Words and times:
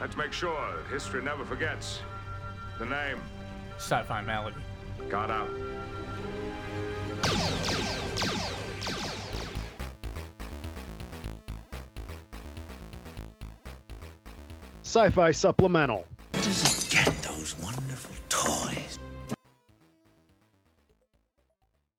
Let's 0.00 0.16
make 0.16 0.32
sure 0.32 0.54
that 0.76 0.92
history 0.92 1.22
never 1.22 1.44
forgets. 1.44 1.98
The 2.78 2.86
name. 2.86 3.20
Sci-fi 3.78 4.22
malady. 4.22 4.56
Got 5.08 5.28
out. 5.28 5.50
Sci-fi 14.82 15.32
supplemental. 15.32 16.06
does 16.32 16.84
he 16.84 16.96
get 16.96 17.22
those 17.22 17.56
wonderful 17.58 18.14
toys? 18.28 19.00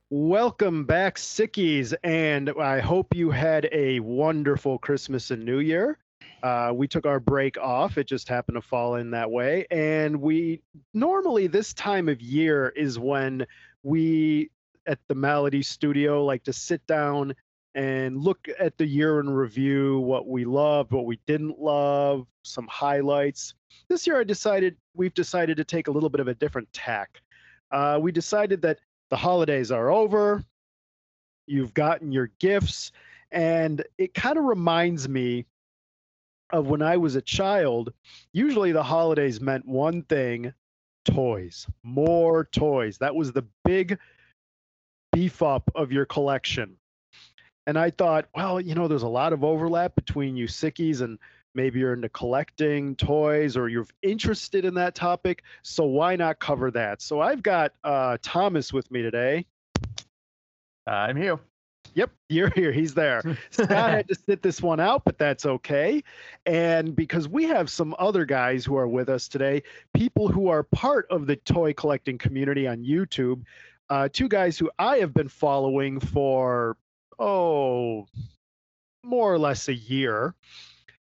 Welcome 0.09 0.85
back, 0.85 1.17
Sickies, 1.17 1.93
and 2.03 2.49
I 2.49 2.79
hope 2.79 3.13
you 3.13 3.29
had 3.29 3.67
a 3.73 3.99
wonderful 3.99 4.77
Christmas 4.77 5.31
and 5.31 5.43
New 5.43 5.59
Year. 5.59 5.97
Uh, 6.41 6.71
we 6.73 6.87
took 6.87 7.05
our 7.05 7.19
break 7.19 7.57
off. 7.57 7.97
It 7.97 8.07
just 8.07 8.29
happened 8.29 8.55
to 8.55 8.61
fall 8.61 8.95
in 8.95 9.11
that 9.11 9.29
way. 9.29 9.65
And 9.71 10.21
we 10.21 10.61
normally, 10.93 11.47
this 11.47 11.73
time 11.73 12.09
of 12.09 12.21
year 12.21 12.69
is 12.69 12.97
when 12.97 13.45
we 13.83 14.49
at 14.87 14.99
the 15.07 15.15
Malady 15.15 15.61
Studio 15.61 16.23
like 16.25 16.43
to 16.43 16.53
sit 16.53 16.85
down 16.87 17.35
and 17.75 18.17
look 18.17 18.47
at 18.59 18.77
the 18.77 18.85
year 18.85 19.19
in 19.19 19.29
review, 19.29 19.99
what 19.99 20.27
we 20.27 20.43
loved, 20.43 20.91
what 20.91 21.05
we 21.05 21.19
didn't 21.27 21.59
love, 21.59 22.25
some 22.43 22.67
highlights. 22.67 23.53
This 23.89 24.07
year, 24.07 24.19
I 24.19 24.23
decided 24.23 24.75
we've 24.95 25.13
decided 25.13 25.57
to 25.57 25.63
take 25.63 25.87
a 25.87 25.91
little 25.91 26.09
bit 26.09 26.19
of 26.19 26.27
a 26.27 26.33
different 26.33 26.71
tack. 26.73 27.21
Uh, 27.71 27.99
we 28.01 28.11
decided 28.11 28.61
that 28.63 28.79
the 29.09 29.17
holidays 29.17 29.71
are 29.71 29.89
over, 29.89 30.43
you've 31.45 31.73
gotten 31.73 32.11
your 32.11 32.31
gifts, 32.39 32.91
and 33.31 33.83
it 33.97 34.13
kind 34.13 34.37
of 34.37 34.45
reminds 34.45 35.07
me 35.07 35.45
of 36.51 36.67
when 36.67 36.81
I 36.81 36.97
was 36.97 37.15
a 37.15 37.21
child. 37.21 37.93
Usually, 38.33 38.71
the 38.71 38.83
holidays 38.83 39.39
meant 39.41 39.67
one 39.67 40.03
thing 40.03 40.53
toys, 41.05 41.67
more 41.83 42.45
toys. 42.45 42.97
That 42.99 43.15
was 43.15 43.31
the 43.31 43.45
big 43.65 43.97
beef 45.11 45.41
up 45.41 45.69
of 45.75 45.91
your 45.91 46.05
collection. 46.05 46.77
And 47.67 47.77
I 47.77 47.91
thought, 47.91 48.25
well, 48.35 48.59
you 48.59 48.73
know, 48.75 48.87
there's 48.87 49.03
a 49.03 49.07
lot 49.07 49.33
of 49.33 49.43
overlap 49.43 49.95
between 49.95 50.35
you 50.35 50.47
sickies 50.47 51.01
and 51.01 51.19
maybe 51.53 51.79
you're 51.79 51.93
into 51.93 52.09
collecting 52.09 52.95
toys 52.95 53.57
or 53.57 53.69
you're 53.69 53.87
interested 54.01 54.65
in 54.65 54.73
that 54.75 54.95
topic. 54.95 55.43
So 55.61 55.85
why 55.85 56.15
not 56.15 56.39
cover 56.39 56.71
that? 56.71 57.01
So 57.01 57.21
I've 57.21 57.43
got 57.43 57.73
uh, 57.83 58.17
Thomas 58.21 58.73
with 58.73 58.89
me 58.89 59.01
today. 59.01 59.45
I'm 60.87 61.15
here. 61.15 61.39
Yep, 61.93 62.11
you're 62.29 62.51
here. 62.51 62.71
He's 62.71 62.93
there. 62.93 63.21
Scott 63.49 63.69
had 63.69 64.07
to 64.07 64.15
sit 64.15 64.41
this 64.41 64.61
one 64.61 64.79
out, 64.79 65.03
but 65.05 65.17
that's 65.17 65.45
okay. 65.45 66.03
And 66.45 66.95
because 66.95 67.27
we 67.27 67.45
have 67.45 67.69
some 67.69 67.95
other 67.99 68.25
guys 68.25 68.65
who 68.65 68.77
are 68.77 68.87
with 68.87 69.09
us 69.09 69.27
today, 69.27 69.63
people 69.93 70.27
who 70.27 70.49
are 70.49 70.63
part 70.63 71.07
of 71.09 71.27
the 71.27 71.35
toy 71.35 71.73
collecting 71.73 72.17
community 72.17 72.67
on 72.67 72.83
YouTube, 72.83 73.43
uh, 73.89 74.09
two 74.11 74.27
guys 74.27 74.57
who 74.57 74.69
I 74.77 74.97
have 74.97 75.13
been 75.13 75.29
following 75.29 75.99
for, 75.99 76.77
oh, 77.17 78.07
more 79.03 79.33
or 79.33 79.39
less 79.39 79.67
a 79.67 79.73
year. 79.73 80.35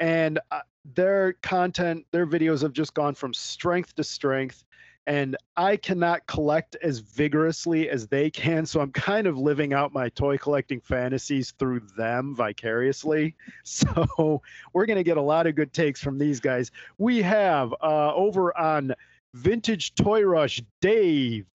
And 0.01 0.41
uh, 0.51 0.61
their 0.95 1.35
content, 1.35 2.05
their 2.11 2.27
videos 2.27 2.63
have 2.63 2.73
just 2.73 2.95
gone 2.95 3.15
from 3.15 3.33
strength 3.33 3.95
to 3.97 4.05
strength 4.05 4.65
and 5.07 5.37
I 5.57 5.77
cannot 5.77 6.27
collect 6.27 6.77
as 6.83 7.01
vigorously 7.01 7.91
as 7.91 8.07
they 8.07 8.31
can. 8.31 8.65
So 8.65 8.81
I'm 8.81 8.93
kind 8.93 9.27
of 9.27 9.37
living 9.37 9.75
out 9.75 9.93
my 9.93 10.09
toy 10.09 10.39
collecting 10.39 10.81
fantasies 10.81 11.53
through 11.59 11.81
them 11.97 12.35
vicariously. 12.35 13.35
So 13.65 14.43
we're 14.73 14.87
going 14.87 14.99
to 14.99 15.05
get 15.05 15.17
a 15.17 15.23
lot 15.23 15.47
of 15.47 15.55
good 15.55 15.73
takes 15.73 16.01
from 16.01 16.19
these 16.19 16.41
guys. 16.41 16.71
We 16.99 17.23
have 17.23 17.73
uh, 17.83 18.15
over 18.15 18.57
on 18.57 18.95
Vintage 19.35 19.95
Toy 19.95 20.23
Rush, 20.23 20.63
Dave. 20.81 21.47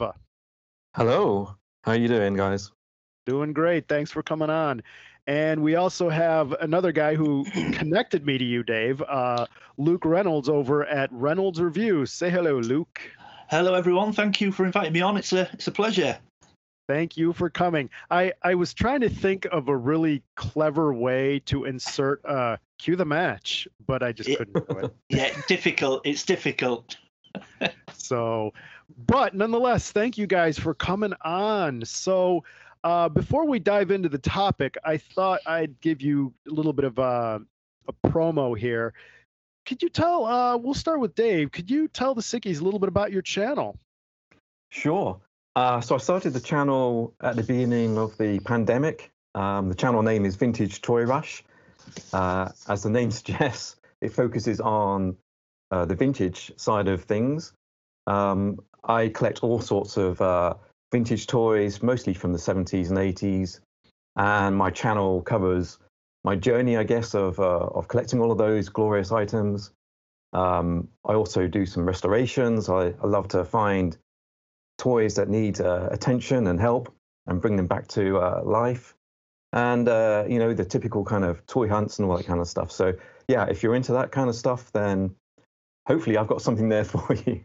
Hello. 0.96 1.56
How 1.84 1.94
you 1.94 2.08
doing, 2.08 2.36
guys? 2.36 2.72
Doing 3.26 3.54
great. 3.54 3.88
Thanks 3.88 4.12
for 4.12 4.22
coming 4.22 4.50
on. 4.50 4.82
And 5.28 5.62
we 5.62 5.76
also 5.76 6.10
have 6.10 6.54
another 6.54 6.92
guy 6.92 7.16
who 7.16 7.46
connected 7.74 8.26
me 8.26 8.38
to 8.38 8.44
you, 8.44 8.64
Dave, 8.64 9.02
uh, 9.08 9.46
Luke 9.78 10.04
Reynolds 10.04 10.50
over 10.50 10.86
at 10.86 11.12
Reynolds 11.12 11.62
Review. 11.62 12.06
Say 12.06 12.30
hello, 12.30 12.60
Luke. 12.60 13.00
Hello, 13.50 13.74
everyone. 13.74 14.14
Thank 14.14 14.42
you 14.42 14.52
for 14.52 14.64
inviting 14.64 14.94
me 14.94 15.02
on. 15.02 15.18
It's 15.18 15.34
a 15.34 15.50
it's 15.54 15.66
a 15.66 15.72
pleasure. 15.72 16.20
Thank 16.88 17.18
you 17.18 17.34
for 17.34 17.50
coming. 17.50 17.90
I, 18.12 18.34
I 18.44 18.54
was 18.54 18.76
trying 18.76 19.02
to 19.02 19.10
think 19.10 19.46
of 19.52 19.70
a 19.70 19.76
really 19.76 20.22
clever 20.36 20.94
way 20.94 21.40
to 21.46 21.66
insert 21.66 22.24
uh, 22.26 22.58
cue 22.78 22.96
the 22.96 23.06
match, 23.06 23.68
but 23.88 24.04
I 24.04 24.12
just 24.12 24.30
couldn't 24.38 24.54
do 24.54 24.78
it. 24.78 24.96
Yeah, 25.10 25.36
difficult. 25.48 26.06
It's 26.06 26.24
difficult. 26.24 26.98
So, 27.94 28.54
but 29.08 29.36
nonetheless, 29.36 29.92
thank 29.92 30.18
you 30.18 30.26
guys 30.26 30.58
for 30.58 30.74
coming 30.74 31.14
on. 31.22 31.84
So, 31.86 32.44
uh, 32.84 33.10
before 33.10 33.46
we 33.46 33.60
dive 33.60 33.92
into 33.92 34.10
the 34.10 34.18
topic, 34.18 34.78
I 34.84 34.98
thought 34.98 35.42
I'd 35.46 35.80
give 35.82 36.02
you 36.02 36.34
a 36.48 36.52
little 36.52 36.74
bit 36.74 36.86
of 36.86 36.98
uh, 36.98 37.40
a 37.88 38.08
promo 38.08 38.58
here. 38.58 38.94
Could 39.70 39.84
you 39.84 39.90
tell? 39.90 40.26
Uh, 40.26 40.58
we'll 40.58 40.74
start 40.74 41.00
with 41.00 41.14
Dave. 41.14 41.52
Could 41.52 41.70
you 41.70 41.88
tell 41.88 42.16
the 42.16 42.24
Sickies 42.24 42.60
a 42.60 42.64
little 42.64 42.80
bit 42.80 42.90
about 42.90 43.12
your 43.12 43.22
channel? 43.22 43.78
Sure. 44.72 45.22
Uh, 45.56 45.80
so 45.80 45.94
I 45.94 46.00
started 46.00 46.34
the 46.34 46.40
channel 46.40 47.14
at 47.22 47.36
the 47.36 47.44
beginning 47.44 47.96
of 48.00 48.18
the 48.18 48.40
pandemic. 48.40 49.12
Um, 49.36 49.70
the 49.70 49.76
channel 49.76 50.02
name 50.02 50.26
is 50.26 50.38
Vintage 50.38 50.82
Toy 50.82 51.04
Rush. 51.04 51.44
Uh, 52.12 52.50
as 52.68 52.82
the 52.82 52.90
name 52.90 53.12
suggests, 53.20 53.76
it 54.02 54.12
focuses 54.12 54.60
on 54.60 55.16
uh, 55.70 55.86
the 55.86 55.94
vintage 55.94 56.52
side 56.58 56.88
of 56.88 57.04
things. 57.04 57.54
Um, 58.08 58.58
I 58.84 59.10
collect 59.10 59.44
all 59.44 59.62
sorts 59.62 59.98
of 59.98 60.20
uh, 60.20 60.56
vintage 60.92 61.28
toys, 61.28 61.84
mostly 61.84 62.16
from 62.16 62.34
the 62.34 62.40
70s 62.40 62.90
and 62.90 62.98
80s, 62.98 63.60
and 64.16 64.56
my 64.56 64.72
channel 64.72 65.22
covers 65.22 65.78
my 66.24 66.36
journey, 66.36 66.78
I 66.78 66.84
guess, 66.84 67.14
of 67.16 67.40
uh, 67.40 67.44
of 67.44 67.88
collecting 67.88 68.22
all 68.22 68.32
of 68.32 68.38
those 68.38 68.70
glorious 68.70 69.12
items. 69.12 69.72
Um, 70.34 70.90
I 71.06 71.14
also 71.14 71.48
do 71.48 71.66
some 71.66 71.86
restorations. 71.86 72.70
I, 72.70 72.94
I 73.02 73.08
love 73.08 73.30
to 73.30 73.44
find 73.46 73.98
toys 74.78 75.16
that 75.16 75.30
need 75.30 75.60
uh, 75.60 75.90
attention 75.92 76.48
and 76.48 76.60
help 76.60 76.94
and 77.28 77.42
bring 77.42 77.56
them 77.56 77.68
back 77.68 77.88
to 77.90 78.18
uh, 78.18 78.42
life. 78.44 78.96
And 79.52 79.88
uh, 79.88 80.26
you 80.28 80.38
know 80.38 80.54
the 80.54 80.66
typical 80.66 81.04
kind 81.04 81.24
of 81.24 81.46
toy 81.48 81.68
hunts 81.68 81.98
and 81.98 82.10
all 82.10 82.18
that 82.18 82.26
kind 82.26 82.40
of 82.40 82.48
stuff. 82.48 82.72
So 82.72 82.94
yeah, 83.28 83.46
if 83.46 83.64
you're 83.64 83.76
into 83.76 83.94
that 83.94 84.12
kind 84.12 84.30
of 84.30 84.36
stuff, 84.36 84.72
then 84.72 85.16
hopefully 85.88 86.18
I've 86.18 86.28
got 86.28 86.42
something 86.42 86.70
there 86.70 86.84
for 86.94 87.14
you. 87.14 87.44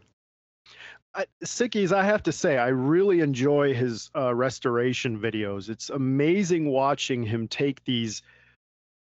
Sickies, 1.43 1.93
I 1.93 2.03
have 2.03 2.23
to 2.23 2.31
say, 2.31 2.57
I 2.57 2.67
really 2.67 3.21
enjoy 3.21 3.73
his 3.73 4.09
uh, 4.15 4.35
restoration 4.35 5.17
videos. 5.17 5.69
It's 5.69 5.89
amazing 5.89 6.69
watching 6.69 7.23
him 7.23 7.47
take 7.47 7.83
these, 7.85 8.21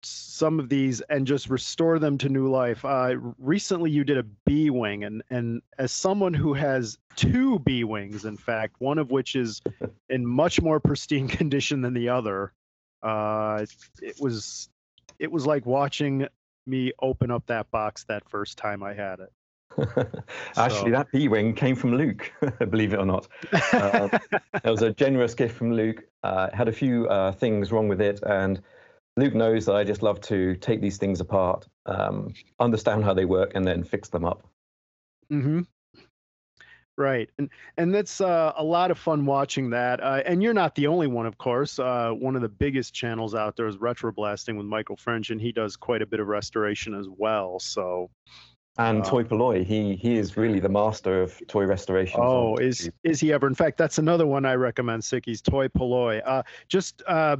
some 0.07 0.59
of 0.59 0.69
these, 0.69 1.01
and 1.01 1.25
just 1.27 1.49
restore 1.49 1.99
them 1.99 2.17
to 2.19 2.29
new 2.29 2.49
life. 2.49 2.85
Uh, 2.85 3.15
recently, 3.39 3.91
you 3.91 4.03
did 4.03 4.17
a 4.17 4.23
B 4.45 4.69
wing, 4.69 5.03
and 5.03 5.23
and 5.29 5.61
as 5.77 5.91
someone 5.91 6.33
who 6.33 6.53
has 6.53 6.97
two 7.15 7.59
B 7.59 7.83
wings, 7.83 8.25
in 8.25 8.37
fact, 8.37 8.75
one 8.79 8.97
of 8.97 9.11
which 9.11 9.35
is 9.35 9.61
in 10.09 10.25
much 10.25 10.61
more 10.61 10.79
pristine 10.79 11.27
condition 11.39 11.81
than 11.81 11.93
the 11.93 12.09
other, 12.09 12.53
uh, 13.03 13.65
it 14.01 14.15
was 14.19 14.69
it 15.19 15.31
was 15.31 15.45
like 15.45 15.65
watching 15.65 16.27
me 16.65 16.91
open 17.01 17.31
up 17.31 17.45
that 17.47 17.71
box 17.71 18.03
that 18.05 18.29
first 18.29 18.57
time 18.57 18.83
I 18.83 18.93
had 18.93 19.19
it. 19.19 19.31
Actually, 20.57 20.91
So- 20.91 20.97
that 20.97 21.07
B 21.11 21.27
wing 21.27 21.53
came 21.53 21.75
from 21.75 21.95
Luke, 21.95 22.31
believe 22.69 22.93
it 22.93 22.99
or 22.99 23.05
not. 23.05 23.27
Uh, 23.73 24.09
it 24.53 24.69
was 24.69 24.81
a 24.81 24.91
generous 24.91 25.33
gift 25.35 25.55
from 25.55 25.73
Luke. 25.73 26.03
Uh, 26.23 26.49
had 26.53 26.67
a 26.67 26.71
few 26.71 27.07
uh, 27.07 27.31
things 27.31 27.71
wrong 27.71 27.87
with 27.87 28.01
it, 28.01 28.19
and 28.23 28.61
Luke 29.17 29.33
knows 29.33 29.65
that 29.65 29.75
I 29.75 29.83
just 29.83 30.03
love 30.03 30.21
to 30.21 30.55
take 30.55 30.79
these 30.79 30.97
things 30.97 31.19
apart, 31.19 31.67
um, 31.87 32.33
understand 32.59 33.03
how 33.03 33.13
they 33.13 33.25
work, 33.25 33.51
and 33.55 33.65
then 33.67 33.83
fix 33.83 34.09
them 34.09 34.23
up. 34.23 34.47
Mm-hmm. 35.31 35.61
Right, 36.99 37.29
and 37.37 37.49
and 37.77 37.93
that's 37.93 38.21
uh, 38.21 38.53
a 38.55 38.63
lot 38.63 38.89
of 38.89 38.97
fun 38.97 39.25
watching 39.25 39.69
that. 39.71 40.01
Uh, 40.01 40.23
and 40.25 40.41
you're 40.41 40.53
not 40.53 40.73
the 40.73 40.87
only 40.87 41.05
one, 41.05 41.27
of 41.27 41.37
course. 41.37 41.77
Uh, 41.77 42.11
one 42.11 42.35
of 42.35 42.41
the 42.41 42.49
biggest 42.49 42.93
channels 42.93 43.35
out 43.35 43.55
there 43.55 43.67
is 43.67 43.77
Retro 43.77 44.11
Blasting 44.11 44.57
with 44.57 44.65
Michael 44.65 44.95
French, 44.95 45.29
and 45.29 45.39
he 45.39 45.51
does 45.51 45.75
quite 45.75 46.01
a 46.01 46.07
bit 46.07 46.19
of 46.19 46.27
restoration 46.27 46.95
as 46.95 47.07
well. 47.07 47.59
So, 47.59 48.09
And 48.79 49.01
Uh, 49.01 49.05
Toy 49.05 49.23
Polloi, 49.23 49.63
he 49.63 49.95
he 49.95 50.15
is 50.17 50.37
really 50.37 50.59
the 50.59 50.69
master 50.69 51.21
of 51.21 51.39
toy 51.47 51.65
restoration. 51.65 52.19
oh, 52.21 52.55
is 52.57 52.89
is 53.03 53.19
he 53.19 53.31
ever? 53.31 53.45
In 53.47 53.55
fact, 53.55 53.77
that's 53.77 53.99
another 53.99 54.25
one 54.25 54.45
I 54.45 54.55
recommend. 54.55 55.03
Sickies 55.03 55.41
Toy 55.41 55.67
Polloi. 55.67 56.21
Uh, 56.25 56.41
just 56.67 57.03
uh, 57.07 57.37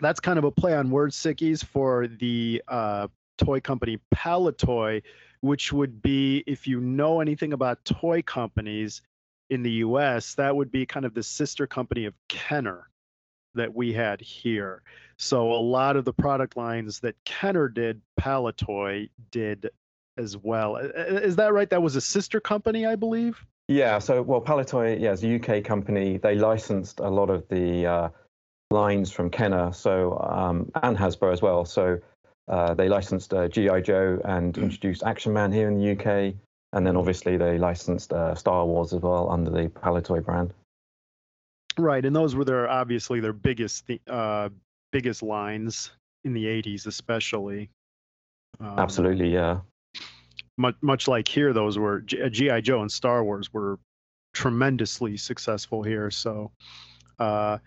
that's 0.00 0.20
kind 0.20 0.38
of 0.38 0.44
a 0.44 0.50
play 0.50 0.74
on 0.74 0.90
words, 0.90 1.16
Sickies, 1.16 1.64
for 1.64 2.06
the 2.06 2.62
uh, 2.68 3.08
toy 3.38 3.60
company 3.60 3.98
Palitoy, 4.14 5.02
which 5.40 5.72
would 5.72 6.02
be 6.02 6.42
if 6.46 6.66
you 6.66 6.80
know 6.80 7.20
anything 7.20 7.52
about 7.52 7.84
toy 7.84 8.22
companies 8.22 9.02
in 9.50 9.62
the 9.62 9.70
U.S., 9.70 10.34
that 10.34 10.54
would 10.56 10.72
be 10.72 10.86
kind 10.86 11.04
of 11.04 11.14
the 11.14 11.22
sister 11.22 11.66
company 11.66 12.06
of 12.06 12.14
Kenner 12.28 12.88
that 13.54 13.74
we 13.74 13.92
had 13.92 14.20
here. 14.20 14.82
So 15.16 15.52
a 15.52 15.60
lot 15.60 15.96
of 15.96 16.04
the 16.04 16.12
product 16.12 16.56
lines 16.56 17.00
that 17.00 17.14
Kenner 17.24 17.68
did, 17.68 18.00
Palitoy 18.18 19.10
did 19.30 19.70
as 20.16 20.36
well. 20.36 20.76
Is 20.76 21.36
that 21.36 21.52
right? 21.52 21.68
That 21.70 21.82
was 21.82 21.96
a 21.96 22.00
sister 22.00 22.40
company, 22.40 22.86
I 22.86 22.96
believe. 22.96 23.44
Yeah, 23.68 23.98
so 23.98 24.22
well, 24.22 24.40
Palitoy, 24.40 25.00
yeah, 25.00 25.12
is 25.12 25.24
a 25.24 25.36
UK 25.36 25.64
company. 25.64 26.18
They 26.18 26.34
licensed 26.34 27.00
a 27.00 27.08
lot 27.08 27.30
of 27.30 27.48
the 27.48 27.86
uh, 27.86 28.08
lines 28.74 29.10
from 29.10 29.30
Kenner, 29.30 29.72
so 29.72 30.18
um, 30.18 30.70
and 30.82 30.96
Hasbro 30.96 31.32
as 31.32 31.40
well. 31.40 31.64
So 31.64 31.98
uh, 32.48 32.74
they 32.74 32.88
licensed 32.88 33.32
uh, 33.32 33.48
GI 33.48 33.82
Joe 33.82 34.20
and 34.24 34.56
introduced 34.58 35.02
Action 35.02 35.32
Man 35.32 35.50
here 35.50 35.68
in 35.68 35.78
the 35.78 35.92
UK, 35.92 36.34
and 36.74 36.86
then 36.86 36.96
obviously 36.96 37.38
they 37.38 37.56
licensed 37.56 38.12
uh, 38.12 38.34
Star 38.34 38.66
Wars 38.66 38.92
as 38.92 39.00
well 39.00 39.30
under 39.30 39.50
the 39.50 39.68
Palitoy 39.68 40.22
brand. 40.22 40.52
Right, 41.78 42.04
and 42.04 42.14
those 42.14 42.34
were 42.34 42.44
their 42.44 42.68
obviously 42.68 43.20
their 43.20 43.32
biggest 43.32 43.84
uh, 44.08 44.50
biggest 44.92 45.22
lines 45.22 45.90
in 46.24 46.34
the 46.34 46.44
'80s, 46.44 46.86
especially. 46.86 47.70
Um, 48.60 48.78
Absolutely, 48.78 49.32
yeah. 49.32 49.60
Much 50.58 50.76
much 50.82 51.08
like 51.08 51.26
here, 51.26 51.52
those 51.52 51.78
were 51.78 52.00
GI 52.00 52.60
Joe 52.62 52.82
and 52.82 52.92
Star 52.92 53.24
Wars 53.24 53.52
were 53.52 53.78
tremendously 54.34 55.16
successful 55.16 55.82
here. 55.82 56.10
So, 56.10 56.50
uh, 57.18 57.58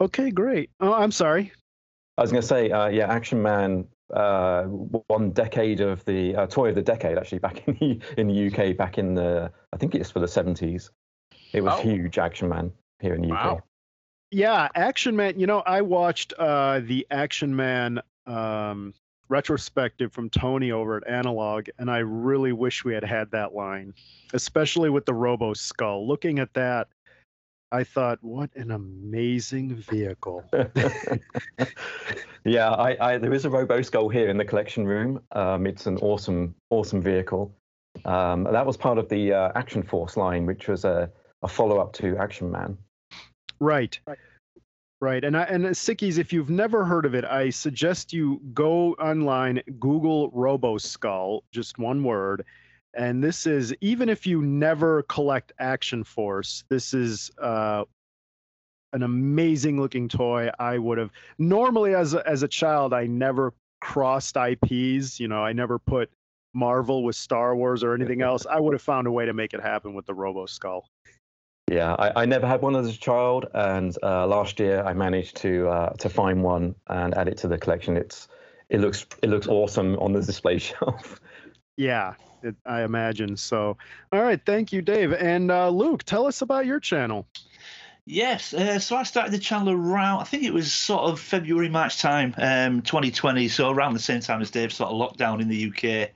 okay, 0.00 0.30
great. 0.30 0.70
Oh, 0.80 0.92
I'm 0.92 1.12
sorry. 1.12 1.52
I 2.18 2.22
was 2.22 2.30
going 2.30 2.42
to 2.42 2.46
say, 2.46 2.70
uh, 2.70 2.88
yeah, 2.88 3.06
Action 3.10 3.42
Man 3.42 3.86
uh, 4.12 4.64
one 4.64 5.30
decade 5.30 5.80
of 5.80 6.04
the 6.04 6.34
uh, 6.34 6.46
toy 6.46 6.68
of 6.70 6.74
the 6.74 6.82
decade 6.82 7.16
actually 7.16 7.38
back 7.38 7.62
in 7.68 7.74
the 7.80 8.00
in 8.20 8.26
the 8.26 8.46
UK 8.48 8.76
back 8.76 8.98
in 8.98 9.14
the 9.14 9.50
I 9.72 9.76
think 9.76 9.94
it's 9.94 10.10
for 10.10 10.20
the 10.20 10.26
70s. 10.26 10.90
It 11.52 11.62
was 11.62 11.74
Oh. 11.78 11.82
huge 11.82 12.18
Action 12.18 12.48
Man 12.48 12.72
here 13.00 13.14
in 13.14 13.22
the 13.22 13.28
UK. 13.32 13.44
Wow. 13.44 13.62
Yeah, 14.32 14.68
Action 14.74 15.16
Man. 15.16 15.38
You 15.38 15.46
know, 15.46 15.60
I 15.60 15.80
watched 15.82 16.32
uh, 16.38 16.80
the 16.80 17.06
Action 17.10 17.54
Man 17.54 18.00
um, 18.26 18.94
retrospective 19.28 20.12
from 20.12 20.30
Tony 20.30 20.70
over 20.70 20.96
at 20.96 21.06
Analog, 21.08 21.68
and 21.78 21.90
I 21.90 21.98
really 21.98 22.52
wish 22.52 22.84
we 22.84 22.94
had 22.94 23.02
had 23.04 23.30
that 23.32 23.54
line, 23.54 23.94
especially 24.32 24.90
with 24.90 25.04
the 25.06 25.14
Robo 25.14 25.54
Skull. 25.54 26.06
Looking 26.06 26.38
at 26.38 26.52
that, 26.54 26.88
I 27.72 27.84
thought, 27.84 28.18
what 28.22 28.50
an 28.56 28.72
amazing 28.72 29.76
vehicle. 29.76 30.44
yeah, 32.44 32.70
I, 32.70 32.96
I 33.00 33.18
there 33.18 33.32
is 33.32 33.44
a 33.44 33.50
Robo 33.50 33.80
Skull 33.82 34.08
here 34.08 34.28
in 34.28 34.36
the 34.36 34.44
collection 34.44 34.86
room. 34.86 35.22
Um, 35.32 35.66
it's 35.66 35.86
an 35.86 35.96
awesome, 35.98 36.54
awesome 36.70 37.00
vehicle. 37.00 37.54
Um, 38.04 38.44
that 38.44 38.66
was 38.66 38.76
part 38.76 38.98
of 38.98 39.08
the 39.08 39.32
uh, 39.32 39.52
Action 39.54 39.82
Force 39.82 40.16
line, 40.16 40.46
which 40.46 40.68
was 40.68 40.84
a, 40.84 41.10
a 41.42 41.48
follow 41.48 41.78
up 41.78 41.92
to 41.94 42.16
Action 42.16 42.50
Man. 42.50 42.76
Right. 43.60 43.98
Right. 45.00 45.24
And 45.24 45.36
I, 45.36 45.44
and 45.44 45.66
uh, 45.66 45.70
Sickies, 45.70 46.18
if 46.18 46.32
you've 46.32 46.50
never 46.50 46.84
heard 46.84 47.06
of 47.06 47.14
it, 47.14 47.24
I 47.24 47.50
suggest 47.50 48.12
you 48.12 48.40
go 48.52 48.92
online, 48.94 49.62
Google 49.78 50.30
Robo 50.32 50.76
Skull, 50.76 51.44
just 51.52 51.78
one 51.78 52.02
word. 52.02 52.44
And 52.94 53.22
this 53.22 53.46
is 53.46 53.74
even 53.80 54.08
if 54.08 54.26
you 54.26 54.42
never 54.42 55.02
collect 55.04 55.52
Action 55.58 56.02
Force, 56.04 56.64
this 56.68 56.92
is 56.92 57.30
uh, 57.40 57.84
an 58.92 59.02
amazing 59.02 59.80
looking 59.80 60.08
toy. 60.08 60.50
I 60.58 60.78
would 60.78 60.98
have 60.98 61.10
normally 61.38 61.94
as 61.94 62.14
a, 62.14 62.26
as 62.28 62.42
a 62.42 62.48
child, 62.48 62.92
I 62.92 63.06
never 63.06 63.52
crossed 63.80 64.36
IPs. 64.36 65.20
You 65.20 65.28
know, 65.28 65.42
I 65.42 65.52
never 65.52 65.78
put 65.78 66.10
Marvel 66.52 67.04
with 67.04 67.16
Star 67.16 67.54
Wars 67.54 67.84
or 67.84 67.94
anything 67.94 68.22
else. 68.22 68.46
I 68.46 68.58
would 68.58 68.74
have 68.74 68.82
found 68.82 69.06
a 69.06 69.12
way 69.12 69.26
to 69.26 69.32
make 69.32 69.54
it 69.54 69.60
happen 69.60 69.94
with 69.94 70.06
the 70.06 70.14
Robo 70.14 70.46
Skull. 70.46 70.86
Yeah, 71.70 71.94
I, 71.94 72.22
I 72.22 72.24
never 72.26 72.48
had 72.48 72.62
one 72.62 72.74
as 72.74 72.88
a 72.88 72.98
child, 72.98 73.46
and 73.54 73.96
uh, 74.02 74.26
last 74.26 74.58
year 74.58 74.82
I 74.82 74.92
managed 74.92 75.36
to 75.38 75.68
uh, 75.68 75.90
to 75.98 76.08
find 76.08 76.42
one 76.42 76.74
and 76.88 77.14
add 77.14 77.28
it 77.28 77.36
to 77.38 77.48
the 77.48 77.58
collection. 77.58 77.96
It's 77.96 78.26
it 78.68 78.80
looks 78.80 79.06
it 79.22 79.30
looks 79.30 79.46
awesome 79.46 79.96
on 79.98 80.12
the 80.12 80.20
display 80.20 80.58
shelf. 80.68 81.20
Yeah, 81.76 82.14
it, 82.42 82.56
I 82.64 82.82
imagine 82.82 83.36
so. 83.36 83.76
All 84.12 84.22
right, 84.22 84.40
thank 84.44 84.72
you, 84.72 84.82
Dave. 84.82 85.12
And 85.12 85.50
uh, 85.50 85.68
Luke, 85.68 86.04
tell 86.04 86.26
us 86.26 86.42
about 86.42 86.66
your 86.66 86.80
channel. 86.80 87.26
Yes, 88.06 88.54
uh, 88.54 88.78
so 88.78 88.96
I 88.96 89.04
started 89.04 89.32
the 89.32 89.38
channel 89.38 89.72
around, 89.72 90.20
I 90.20 90.24
think 90.24 90.42
it 90.42 90.52
was 90.52 90.72
sort 90.72 91.02
of 91.02 91.20
February, 91.20 91.68
March 91.68 92.00
time, 92.00 92.34
um, 92.38 92.82
2020, 92.82 93.48
so 93.48 93.70
around 93.70 93.92
the 93.92 94.00
same 94.00 94.20
time 94.20 94.40
as 94.40 94.50
Dave 94.50 94.72
sort 94.72 94.90
of 94.90 94.96
lockdown 94.96 95.40
in 95.40 95.48
the 95.48 95.68
UK. 95.68 96.10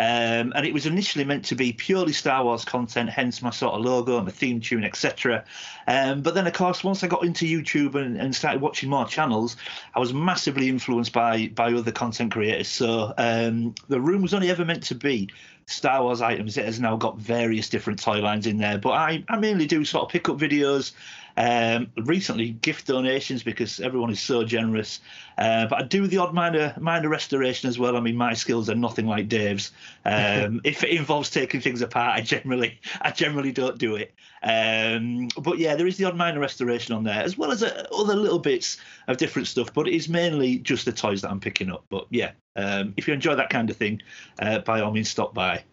Um, 0.00 0.54
and 0.56 0.64
it 0.64 0.72
was 0.72 0.86
initially 0.86 1.26
meant 1.26 1.44
to 1.46 1.54
be 1.54 1.74
purely 1.74 2.14
Star 2.14 2.42
Wars 2.42 2.64
content, 2.64 3.10
hence 3.10 3.42
my 3.42 3.50
sort 3.50 3.74
of 3.74 3.82
logo, 3.82 4.16
and 4.16 4.26
the 4.26 4.32
theme 4.32 4.58
tune, 4.58 4.82
etc. 4.82 5.44
Um, 5.86 6.22
but 6.22 6.34
then, 6.34 6.46
of 6.46 6.54
course, 6.54 6.82
once 6.82 7.04
I 7.04 7.06
got 7.06 7.22
into 7.22 7.44
YouTube 7.44 7.96
and, 7.96 8.16
and 8.16 8.34
started 8.34 8.62
watching 8.62 8.88
more 8.88 9.04
channels, 9.04 9.58
I 9.94 10.00
was 10.00 10.14
massively 10.14 10.70
influenced 10.70 11.12
by 11.12 11.48
by 11.48 11.74
other 11.74 11.92
content 11.92 12.32
creators. 12.32 12.68
So 12.68 13.12
um, 13.18 13.74
the 13.88 14.00
room 14.00 14.22
was 14.22 14.32
only 14.32 14.50
ever 14.50 14.64
meant 14.64 14.84
to 14.84 14.94
be 14.94 15.28
Star 15.66 16.02
Wars 16.02 16.22
items. 16.22 16.56
It 16.56 16.64
has 16.64 16.80
now 16.80 16.96
got 16.96 17.18
various 17.18 17.68
different 17.68 18.00
toy 18.00 18.20
lines 18.20 18.46
in 18.46 18.56
there, 18.56 18.78
but 18.78 18.92
I, 18.92 19.22
I 19.28 19.36
mainly 19.36 19.66
do 19.66 19.84
sort 19.84 20.04
of 20.04 20.10
pick 20.10 20.30
up 20.30 20.38
videos. 20.38 20.92
Um, 21.40 21.90
recently, 21.96 22.50
gift 22.50 22.86
donations 22.86 23.42
because 23.42 23.80
everyone 23.80 24.10
is 24.10 24.20
so 24.20 24.44
generous. 24.44 25.00
Uh, 25.38 25.66
but 25.68 25.78
I 25.78 25.82
do 25.84 26.06
the 26.06 26.18
odd 26.18 26.34
minor 26.34 26.74
minor 26.78 27.08
restoration 27.08 27.66
as 27.66 27.78
well. 27.78 27.96
I 27.96 28.00
mean, 28.00 28.16
my 28.16 28.34
skills 28.34 28.68
are 28.68 28.74
nothing 28.74 29.06
like 29.06 29.26
Dave's. 29.30 29.72
Um, 30.04 30.60
if 30.64 30.84
it 30.84 30.90
involves 30.90 31.30
taking 31.30 31.62
things 31.62 31.80
apart, 31.80 32.18
I 32.18 32.20
generally 32.20 32.78
I 33.00 33.10
generally 33.10 33.52
don't 33.52 33.78
do 33.78 33.96
it. 33.96 34.12
Um, 34.42 35.28
but 35.38 35.58
yeah, 35.58 35.76
there 35.76 35.86
is 35.86 35.96
the 35.96 36.04
odd 36.04 36.16
minor 36.16 36.40
restoration 36.40 36.94
on 36.94 37.04
there, 37.04 37.22
as 37.22 37.38
well 37.38 37.52
as 37.52 37.62
uh, 37.62 37.86
other 37.96 38.16
little 38.16 38.38
bits 38.38 38.76
of 39.08 39.16
different 39.16 39.48
stuff. 39.48 39.72
But 39.72 39.88
it 39.88 39.94
is 39.94 40.10
mainly 40.10 40.58
just 40.58 40.84
the 40.84 40.92
toys 40.92 41.22
that 41.22 41.30
I'm 41.30 41.40
picking 41.40 41.70
up. 41.70 41.86
But 41.88 42.06
yeah, 42.10 42.32
um, 42.56 42.92
if 42.98 43.08
you 43.08 43.14
enjoy 43.14 43.34
that 43.36 43.48
kind 43.48 43.70
of 43.70 43.78
thing, 43.78 44.02
uh, 44.40 44.58
by 44.58 44.82
all 44.82 44.90
means, 44.90 45.08
stop 45.08 45.32
by. 45.32 45.64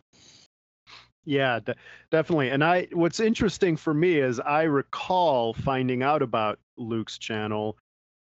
Yeah, 1.28 1.60
de- 1.60 1.76
definitely. 2.10 2.52
And 2.52 2.64
I, 2.64 2.88
what's 2.94 3.20
interesting 3.20 3.76
for 3.76 3.94
me 3.94 4.16
is 4.16 4.40
I 4.40 4.64
recall 4.64 5.54
finding 5.54 6.02
out 6.02 6.22
about 6.22 6.58
Luke's 6.78 7.18
channel 7.18 7.78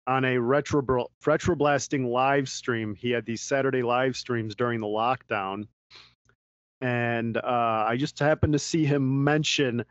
on 0.06 0.26
a 0.26 0.38
retro 0.38 1.08
retro 1.24 1.56
blasting 1.56 2.04
live 2.04 2.46
stream. 2.46 2.94
He 2.94 3.10
had 3.10 3.24
these 3.24 3.40
Saturday 3.40 3.82
live 3.82 4.16
streams 4.16 4.54
during 4.54 4.80
the 4.80 4.86
lockdown, 4.86 5.66
and 6.82 7.38
uh, 7.38 7.86
I 7.88 7.96
just 7.96 8.18
happened 8.18 8.52
to 8.52 8.58
see 8.58 8.84
him 8.84 9.24
mention 9.24 9.82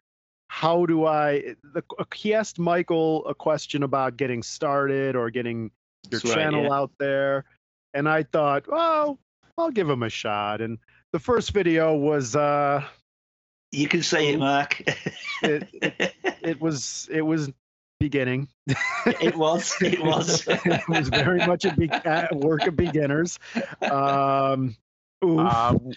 how 0.47 0.85
do 0.85 1.07
I. 1.07 1.55
The, 1.73 1.83
he 2.13 2.35
asked 2.35 2.59
Michael 2.59 3.25
a 3.25 3.33
question 3.33 3.81
about 3.81 4.17
getting 4.17 4.43
started 4.43 5.15
or 5.15 5.31
getting 5.31 5.71
your 6.11 6.19
That's 6.19 6.25
right, 6.25 6.35
channel 6.35 6.65
yeah. 6.65 6.73
out 6.73 6.91
there, 6.99 7.45
and 7.95 8.07
I 8.07 8.21
thought, 8.21 8.65
oh, 8.71 9.17
I'll 9.57 9.71
give 9.71 9.89
him 9.89 10.03
a 10.03 10.09
shot. 10.09 10.61
And 10.61 10.77
the 11.11 11.19
first 11.19 11.53
video 11.53 11.95
was. 11.95 12.35
Uh, 12.35 12.85
You 13.71 13.87
can 13.87 14.01
say 14.03 14.29
it, 14.33 14.39
Mark. 14.39 14.81
it, 15.43 15.67
it, 15.73 16.13
it 16.41 16.61
was 16.61 17.07
it 17.11 17.21
was 17.21 17.51
beginning. 17.99 18.47
it 19.05 19.35
was. 19.35 19.75
It 19.81 20.01
was. 20.03 20.47
it 20.47 20.87
was 20.89 21.09
very 21.09 21.45
much 21.45 21.65
a 21.65 21.75
be- 21.75 21.89
uh, 21.91 22.27
work 22.33 22.65
of 22.67 22.75
beginners. 22.75 23.37
Um. 23.81 24.75
Um, 25.21 25.91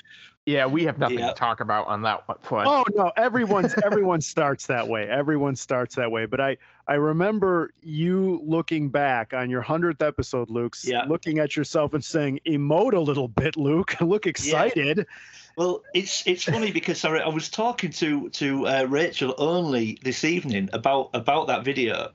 yeah, 0.47 0.67
we 0.67 0.83
have 0.87 0.99
nothing 0.99 1.21
Yeah. 1.21 1.29
to 1.29 1.35
talk 1.35 1.61
about 1.61 1.87
on 1.87 2.03
that 2.03 2.27
one 2.29 2.39
front. 2.43 2.67
oh 2.69 2.85
no, 2.97 3.13
everyone's 3.17 3.73
everyone 3.85 4.21
starts 4.21 4.67
that 4.67 4.89
way. 4.89 5.09
Everyone 5.09 5.55
starts 5.55 5.95
that 5.95 6.11
way. 6.11 6.27
But 6.27 6.41
I 6.41 6.57
I 6.89 6.95
remember 6.95 7.73
you 7.81 8.41
looking 8.45 8.89
back 8.89 9.33
on 9.33 9.49
your 9.51 9.61
hundredth 9.63 10.03
episode, 10.03 10.51
Luke, 10.51 10.75
s- 10.75 10.85
Yeah. 10.89 11.05
looking 11.05 11.39
at 11.39 11.57
yourself 11.57 11.95
and 11.95 12.05
saying, 12.05 12.41
"Emote 12.45 12.95
a 12.95 12.99
little 12.99 13.29
bit, 13.29 13.57
Luke. 13.57 13.95
Look 14.01 14.27
excited." 14.27 15.07
Well, 15.57 15.83
it's 15.95 16.27
it's 16.27 16.45
funny 16.45 16.73
because 16.73 16.99
sorry, 17.01 17.21
I 17.21 17.29
was 17.29 17.49
talking 17.49 17.91
to 17.93 18.31
to 18.31 18.67
uh, 18.67 18.87
Rachel 18.89 19.35
only 19.39 19.99
this 20.03 20.25
evening 20.25 20.71
about 20.73 21.11
about 21.15 21.49
that 21.49 21.65
video, 21.65 22.13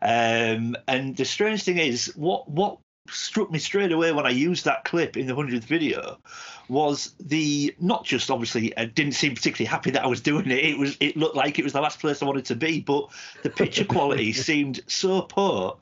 um, 0.00 0.76
and 0.86 1.16
the 1.16 1.24
strange 1.24 1.64
thing 1.64 1.78
is 1.78 2.12
what 2.16 2.50
what 2.50 2.78
struck 3.10 3.50
me 3.50 3.58
straight 3.58 3.92
away 3.92 4.12
when 4.12 4.26
I 4.26 4.30
used 4.30 4.64
that 4.64 4.84
clip 4.84 5.16
in 5.16 5.26
the 5.26 5.34
hundredth 5.34 5.64
video 5.64 6.18
was 6.68 7.14
the 7.20 7.74
not 7.80 8.04
just 8.04 8.30
obviously 8.30 8.76
I 8.76 8.84
didn't 8.84 9.12
seem 9.12 9.34
particularly 9.34 9.68
happy 9.68 9.90
that 9.92 10.04
I 10.04 10.06
was 10.06 10.20
doing 10.20 10.50
it. 10.50 10.64
It 10.64 10.78
was 10.78 10.96
it 11.00 11.16
looked 11.16 11.36
like 11.36 11.58
it 11.58 11.64
was 11.64 11.72
the 11.72 11.80
last 11.80 12.00
place 12.00 12.22
I 12.22 12.26
wanted 12.26 12.46
to 12.46 12.56
be, 12.56 12.80
but 12.80 13.08
the 13.42 13.50
picture 13.50 13.84
quality 13.84 14.32
seemed 14.48 14.80
so 14.86 15.22
poor 15.22 15.78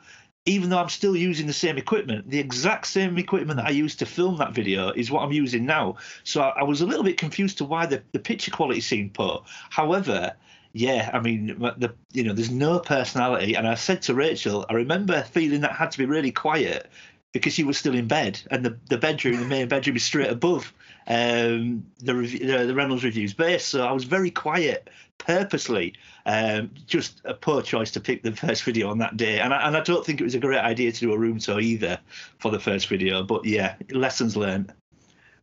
even 0.46 0.70
though 0.70 0.78
I'm 0.78 0.88
still 0.88 1.16
using 1.16 1.46
the 1.48 1.52
same 1.52 1.76
equipment, 1.76 2.30
the 2.30 2.38
exact 2.38 2.86
same 2.86 3.18
equipment 3.18 3.58
that 3.58 3.66
I 3.66 3.70
used 3.70 3.98
to 3.98 4.06
film 4.06 4.38
that 4.38 4.52
video 4.52 4.90
is 4.90 5.10
what 5.10 5.22
I'm 5.22 5.32
using 5.32 5.66
now. 5.66 5.96
So 6.22 6.40
I, 6.40 6.60
I 6.60 6.62
was 6.62 6.80
a 6.80 6.86
little 6.86 7.04
bit 7.04 7.18
confused 7.18 7.58
to 7.58 7.64
why 7.64 7.86
the, 7.86 8.02
the 8.12 8.20
picture 8.20 8.52
quality 8.52 8.80
seemed 8.80 9.12
poor. 9.12 9.42
However, 9.70 10.34
yeah, 10.72 11.10
I 11.12 11.20
mean, 11.20 11.58
the 11.78 11.94
you 12.12 12.22
know, 12.22 12.32
there's 12.32 12.50
no 12.50 12.78
personality. 12.78 13.54
And 13.54 13.66
I 13.66 13.74
said 13.74 14.02
to 14.02 14.14
Rachel, 14.14 14.64
I 14.68 14.74
remember 14.74 15.22
feeling 15.22 15.62
that 15.62 15.72
had 15.72 15.90
to 15.90 15.98
be 15.98 16.06
really 16.06 16.32
quiet 16.32 16.90
because 17.32 17.52
she 17.52 17.64
was 17.64 17.76
still 17.76 17.94
in 17.94 18.06
bed, 18.06 18.40
and 18.50 18.64
the, 18.64 18.78
the 18.88 18.96
bedroom, 18.96 19.40
the 19.40 19.46
main 19.46 19.68
bedroom, 19.68 19.96
is 19.96 20.04
straight 20.04 20.30
above 20.30 20.72
um, 21.06 21.86
the, 21.98 22.14
the 22.14 22.66
the 22.66 22.74
Reynolds 22.74 23.04
reviews 23.04 23.34
base. 23.34 23.64
So 23.64 23.86
I 23.86 23.92
was 23.92 24.04
very 24.04 24.30
quiet 24.30 24.88
purposely. 25.18 25.94
Um, 26.24 26.70
just 26.86 27.20
a 27.24 27.34
poor 27.34 27.62
choice 27.62 27.90
to 27.92 28.00
pick 28.00 28.22
the 28.22 28.32
first 28.36 28.64
video 28.64 28.90
on 28.90 28.98
that 28.98 29.16
day, 29.16 29.40
and 29.40 29.52
I, 29.52 29.66
and 29.66 29.76
I 29.76 29.80
don't 29.80 30.04
think 30.04 30.20
it 30.20 30.24
was 30.24 30.34
a 30.34 30.40
great 30.40 30.60
idea 30.60 30.92
to 30.92 31.00
do 31.00 31.12
a 31.12 31.18
room 31.18 31.38
tour 31.38 31.60
either 31.60 31.98
for 32.38 32.50
the 32.50 32.60
first 32.60 32.88
video. 32.88 33.22
But 33.22 33.44
yeah, 33.44 33.76
lessons 33.90 34.36
learned. 34.36 34.72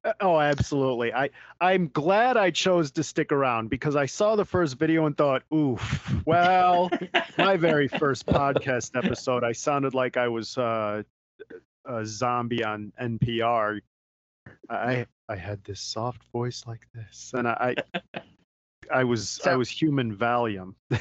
Uh, 0.04 0.14
Oh, 0.20 0.40
absolutely. 0.40 1.14
I 1.14 1.30
I'm 1.62 1.88
glad 1.88 2.36
I 2.36 2.52
chose 2.52 2.92
to 2.92 3.04
stick 3.04 3.32
around 3.32 3.70
because 3.70 3.96
I 3.96 4.06
saw 4.06 4.36
the 4.36 4.46
first 4.46 4.78
video 4.78 5.06
and 5.06 5.18
thought, 5.18 5.44
"Oof." 5.54 6.26
Well, 6.26 6.90
my 7.38 7.58
very 7.58 7.88
first 7.88 8.26
podcast 8.26 8.98
episode, 9.02 9.44
I 9.44 9.54
sounded 9.54 9.94
like 9.94 10.18
I 10.18 10.28
was 10.28 10.58
uh, 10.58 11.04
a 11.86 12.06
zombie 12.06 12.64
on 12.64 12.92
NPR. 13.02 13.80
I 14.70 15.06
I 15.30 15.36
had 15.36 15.64
this 15.64 15.80
soft 15.80 16.22
voice 16.34 16.64
like 16.68 16.86
this, 16.94 17.32
and 17.34 17.48
I 17.48 17.76
I, 18.14 18.22
I 18.92 19.04
was 19.04 19.40
I 19.46 19.56
was 19.56 19.70
human 19.70 20.16
Valium. 20.16 20.76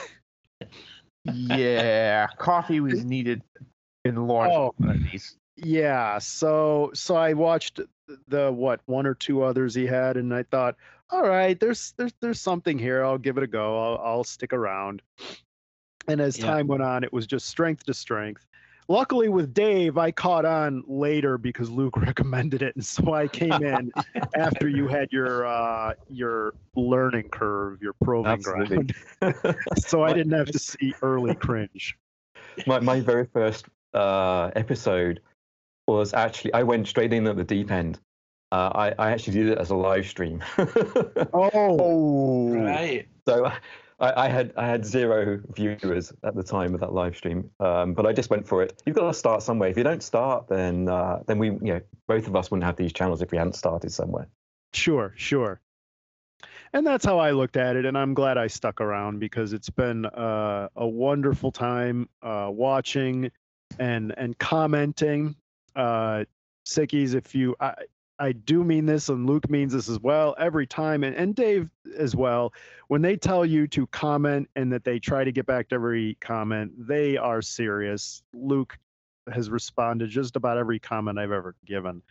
yeah, 1.25 2.27
coffee 2.39 2.81
was 2.81 3.05
needed 3.05 3.43
in 4.05 4.17
large 4.27 4.51
launch 4.51 4.55
Oh. 4.55 4.67
of 4.69 4.75
one 4.87 4.97
of 4.97 5.03
these. 5.11 5.37
Yeah, 5.57 6.19
so 6.19 6.91
so 6.95 7.15
I 7.15 7.35
watched 7.35 7.81
the 8.29 8.51
what 8.51 8.81
one 8.87 9.07
or 9.07 9.15
two 9.15 9.43
others 9.43 9.75
he 9.75 9.87
had, 9.87 10.17
and 10.17 10.35
I 10.35 10.43
thought, 10.45 10.77
all 11.11 11.27
right, 11.29 11.59
there's 11.59 11.93
there's 11.97 12.13
there's 12.21 12.41
something 12.41 12.79
here. 12.79 13.05
I'll 13.05 13.19
give 13.19 13.37
it 13.37 13.43
a 13.43 13.47
go. 13.47 13.79
I'll 13.79 13.99
I'll 14.05 14.25
stick 14.25 14.53
around. 14.53 15.03
And 16.09 16.21
as 16.21 16.39
Yeah. 16.39 16.47
time 16.47 16.67
went 16.67 16.83
on, 16.83 17.05
it 17.05 17.13
was 17.13 17.27
just 17.27 17.47
strength 17.47 17.85
to 17.87 17.95
strength. 17.95 18.45
Luckily, 18.89 19.29
with 19.29 19.55
Dave, 19.55 19.97
I 19.97 20.11
caught 20.11 20.45
on 20.45 20.83
later 20.87 21.39
because 21.39 21.71
Luke 21.71 21.97
recommended 22.01 22.63
it, 22.63 22.75
and 22.77 22.85
so 22.85 23.15
I 23.15 23.29
came 23.29 23.63
in 23.63 23.93
after 24.35 24.69
you 24.69 24.89
had 24.89 25.13
your 25.13 25.47
uh, 25.47 25.95
your 26.09 26.55
learning 26.77 27.29
curve, 27.31 27.81
your 27.83 27.93
proving 27.95 28.33
Absolutely. 28.33 28.93
ground. 29.21 29.57
so 29.77 30.03
I 30.03 30.13
didn't 30.13 30.33
have 30.33 30.51
to 30.51 30.59
see 30.59 30.95
early 31.03 31.35
cringe. 31.35 31.97
my, 32.67 32.81
my 32.81 33.01
very 33.01 33.27
first 33.27 33.67
uh, 33.95 34.51
episode 34.57 35.21
was 35.87 36.15
actually 36.15 36.53
I 36.55 36.63
went 36.63 36.87
straight 36.89 37.13
in 37.13 37.27
at 37.27 37.37
the 37.37 37.45
deep 37.45 37.71
end. 37.71 37.99
Uh, 38.51 38.71
I, 38.75 39.07
I 39.07 39.11
actually 39.13 39.33
did 39.33 39.49
it 39.49 39.59
as 39.59 39.71
a 39.71 39.75
live 39.77 40.07
stream. 40.07 40.45
Oh, 41.33 41.51
Oh, 41.79 42.49
Right. 42.53 43.07
so 43.27 43.51
I, 44.03 44.25
I 44.25 44.29
had 44.29 44.53
I 44.57 44.67
had 44.67 44.85
zero 44.85 45.41
viewers 45.55 46.13
at 46.25 46.35
the 46.35 46.43
time 46.43 46.75
of 46.75 46.81
that 46.81 46.93
live 46.93 47.17
stream, 47.17 47.49
um, 47.61 47.95
but 47.95 48.05
I 48.05 48.13
just 48.13 48.29
went 48.29 48.47
for 48.47 48.63
it. 48.63 48.83
You've 48.85 48.97
got 48.97 49.07
to 49.07 49.15
start 49.15 49.43
somewhere. 49.43 49.71
If 49.71 49.79
you 49.79 49.85
don't 49.85 50.03
start, 50.03 50.49
then 50.49 50.89
uh, 50.89 51.21
then 51.27 51.39
we 51.39 51.47
you 51.49 51.61
know 51.63 51.81
both 52.09 52.27
of 52.27 52.35
us 52.35 52.51
wouldn't 52.51 52.65
have 52.65 52.77
these 52.77 52.93
channels 52.93 53.23
if 53.23 53.31
we 53.31 53.39
hadn't 53.39 53.55
started 53.55 53.93
somewhere. 53.93 54.27
Sure, 54.75 55.15
sure. 55.17 55.61
And 56.73 56.87
that's 56.87 57.05
how 57.05 57.19
I 57.19 57.31
looked 57.31 57.57
at 57.57 57.77
it, 57.77 57.85
and 57.85 57.97
I'm 57.97 58.15
glad 58.15 58.39
I 58.39 58.49
stuck 58.49 58.81
around 58.81 59.21
because 59.21 59.53
it's 59.53 59.71
been 59.71 60.07
uh, 60.07 60.69
a 60.75 60.87
wonderful 60.87 61.53
time 61.53 62.09
uh, 62.23 62.49
watching 62.51 63.31
and 63.79 64.13
and 64.17 64.37
commenting. 64.39 65.37
Uh, 65.77 66.25
Sickies, 66.67 67.15
if 67.15 67.35
you, 67.35 67.57
I, 67.61 67.75
I 68.19 68.33
do 68.33 68.63
mean 68.63 68.87
this, 68.87 69.09
and 69.09 69.27
Luke 69.27 69.49
means 69.51 69.73
this 69.73 69.89
as 69.89 69.99
well. 69.99 70.35
Every 70.39 70.67
time, 70.67 71.03
and, 71.03 71.17
and 71.17 71.35
Dave 71.35 71.69
as 71.97 72.15
well, 72.15 72.53
when 72.89 73.03
they 73.03 73.17
tell 73.17 73.45
you 73.45 73.67
to 73.69 73.87
comment 73.89 74.49
and 74.55 74.73
that 74.73 74.85
they 74.85 74.99
try 74.99 75.25
to 75.25 75.33
get 75.33 75.47
back 75.47 75.69
to 75.69 75.75
every 75.75 76.17
comment, 76.21 76.73
they 76.77 77.17
are 77.17 77.43
serious. 77.43 78.23
Luke 78.33 78.79
has 79.33 79.51
responded 79.51 80.11
just 80.11 80.37
about 80.37 80.59
every 80.59 80.79
comment 80.79 81.19
I've 81.19 81.33
ever 81.33 81.57
given, 81.65 82.03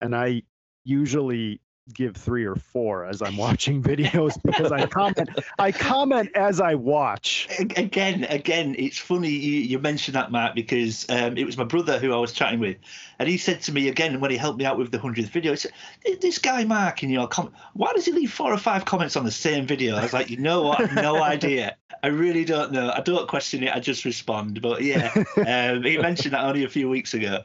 and 0.00 0.14
I 0.16 0.42
usually 0.84 1.60
give 1.94 2.16
three 2.16 2.44
or 2.44 2.56
four 2.56 3.04
as 3.04 3.22
I'm 3.22 3.36
watching 3.36 3.82
videos 3.90 4.40
because 4.42 4.72
I 4.72 4.86
comment 4.86 5.30
I 5.58 5.72
comment 5.72 6.30
as 6.34 6.60
I 6.60 6.74
watch. 6.74 7.48
Again, 7.76 8.24
again, 8.24 8.74
it's 8.78 8.98
funny 8.98 9.30
you, 9.30 9.60
you 9.60 9.78
mentioned 9.78 10.14
that, 10.14 10.30
Mark, 10.30 10.54
because 10.54 11.06
um, 11.10 11.36
it 11.36 11.44
was 11.44 11.56
my 11.56 11.64
brother 11.64 11.98
who 11.98 12.12
I 12.12 12.16
was 12.16 12.32
chatting 12.32 12.60
with, 12.60 12.76
and 13.18 13.28
he 13.28 13.36
said 13.36 13.60
to 13.62 13.72
me 13.72 13.88
again 13.88 14.20
when 14.20 14.30
he 14.30 14.36
helped 14.36 14.58
me 14.58 14.64
out 14.64 14.78
with 14.78 14.90
the 14.90 14.98
hundredth 14.98 15.30
video, 15.30 15.52
he 15.52 15.56
said, 15.56 15.72
"This 16.20 16.38
guy 16.38 16.64
Mark 16.64 17.02
in 17.02 17.10
your 17.10 17.28
comment, 17.28 17.54
why 17.74 17.92
does 17.92 18.04
he 18.04 18.12
leave 18.12 18.32
four 18.32 18.52
or 18.52 18.58
five 18.58 18.84
comments 18.84 19.16
on 19.16 19.24
the 19.24 19.30
same 19.30 19.66
video?" 19.66 19.96
I 19.96 20.02
was 20.02 20.12
like, 20.12 20.30
"You 20.30 20.38
know 20.38 20.62
what? 20.62 20.92
No 20.94 21.22
idea. 21.22 21.76
I 22.02 22.08
really 22.08 22.44
don't 22.44 22.72
know. 22.72 22.92
I 22.94 23.00
don't 23.00 23.28
question 23.28 23.62
it. 23.62 23.74
I 23.74 23.80
just 23.80 24.04
respond." 24.04 24.62
But 24.62 24.82
yeah, 24.82 25.12
um, 25.36 25.82
he 25.82 25.98
mentioned 25.98 26.34
that 26.34 26.44
only 26.44 26.64
a 26.64 26.68
few 26.68 26.88
weeks 26.88 27.14
ago. 27.14 27.44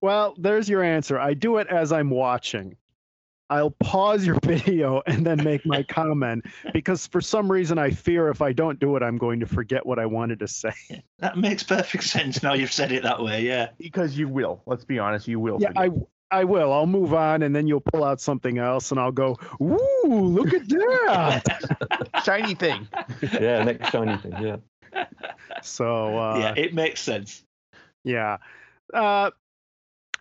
Well, 0.00 0.34
there's 0.36 0.68
your 0.68 0.82
answer. 0.82 1.18
I 1.18 1.34
do 1.34 1.56
it 1.58 1.68
as 1.68 1.92
I'm 1.92 2.10
watching. 2.10 2.76
I'll 3.50 3.70
pause 3.70 4.26
your 4.26 4.38
video 4.44 5.02
and 5.06 5.26
then 5.26 5.42
make 5.42 5.64
my 5.66 5.82
comment 5.88 6.44
because 6.72 7.06
for 7.06 7.20
some 7.20 7.50
reason 7.50 7.78
I 7.78 7.90
fear 7.90 8.28
if 8.28 8.42
I 8.42 8.52
don't 8.52 8.78
do 8.78 8.96
it, 8.96 9.02
I'm 9.02 9.18
going 9.18 9.40
to 9.40 9.46
forget 9.46 9.84
what 9.84 9.98
I 9.98 10.06
wanted 10.06 10.40
to 10.40 10.48
say. 10.48 10.72
That 11.18 11.38
makes 11.38 11.62
perfect 11.62 12.04
sense 12.04 12.42
now 12.42 12.52
you've 12.52 12.72
said 12.72 12.92
it 12.92 13.02
that 13.04 13.22
way. 13.22 13.42
Yeah. 13.42 13.70
because 13.78 14.18
you 14.18 14.28
will. 14.28 14.62
Let's 14.66 14.84
be 14.84 14.98
honest, 14.98 15.26
you 15.26 15.40
will. 15.40 15.58
Yeah, 15.58 15.70
I 15.74 15.88
forget. 15.88 16.08
I 16.30 16.44
will. 16.44 16.72
I'll 16.72 16.86
move 16.86 17.14
on 17.14 17.42
and 17.42 17.54
then 17.56 17.66
you'll 17.66 17.80
pull 17.80 18.04
out 18.04 18.20
something 18.20 18.58
else 18.58 18.90
and 18.90 18.98
I'll 19.00 19.12
go, 19.12 19.38
"Ooh, 19.62 20.04
look 20.04 20.52
at 20.52 20.68
that." 20.68 22.10
shiny 22.24 22.54
thing. 22.54 22.88
Yeah, 23.22 23.62
next 23.64 23.90
shiny 23.90 24.18
thing. 24.18 24.34
Yeah. 24.40 25.06
so, 25.62 26.18
uh 26.18 26.38
yeah, 26.38 26.54
it 26.56 26.74
makes 26.74 27.00
sense. 27.00 27.42
Yeah. 28.02 28.38
Uh, 28.92 29.30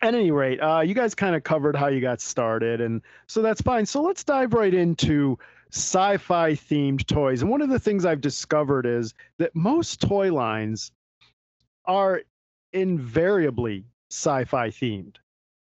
at 0.04 0.14
any 0.14 0.32
rate, 0.32 0.60
uh, 0.60 0.82
you 0.82 0.94
guys 0.94 1.16
kind 1.16 1.34
of 1.34 1.44
covered 1.44 1.78
how 1.78 1.88
you 1.88 2.02
got 2.02 2.20
started, 2.20 2.82
and 2.82 3.02
so 3.28 3.42
that's 3.42 3.62
fine. 3.62 3.86
So 3.86 4.02
let's 4.02 4.24
dive 4.24 4.54
right 4.54 4.74
into 4.74 5.40
sci-fi 5.72 6.52
themed 6.52 7.06
toys. 7.08 7.42
And 7.42 7.50
one 7.50 7.62
of 7.62 7.70
the 7.70 7.80
things 7.80 8.06
I've 8.06 8.20
discovered 8.20 8.86
is 8.86 9.14
that 9.40 9.56
most 9.56 10.02
toy 10.02 10.32
lines 10.34 10.92
are 11.86 12.22
invariably 12.74 13.86
sci-fi 14.12 14.70
themed, 14.70 15.16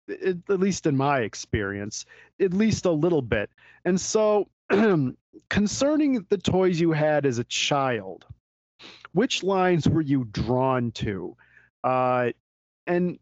at 0.09 0.59
least 0.59 0.85
in 0.85 0.97
my 0.97 1.21
experience, 1.21 2.05
at 2.41 2.53
least 2.53 2.85
a 2.85 2.91
little 2.91 3.21
bit. 3.21 3.49
And 3.85 3.99
so, 3.99 4.49
concerning 5.49 6.25
the 6.29 6.37
toys 6.37 6.81
you 6.81 6.91
had 6.91 7.25
as 7.25 7.39
a 7.39 7.45
child, 7.45 8.25
which 9.13 9.41
lines 9.41 9.87
were 9.87 10.01
you 10.01 10.25
drawn 10.25 10.91
to? 10.91 11.37
Uh, 11.85 12.31
and 12.85 13.19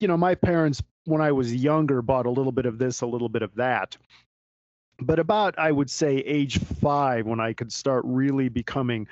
you 0.00 0.08
know, 0.08 0.16
my 0.16 0.34
parents, 0.34 0.82
when 1.04 1.20
I 1.20 1.32
was 1.32 1.54
younger, 1.54 2.02
bought 2.02 2.26
a 2.26 2.30
little 2.30 2.52
bit 2.52 2.66
of 2.66 2.78
this, 2.78 3.00
a 3.00 3.06
little 3.06 3.28
bit 3.28 3.42
of 3.42 3.54
that. 3.56 3.96
But 5.00 5.18
about, 5.18 5.58
I 5.58 5.72
would 5.72 5.90
say, 5.90 6.18
age 6.18 6.58
five, 6.58 7.26
when 7.26 7.40
I 7.40 7.52
could 7.52 7.72
start 7.72 8.04
really 8.06 8.48
becoming 8.48 9.06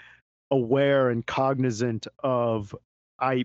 aware 0.50 1.10
and 1.10 1.24
cognizant 1.26 2.06
of 2.22 2.74
I, 3.20 3.44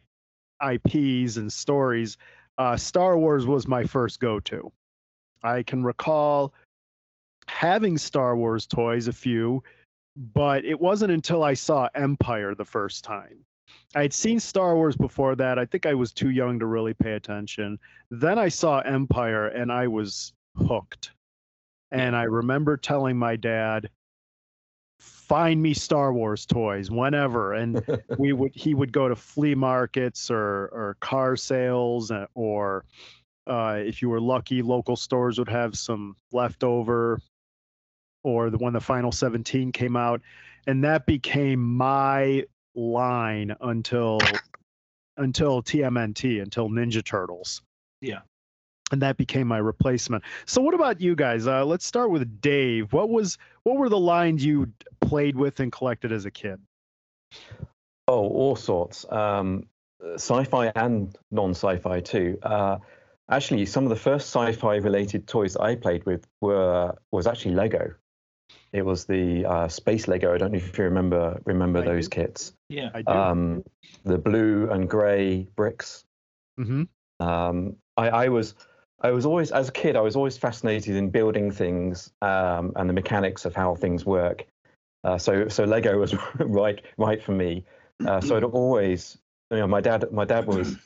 IPs 0.63 1.37
and 1.37 1.51
stories, 1.51 2.17
uh, 2.57 2.77
Star 2.77 3.17
Wars 3.17 3.45
was 3.45 3.67
my 3.67 3.83
first 3.83 4.19
go-to. 4.19 4.71
I 5.43 5.63
can 5.63 5.83
recall 5.83 6.53
having 7.47 7.97
Star 7.97 8.35
Wars 8.35 8.67
toys, 8.67 9.07
a 9.07 9.13
few, 9.13 9.63
but 10.15 10.65
it 10.65 10.79
wasn't 10.79 11.11
until 11.11 11.43
I 11.43 11.53
saw 11.53 11.89
Empire 11.95 12.53
the 12.53 12.65
first 12.65 13.03
time. 13.03 13.45
I 13.95 14.01
had 14.03 14.13
seen 14.13 14.39
Star 14.39 14.75
Wars 14.75 14.95
before 14.95 15.35
that. 15.35 15.59
I 15.59 15.65
think 15.65 15.85
I 15.85 15.93
was 15.93 16.11
too 16.13 16.29
young 16.29 16.59
to 16.59 16.65
really 16.65 16.93
pay 16.93 17.13
attention. 17.13 17.77
Then 18.09 18.39
I 18.39 18.47
saw 18.47 18.79
Empire 18.79 19.47
and 19.47 19.71
I 19.71 19.87
was 19.87 20.33
hooked. 20.55 21.11
And 21.91 22.15
I 22.15 22.23
remember 22.23 22.77
telling 22.77 23.17
my 23.17 23.35
dad, 23.35 23.89
find 24.99 25.61
me 25.61 25.73
Star 25.73 26.13
Wars 26.13 26.45
toys 26.45 26.89
whenever. 26.89 27.53
And 27.53 27.83
we 28.17 28.31
would 28.31 28.51
he 28.55 28.73
would 28.73 28.93
go 28.93 29.09
to 29.09 29.15
flea 29.15 29.55
markets 29.55 30.31
or 30.31 30.69
or 30.71 30.97
car 31.01 31.35
sales 31.35 32.11
uh, 32.11 32.27
or 32.33 32.85
uh, 33.47 33.79
if 33.79 34.01
you 34.01 34.09
were 34.09 34.21
lucky, 34.21 34.61
local 34.61 34.95
stores 34.95 35.37
would 35.37 35.49
have 35.49 35.75
some 35.75 36.15
leftover 36.31 37.19
or 38.23 38.49
the 38.49 38.57
when 38.57 38.71
the 38.71 38.79
final 38.79 39.11
17 39.11 39.71
came 39.71 39.97
out 39.97 40.21
and 40.67 40.83
that 40.83 41.05
became 41.05 41.59
my 41.59 42.43
line 42.75 43.55
until 43.61 44.19
until 45.17 45.61
TMNT 45.61 46.41
until 46.41 46.69
Ninja 46.69 47.03
Turtles. 47.03 47.61
Yeah. 48.01 48.19
And 48.91 49.01
that 49.01 49.15
became 49.17 49.47
my 49.47 49.57
replacement. 49.57 50.23
So 50.45 50.61
what 50.61 50.73
about 50.73 50.99
you 50.99 51.15
guys? 51.15 51.47
Uh, 51.47 51.63
let's 51.65 51.85
start 51.85 52.11
with 52.11 52.41
Dave. 52.41 52.91
What 52.91 53.09
was 53.09 53.37
what 53.63 53.77
were 53.77 53.89
the 53.89 53.99
lines 53.99 54.43
you 54.43 54.71
played 54.99 55.35
with 55.35 55.59
and 55.59 55.71
collected 55.71 56.11
as 56.11 56.25
a 56.25 56.31
kid? 56.31 56.59
Oh, 58.07 58.27
all 58.27 58.55
sorts. 58.55 59.05
Um, 59.09 59.67
sci-fi 60.15 60.71
and 60.75 61.15
non-sci-fi 61.29 62.01
too. 62.01 62.37
Uh, 62.43 62.79
actually, 63.29 63.65
some 63.65 63.83
of 63.83 63.89
the 63.89 63.95
first 63.95 64.27
sci-fi 64.27 64.75
related 64.77 65.27
toys 65.27 65.55
I 65.55 65.75
played 65.75 66.05
with 66.05 66.27
were 66.41 66.95
was 67.11 67.27
actually 67.27 67.55
Lego. 67.55 67.93
It 68.73 68.85
was 68.85 69.05
the 69.05 69.45
uh, 69.45 69.67
space 69.67 70.07
Lego. 70.07 70.33
I 70.33 70.37
don't 70.37 70.51
know 70.51 70.57
if 70.57 70.77
you 70.77 70.85
remember 70.85 71.41
remember 71.45 71.79
I 71.81 71.85
those 71.85 72.07
do. 72.07 72.09
kits. 72.09 72.53
Yeah. 72.69 72.89
I 72.93 73.01
do. 73.01 73.11
Um, 73.11 73.63
the 74.03 74.17
blue 74.17 74.69
and 74.71 74.89
grey 74.89 75.47
bricks. 75.55 76.05
hmm 76.57 76.83
Um, 77.19 77.75
I, 77.97 78.09
I 78.09 78.29
was 78.29 78.55
I 79.01 79.11
was 79.11 79.25
always 79.25 79.51
as 79.51 79.69
a 79.69 79.71
kid 79.71 79.95
I 79.95 80.01
was 80.01 80.15
always 80.15 80.37
fascinated 80.37 80.95
in 80.95 81.09
building 81.09 81.51
things 81.51 82.11
um, 82.21 82.71
and 82.75 82.89
the 82.89 82.93
mechanics 82.93 83.45
of 83.45 83.53
how 83.55 83.75
things 83.75 84.05
work. 84.05 84.45
Uh, 85.03 85.17
so 85.17 85.47
so 85.49 85.63
Lego 85.65 85.99
was 85.99 86.15
right 86.39 86.81
right 86.97 87.21
for 87.21 87.31
me. 87.33 87.65
Uh, 88.05 88.21
so 88.21 88.37
I'd 88.37 88.43
always 88.43 89.17
you 89.51 89.57
know 89.57 89.67
my 89.67 89.81
dad 89.81 90.11
my 90.11 90.25
dad 90.25 90.47
was 90.47 90.77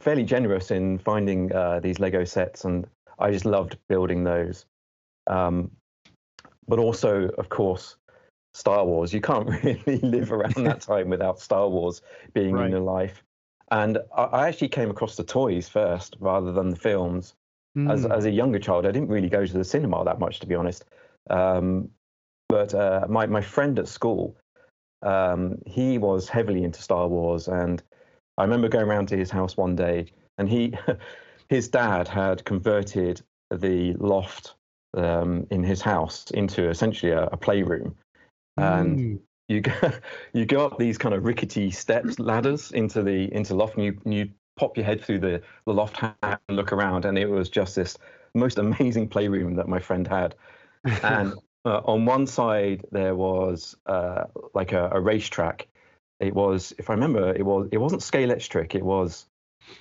fairly 0.00 0.24
generous 0.24 0.70
in 0.70 0.98
finding 0.98 1.52
uh, 1.52 1.80
these 1.80 2.00
Lego 2.00 2.24
sets 2.24 2.64
and 2.64 2.86
I 3.18 3.30
just 3.30 3.44
loved 3.44 3.76
building 3.88 4.24
those. 4.24 4.66
Um, 5.26 5.70
but 6.68 6.78
also, 6.78 7.28
of 7.38 7.48
course, 7.48 7.96
Star 8.54 8.84
Wars. 8.84 9.12
You 9.12 9.20
can't 9.20 9.48
really 9.64 9.98
live 9.98 10.32
around 10.32 10.64
that 10.64 10.80
time 10.92 11.08
without 11.10 11.40
Star 11.40 11.68
Wars 11.68 12.02
being 12.32 12.54
Right. 12.54 12.66
in 12.66 12.70
your 12.70 12.80
life. 12.80 13.22
And 13.70 13.98
I, 14.16 14.48
actually 14.48 14.68
came 14.68 14.90
across 14.90 15.16
the 15.16 15.24
toys 15.24 15.68
first 15.68 16.16
rather 16.20 16.52
than 16.52 16.70
the 16.70 16.76
films. 16.76 17.34
As, 17.76 18.06
Mm. 18.06 18.16
as 18.16 18.24
a 18.24 18.30
younger 18.30 18.60
child, 18.60 18.86
I 18.86 18.92
didn't 18.92 19.08
really 19.08 19.28
go 19.28 19.44
to 19.44 19.52
the 19.52 19.64
cinema 19.64 20.04
that 20.04 20.20
much, 20.20 20.38
to 20.40 20.46
be 20.46 20.54
honest. 20.54 20.84
Um, 21.28 21.90
but 22.48 22.72
uh, 22.72 23.06
my, 23.08 23.26
my 23.26 23.40
friend 23.40 23.78
at 23.80 23.88
school, 23.88 24.36
um, 25.02 25.58
he 25.66 25.98
was 25.98 26.28
heavily 26.28 26.62
into 26.62 26.80
Star 26.80 27.08
Wars. 27.08 27.48
And 27.48 27.82
I 28.38 28.42
remember 28.42 28.68
going 28.68 28.86
around 28.86 29.08
to 29.08 29.16
his 29.16 29.30
house 29.30 29.56
one 29.56 29.74
day, 29.74 30.12
and 30.38 30.48
he, 30.48 30.74
his 31.48 31.66
dad 31.68 32.06
had 32.06 32.44
converted 32.44 33.22
the 33.50 33.94
loft 33.94 34.54
um, 34.96 35.46
in 35.50 35.62
his 35.62 35.80
house 35.80 36.30
into 36.30 36.68
essentially 36.68 37.12
a, 37.12 37.24
a 37.26 37.36
playroom. 37.36 37.96
And 38.56 38.98
Mm. 38.98 39.20
you 39.48 39.60
go 39.60 39.72
you 40.32 40.46
go 40.46 40.66
up 40.66 40.78
these 40.78 40.98
kind 40.98 41.14
of 41.14 41.24
rickety 41.24 41.70
steps 41.70 42.18
ladders 42.18 42.72
into 42.72 43.02
the 43.02 43.32
into 43.34 43.54
loft 43.54 43.76
and 43.76 43.84
you 43.84 44.00
you 44.04 44.30
pop 44.56 44.76
your 44.76 44.86
head 44.86 45.02
through 45.02 45.18
the, 45.18 45.42
the 45.66 45.74
loft 45.74 46.00
and 46.22 46.38
look 46.48 46.72
around 46.72 47.04
and 47.04 47.18
it 47.18 47.26
was 47.26 47.48
just 47.48 47.74
this 47.74 47.98
most 48.34 48.58
amazing 48.58 49.08
playroom 49.08 49.56
that 49.56 49.68
my 49.68 49.80
friend 49.80 50.06
had 50.06 50.34
and 51.02 51.34
uh, 51.64 51.80
on 51.84 52.04
one 52.04 52.26
side 52.26 52.84
there 52.92 53.14
was 53.16 53.76
uh, 53.86 54.24
like 54.54 54.72
a, 54.72 54.90
a 54.92 55.00
racetrack 55.00 55.66
it 56.20 56.34
was 56.34 56.72
if 56.78 56.88
i 56.88 56.92
remember 56.92 57.34
it 57.34 57.44
was 57.44 57.68
it 57.72 57.78
wasn't 57.78 58.00
scalextric 58.00 58.74
it 58.74 58.84
was 58.84 59.26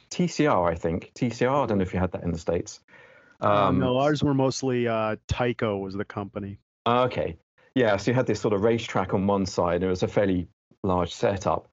tcr 0.10 0.72
i 0.72 0.76
think 0.76 1.12
tcr 1.16 1.64
i 1.64 1.66
don't 1.68 1.78
know 1.78 1.84
if 1.84 1.94
you 1.94 2.00
had 2.00 2.12
that 2.12 2.24
in 2.24 2.32
the 2.32 2.40
states 2.40 2.80
Um, 3.44 3.80
no, 3.80 3.98
ours 3.98 4.24
were 4.24 4.34
mostly 4.34 4.88
uh, 4.88 5.16
Tyco 5.28 5.80
was 5.80 5.94
the 5.96 6.06
company. 6.06 6.58
Okay. 6.88 7.38
Yeah, 7.76 7.98
so 7.98 8.12
you 8.12 8.16
had 8.16 8.28
this 8.28 8.40
sort 8.40 8.54
of 8.54 8.62
racetrack 8.62 9.14
on 9.14 9.26
one 9.28 9.46
side, 9.46 9.76
and 9.76 9.86
it 9.86 9.90
was 9.90 10.04
a 10.04 10.08
fairly 10.08 10.48
large 10.84 11.14
setup. 11.14 11.68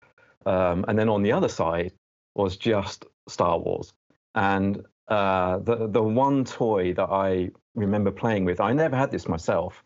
Um, 0.47 0.85
and 0.89 0.99
then 0.99 1.09
on 1.09 1.23
the 1.23 1.33
other 1.33 1.49
side 1.49 1.93
was 2.35 2.57
just 2.57 3.05
Star 3.29 3.59
Wars. 3.59 3.93
And 4.35 4.85
uh, 5.09 5.59
the 5.59 5.89
the 5.89 6.03
one 6.03 6.45
toy 6.45 6.95
that 6.95 7.11
I 7.11 7.51
remember 7.75 8.11
playing 8.11 8.45
with, 8.45 8.61
I 8.61 8.73
never 8.73 8.97
had 8.97 9.11
this 9.11 9.29
myself, 9.29 9.85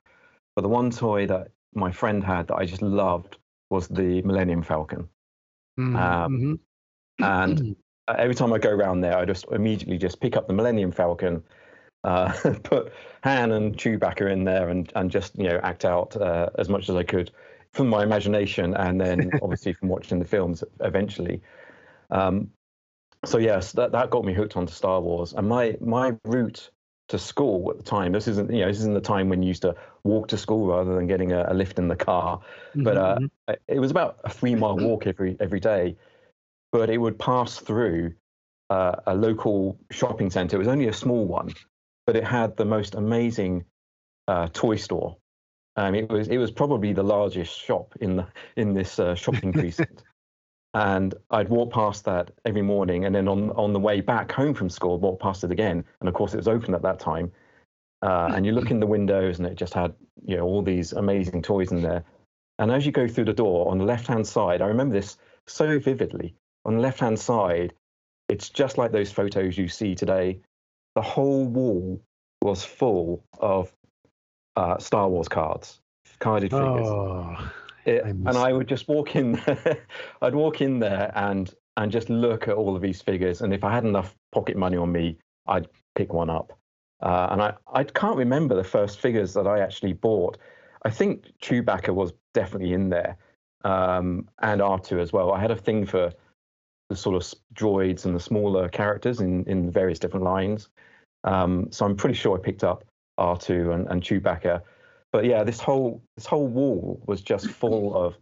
but 0.54 0.62
the 0.62 0.68
one 0.68 0.90
toy 0.90 1.26
that 1.26 1.48
my 1.74 1.90
friend 1.90 2.22
had 2.22 2.46
that 2.48 2.56
I 2.56 2.66
just 2.66 2.82
loved 2.82 3.38
was 3.70 3.88
the 3.88 4.22
Millennium 4.22 4.62
Falcon. 4.62 5.08
Mhm, 5.78 5.96
Um, 5.96 6.38
mhm. 6.38 6.58
And 7.24 7.76
uh, 8.06 8.14
every 8.18 8.34
time 8.34 8.52
I 8.52 8.58
go 8.58 8.70
around 8.70 9.00
there, 9.00 9.16
I 9.18 9.24
just 9.24 9.46
immediately 9.50 9.98
just 9.98 10.20
pick 10.20 10.36
up 10.36 10.46
the 10.46 10.52
Millennium 10.54 10.92
Falcon, 10.92 11.42
uh, 12.04 12.32
put 12.62 12.92
Han 13.24 13.52
and 13.52 13.76
Chewbacca 13.76 14.30
in 14.30 14.44
there, 14.44 14.68
and 14.68 14.92
and 14.94 15.10
just 15.10 15.36
you 15.38 15.48
know 15.48 15.60
act 15.62 15.84
out 15.84 16.16
uh, 16.16 16.50
as 16.58 16.68
much 16.68 16.88
as 16.88 16.96
I 16.96 17.02
could 17.02 17.30
from 17.72 17.88
my 17.88 18.02
imagination, 18.02 18.74
and 18.74 19.00
then 19.00 19.34
obviously 19.42 19.72
from 19.72 19.88
watching 19.88 20.18
the 20.18 20.24
films 20.24 20.62
eventually. 20.80 21.42
Um, 22.10 22.50
so 23.24 23.38
yes, 23.38 23.72
that 23.72 23.92
that 23.92 24.10
got 24.10 24.24
me 24.24 24.34
hooked 24.34 24.56
onto 24.56 24.72
Star 24.72 25.00
Wars, 25.00 25.32
and 25.32 25.48
my 25.48 25.76
my 25.80 26.14
route 26.24 26.70
to 27.08 27.18
school 27.18 27.70
at 27.70 27.78
the 27.78 27.82
time. 27.82 28.12
This 28.12 28.28
isn't 28.28 28.52
you 28.52 28.60
know 28.60 28.68
this 28.68 28.78
isn't 28.80 28.94
the 28.94 29.00
time 29.00 29.28
when 29.28 29.42
you 29.42 29.48
used 29.48 29.62
to 29.62 29.74
walk 30.04 30.28
to 30.28 30.38
school 30.38 30.66
rather 30.66 30.94
than 30.94 31.06
getting 31.06 31.32
a, 31.32 31.46
a 31.48 31.54
lift 31.54 31.78
in 31.78 31.88
the 31.88 31.96
car 31.96 32.40
but 32.82 32.96
uh, 32.98 33.18
Mhm, 33.18 33.30
it 33.66 33.78
was 33.78 33.90
about 33.90 34.18
a 34.24 34.30
three 34.30 34.54
mile 34.54 34.76
walk 34.78 35.06
every 35.06 35.36
every 35.40 35.60
day 35.60 35.96
but 36.72 36.90
it 36.90 36.98
would 36.98 37.18
pass 37.18 37.58
through 37.58 38.14
uh, 38.70 38.96
a 39.06 39.14
local 39.14 39.78
shopping 39.90 40.30
center 40.30 40.56
it 40.56 40.58
was 40.58 40.68
only 40.68 40.88
a 40.88 40.92
small 40.92 41.26
one 41.26 41.54
but 42.06 42.16
it 42.16 42.24
had 42.24 42.56
the 42.56 42.64
most 42.64 42.94
amazing 42.94 43.64
uh, 44.28 44.48
toy 44.52 44.76
store. 44.76 45.16
Um, 45.76 45.94
it 45.94 46.08
was 46.08 46.28
it 46.28 46.38
was 46.38 46.50
probably 46.50 46.92
the 46.92 47.02
largest 47.02 47.58
shop 47.58 47.94
in 48.00 48.16
the 48.16 48.26
in 48.56 48.74
this 48.74 48.98
uh, 48.98 49.14
shopping 49.14 49.52
precinct. 49.52 50.02
And 50.76 51.14
I'd 51.30 51.50
walk 51.50 51.72
past 51.72 52.04
that 52.06 52.32
every 52.44 52.62
morning 52.62 53.04
and 53.04 53.14
then 53.14 53.28
on 53.28 53.50
on 53.50 53.72
the 53.72 53.78
way 53.78 54.00
back 54.00 54.32
home 54.32 54.54
from 54.54 54.68
school 54.68 54.98
walk 54.98 55.20
past 55.20 55.44
it 55.44 55.52
again. 55.52 55.84
And 56.00 56.08
of 56.08 56.16
course 56.16 56.34
it 56.34 56.36
was 56.36 56.48
open 56.48 56.74
at 56.74 56.82
that 56.82 56.98
time. 56.98 57.30
Uh, 58.02 58.32
and 58.34 58.44
you 58.44 58.50
look 58.50 58.72
in 58.72 58.80
the 58.80 58.86
windows 58.86 59.38
and 59.38 59.46
it 59.46 59.54
just 59.54 59.72
had 59.72 59.94
you 60.24 60.36
know 60.36 60.42
all 60.42 60.62
these 60.62 60.92
amazing 60.92 61.42
toys 61.42 61.70
in 61.70 61.80
there. 61.80 62.02
And 62.58 62.72
as 62.72 62.84
you 62.84 62.90
go 62.90 63.06
through 63.06 63.26
the 63.26 63.32
door 63.32 63.70
on 63.70 63.78
the 63.78 63.84
left 63.84 64.08
hand 64.08 64.26
side 64.26 64.62
i 64.62 64.66
remember 64.66 64.94
this 64.94 65.16
so 65.46 65.78
vividly. 65.78 66.34
On 66.64 66.74
the 66.74 66.82
left 66.82 66.98
hand 66.98 67.20
side 67.20 67.72
it's 68.28 68.50
just 68.50 68.76
like 68.76 68.90
those 68.90 69.12
photos 69.12 69.56
you 69.56 69.68
see 69.68 69.94
today 69.94 70.40
the 70.94 71.02
whole 71.02 71.46
wall 71.46 72.00
was 72.42 72.64
full 72.64 73.24
of 73.40 73.72
uh, 74.56 74.78
star 74.78 75.08
wars 75.08 75.28
cards 75.28 75.80
carded 76.20 76.50
figures 76.50 76.86
Oh, 76.86 77.52
it, 77.84 78.04
I 78.04 78.08
and 78.08 78.28
I 78.28 78.52
would 78.52 78.68
just 78.68 78.88
walk 78.88 79.16
in 79.16 79.32
there. 79.32 79.78
I'd 80.22 80.34
walk 80.34 80.60
in 80.60 80.78
there 80.78 81.12
and 81.14 81.52
and 81.76 81.90
just 81.90 82.08
look 82.08 82.48
at 82.48 82.54
all 82.54 82.76
of 82.76 82.82
these 82.82 83.02
figures. 83.02 83.40
And 83.42 83.52
if 83.52 83.64
I 83.64 83.72
had 83.72 83.84
enough 83.84 84.14
pocket 84.32 84.56
money 84.56 84.76
on 84.76 84.92
me, 84.92 85.18
I'd 85.46 85.66
pick 85.94 86.12
one 86.12 86.30
up. 86.30 86.56
Uh, 87.02 87.28
and 87.32 87.42
I, 87.42 87.54
I 87.72 87.84
can't 87.84 88.16
remember 88.16 88.54
the 88.54 88.64
first 88.64 89.00
figures 89.00 89.34
that 89.34 89.46
I 89.46 89.58
actually 89.58 89.92
bought. 89.92 90.38
I 90.84 90.90
think 90.90 91.26
Chewbacca 91.42 91.92
was 91.92 92.12
definitely 92.32 92.72
in 92.72 92.90
there, 92.90 93.16
um, 93.64 94.28
and 94.40 94.60
R2 94.60 95.00
as 95.00 95.12
well. 95.12 95.32
I 95.32 95.40
had 95.40 95.50
a 95.50 95.56
thing 95.56 95.84
for 95.84 96.12
the 96.90 96.96
sort 96.96 97.16
of 97.16 97.34
droids 97.54 98.04
and 98.04 98.14
the 98.14 98.20
smaller 98.20 98.68
characters 98.68 99.20
in, 99.20 99.44
in 99.44 99.70
various 99.70 99.98
different 99.98 100.24
lines. 100.24 100.68
Um, 101.24 101.68
so 101.70 101.86
I'm 101.86 101.96
pretty 101.96 102.14
sure 102.14 102.36
I 102.36 102.40
picked 102.40 102.64
up 102.64 102.84
R2 103.18 103.74
and, 103.74 103.88
and 103.88 104.02
Chewbacca 104.02 104.62
but 105.14 105.24
yeah, 105.26 105.44
this 105.44 105.60
whole 105.60 106.02
this 106.16 106.26
whole 106.26 106.48
wall 106.48 107.00
was 107.06 107.22
just 107.22 107.46
full 107.46 107.94
of 107.94 108.16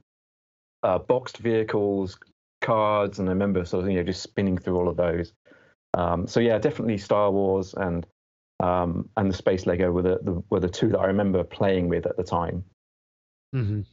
uh, 0.82 0.98
boxed 0.98 1.38
vehicles, 1.38 2.18
cards, 2.60 3.18
and 3.18 3.30
I 3.30 3.32
remember 3.32 3.64
sort 3.64 3.84
of 3.84 3.90
you 3.90 3.96
know 3.96 4.02
just 4.02 4.20
spinning 4.20 4.58
through 4.58 4.76
all 4.76 4.90
of 4.90 4.98
those. 4.98 5.32
Um, 5.94 6.26
so 6.26 6.38
yeah, 6.38 6.58
definitely 6.58 6.98
Star 6.98 7.30
Wars 7.30 7.72
and 7.72 8.06
um, 8.60 9.08
and 9.16 9.30
the 9.30 9.34
Space 9.34 9.64
Lego 9.64 9.90
were 9.90 10.02
the, 10.02 10.18
the 10.22 10.42
were 10.50 10.60
the 10.60 10.68
two 10.68 10.90
that 10.90 10.98
I 10.98 11.06
remember 11.06 11.42
playing 11.42 11.88
with 11.88 12.04
at 12.04 12.18
the 12.18 12.24
time. 12.24 12.62
mhm. 13.54 13.86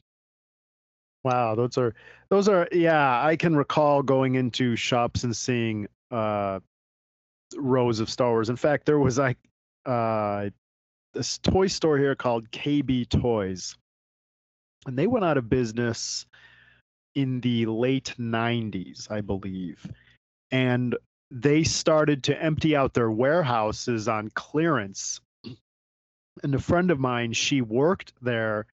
Wow, 1.23 1.55
those 1.55 1.77
are 1.77 1.93
those 2.29 2.47
are 2.47 2.67
yeah. 2.71 3.23
I 3.23 3.36
can 3.36 3.55
recall 3.55 4.01
going 4.01 4.36
into 4.36 4.75
shops 4.75 5.23
and 5.23 5.36
seeing 5.36 5.88
uh, 6.12 6.60
rows 7.55 7.99
of 7.99 8.10
Star 8.10 8.29
Wars. 8.29 8.49
In 8.49 8.55
fact, 8.55 8.86
there 8.86 8.99
was 8.99 9.17
like 9.17 9.38
uh, 9.86 10.49
this 11.13 11.38
toy 11.39 11.67
store 11.67 11.97
here 11.97 12.15
called 12.15 12.49
KB 12.51 13.10
Toys, 13.10 13.75
and 14.86 14.97
they 14.97 15.08
went 15.08 15.25
out 15.25 15.38
of 15.38 15.49
business 15.49 16.25
in 17.15 17.41
the 17.41 17.65
late 17.65 18.15
90s, 18.17 19.12
I 19.12 19.21
believe. 19.21 19.86
And 20.51 20.95
they 21.32 21.63
started 21.63 22.23
to 22.25 22.41
empty 22.41 22.75
out 22.75 22.93
their 22.93 23.12
warehouses 23.12 24.08
on 24.08 24.29
clearance. 24.34 25.19
And 26.43 26.55
a 26.55 26.60
friend 26.60 26.91
of 26.91 26.99
mine, 26.99 27.34
she 27.34 27.62
worked 27.62 28.13
there 28.21 28.65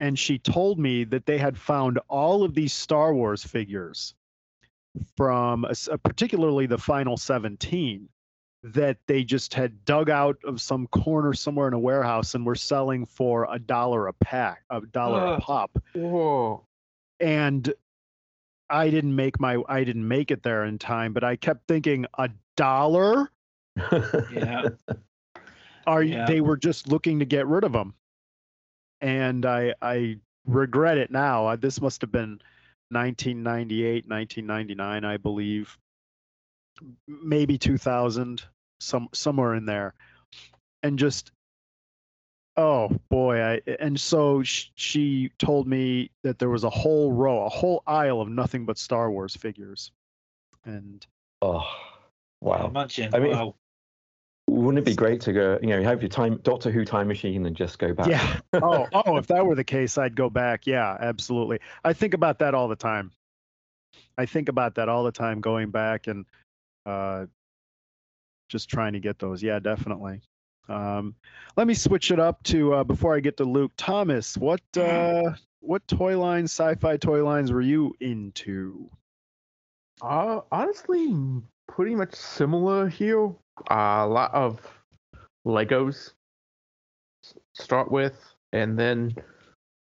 and 0.00 0.18
she 0.18 0.38
told 0.38 0.78
me 0.78 1.04
that 1.04 1.26
they 1.26 1.38
had 1.38 1.56
found 1.56 1.98
all 2.08 2.42
of 2.44 2.54
these 2.54 2.72
Star 2.72 3.14
Wars 3.14 3.44
figures 3.44 4.14
from 5.16 5.64
a 5.64 5.70
s- 5.70 5.88
uh, 5.88 5.96
particularly 5.98 6.66
the 6.66 6.78
final 6.78 7.16
17 7.16 8.08
that 8.62 8.96
they 9.06 9.22
just 9.22 9.52
had 9.52 9.84
dug 9.84 10.08
out 10.08 10.38
of 10.44 10.60
some 10.60 10.86
corner 10.86 11.34
somewhere 11.34 11.68
in 11.68 11.74
a 11.74 11.78
warehouse 11.78 12.34
and 12.34 12.46
were 12.46 12.54
selling 12.54 13.04
for 13.04 13.46
a 13.50 13.58
dollar 13.58 14.06
a 14.06 14.12
pack, 14.14 14.62
a 14.70 14.80
dollar 14.80 15.34
a 15.34 15.40
pop. 15.40 15.70
Whoa. 15.94 16.64
And 17.20 17.72
I 18.70 18.88
didn't 18.88 19.14
make 19.14 19.38
my 19.38 19.62
I 19.68 19.84
didn't 19.84 20.08
make 20.08 20.30
it 20.30 20.42
there 20.42 20.64
in 20.64 20.78
time, 20.78 21.12
but 21.12 21.22
I 21.22 21.36
kept 21.36 21.68
thinking 21.68 22.06
a 22.18 22.30
dollar 22.56 23.30
Yeah. 24.32 24.68
are 25.86 26.02
Yeah. 26.02 26.24
they 26.26 26.40
were 26.40 26.56
just 26.56 26.88
looking 26.88 27.18
to 27.18 27.24
get 27.26 27.46
rid 27.46 27.64
of 27.64 27.72
them 27.72 27.94
and 29.00 29.46
i 29.46 29.74
i 29.82 30.16
regret 30.46 30.98
it 30.98 31.10
now 31.10 31.54
this 31.56 31.80
must 31.80 32.00
have 32.00 32.12
been 32.12 32.40
1998 32.90 34.08
1999 34.08 35.04
i 35.04 35.16
believe 35.16 35.78
maybe 37.06 37.56
2000 37.56 38.42
some 38.80 39.08
somewhere 39.12 39.54
in 39.54 39.64
there 39.64 39.94
and 40.82 40.98
just 40.98 41.32
oh 42.56 42.88
boy 43.08 43.40
i 43.40 43.60
and 43.80 43.98
so 43.98 44.42
sh- 44.42 44.70
she 44.74 45.30
told 45.38 45.66
me 45.66 46.10
that 46.22 46.38
there 46.38 46.50
was 46.50 46.64
a 46.64 46.70
whole 46.70 47.12
row 47.12 47.44
a 47.44 47.48
whole 47.48 47.82
aisle 47.86 48.20
of 48.20 48.28
nothing 48.28 48.66
but 48.66 48.78
star 48.78 49.10
wars 49.10 49.34
figures 49.34 49.90
and 50.66 51.06
oh, 51.42 51.66
wow! 52.40 52.68
Imagine. 52.68 53.14
I 53.14 53.18
mean, 53.18 53.32
wow. 53.32 53.54
Wouldn't 54.46 54.78
it 54.78 54.84
be 54.84 54.94
great 54.94 55.20
to 55.22 55.32
go? 55.32 55.58
You 55.62 55.68
know, 55.68 55.82
have 55.82 56.02
your 56.02 56.08
time 56.08 56.38
Doctor 56.42 56.70
Who 56.70 56.84
time 56.84 57.08
machine 57.08 57.46
and 57.46 57.56
just 57.56 57.78
go 57.78 57.94
back. 57.94 58.06
Yeah. 58.06 58.40
oh, 58.62 58.86
oh, 58.92 59.16
if 59.16 59.26
that 59.28 59.44
were 59.44 59.54
the 59.54 59.64
case, 59.64 59.98
I'd 59.98 60.14
go 60.14 60.28
back. 60.30 60.66
Yeah, 60.66 60.96
absolutely. 61.00 61.60
I 61.82 61.92
think 61.92 62.14
about 62.14 62.38
that 62.40 62.54
all 62.54 62.68
the 62.68 62.76
time. 62.76 63.10
I 64.16 64.26
think 64.26 64.48
about 64.48 64.76
that 64.76 64.88
all 64.88 65.04
the 65.04 65.12
time, 65.12 65.40
going 65.40 65.70
back 65.70 66.06
and 66.06 66.26
uh, 66.86 67.26
just 68.48 68.68
trying 68.68 68.92
to 68.92 69.00
get 69.00 69.18
those. 69.18 69.42
Yeah, 69.42 69.58
definitely. 69.58 70.20
Um, 70.68 71.14
let 71.56 71.66
me 71.66 71.74
switch 71.74 72.10
it 72.10 72.20
up 72.20 72.42
to 72.44 72.74
uh, 72.74 72.84
before 72.84 73.14
I 73.14 73.20
get 73.20 73.36
to 73.38 73.44
Luke 73.44 73.72
Thomas. 73.76 74.36
What 74.36 74.62
uh, 74.76 75.32
what 75.60 75.86
toy 75.88 76.18
lines, 76.18 76.52
sci-fi 76.52 76.96
toy 76.96 77.24
lines, 77.24 77.52
were 77.52 77.60
you 77.60 77.94
into? 78.00 78.90
Uh, 80.00 80.40
honestly, 80.50 81.14
pretty 81.66 81.94
much 81.94 82.14
similar 82.14 82.88
here. 82.88 83.32
Uh, 83.70 84.04
a 84.04 84.06
lot 84.06 84.32
of 84.34 84.60
Legos 85.46 86.12
start 87.54 87.90
with, 87.90 88.16
and 88.52 88.78
then 88.78 89.14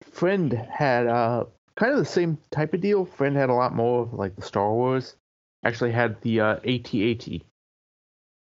Friend 0.02 0.52
had 0.52 1.06
uh 1.06 1.44
kind 1.76 1.92
of 1.92 1.98
the 1.98 2.04
same 2.04 2.38
type 2.50 2.74
of 2.74 2.80
deal. 2.80 3.04
Friend 3.04 3.36
had 3.36 3.50
a 3.50 3.54
lot 3.54 3.74
more 3.74 4.02
of 4.02 4.12
like 4.14 4.36
the 4.36 4.42
Star 4.42 4.72
Wars. 4.72 5.16
Actually, 5.64 5.92
had 5.92 6.20
the 6.22 6.40
uh, 6.40 6.56
AT-AT. 6.64 7.28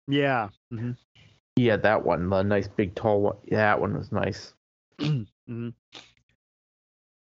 Yeah. 0.08 0.48
hmm 0.70 0.92
He 1.56 1.66
had 1.66 1.82
that 1.82 2.04
one, 2.04 2.28
the 2.28 2.42
nice 2.42 2.68
big 2.68 2.94
tall 2.94 3.22
one. 3.22 3.36
Yeah, 3.44 3.58
that 3.58 3.80
one 3.80 3.96
was 3.96 4.12
nice. 4.12 4.52
hmm 5.00 5.68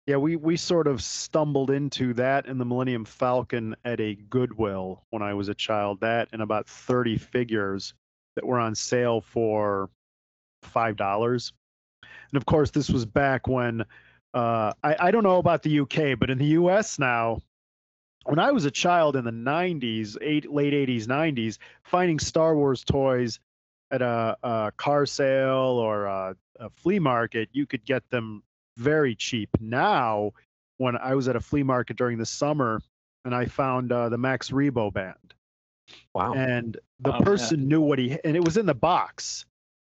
Yeah, 0.06 0.18
we 0.18 0.36
we 0.36 0.56
sort 0.56 0.86
of 0.86 1.02
stumbled 1.02 1.70
into 1.70 2.14
that 2.14 2.46
and 2.46 2.60
the 2.60 2.64
Millennium 2.64 3.04
Falcon 3.04 3.74
at 3.84 4.00
a 4.00 4.14
Goodwill 4.14 5.02
when 5.10 5.20
I 5.20 5.34
was 5.34 5.48
a 5.48 5.54
child. 5.54 6.00
That 6.00 6.28
and 6.32 6.42
about 6.42 6.68
thirty 6.68 7.18
figures 7.18 7.92
that 8.36 8.46
were 8.46 8.60
on 8.60 8.76
sale 8.76 9.20
for 9.20 9.90
five 10.62 10.96
dollars. 10.96 11.52
And 12.02 12.36
of 12.36 12.46
course, 12.46 12.70
this 12.70 12.88
was 12.88 13.04
back 13.04 13.48
when 13.48 13.82
uh, 14.32 14.72
I 14.84 14.96
I 15.00 15.10
don't 15.10 15.24
know 15.24 15.38
about 15.38 15.64
the 15.64 15.80
UK, 15.80 16.16
but 16.18 16.30
in 16.30 16.38
the 16.38 16.54
US 16.60 17.00
now, 17.00 17.40
when 18.26 18.38
I 18.38 18.52
was 18.52 18.64
a 18.64 18.70
child 18.70 19.16
in 19.16 19.24
the 19.24 19.32
'90s, 19.32 20.16
eight, 20.20 20.48
late 20.52 20.72
'80s, 20.72 21.06
'90s, 21.06 21.58
finding 21.82 22.20
Star 22.20 22.54
Wars 22.54 22.84
toys 22.84 23.40
at 23.90 24.02
a, 24.02 24.36
a 24.44 24.72
car 24.76 25.04
sale 25.04 25.80
or 25.80 26.04
a, 26.04 26.36
a 26.60 26.70
flea 26.70 27.00
market, 27.00 27.48
you 27.52 27.66
could 27.66 27.84
get 27.84 28.08
them 28.10 28.44
very 28.76 29.14
cheap. 29.14 29.48
Now, 29.60 30.32
when 30.78 30.96
I 30.96 31.14
was 31.14 31.28
at 31.28 31.36
a 31.36 31.40
flea 31.40 31.62
market 31.62 31.96
during 31.96 32.18
the 32.18 32.26
summer 32.26 32.80
and 33.24 33.34
I 33.34 33.46
found 33.46 33.90
uh, 33.92 34.08
the 34.08 34.18
Max 34.18 34.50
Rebo 34.50 34.92
band, 34.92 35.34
Wow. 36.14 36.34
and 36.34 36.76
the 37.00 37.12
Oh, 37.14 37.18
yeah. 37.18 37.24
person 37.24 37.68
knew 37.68 37.80
what 37.80 37.98
he 37.98 38.18
and 38.24 38.36
it 38.36 38.44
was 38.44 38.56
in 38.56 38.66
the 38.66 38.74
box, 38.74 39.46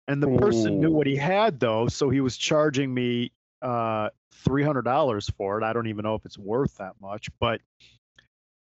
and 0.09 0.23
the 0.23 0.38
person 0.38 0.81
knew 0.81 0.90
what 0.90 1.07
he 1.07 1.16
had 1.16 1.61
though, 1.61 1.87
so 1.88 2.11
he 2.11 2.21
was 2.21 2.37
charging 2.37 2.92
me 2.92 3.31
uh, 3.61 4.09
three 4.33 4.62
hundred 4.62 4.83
dollars 4.83 5.29
for 5.37 5.59
it. 5.61 5.64
I 5.64 5.73
don't 5.73 5.87
even 5.87 6.03
know 6.03 6.14
if 6.14 6.25
it's 6.25 6.38
worth 6.38 6.77
that 6.79 6.95
much, 7.01 7.29
but 7.38 7.61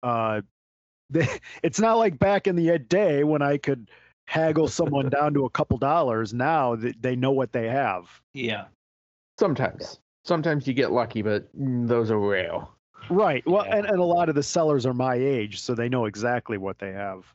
uh, 0.03 0.41
they, 1.09 1.27
it's 1.63 1.79
not 1.79 1.97
like 1.97 2.17
back 2.19 2.47
in 2.47 2.55
the 2.55 2.77
day 2.79 3.23
when 3.23 3.41
I 3.41 3.57
could 3.57 3.89
haggle 4.27 4.67
someone 4.67 5.09
down 5.09 5.33
to 5.35 5.45
a 5.45 5.49
couple 5.49 5.77
dollars. 5.77 6.33
Now 6.33 6.75
they, 6.75 6.93
they 6.99 7.15
know 7.15 7.31
what 7.31 7.51
they 7.51 7.67
have. 7.69 8.09
Yeah. 8.33 8.65
Sometimes, 9.39 9.99
sometimes 10.29 10.67
you 10.67 10.73
get 10.73 10.91
lucky, 10.91 11.21
but 11.21 11.49
those 11.53 12.09
are 12.11 12.19
rare. 12.19 12.59
Right. 13.09 13.43
Well, 13.45 13.65
Yeah. 13.65 13.77
and, 13.77 13.87
and 13.87 13.99
a 13.99 14.03
lot 14.03 14.29
of 14.29 14.35
the 14.35 14.43
sellers 14.43 14.85
are 14.85 14.93
my 14.93 15.15
age, 15.15 15.59
so 15.59 15.75
they 15.75 15.89
know 15.89 16.05
exactly 16.05 16.57
what 16.57 16.79
they 16.79 16.93
have. 16.93 17.25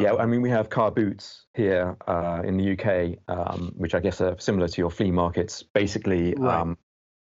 Yeah, 0.00 0.12
Um, 0.12 0.20
I 0.20 0.26
mean, 0.26 0.40
we 0.40 0.48
have 0.48 0.70
car 0.70 0.90
boots 0.90 1.44
here 1.54 1.96
uh, 2.08 2.40
in 2.42 2.56
the 2.56 2.72
UK, 2.72 3.18
um, 3.28 3.72
which 3.76 3.94
I 3.94 4.00
guess 4.00 4.22
are 4.22 4.38
similar 4.38 4.66
to 4.66 4.80
your 4.80 4.90
flea 4.90 5.10
markets. 5.10 5.62
Basically, 5.62 6.34
Right. 6.34 6.60
um, 6.60 6.78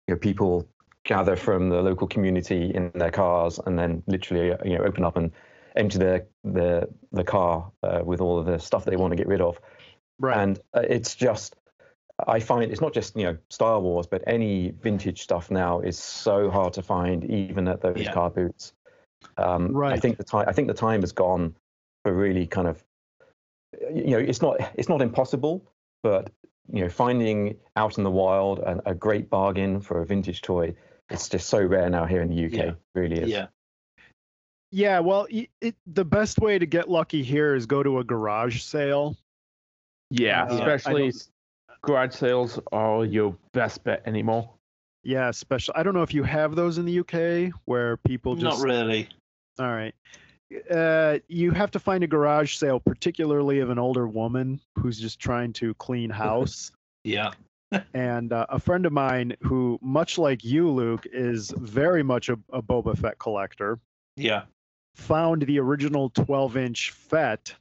you 0.07 0.15
know, 0.15 0.19
people 0.19 0.69
gather 1.05 1.35
from 1.35 1.71
the 1.71 1.81
local 1.81 2.07
community 2.07 2.71
in 2.75 2.91
their 2.95 3.11
cars 3.11 3.59
and 3.65 3.79
then 3.79 4.03
literally, 4.07 4.53
uh, 4.53 4.59
you 4.65 4.77
know, 4.77 4.85
open 4.85 5.03
up 5.05 5.17
and 5.17 5.33
empty 5.77 5.97
their 5.99 6.27
the 6.45 6.87
the 7.13 7.25
car 7.25 7.73
uh, 7.83 8.03
with 8.05 8.21
all 8.21 8.39
of 8.39 8.45
the 8.45 8.59
stuff 8.59 8.85
they 8.85 8.97
want 8.97 9.13
to 9.13 9.17
get 9.17 9.29
rid 9.29 9.41
of. 9.41 9.59
right. 10.19 10.37
And 10.37 10.59
uh, 10.75 10.83
it's 10.97 11.15
just, 11.15 11.57
I 12.27 12.41
find 12.41 12.71
it's 12.71 12.81
not 12.81 12.93
just 12.93 13.17
you 13.17 13.25
know 13.25 13.37
Star 13.51 13.81
Wars, 13.81 14.07
but 14.07 14.23
any 14.27 14.71
vintage 14.71 15.23
stuff 15.23 15.51
now 15.51 15.81
is 15.81 15.99
so 15.99 16.51
hard 16.51 16.73
to 16.75 16.83
find, 16.83 17.25
even 17.25 17.69
at 17.69 17.81
those 17.81 17.97
Yeah. 18.01 18.13
car 18.13 18.31
boots. 18.31 18.73
Um, 19.37 19.77
I 19.83 19.99
think 19.99 20.17
the 20.19 20.25
time 20.25 20.47
I 20.49 20.53
think 20.53 20.69
the 20.69 20.75
time 20.75 21.01
has 21.03 21.13
gone 21.13 21.55
for 22.05 22.13
really 22.13 22.47
kind 22.47 22.69
of, 22.69 22.83
you 23.95 24.11
know, 24.11 24.19
it's 24.19 24.43
not 24.43 24.57
it's 24.75 24.89
not 24.89 25.01
impossible, 25.03 25.63
but 26.03 26.33
you 26.73 26.83
know, 26.83 26.89
finding 26.89 27.57
out 27.77 27.99
in 27.99 28.05
the 28.05 28.11
wild 28.11 28.59
an, 28.61 28.81
a 28.85 28.95
great 28.95 29.31
bargain 29.31 29.81
for 29.81 30.01
a 30.03 30.07
vintage 30.07 30.43
toy, 30.43 30.75
it's 31.11 31.29
just 31.29 31.49
so 31.49 31.63
rare 31.65 31.89
now 31.89 32.05
here 32.05 32.21
in 32.21 32.29
the 32.29 32.45
UK. 32.47 32.53
Yeah. 32.53 32.73
Really 32.95 33.21
is. 33.21 33.29
Yeah. 33.31 33.47
Yeah, 34.71 35.01
well, 35.01 35.27
y- 35.33 35.49
it, 35.63 35.75
the 35.87 36.05
best 36.05 36.39
way 36.41 36.59
to 36.59 36.67
get 36.67 36.91
lucky 36.91 37.23
here 37.23 37.55
is 37.55 37.65
go 37.65 37.83
to 37.83 38.01
a 38.01 38.05
garage 38.05 38.61
sale. 38.61 39.17
Yeah, 40.11 40.45
Uh, 40.45 40.55
especially 40.57 41.01
don't- 41.05 41.15
s- 41.15 41.31
garage 41.83 42.15
sales 42.15 42.59
are 42.73 43.05
your 43.05 43.37
best 43.53 43.85
bet 43.85 44.03
anymore. 44.07 44.51
Yeah, 45.05 45.31
special. 45.31 45.75
I 45.77 45.83
don't 45.83 45.95
know 45.95 46.03
if 46.03 46.13
you 46.13 46.23
have 46.25 46.55
those 46.57 46.79
in 46.79 46.85
the 46.85 46.99
UK 47.01 47.53
where 47.65 47.97
people 47.99 48.35
just 48.35 48.59
Not 48.59 48.67
really. 48.67 49.09
all 49.59 49.67
right. 49.73 49.95
Uh, 50.71 51.19
you 51.29 51.51
have 51.51 51.71
to 51.73 51.79
find 51.79 52.03
a 52.03 52.07
garage 52.07 52.57
sale, 52.57 52.81
particularly 52.81 53.61
of 53.61 53.71
an 53.71 53.79
older 53.79 54.07
woman 54.09 54.61
who's 54.79 54.99
just 54.99 55.19
trying 55.21 55.53
to 55.55 55.75
clean 55.75 56.11
house. 56.27 56.73
Yeah. 57.05 57.33
and 57.95 58.33
uh, 58.33 58.47
a 58.49 58.59
friend 58.59 58.87
of 58.87 58.93
mine 58.93 59.37
who, 59.43 59.79
much 59.83 60.17
like 60.19 60.43
you, 60.43 60.71
Luke, 60.71 61.07
is 61.13 61.51
very 61.57 62.03
much 62.03 62.29
a, 62.31 62.39
a 62.53 62.63
Boba 62.63 62.97
Fett 62.97 63.19
collector, 63.19 63.79
Yeah. 64.17 64.45
found 64.95 65.43
the 65.43 65.59
original 65.61 66.09
12-inch 66.11 66.91
Fett 66.93 67.55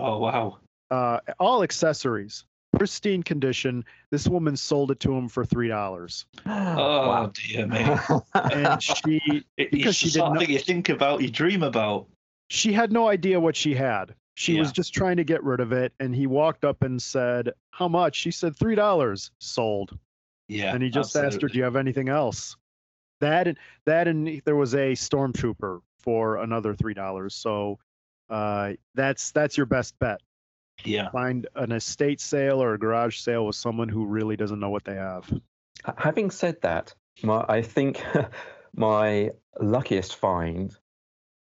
Oh 0.00 0.18
wow. 0.18 0.58
uh, 0.90 1.20
all 1.38 1.62
accessories, 1.62 2.44
pristine 2.76 3.22
condition. 3.22 3.84
This 4.10 4.26
woman 4.28 4.56
sold 4.56 4.90
it 4.90 5.00
to 5.00 5.12
him 5.14 5.28
for 5.28 5.44
three 5.44 5.68
dollars, 5.68 6.26
Oh 6.46 7.08
wow. 7.08 7.32
dear 7.34 7.66
me. 7.66 7.78
and 8.34 8.82
she 8.82 9.20
It, 9.56 9.70
Because 9.70 9.86
it's 9.90 9.96
she 9.98 10.06
did 10.06 10.12
sort 10.14 10.28
of 10.28 10.34
not- 10.34 10.42
thing 10.44 10.50
you 10.50 10.58
think 10.58 10.88
about, 10.88 11.20
you 11.22 11.30
dream 11.30 11.62
about. 11.62 12.06
she 12.50 12.72
had 12.72 12.92
no 12.92 13.08
idea 13.08 13.38
what 13.40 13.56
she 13.56 13.74
had. 13.74 14.14
She 14.34 14.58
was 14.58 14.72
just 14.72 14.94
trying 14.94 15.18
to 15.18 15.24
get 15.24 15.44
rid 15.44 15.60
of 15.60 15.72
it, 15.72 15.92
and 16.00 16.14
he 16.16 16.26
walked 16.26 16.64
up 16.64 16.82
and 16.82 17.00
said, 17.00 17.52
"How 17.70 17.86
much?" 17.86 18.16
She 18.16 18.30
said, 18.30 18.56
three 18.56 18.74
dollars." 18.74 19.30
Sold, 19.38 19.98
Yeah. 20.48 20.72
and 20.74 20.82
he 20.82 20.88
just 20.88 21.14
asked 21.14 21.42
her, 21.42 21.48
"Do 21.48 21.58
you 21.58 21.64
have 21.64 21.76
anything 21.76 22.08
else?" 22.08 22.56
That 23.20 23.46
and 23.46 23.58
that, 23.84 24.08
and 24.08 24.40
there 24.46 24.56
was 24.56 24.74
a 24.74 24.92
stormtrooper 24.94 25.80
for 25.98 26.38
another 26.38 26.74
three 26.74 26.94
dollars. 26.94 27.34
So 27.34 27.78
uh, 28.30 28.72
that's 28.94 29.32
that's 29.32 29.56
your 29.58 29.66
best 29.66 29.98
bet. 29.98 30.20
Yeah. 30.84 31.10
Find 31.10 31.46
an 31.54 31.72
estate 31.72 32.20
sale 32.20 32.62
or 32.62 32.74
a 32.74 32.78
garage 32.78 33.18
sale 33.18 33.46
with 33.46 33.56
someone 33.56 33.88
who 33.88 34.06
really 34.06 34.36
doesn't 34.36 34.60
know 34.60 34.70
what 34.70 34.84
they 34.84 34.94
have. 34.94 35.32
Having 35.96 36.30
said 36.30 36.60
that, 36.62 36.94
my, 37.22 37.44
I 37.48 37.62
think 37.62 38.02
my 38.74 39.30
luckiest 39.60 40.16
find 40.16 40.74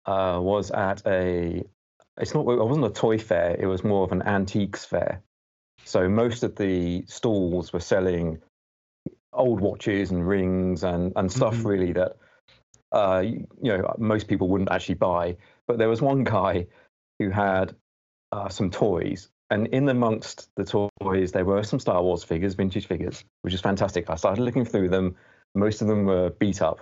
uh, 0.06 0.38
was 0.40 0.70
at 0.70 1.06
a. 1.06 1.64
It's 2.20 2.34
not. 2.34 2.42
It 2.42 2.64
wasn't 2.64 2.86
a 2.86 2.90
toy 2.90 3.18
fair. 3.18 3.56
It 3.58 3.66
was 3.66 3.82
more 3.84 4.04
of 4.04 4.12
an 4.12 4.22
antiques 4.22 4.84
fair. 4.84 5.22
So 5.84 6.08
most 6.08 6.42
of 6.42 6.56
the 6.56 7.04
stalls 7.06 7.72
were 7.72 7.80
selling 7.80 8.40
old 9.32 9.60
watches 9.60 10.10
and 10.10 10.26
rings 10.26 10.84
and 10.84 11.12
and 11.16 11.32
stuff 11.32 11.56
Mhm. 11.56 11.64
really 11.64 11.92
that 11.92 12.16
uh, 12.92 13.22
you, 13.24 13.46
you 13.62 13.76
know 13.76 13.94
most 13.98 14.28
people 14.28 14.48
wouldn't 14.48 14.70
actually 14.70 14.96
buy. 14.96 15.36
But 15.66 15.78
there 15.78 15.88
was 15.88 16.02
one 16.02 16.24
guy 16.24 16.66
who 17.18 17.30
had 17.30 17.74
uh, 18.32 18.48
some 18.48 18.70
toys, 18.70 19.28
and 19.50 19.66
in 19.68 19.88
amongst 19.88 20.48
the 20.56 20.64
toys 21.00 21.32
there 21.32 21.44
were 21.44 21.62
some 21.62 21.78
Star 21.78 22.02
Wars 22.02 22.24
figures, 22.24 22.54
vintage 22.54 22.86
figures, 22.86 23.24
which 23.42 23.54
is 23.54 23.60
fantastic. 23.60 24.08
I 24.10 24.16
started 24.16 24.42
looking 24.42 24.64
through 24.64 24.88
them. 24.88 25.14
Most 25.54 25.82
of 25.82 25.88
them 25.88 26.06
were 26.06 26.30
beat 26.30 26.62
up, 26.62 26.80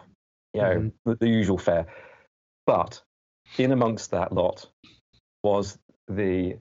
you 0.54 0.62
know, 0.62 0.76
Mhm. 0.76 0.92
the, 1.04 1.16
the 1.16 1.28
usual 1.28 1.58
fare. 1.58 1.86
But 2.66 3.02
in 3.58 3.72
amongst 3.72 4.12
that 4.12 4.32
lot 4.32 4.68
was 5.42 5.78
the 6.08 6.56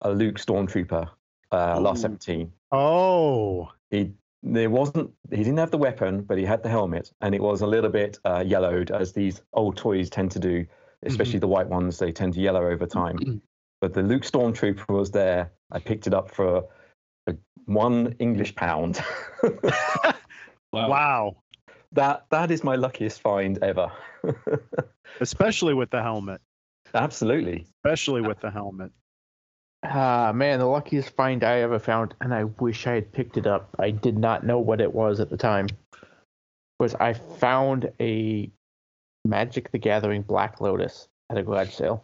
a 0.00 0.10
Luke 0.12 0.36
Stormtrooper, 0.36 1.08
uh, 1.52 1.80
last 1.80 1.98
Ooh. 1.98 2.02
seventeen. 2.02 2.52
Oh, 2.72 3.70
He 3.90 4.12
there 4.42 4.70
wasn't 4.70 5.12
he 5.30 5.36
didn't 5.36 5.58
have 5.58 5.70
the 5.70 5.78
weapon, 5.78 6.22
but 6.22 6.36
he 6.36 6.44
had 6.44 6.64
the 6.64 6.68
helmet, 6.68 7.12
and 7.20 7.32
it 7.34 7.40
was 7.40 7.60
a 7.60 7.66
little 7.66 7.90
bit 7.90 8.18
uh, 8.24 8.42
yellowed, 8.44 8.90
as 8.90 9.12
these 9.12 9.40
old 9.52 9.76
toys 9.76 10.10
tend 10.10 10.32
to 10.32 10.40
do, 10.40 10.66
especially 11.04 11.38
the 11.38 11.46
white 11.46 11.68
ones. 11.68 11.98
They 11.98 12.10
tend 12.10 12.34
to 12.34 12.40
yellow 12.40 12.66
over 12.66 12.86
time. 12.86 13.42
but 13.82 13.92
the 13.92 14.02
Luke 14.02 14.22
Stormtrooper 14.22 14.88
was 14.88 15.10
there. 15.10 15.50
I 15.72 15.80
picked 15.80 16.06
it 16.06 16.14
up 16.14 16.30
for, 16.30 16.64
for 17.26 17.36
one 17.66 18.14
English 18.18 18.54
pound. 18.54 19.02
Wow. 20.74 20.88
wow! 20.88 21.36
that 21.92 22.24
that 22.30 22.50
is 22.50 22.64
my 22.64 22.76
luckiest 22.76 23.20
find 23.20 23.62
ever. 23.62 23.92
Especially 25.20 25.74
with 25.74 25.90
the 25.90 26.00
helmet. 26.00 26.40
Absolutely. 26.94 27.66
Especially 27.84 28.22
with 28.22 28.40
the 28.40 28.50
helmet. 28.50 28.90
Ah, 29.84 30.32
man, 30.34 30.60
the 30.60 30.64
luckiest 30.64 31.10
find 31.10 31.44
I 31.44 31.60
ever 31.60 31.78
found, 31.78 32.14
and 32.22 32.32
I 32.32 32.44
wish 32.44 32.86
I 32.86 32.94
had 32.94 33.12
picked 33.12 33.36
it 33.36 33.46
up. 33.46 33.68
I 33.78 33.90
did 33.90 34.16
not 34.16 34.46
know 34.46 34.60
what 34.60 34.80
it 34.80 34.94
was 34.94 35.20
at 35.20 35.28
the 35.28 35.36
time. 35.36 35.66
Was 36.80 36.94
I 36.94 37.12
found 37.12 37.92
a 38.00 38.50
Magic 39.26 39.72
the 39.72 39.78
Gathering 39.78 40.22
Black 40.22 40.58
Lotus 40.58 41.06
at 41.28 41.36
a 41.36 41.42
garage 41.42 41.74
sale. 41.74 42.02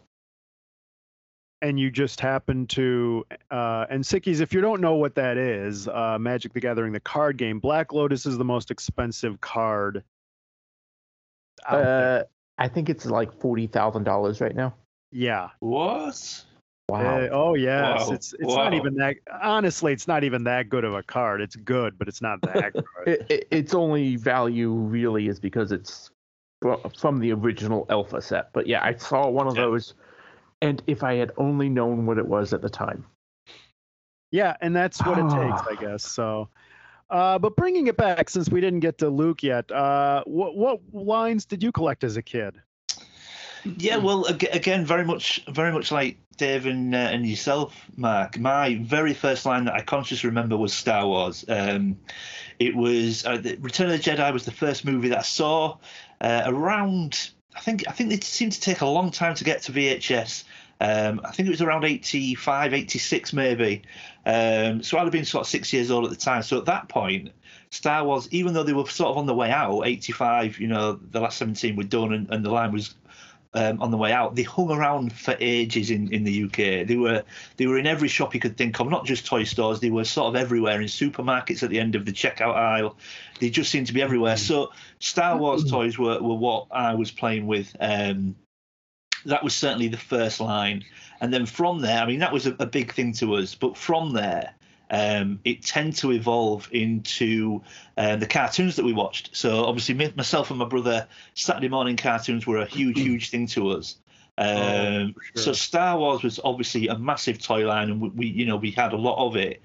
And 1.61 1.79
you 1.79 1.91
just 1.91 2.19
happen 2.19 2.65
to 2.67 3.25
uh, 3.51 3.85
and 3.89 4.03
Sickies, 4.03 4.39
if 4.41 4.53
you 4.53 4.61
don't 4.61 4.81
know 4.81 4.95
what 4.95 5.15
that 5.15 5.37
is, 5.37 5.87
uh, 5.87 6.17
Magic 6.19 6.53
the 6.53 6.59
Gathering, 6.59 6.93
the 6.93 6.99
card 6.99 7.37
game, 7.37 7.59
Black 7.59 7.91
Lotus 7.93 8.25
is 8.25 8.37
the 8.37 8.45
most 8.45 8.71
expensive 8.71 9.39
card. 9.41 10.03
Uh, 11.67 12.23
I 12.57 12.67
think 12.67 12.89
it's 12.89 13.05
like 13.05 13.33
forty 13.39 13.67
thousand 13.67 14.03
dollars 14.03 14.41
right 14.41 14.55
now. 14.55 14.73
yeah. 15.11 15.49
What? 15.59 16.45
Wow. 16.89 17.19
Uh, 17.19 17.29
oh 17.31 17.53
yes, 17.53 18.07
Wow. 18.07 18.13
it's 18.15 18.33
it's 18.39 18.55
not 18.55 18.73
even 18.73 18.95
that. 18.95 19.17
Honestly, 19.43 19.93
it's 19.93 20.07
not 20.07 20.23
even 20.23 20.43
that 20.45 20.69
good 20.69 20.83
of 20.83 20.93
a 20.95 21.03
card. 21.03 21.39
It's 21.41 21.55
good, 21.55 21.99
but 21.99 22.07
it's 22.07 22.21
not 22.21 22.41
that 22.41 22.73
good. 22.73 22.83
it, 23.05 23.25
it, 23.29 23.47
its 23.51 23.73
only 23.75 24.15
value 24.15 24.71
really 24.71 25.27
is 25.27 25.39
because 25.39 25.71
it's 25.71 26.09
from 26.97 27.19
the 27.19 27.31
original 27.31 27.85
alpha 27.89 28.21
set. 28.21 28.51
But 28.53 28.65
yeah, 28.65 28.83
I 28.83 28.95
saw 28.95 29.29
one 29.29 29.47
of 29.47 29.55
Yeah. 29.55 29.65
Those, 30.61 30.69
and 30.69 30.83
if 30.87 31.03
I 31.03 31.15
had 31.15 31.31
only 31.37 31.69
known 31.69 32.05
what 32.05 32.17
it 32.17 32.27
was 32.27 32.53
at 32.53 32.61
the 32.61 32.69
time, 32.69 33.05
Yeah, 34.31 34.55
and 34.61 34.75
that's 34.75 35.03
what 35.05 35.17
it 35.17 35.29
takes, 35.29 35.61
I 35.67 35.75
guess. 35.79 36.03
So, 36.03 36.49
uh, 37.09 37.39
but 37.39 37.55
bringing 37.55 37.87
it 37.87 37.97
back, 37.97 38.29
since 38.29 38.49
we 38.49 38.61
didn't 38.61 38.81
get 38.81 38.97
to 38.99 39.09
Luke 39.09 39.43
yet, 39.43 39.71
uh, 39.71 40.23
what 40.25 40.55
what 40.55 40.79
lines 40.93 41.45
did 41.45 41.63
you 41.63 41.71
collect 41.71 42.03
as 42.03 42.17
a 42.17 42.21
kid? 42.21 42.61
Yeah, 43.77 43.97
well, 43.97 44.25
again, 44.25 44.85
very 44.85 45.03
much, 45.03 45.43
very 45.49 45.71
much 45.73 45.91
like 45.91 46.17
Dave 46.37 46.65
and, 46.65 46.95
uh, 46.95 46.97
and 46.97 47.27
yourself, 47.27 47.75
Mark. 47.97 48.39
My 48.39 48.75
very 48.75 49.13
first 49.13 49.45
line 49.45 49.65
that 49.65 49.73
I 49.73 49.81
consciously 49.81 50.29
remember 50.29 50.55
was 50.55 50.73
Star 50.73 51.05
Wars. 51.05 51.43
Um, 51.47 51.99
it 52.59 52.75
was 52.75 53.25
uh, 53.25 53.37
the 53.37 53.57
Return 53.57 53.89
of 53.89 54.03
the 54.03 54.11
Jedi 54.11 54.31
was 54.31 54.45
the 54.45 54.51
first 54.51 54.85
movie 54.85 55.09
that 55.09 55.19
I 55.19 55.23
saw 55.23 55.77
uh, 56.21 56.43
around. 56.45 57.31
I 57.55 57.59
think 57.59 57.83
I 57.87 57.91
think 57.91 58.13
it 58.13 58.23
seemed 58.23 58.53
to 58.53 58.61
take 58.61 58.81
a 58.81 58.85
long 58.85 59.11
time 59.11 59.35
to 59.35 59.43
get 59.43 59.63
to 59.63 59.71
VHS. 59.73 60.45
Um, 60.81 61.19
I 61.25 61.31
think 61.31 61.47
it 61.47 61.51
was 61.51 61.61
around 61.61 61.83
85, 61.83 62.73
86 62.73 63.33
maybe. 63.33 63.81
Um, 64.25 64.81
so 64.81 64.97
I'd 64.97 65.03
have 65.03 65.11
been 65.11 65.25
sort 65.25 65.45
of 65.45 65.49
six 65.49 65.73
years 65.73 65.91
old 65.91 66.05
at 66.05 66.09
the 66.09 66.15
time. 66.15 66.41
So 66.43 66.57
at 66.57 66.65
that 66.65 66.87
point, 66.87 67.31
Star 67.69 68.03
Wars, 68.03 68.27
even 68.31 68.53
though 68.53 68.63
they 68.63 68.73
were 68.73 68.87
sort 68.87 69.11
of 69.11 69.17
on 69.17 69.25
the 69.25 69.35
way 69.35 69.51
out, 69.51 69.83
85, 69.83 70.59
you 70.59 70.67
know, 70.67 70.93
the 70.93 71.19
last 71.19 71.37
17 71.37 71.75
were 71.75 71.83
done 71.83 72.13
and, 72.13 72.29
and 72.29 72.45
the 72.45 72.49
line 72.49 72.71
was 72.71 72.95
um, 73.53 73.81
on 73.81 73.91
the 73.91 73.97
way 73.97 74.11
out. 74.11 74.35
They 74.35 74.43
hung 74.43 74.71
around 74.71 75.13
for 75.13 75.35
ages 75.39 75.89
in, 75.91 76.13
in 76.13 76.23
the 76.23 76.43
UK. 76.43 76.87
They 76.87 76.97
were 76.97 77.23
they 77.57 77.67
were 77.67 77.77
in 77.77 77.87
every 77.87 78.07
shop 78.07 78.33
you 78.33 78.39
could 78.39 78.57
think 78.57 78.79
of, 78.79 78.89
not 78.89 79.05
just 79.05 79.25
toy 79.25 79.43
stores. 79.43 79.79
They 79.79 79.89
were 79.89 80.05
sort 80.05 80.27
of 80.27 80.35
everywhere 80.35 80.81
in 80.81 80.87
supermarkets 80.87 81.63
at 81.63 81.69
the 81.69 81.79
end 81.79 81.95
of 81.95 82.05
the 82.05 82.11
checkout 82.11 82.55
aisle. 82.55 82.97
They 83.39 83.49
just 83.49 83.71
seemed 83.71 83.87
to 83.87 83.93
be 83.93 84.01
everywhere. 84.01 84.37
So 84.37 84.71
Star 84.99 85.37
Wars 85.37 85.69
toys 85.69 85.97
were, 85.97 86.21
were 86.21 86.35
what 86.35 86.67
I 86.71 86.93
was 86.93 87.11
playing 87.11 87.47
with. 87.47 87.75
Um, 87.79 88.35
that 89.25 89.43
was 89.43 89.55
certainly 89.55 89.87
the 89.87 89.97
first 89.97 90.39
line, 90.39 90.83
and 91.21 91.33
then 91.33 91.45
from 91.45 91.81
there, 91.81 92.01
I 92.01 92.05
mean, 92.05 92.19
that 92.19 92.33
was 92.33 92.47
a, 92.47 92.55
a 92.59 92.65
big 92.65 92.93
thing 92.93 93.13
to 93.13 93.35
us. 93.35 93.55
But 93.55 93.77
from 93.77 94.13
there, 94.13 94.53
um, 94.89 95.39
it 95.43 95.63
tended 95.63 95.95
to 95.97 96.11
evolve 96.11 96.69
into 96.71 97.61
uh, 97.97 98.15
the 98.15 98.25
cartoons 98.25 98.75
that 98.77 98.85
we 98.85 98.93
watched. 98.93 99.35
So 99.35 99.65
obviously, 99.65 99.95
me, 99.95 100.13
myself 100.15 100.49
and 100.49 100.59
my 100.59 100.65
brother, 100.65 101.07
Saturday 101.33 101.69
morning 101.69 101.97
cartoons 101.97 102.47
were 102.47 102.57
a 102.57 102.65
huge, 102.65 102.99
huge 102.99 103.29
thing 103.29 103.47
to 103.47 103.71
us. 103.71 103.97
Um, 104.37 105.13
for 105.13 105.23
sure. 105.23 105.43
So 105.43 105.53
Star 105.53 105.99
Wars 105.99 106.23
was 106.23 106.39
obviously 106.43 106.87
a 106.87 106.97
massive 106.97 107.41
toy 107.41 107.67
line, 107.67 107.89
and 107.89 108.01
we, 108.01 108.09
we, 108.09 108.27
you 108.27 108.45
know, 108.45 108.55
we 108.55 108.71
had 108.71 108.93
a 108.93 108.97
lot 108.97 109.23
of 109.25 109.35
it. 109.35 109.61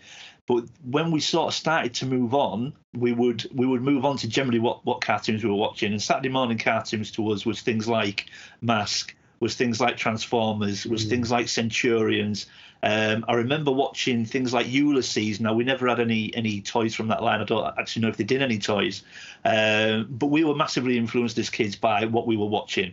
But 0.46 0.64
when 0.84 1.10
we 1.10 1.20
sort 1.20 1.48
of 1.48 1.54
started 1.54 1.94
to 1.94 2.06
move 2.06 2.34
on, 2.34 2.74
we 2.92 3.12
would 3.12 3.48
we 3.54 3.66
would 3.66 3.80
move 3.80 4.04
on 4.04 4.18
to 4.18 4.28
generally 4.28 4.58
what 4.58 4.84
what 4.84 5.00
cartoons 5.00 5.42
we 5.42 5.48
were 5.48 5.56
watching. 5.56 5.92
And 5.92 6.02
Saturday 6.02 6.28
morning 6.28 6.58
cartoons 6.58 7.10
to 7.12 7.30
us 7.30 7.46
was 7.46 7.62
things 7.62 7.88
like 7.88 8.26
Mask, 8.60 9.14
was 9.40 9.54
things 9.54 9.80
like 9.80 9.96
Transformers, 9.96 10.86
was 10.86 11.04
things 11.04 11.30
like 11.30 11.48
Centurions. 11.48 12.46
Um, 12.82 13.24
I 13.28 13.34
remember 13.34 13.70
watching 13.70 14.26
things 14.26 14.52
like 14.52 14.68
Ulysses. 14.68 15.40
Now 15.40 15.54
we 15.54 15.64
never 15.64 15.88
had 15.88 16.00
any 16.00 16.34
any 16.34 16.60
toys 16.60 16.94
from 16.94 17.08
that 17.08 17.22
line. 17.22 17.40
I 17.40 17.44
don't 17.44 17.78
actually 17.78 18.02
know 18.02 18.08
if 18.08 18.16
they 18.16 18.24
did 18.24 18.42
any 18.42 18.58
toys, 18.58 19.02
um, 19.44 20.06
but 20.10 20.26
we 20.26 20.44
were 20.44 20.54
massively 20.54 20.98
influenced 20.98 21.38
as 21.38 21.50
kids 21.50 21.76
by 21.76 22.04
what 22.04 22.26
we 22.26 22.36
were 22.36 22.46
watching. 22.46 22.92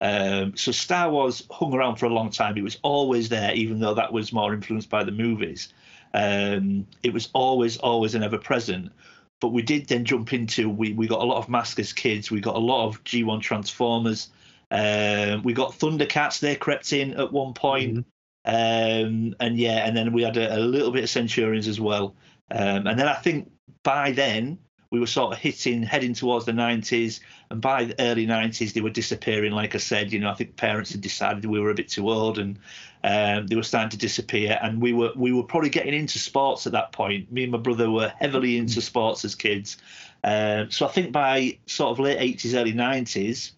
Um, 0.00 0.56
so 0.56 0.72
Star 0.72 1.10
Wars 1.10 1.46
hung 1.50 1.74
around 1.74 1.96
for 1.96 2.06
a 2.06 2.10
long 2.10 2.30
time. 2.30 2.56
It 2.56 2.62
was 2.62 2.78
always 2.82 3.28
there, 3.28 3.54
even 3.54 3.80
though 3.80 3.94
that 3.94 4.12
was 4.12 4.32
more 4.32 4.52
influenced 4.52 4.90
by 4.90 5.04
the 5.04 5.12
movies. 5.12 5.72
Um, 6.12 6.86
it 7.02 7.12
was 7.12 7.28
always, 7.32 7.76
always 7.78 8.14
and 8.14 8.24
ever 8.24 8.38
present. 8.38 8.92
But 9.40 9.48
we 9.48 9.62
did 9.62 9.86
then 9.88 10.04
jump 10.04 10.32
into 10.32 10.68
we 10.70 10.94
we 10.94 11.06
got 11.06 11.20
a 11.20 11.24
lot 11.24 11.38
of 11.38 11.48
Mask 11.48 11.78
as 11.78 11.92
kids. 11.92 12.30
We 12.30 12.40
got 12.40 12.56
a 12.56 12.60
lot 12.60 12.86
of 12.86 13.04
G1 13.04 13.42
Transformers. 13.42 14.28
Um, 14.70 15.42
we 15.42 15.52
got 15.52 15.72
Thundercats. 15.72 16.40
They 16.40 16.56
crept 16.56 16.92
in 16.92 17.14
at 17.14 17.32
one 17.32 17.54
point. 17.54 18.06
Um, 18.44 19.34
and 19.40 19.58
yeah, 19.58 19.86
and 19.86 19.96
then 19.96 20.12
we 20.12 20.22
had 20.22 20.36
a, 20.36 20.56
a 20.56 20.60
little 20.60 20.92
bit 20.92 21.04
of 21.04 21.10
Centurions 21.10 21.68
as 21.68 21.80
well. 21.80 22.14
Um, 22.50 22.86
and 22.86 22.98
then 22.98 23.08
I 23.08 23.14
think 23.14 23.50
by 23.82 24.12
then 24.12 24.58
we 24.90 25.00
were 25.00 25.06
sort 25.06 25.32
of 25.32 25.38
hitting, 25.38 25.82
heading 25.82 26.14
towards 26.14 26.46
the 26.46 26.52
90s. 26.52 27.20
And 27.50 27.60
by 27.60 27.84
the 27.84 27.94
early 28.00 28.26
90s, 28.26 28.72
they 28.72 28.80
were 28.80 28.90
disappearing. 28.90 29.52
Like 29.52 29.74
I 29.74 29.78
said, 29.78 30.12
you 30.12 30.20
know, 30.20 30.30
I 30.30 30.34
think 30.34 30.56
parents 30.56 30.92
had 30.92 31.00
decided 31.00 31.44
we 31.44 31.60
were 31.60 31.70
a 31.70 31.74
bit 31.74 31.88
too 31.88 32.08
old 32.08 32.38
and 32.38 32.58
um, 33.02 33.46
they 33.48 33.56
were 33.56 33.64
starting 33.64 33.90
to 33.90 33.98
disappear. 33.98 34.58
And 34.62 34.80
we 34.80 34.92
were 34.92 35.12
we 35.16 35.32
were 35.32 35.42
probably 35.42 35.70
getting 35.70 35.94
into 35.94 36.18
sports 36.18 36.66
at 36.66 36.72
that 36.72 36.92
point. 36.92 37.30
Me 37.32 37.42
and 37.42 37.52
my 37.52 37.58
brother 37.58 37.90
were 37.90 38.12
heavily 38.20 38.56
into 38.56 38.80
sports 38.80 39.24
as 39.24 39.34
kids. 39.34 39.76
Um, 40.22 40.70
so 40.70 40.86
I 40.86 40.90
think 40.90 41.12
by 41.12 41.58
sort 41.66 41.90
of 41.90 41.98
late 41.98 42.18
80s, 42.18 42.54
early 42.58 42.72
90s, 42.72 43.52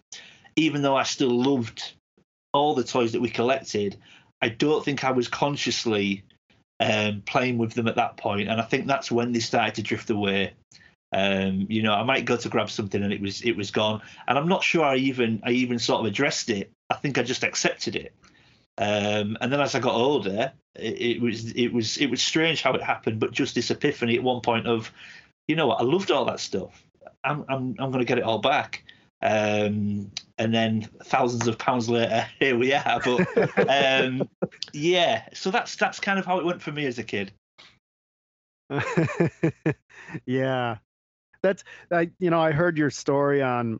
even 0.59 0.81
though 0.81 0.95
I 0.95 1.03
still 1.03 1.29
loved 1.31 1.93
all 2.53 2.75
the 2.75 2.83
toys 2.83 3.11
that 3.13 3.21
we 3.21 3.29
collected, 3.29 3.97
I 4.41 4.49
don't 4.49 4.83
think 4.83 5.03
I 5.03 5.11
was 5.11 5.27
consciously 5.27 6.23
um, 6.79 7.23
playing 7.25 7.57
with 7.57 7.73
them 7.73 7.87
at 7.87 7.95
that 7.95 8.17
point. 8.17 8.19
point, 8.19 8.49
and 8.49 8.61
I 8.61 8.63
think 8.63 8.87
that's 8.87 9.11
when 9.11 9.31
they 9.31 9.39
started 9.39 9.75
to 9.75 9.81
drift 9.81 10.09
away. 10.09 10.53
Um, 11.11 11.65
you 11.69 11.81
know, 11.81 11.93
I 11.93 12.03
might 12.03 12.25
go 12.25 12.37
to 12.37 12.49
grab 12.49 12.69
something 12.69 13.01
and 13.01 13.11
it 13.11 13.21
was 13.21 13.41
it 13.41 13.55
was 13.55 13.71
gone, 13.71 14.01
and 14.27 14.37
I'm 14.37 14.47
not 14.47 14.63
sure 14.63 14.85
I 14.85 14.95
even 14.97 15.41
I 15.43 15.51
even 15.51 15.79
sort 15.79 16.01
of 16.01 16.05
addressed 16.05 16.49
it. 16.49 16.71
I 16.89 16.95
think 16.95 17.17
I 17.17 17.23
just 17.23 17.43
accepted 17.43 17.95
it. 17.95 18.13
Um, 18.77 19.37
and 19.41 19.51
then 19.51 19.59
as 19.59 19.75
I 19.75 19.79
got 19.79 19.95
older, 19.95 20.53
it, 20.75 21.01
it 21.01 21.21
was 21.21 21.51
it 21.51 21.69
was 21.73 21.97
it 21.97 22.09
was 22.09 22.21
strange 22.21 22.61
how 22.61 22.73
it 22.73 22.83
happened, 22.83 23.19
but 23.19 23.31
just 23.31 23.55
this 23.55 23.71
epiphany 23.71 24.15
at 24.15 24.23
one 24.23 24.41
point 24.41 24.67
of, 24.67 24.91
you 25.47 25.55
know 25.55 25.67
what, 25.67 25.81
I 25.81 25.83
loved 25.83 26.11
all 26.11 26.25
that 26.25 26.39
stuff. 26.39 26.83
I'm 27.23 27.43
I'm 27.49 27.75
I'm 27.79 27.91
going 27.91 28.05
to 28.05 28.05
get 28.05 28.19
it 28.19 28.23
all 28.23 28.39
back. 28.39 28.83
Um, 29.21 30.11
and 30.37 30.53
then 30.53 30.87
thousands 31.03 31.47
of 31.47 31.57
pounds 31.57 31.89
later, 31.89 32.25
here 32.39 32.57
we 32.57 32.73
are. 32.73 33.01
But 33.03 33.27
um, 33.67 34.29
yeah, 34.73 35.23
so 35.33 35.51
that's 35.51 35.75
that's 35.75 35.99
kind 35.99 36.19
of 36.19 36.25
how 36.25 36.39
it 36.39 36.45
went 36.45 36.61
for 36.61 36.71
me 36.71 36.85
as 36.85 36.99
a 36.99 37.03
kid. 37.03 37.31
yeah, 40.25 40.77
that's 41.41 41.63
I. 41.91 42.11
You 42.19 42.29
know, 42.29 42.39
I 42.39 42.51
heard 42.51 42.77
your 42.77 42.89
story 42.89 43.41
on 43.41 43.79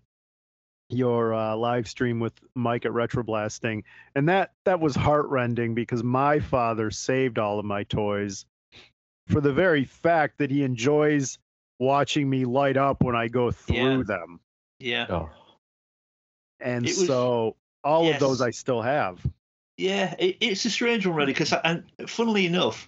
your 0.89 1.33
uh, 1.33 1.55
live 1.55 1.87
stream 1.87 2.19
with 2.19 2.33
Mike 2.55 2.85
at 2.85 2.91
Retroblasting, 2.91 3.83
and 4.15 4.27
that 4.27 4.53
that 4.65 4.79
was 4.79 4.95
heartrending 4.95 5.75
because 5.75 6.03
my 6.03 6.39
father 6.39 6.89
saved 6.91 7.37
all 7.37 7.59
of 7.59 7.65
my 7.65 7.83
toys 7.83 8.45
for 9.27 9.41
the 9.41 9.53
very 9.53 9.85
fact 9.85 10.39
that 10.39 10.49
he 10.49 10.63
enjoys 10.63 11.37
watching 11.79 12.29
me 12.29 12.45
light 12.45 12.77
up 12.77 13.03
when 13.03 13.15
I 13.15 13.27
go 13.27 13.51
through 13.51 13.99
Yeah. 13.99 14.03
them, 14.03 14.39
Yeah, 14.79 15.05
Oh, 15.09 15.29
and 16.59 16.83
was- 16.85 17.05
so 17.07 17.55
all 17.83 18.09
of 18.09 18.19
those. 18.19 18.41
I 18.41 18.51
still 18.51 18.81
have. 18.81 19.19
yeah, 19.77 20.15
it, 20.19 20.37
it's 20.39 20.65
a 20.65 20.69
strange 20.69 21.05
one 21.05 21.15
really, 21.15 21.33
because 21.33 21.53
and 21.63 21.83
funnily 22.07 22.45
enough, 22.45 22.87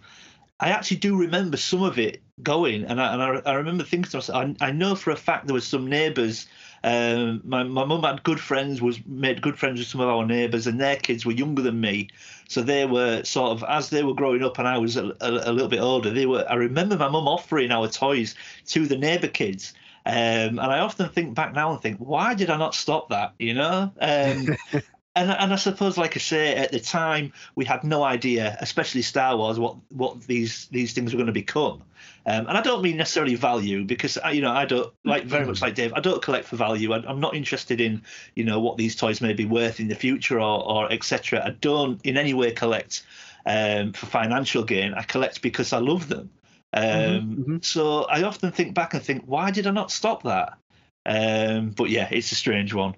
I 0.59 0.69
actually 0.69 0.97
do 0.97 1.17
remember 1.17 1.57
some 1.57 1.83
of 1.83 1.97
it 1.99 2.21
going, 2.43 2.85
and 2.85 3.01
I 3.01 3.13
and 3.13 3.21
I, 3.21 3.51
I 3.51 3.53
remember 3.55 3.83
thinking 3.83 4.09
to 4.11 4.17
myself, 4.17 4.55
I, 4.61 4.67
I 4.67 4.71
know 4.71 4.95
for 4.95 5.11
a 5.11 5.15
fact 5.15 5.47
there 5.47 5.53
was 5.53 5.67
some 5.67 5.87
neighbours. 5.87 6.47
Um, 6.83 7.41
my 7.43 7.61
my 7.63 7.85
mum 7.85 8.03
had 8.03 8.23
good 8.23 8.39
friends, 8.39 8.81
was 8.81 9.05
made 9.05 9.41
good 9.41 9.59
friends 9.59 9.79
with 9.79 9.87
some 9.87 10.01
of 10.01 10.09
our 10.09 10.25
neighbours, 10.25 10.65
and 10.67 10.79
their 10.81 10.95
kids 10.95 11.25
were 11.25 11.31
younger 11.31 11.61
than 11.61 11.79
me, 11.79 12.07
so 12.47 12.61
they 12.61 12.85
were 12.85 13.23
sort 13.23 13.51
of 13.51 13.63
as 13.69 13.89
they 13.89 14.01
were 14.03 14.15
growing 14.15 14.43
up, 14.43 14.57
and 14.59 14.67
I 14.67 14.77
was 14.77 14.97
a, 14.97 15.07
a, 15.21 15.29
a 15.29 15.51
little 15.51 15.67
bit 15.67 15.79
older. 15.81 16.09
They 16.09 16.25
were. 16.25 16.45
I 16.49 16.55
remember 16.55 16.97
my 16.97 17.09
mum 17.09 17.27
offering 17.27 17.71
our 17.71 17.87
toys 17.87 18.33
to 18.67 18.87
the 18.87 18.97
neighbour 18.97 19.27
kids. 19.27 19.73
Um, 20.05 20.13
and 20.13 20.59
I 20.59 20.79
often 20.79 21.09
think 21.09 21.35
back 21.35 21.53
now 21.53 21.71
and 21.71 21.81
think, 21.81 21.97
why 21.97 22.33
did 22.33 22.49
I 22.49 22.57
not 22.57 22.73
stop 22.73 23.09
that? 23.09 23.33
You 23.37 23.53
know, 23.53 23.91
um, 23.99 24.57
and 25.15 25.29
and 25.29 25.53
I 25.53 25.55
suppose, 25.57 25.97
like 25.97 26.15
I 26.15 26.19
say, 26.19 26.55
at 26.55 26.71
the 26.71 26.79
time 26.79 27.33
we 27.55 27.65
had 27.65 27.83
no 27.83 28.03
idea, 28.03 28.57
especially 28.61 29.01
Star 29.01 29.35
Wars, 29.37 29.59
what 29.59 29.75
what 29.89 30.21
these 30.21 30.67
these 30.67 30.93
things 30.93 31.13
were 31.13 31.17
going 31.17 31.27
to 31.27 31.33
become. 31.33 31.83
Um, 32.25 32.47
and 32.47 32.57
I 32.57 32.61
don't 32.61 32.81
mean 32.81 32.97
necessarily 32.97 33.35
value 33.35 33.83
because 33.83 34.17
I, 34.17 34.31
you 34.31 34.41
know 34.41 34.51
I 34.51 34.65
don't 34.65 34.93
like 35.03 35.25
very 35.25 35.45
much 35.45 35.61
like 35.61 35.75
Dave. 35.75 35.93
I 35.93 35.99
don't 35.99 36.21
collect 36.21 36.45
for 36.45 36.55
value. 36.55 36.93
I, 36.93 36.97
I'm 37.07 37.19
not 37.19 37.35
interested 37.35 37.81
in 37.81 38.01
you 38.35 38.43
know 38.43 38.59
what 38.59 38.77
these 38.77 38.95
toys 38.95 39.21
may 39.21 39.33
be 39.33 39.45
worth 39.45 39.79
in 39.79 39.87
the 39.87 39.95
future 39.95 40.39
or 40.39 40.63
or 40.63 40.91
etc. 40.91 41.43
I 41.45 41.49
don't 41.61 41.99
in 42.05 42.17
any 42.17 42.33
way 42.33 42.51
collect 42.51 43.03
um, 43.45 43.93
for 43.93 44.05
financial 44.05 44.63
gain. 44.63 44.93
I 44.93 45.03
collect 45.03 45.41
because 45.41 45.73
I 45.73 45.79
love 45.79 46.07
them. 46.07 46.29
Um, 46.73 47.35
mhm. 47.47 47.65
So 47.65 48.03
I 48.03 48.23
often 48.23 48.51
think 48.51 48.73
back 48.73 48.93
and 48.93 49.03
think, 49.03 49.23
why 49.25 49.51
did 49.51 49.67
I 49.67 49.71
not 49.71 49.91
stop 49.91 50.23
that? 50.23 50.57
Um, 51.05 51.71
but 51.71 51.89
yeah, 51.89 52.07
it's 52.11 52.31
a 52.31 52.35
strange 52.35 52.73
one. 52.73 52.95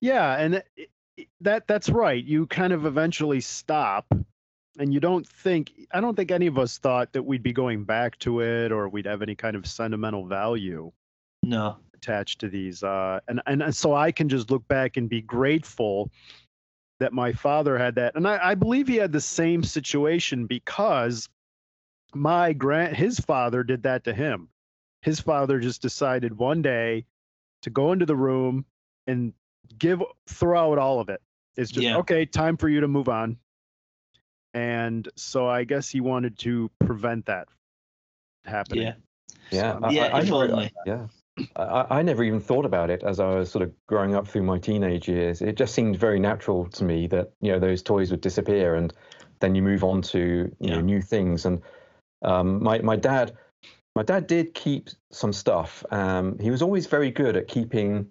Yeah, 0.00 0.36
and 0.36 0.62
that 1.40 1.66
that's 1.66 1.88
right. 1.88 2.22
You 2.22 2.46
kind 2.46 2.72
of 2.72 2.86
eventually 2.86 3.40
stop 3.40 4.06
and 4.78 4.94
you 4.94 5.00
don't 5.00 5.26
think 5.26 5.72
I 5.92 6.00
don't 6.00 6.14
think 6.14 6.30
any 6.30 6.46
of 6.46 6.58
us 6.58 6.78
thought 6.78 7.12
that 7.12 7.22
we'd 7.24 7.42
be 7.42 7.52
going 7.52 7.84
back 7.84 8.18
to 8.20 8.40
it 8.40 8.70
or 8.70 8.88
we'd 8.88 9.06
have 9.06 9.22
any 9.22 9.34
kind 9.34 9.56
of 9.56 9.66
sentimental 9.66 10.24
value 10.26 10.92
No. 11.42 11.78
attached 11.94 12.40
to 12.40 12.48
these. 12.48 12.82
Uh, 12.82 13.20
and, 13.26 13.42
and 13.46 13.62
and 13.62 13.74
so 13.74 13.94
I 13.94 14.12
can 14.12 14.28
just 14.28 14.50
look 14.50 14.66
back 14.68 14.96
and 14.96 15.08
be 15.08 15.20
grateful 15.20 16.10
that 17.00 17.12
my 17.12 17.32
father 17.32 17.78
had 17.78 17.94
that. 17.96 18.14
And 18.16 18.26
I, 18.26 18.50
I 18.50 18.54
believe 18.54 18.86
he 18.88 18.96
had 18.96 19.12
the 19.12 19.20
same 19.20 19.62
situation 19.62 20.46
because 20.46 21.28
my 22.14 22.52
grand 22.52 22.96
his 22.96 23.18
father 23.20 23.62
did 23.62 23.82
that 23.84 24.04
to 24.04 24.14
him. 24.14 24.48
His 25.02 25.20
father 25.20 25.60
just 25.60 25.82
decided 25.82 26.36
one 26.36 26.62
day 26.62 27.04
to 27.62 27.70
go 27.70 27.92
into 27.92 28.06
the 28.06 28.16
room 28.16 28.64
and 29.06 29.32
give 29.78 30.02
throw 30.26 30.72
out 30.72 30.78
all 30.78 31.00
of 31.00 31.08
it. 31.08 31.20
It's 31.56 31.70
just 31.70 31.84
Yeah. 31.84 31.98
okay, 31.98 32.24
time 32.26 32.56
for 32.56 32.68
you 32.68 32.80
to 32.80 32.88
move 32.88 33.08
on. 33.08 33.36
And 34.54 35.08
so 35.16 35.46
I 35.48 35.64
guess 35.64 35.88
he 35.88 36.00
wanted 36.00 36.38
to 36.40 36.70
prevent 36.80 37.26
that 37.26 37.48
happening. 38.44 38.84
Yeah. 38.84 38.94
Yeah, 39.50 39.78
So- 39.80 39.90
Yeah, 39.90 40.04
I, 40.06 40.18
I 40.18 40.22
never, 40.22 40.70
yeah. 40.86 41.06
I, 41.56 41.98
I 41.98 42.02
never 42.02 42.24
even 42.24 42.40
thought 42.40 42.64
about 42.64 42.90
it 42.90 43.02
as 43.04 43.20
I 43.20 43.26
was 43.34 43.50
sort 43.50 43.62
of 43.62 43.72
growing 43.86 44.14
up 44.14 44.26
through 44.26 44.42
my 44.42 44.58
teenage 44.58 45.08
years. 45.08 45.40
It 45.40 45.56
just 45.56 45.74
seemed 45.74 45.96
very 45.96 46.18
natural 46.18 46.66
to 46.70 46.84
me 46.84 47.06
that 47.08 47.30
you 47.40 47.52
know 47.52 47.58
those 47.60 47.82
toys 47.82 48.10
would 48.10 48.20
disappear 48.20 48.74
and 48.74 48.92
then 49.40 49.54
you 49.54 49.62
move 49.62 49.84
on 49.84 50.02
to 50.02 50.54
you 50.58 50.70
know 50.70 50.80
new 50.80 51.00
things. 51.00 51.46
And 51.46 51.62
um, 52.22 52.62
my 52.62 52.80
my 52.80 52.96
dad, 52.96 53.36
my 53.94 54.02
dad 54.02 54.26
did 54.26 54.54
keep 54.54 54.88
some 55.10 55.32
stuff. 55.32 55.84
Um, 55.90 56.38
he 56.38 56.50
was 56.50 56.62
always 56.62 56.86
very 56.86 57.10
good 57.10 57.36
at 57.36 57.48
keeping 57.48 58.06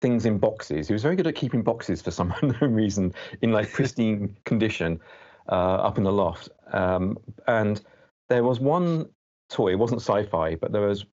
things 0.00 0.26
in 0.26 0.38
boxes. 0.38 0.88
He 0.88 0.92
was 0.92 1.02
very 1.02 1.16
good 1.16 1.26
at 1.26 1.34
keeping 1.34 1.62
boxes 1.62 2.02
for 2.02 2.10
some 2.10 2.34
unknown 2.42 2.74
reason 2.74 3.14
in 3.40 3.52
like 3.52 3.70
pristine 3.72 4.36
condition 4.44 5.00
uh, 5.48 5.76
up 5.76 5.98
in 5.98 6.04
the 6.04 6.12
loft. 6.12 6.48
Um, 6.72 7.18
and 7.46 7.80
there 8.28 8.44
was 8.44 8.60
one 8.60 9.08
toy. 9.48 9.72
It 9.72 9.78
wasn't 9.78 10.00
sci-fi, 10.00 10.56
but 10.56 10.72
there 10.72 10.82
was 10.82 11.06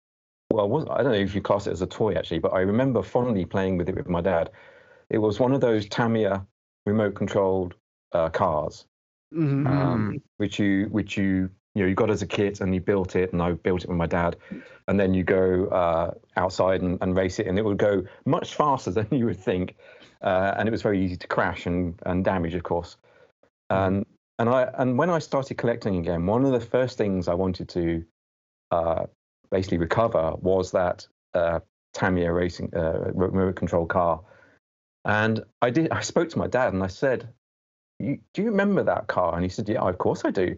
well, 0.51 0.69
was, 0.69 0.85
I 0.89 1.03
don't 1.03 1.11
know 1.11 1.17
if 1.17 1.35
you 1.35 1.41
class 1.41 1.67
it 1.67 1.71
as 1.71 1.81
a 1.81 1.87
toy 1.87 2.13
actually, 2.13 2.39
but 2.39 2.53
I 2.53 2.61
remember 2.61 3.03
fondly 3.03 3.45
playing 3.45 3.77
with 3.77 3.89
it 3.89 3.95
with 3.95 4.07
my 4.07 4.21
dad. 4.21 4.49
It 5.09 5.17
was 5.17 5.39
one 5.39 5.51
of 5.51 5.61
those 5.61 5.87
Tamiya 5.89 6.45
remote-controlled 6.85 7.75
uh, 8.13 8.29
cars, 8.29 8.85
Mhm. 9.33 9.67
um, 9.67 10.21
which 10.37 10.57
you 10.57 10.87
which 10.89 11.17
you 11.17 11.49
you 11.77 11.83
know 11.83 11.89
you 11.89 11.95
got 11.95 12.09
as 12.09 12.21
a 12.21 12.27
kit 12.27 12.59
and 12.59 12.73
you 12.73 12.81
built 12.81 13.15
it, 13.15 13.31
and 13.33 13.41
I 13.41 13.51
built 13.51 13.83
it 13.83 13.89
with 13.89 13.97
my 13.97 14.07
dad, 14.07 14.35
and 14.87 14.99
then 14.99 15.13
you 15.13 15.23
go 15.23 15.67
uh, 15.67 16.13
outside 16.35 16.81
and, 16.81 16.97
and 17.01 17.15
race 17.15 17.39
it, 17.39 17.45
and 17.45 17.59
it 17.59 17.65
would 17.65 17.77
go 17.77 18.03
much 18.25 18.55
faster 18.55 18.91
than 18.97 19.07
you 19.11 19.25
would 19.25 19.39
think, 19.39 19.75
uh, 20.21 20.55
and 20.57 20.67
it 20.67 20.71
was 20.71 20.81
very 20.81 21.03
easy 21.03 21.17
to 21.17 21.27
crash 21.27 21.67
and 21.67 21.99
and 22.05 22.25
damage, 22.25 22.55
of 22.55 22.63
course. 22.63 22.97
And 23.69 24.05
and 24.39 24.49
I 24.49 24.69
and 24.77 24.97
when 24.97 25.09
I 25.09 25.19
started 25.19 25.55
collecting 25.57 25.97
again, 25.97 26.25
one 26.25 26.45
of 26.45 26.51
the 26.51 26.59
first 26.59 26.97
things 26.97 27.27
I 27.27 27.35
wanted 27.35 27.69
to 27.69 28.05
uh, 28.71 29.05
basically 29.51 29.77
recover 29.77 30.33
was 30.35 30.71
that 30.71 31.07
uh, 31.33 31.59
Tamiya 31.93 32.31
racing 32.31 32.71
uh, 32.75 33.11
remote 33.13 33.55
control 33.55 33.85
car. 33.85 34.21
And 35.05 35.43
I 35.61 35.69
did. 35.69 35.91
I 35.91 36.01
spoke 36.01 36.29
to 36.29 36.39
my 36.39 36.47
dad 36.47 36.73
and 36.73 36.83
I 36.83 36.87
said, 36.87 37.29
you, 37.99 38.19
"Do 38.33 38.41
you 38.41 38.49
remember 38.49 38.83
that 38.83 39.07
car?" 39.07 39.35
And 39.35 39.43
he 39.43 39.49
said, 39.49 39.69
"Yeah, 39.69 39.81
of 39.81 39.97
course 39.97 40.25
I 40.25 40.31
do. 40.31 40.57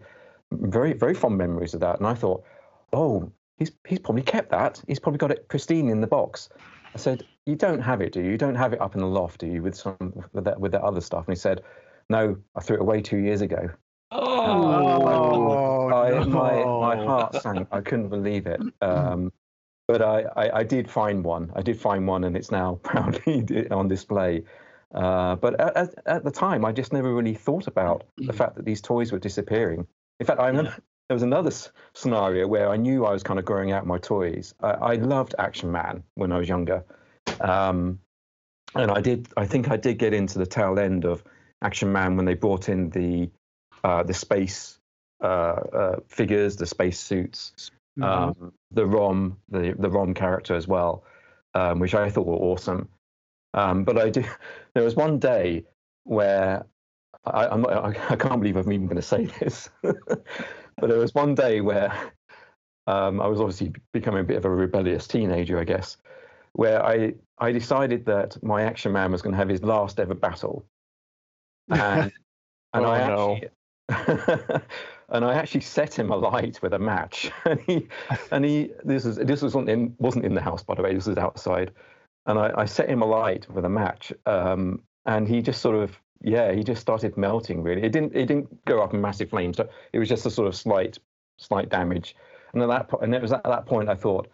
Very 0.52 0.92
very 0.92 1.14
fond 1.14 1.38
memories 1.38 1.74
of 1.74 1.80
that." 1.80 1.98
And 1.98 2.06
I 2.06 2.14
thought, 2.14 2.44
"Oh, 2.92 3.30
he's 3.58 3.72
he's 3.86 3.98
probably 3.98 4.22
kept 4.22 4.50
that. 4.50 4.82
He's 4.86 4.98
probably 4.98 5.18
got 5.18 5.30
it 5.30 5.48
pristine 5.48 5.88
in 5.88 6.00
the 6.00 6.06
box." 6.06 6.48
I 6.94 6.98
said, 6.98 7.24
"You 7.46 7.56
don't 7.56 7.80
have 7.80 8.00
it, 8.00 8.12
do 8.12 8.20
you? 8.20 8.32
You 8.32 8.38
don't 8.38 8.56
have 8.56 8.72
it 8.72 8.80
up 8.80 8.94
in 8.94 9.00
the 9.00 9.06
loft, 9.06 9.40
do 9.40 9.46
you? 9.46 9.62
With 9.62 9.76
some 9.76 10.24
with 10.32 10.44
that 10.44 10.60
with 10.60 10.72
that 10.72 10.82
other 10.82 11.00
stuff?" 11.00 11.26
And 11.26 11.36
he 11.36 11.40
said, 11.40 11.62
"No, 12.08 12.36
I 12.56 12.60
threw 12.60 12.76
it 12.76 12.82
away 12.82 13.00
two 13.00 13.18
years 13.18 13.40
ago." 13.42 13.70
Oh. 14.12 14.90
Oh, 15.12 15.88
I, 15.88 16.24
my 16.24 16.64
my 16.64 17.04
heart 17.04 17.34
sank. 17.40 17.68
I 17.70 17.80
couldn't 17.80 18.08
believe 18.08 18.46
it. 18.46 18.60
Um, 18.80 19.32
but 19.86 20.02
I, 20.02 20.22
I, 20.36 20.58
I 20.58 20.62
did 20.62 20.88
find 20.88 21.24
one. 21.24 21.52
I 21.54 21.62
did 21.62 21.78
find 21.78 22.06
one, 22.06 22.24
and 22.24 22.36
it's 22.36 22.50
now 22.50 22.74
proudly 22.82 23.68
on 23.70 23.88
display. 23.88 24.44
Uh, 24.94 25.36
but 25.36 25.60
at, 25.60 25.76
at, 25.76 25.94
at 26.06 26.24
the 26.24 26.30
time, 26.30 26.64
I 26.64 26.72
just 26.72 26.92
never 26.92 27.12
really 27.14 27.34
thought 27.34 27.66
about 27.66 28.04
the 28.16 28.32
fact 28.32 28.56
that 28.56 28.64
these 28.64 28.80
toys 28.80 29.12
were 29.12 29.18
disappearing. 29.18 29.86
In 30.20 30.26
fact, 30.26 30.38
I 30.38 30.48
remember 30.48 30.76
there 31.08 31.14
was 31.14 31.22
another 31.22 31.50
scenario 31.94 32.46
where 32.46 32.68
I 32.68 32.76
knew 32.76 33.06
I 33.06 33.12
was 33.12 33.22
kind 33.22 33.38
of 33.38 33.44
growing 33.44 33.72
out 33.72 33.86
my 33.86 33.98
toys. 33.98 34.54
I, 34.60 34.70
I 34.70 34.94
loved 34.94 35.34
Action 35.38 35.72
Man 35.72 36.04
when 36.14 36.30
I 36.30 36.38
was 36.38 36.48
younger, 36.48 36.84
um, 37.40 37.98
and 38.74 38.90
I 38.90 39.00
did. 39.00 39.28
I 39.36 39.46
think 39.46 39.70
I 39.70 39.76
did 39.76 39.98
get 39.98 40.12
into 40.14 40.38
the 40.38 40.46
tail 40.46 40.78
end 40.78 41.04
of 41.04 41.24
Action 41.62 41.90
Man 41.90 42.16
when 42.16 42.26
they 42.26 42.34
brought 42.34 42.68
in 42.68 42.90
the 42.90 43.30
uh, 43.82 44.02
the 44.02 44.14
space 44.14 44.78
uh, 45.22 45.26
uh, 45.26 45.96
figures, 46.06 46.56
the 46.56 46.66
space 46.66 47.00
suits, 47.00 47.70
Mhm. 47.98 48.04
um, 48.04 48.52
the 48.70 48.86
ROM, 48.86 49.38
the 49.48 49.74
the 49.78 49.90
ROM 49.90 50.12
character 50.14 50.54
as 50.54 50.68
well, 50.68 51.02
um, 51.54 51.80
which 51.80 51.94
I 51.94 52.10
thought 52.10 52.26
were 52.26 52.34
awesome. 52.34 52.88
Um, 53.54 53.84
but 53.84 53.98
I 53.98 54.10
do. 54.10 54.22
There 54.74 54.84
was 54.84 54.94
one 54.94 55.18
day 55.18 55.64
where 56.04 56.64
I, 57.24 57.48
I'm 57.48 57.62
not, 57.62 57.72
I, 57.72 58.12
I 58.12 58.16
can't 58.16 58.40
believe 58.40 58.56
I'm 58.56 58.72
even 58.72 58.86
going 58.86 58.96
to 58.96 59.02
say 59.02 59.26
this, 59.26 59.68
but 59.82 60.24
there 60.80 60.98
was 60.98 61.14
one 61.14 61.34
day 61.34 61.60
where 61.60 62.12
um, 62.86 63.20
I 63.20 63.26
was 63.26 63.40
obviously 63.40 63.72
becoming 63.92 64.20
a 64.20 64.24
bit 64.24 64.36
of 64.36 64.44
a 64.44 64.50
rebellious 64.50 65.06
teenager, 65.06 65.58
I 65.58 65.64
guess, 65.64 65.96
where 66.52 66.84
I 66.84 67.14
I 67.38 67.52
decided 67.52 68.06
that 68.06 68.42
my 68.42 68.62
Action 68.62 68.92
Man 68.92 69.12
was 69.12 69.22
going 69.22 69.32
to 69.32 69.38
have 69.38 69.48
his 69.48 69.62
last 69.62 70.00
ever 70.00 70.14
battle, 70.14 70.66
and 71.68 72.12
and 72.72 72.86
Oh, 72.86 72.90
I 72.90 73.06
no. 73.06 73.36
actually. 73.36 73.50
and 75.08 75.24
I 75.24 75.34
actually 75.34 75.62
set 75.62 75.98
him 75.98 76.10
alight 76.10 76.62
with 76.62 76.72
a 76.72 76.78
match, 76.78 77.30
and 77.44 77.60
he, 77.62 77.88
and 78.30 78.44
he. 78.44 78.72
This 78.84 79.04
was 79.04 79.16
this 79.16 79.42
wasn't 79.42 79.68
in 79.68 79.94
wasn't 79.98 80.24
in 80.24 80.34
the 80.34 80.40
house, 80.40 80.62
by 80.62 80.74
the 80.74 80.82
way. 80.82 80.94
This 80.94 81.06
was 81.06 81.18
outside, 81.18 81.72
and 82.26 82.38
I, 82.38 82.52
I 82.56 82.64
set 82.64 82.88
him 82.88 83.02
alight 83.02 83.48
with 83.50 83.64
a 83.64 83.68
match, 83.68 84.12
um, 84.26 84.82
and 85.06 85.26
he 85.26 85.42
just 85.42 85.60
sort 85.60 85.76
of 85.76 86.00
yeah, 86.22 86.52
he 86.52 86.62
just 86.62 86.80
started 86.80 87.16
melting. 87.16 87.62
Really, 87.62 87.82
it 87.82 87.92
didn't 87.92 88.14
it 88.14 88.26
didn't 88.26 88.64
go 88.64 88.82
up 88.82 88.94
in 88.94 89.00
massive 89.00 89.30
flames. 89.30 89.56
So 89.56 89.68
it 89.92 89.98
was 89.98 90.08
just 90.08 90.26
a 90.26 90.30
sort 90.30 90.48
of 90.48 90.54
slight 90.56 90.98
slight 91.38 91.68
damage, 91.68 92.14
and 92.52 92.62
at 92.62 92.68
that 92.68 92.88
point, 92.88 93.04
and 93.04 93.14
it 93.14 93.22
was 93.22 93.32
at 93.32 93.44
that 93.44 93.66
point 93.66 93.88
I 93.88 93.94
thought. 93.94 94.28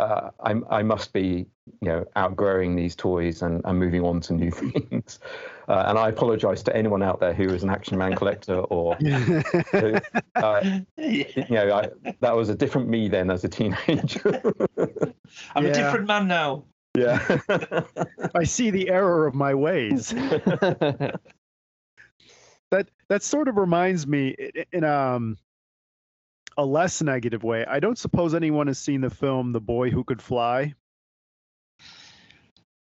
Uh, 0.00 0.30
I, 0.38 0.54
I 0.70 0.82
must 0.84 1.12
be, 1.12 1.44
you 1.80 1.88
know, 1.88 2.06
outgrowing 2.14 2.76
these 2.76 2.94
toys 2.94 3.42
and, 3.42 3.60
and 3.64 3.76
moving 3.80 4.04
on 4.04 4.20
to 4.20 4.32
new 4.32 4.50
things. 4.52 5.18
Uh, 5.66 5.86
and 5.88 5.98
I 5.98 6.08
apologise 6.10 6.62
to 6.62 6.76
anyone 6.76 7.02
out 7.02 7.18
there 7.18 7.34
who 7.34 7.48
is 7.52 7.64
an 7.64 7.70
Action 7.70 7.98
Man 7.98 8.14
collector 8.14 8.60
or 8.60 8.94
uh, 10.36 10.60
Yeah. 10.96 11.24
you 11.34 11.44
know, 11.50 11.72
I, 11.72 12.12
that 12.20 12.36
was 12.36 12.48
a 12.48 12.54
different 12.54 12.88
me 12.88 13.08
then 13.08 13.28
as 13.28 13.42
a 13.42 13.48
teenager. 13.48 14.40
I'm 15.56 15.64
Yeah. 15.64 15.70
a 15.70 15.74
different 15.74 16.06
man 16.06 16.28
now. 16.28 16.62
Yeah. 16.98 17.82
I 18.34 18.44
see 18.44 18.70
the 18.70 18.88
error 18.90 19.26
of 19.26 19.34
my 19.34 19.54
ways. 19.54 20.08
that 20.10 21.20
that 23.08 23.22
sort 23.22 23.48
of 23.48 23.56
reminds 23.56 24.06
me 24.06 24.34
in 24.72 24.84
um 24.84 25.38
a 26.56 26.64
less 26.64 27.02
negative 27.02 27.44
way. 27.44 27.64
I 27.64 27.80
don't 27.80 27.98
suppose 27.98 28.34
anyone 28.34 28.66
has 28.66 28.78
seen 28.78 29.00
the 29.00 29.10
film 29.10 29.52
The 29.52 29.60
Boy 29.60 29.90
Who 29.90 30.02
Could 30.04 30.20
Fly. 30.20 30.74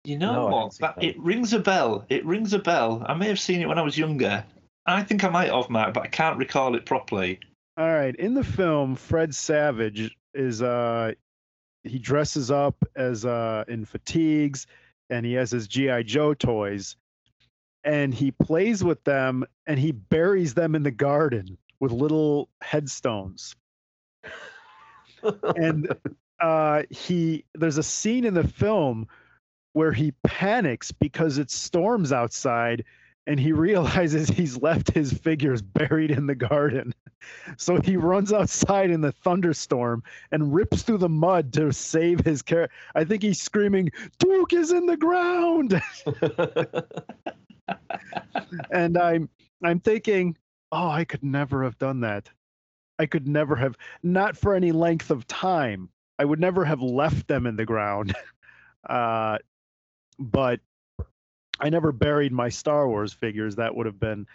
You 0.04 0.18
know 0.18 0.32
No, 0.34 0.46
what? 0.48 0.78
That, 0.78 0.96
that. 0.96 1.04
it 1.04 1.18
rings 1.18 1.52
a 1.52 1.58
bell. 1.58 2.04
It 2.08 2.24
rings 2.26 2.52
a 2.52 2.58
bell. 2.58 3.02
I 3.06 3.14
may 3.14 3.28
have 3.28 3.40
seen 3.40 3.62
it 3.62 3.66
when 3.68 3.78
I 3.78 3.82
was 3.82 3.96
younger. 3.96 4.44
I 4.84 5.02
think 5.04 5.22
I 5.24 5.28
might 5.28 5.50
have, 5.50 5.70
Mark, 5.70 5.94
but 5.94 6.02
I 6.02 6.08
can't 6.08 6.36
recall 6.38 6.74
it 6.74 6.84
properly. 6.84 7.38
All 7.78 7.88
right, 7.88 8.14
in 8.16 8.34
the 8.34 8.44
film, 8.44 8.96
Fred 8.96 9.34
Savage 9.34 10.14
is 10.34 10.60
uh 10.60 11.12
he 11.84 11.98
dresses 11.98 12.50
up 12.50 12.76
as 12.96 13.24
uh 13.24 13.64
in 13.68 13.84
fatigues 13.84 14.66
and 15.10 15.26
he 15.26 15.34
has 15.34 15.50
his 15.50 15.68
GI 15.68 16.04
Joe 16.04 16.34
toys 16.34 16.96
and 17.84 18.14
he 18.14 18.30
plays 18.30 18.84
with 18.84 19.02
them 19.04 19.44
and 19.66 19.78
he 19.78 19.92
buries 19.92 20.54
them 20.54 20.74
in 20.74 20.82
the 20.82 20.90
garden 20.90 21.58
with 21.80 21.90
little 21.90 22.48
headstones. 22.60 23.56
and 25.56 25.92
uh 26.40 26.82
he 26.90 27.44
there's 27.54 27.78
a 27.78 27.82
scene 27.82 28.24
in 28.24 28.34
the 28.34 28.46
film 28.46 29.06
where 29.72 29.92
he 29.92 30.12
panics 30.24 30.92
because 30.92 31.38
it 31.38 31.50
storms 31.50 32.12
outside 32.12 32.84
and 33.26 33.38
he 33.38 33.52
realizes 33.66 34.28
he's 34.28 34.60
left 34.60 34.90
his 34.90 35.12
figures 35.12 35.62
buried 35.62 36.10
in 36.10 36.26
the 36.26 36.34
garden. 36.34 36.94
So 37.56 37.80
he 37.80 37.96
runs 37.96 38.32
outside 38.32 38.90
in 38.90 39.00
the 39.00 39.12
thunderstorm 39.12 40.02
and 40.32 40.52
rips 40.52 40.82
through 40.82 40.98
the 40.98 41.08
mud 41.08 41.52
to 41.54 41.72
save 41.72 42.20
his 42.20 42.42
character. 42.42 42.74
I 42.94 43.04
think 43.04 43.22
he's 43.22 43.40
screaming, 43.40 43.90
"Duke 44.18 44.52
is 44.52 44.72
in 44.72 44.86
the 44.86 44.96
ground!" 44.96 45.80
and 48.70 48.98
I'm 48.98 49.28
I'm 49.64 49.80
thinking, 49.80 50.36
"Oh, 50.72 50.88
I 50.88 51.04
could 51.04 51.22
never 51.22 51.62
have 51.62 51.78
done 51.78 52.00
that. 52.00 52.28
I 52.98 53.06
could 53.06 53.28
never 53.28 53.56
have 53.56 53.76
not 54.02 54.36
for 54.36 54.54
any 54.54 54.72
length 54.72 55.10
of 55.10 55.26
time. 55.26 55.88
I 56.18 56.24
would 56.24 56.40
never 56.40 56.64
have 56.64 56.82
left 56.82 57.28
them 57.28 57.46
in 57.46 57.56
the 57.56 57.66
ground." 57.66 58.14
Uh, 58.90 59.38
but 60.18 60.60
I 61.60 61.68
never 61.68 61.92
buried 61.92 62.32
my 62.32 62.48
Star 62.48 62.88
Wars 62.88 63.12
figures. 63.12 63.56
That 63.56 63.74
would 63.74 63.86
have 63.86 64.00
been. 64.00 64.26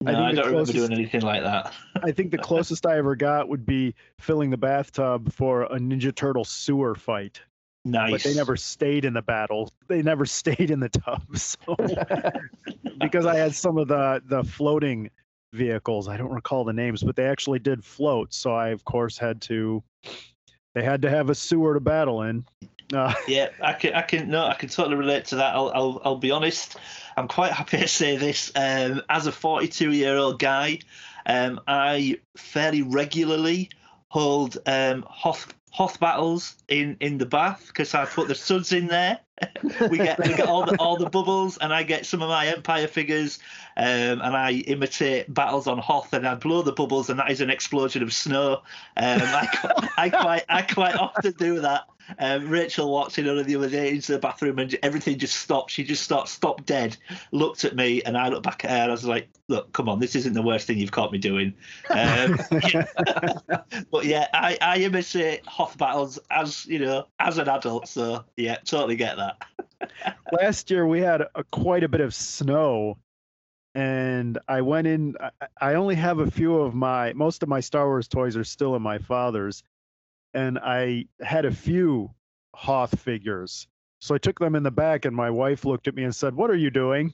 No, 0.00 0.12
think 0.12 0.18
I, 0.18 0.32
don't 0.32 0.50
remember 0.50 0.72
doing 0.72 0.92
anything 0.92 1.20
like 1.20 1.42
that. 1.42 1.72
I 2.02 2.12
think 2.12 2.30
the 2.30 2.38
closest 2.38 2.86
I 2.86 2.96
ever 2.98 3.14
got 3.14 3.48
would 3.48 3.66
be 3.66 3.94
filling 4.18 4.50
the 4.50 4.56
bathtub 4.56 5.32
for 5.32 5.64
a 5.64 5.78
Ninja 5.78 6.14
Turtle 6.14 6.44
sewer 6.44 6.94
fight. 6.94 7.40
Nice. 7.84 8.10
But 8.10 8.22
they 8.22 8.34
never 8.34 8.56
stayed 8.56 9.04
in 9.04 9.12
the 9.12 9.22
battle. 9.22 9.72
They 9.88 10.02
never 10.02 10.24
stayed 10.26 10.70
in 10.70 10.80
the 10.80 10.88
tub. 10.88 11.22
So 11.36 11.76
because 13.00 13.26
I 13.26 13.36
had 13.36 13.54
some 13.54 13.78
of 13.78 13.88
the 13.88 14.22
the 14.26 14.44
floating 14.44 15.10
vehicles, 15.52 16.08
I 16.08 16.16
don't 16.16 16.32
recall 16.32 16.64
the 16.64 16.72
names, 16.72 17.02
but 17.02 17.16
they 17.16 17.26
actually 17.26 17.58
did 17.58 17.84
float. 17.84 18.32
So 18.32 18.54
I 18.54 18.68
of 18.68 18.84
course 18.84 19.18
had 19.18 19.40
to. 19.42 19.82
They 20.74 20.82
had 20.82 21.02
to 21.02 21.10
have 21.10 21.28
a 21.28 21.34
sewer 21.34 21.74
to 21.74 21.80
battle 21.80 22.22
in. 22.22 22.46
Uh, 22.92 23.14
Yeah, 23.28 23.48
I 23.60 23.72
can, 23.72 23.94
I 23.94 24.02
can, 24.02 24.28
no, 24.30 24.44
I 24.44 24.54
can 24.54 24.68
totally 24.68 24.96
relate 24.96 25.26
to 25.26 25.36
that. 25.36 25.54
I'll, 25.54 25.70
I'll, 25.74 26.02
I'll 26.04 26.16
be 26.16 26.30
honest. 26.30 26.76
I'm 27.16 27.28
quite 27.28 27.52
happy 27.60 27.78
to 27.78 27.88
say 27.88 28.16
this. 28.16 28.52
Um, 28.54 29.02
as 29.08 29.26
a 29.26 29.32
42 29.32 29.92
year 29.92 30.16
old 30.16 30.38
guy, 30.38 30.80
um, 31.26 31.60
I 31.66 32.18
fairly 32.36 32.82
regularly 32.82 33.70
hold 34.08 34.58
um, 34.66 35.04
Hoth, 35.08 35.54
Hoth 35.70 35.98
battles 36.00 36.54
in, 36.68 36.96
in 37.00 37.18
the 37.18 37.26
bath 37.26 37.64
because 37.68 37.94
I 37.94 38.04
put 38.04 38.28
the 38.28 38.34
suds 38.34 38.72
in 38.72 38.88
there. 38.88 39.18
we 39.90 39.98
get 39.98 40.18
we 40.20 40.34
get 40.34 40.46
all 40.46 40.64
the 40.64 40.76
all 40.76 40.96
the 40.96 41.08
bubbles, 41.08 41.58
and 41.58 41.72
I 41.72 41.82
get 41.82 42.06
some 42.06 42.22
of 42.22 42.28
my 42.28 42.46
Empire 42.46 42.86
figures, 42.86 43.40
um, 43.76 44.20
and 44.20 44.36
I 44.36 44.52
imitate 44.52 45.32
battles 45.32 45.66
on 45.66 45.78
Hoth, 45.78 46.12
and 46.12 46.28
I 46.28 46.36
blow 46.36 46.62
the 46.62 46.72
bubbles, 46.72 47.10
and 47.10 47.18
that 47.18 47.30
is 47.30 47.40
an 47.40 47.50
explosion 47.50 48.02
of 48.04 48.12
snow. 48.12 48.62
Um, 48.96 49.20
I, 49.22 49.90
I 49.98 50.10
quite 50.10 50.44
I 50.48 50.62
quite 50.62 50.94
often 50.94 51.32
do 51.32 51.60
that. 51.60 51.86
Um, 52.18 52.48
Rachel 52.48 52.90
walks 52.90 53.18
in 53.18 53.24
the 53.24 53.56
other 53.56 53.68
day 53.68 53.90
into 53.90 54.12
the 54.12 54.18
bathroom 54.18 54.58
and 54.58 54.76
everything 54.82 55.18
just 55.18 55.36
stopped. 55.36 55.70
She 55.70 55.84
just 55.84 56.02
stopped, 56.02 56.28
stopped 56.28 56.66
dead, 56.66 56.96
looked 57.30 57.64
at 57.64 57.76
me, 57.76 58.02
and 58.02 58.16
I 58.16 58.28
looked 58.28 58.42
back 58.42 58.64
at 58.64 58.70
her. 58.70 58.84
I 58.84 58.88
was 58.88 59.04
like, 59.04 59.28
"Look, 59.48 59.72
come 59.72 59.88
on, 59.88 59.98
this 59.98 60.14
isn't 60.16 60.32
the 60.32 60.42
worst 60.42 60.66
thing 60.66 60.78
you've 60.78 60.92
caught 60.92 61.12
me 61.12 61.18
doing." 61.18 61.54
Um, 61.90 62.38
yeah. 62.72 62.84
but 63.90 64.04
yeah, 64.04 64.28
I, 64.34 64.58
I 64.60 64.78
imitate 64.78 65.46
Hoth 65.46 65.78
battles 65.78 66.18
as 66.30 66.66
you 66.66 66.78
know 66.78 67.06
as 67.18 67.38
an 67.38 67.48
adult. 67.48 67.88
So 67.88 68.24
yeah, 68.36 68.56
totally 68.64 68.96
get 68.96 69.16
that. 69.16 69.42
last 70.32 70.70
year 70.70 70.86
we 70.86 71.00
had 71.00 71.22
a, 71.34 71.44
quite 71.44 71.84
a 71.84 71.88
bit 71.88 72.00
of 72.00 72.14
snow 72.14 72.96
and 73.74 74.38
i 74.48 74.60
went 74.60 74.86
in 74.86 75.16
I, 75.20 75.30
I 75.60 75.74
only 75.74 75.94
have 75.94 76.18
a 76.18 76.30
few 76.30 76.56
of 76.56 76.74
my 76.74 77.12
most 77.14 77.42
of 77.42 77.48
my 77.48 77.60
star 77.60 77.86
wars 77.86 78.06
toys 78.06 78.36
are 78.36 78.44
still 78.44 78.76
in 78.76 78.82
my 78.82 78.98
father's 78.98 79.62
and 80.34 80.58
i 80.58 81.04
had 81.20 81.44
a 81.44 81.50
few 81.52 82.10
hoth 82.54 82.98
figures 82.98 83.66
so 84.00 84.14
i 84.14 84.18
took 84.18 84.38
them 84.38 84.54
in 84.54 84.62
the 84.62 84.70
back 84.70 85.04
and 85.04 85.14
my 85.14 85.30
wife 85.30 85.64
looked 85.64 85.88
at 85.88 85.94
me 85.94 86.04
and 86.04 86.14
said 86.14 86.34
what 86.34 86.50
are 86.50 86.56
you 86.56 86.70
doing 86.70 87.12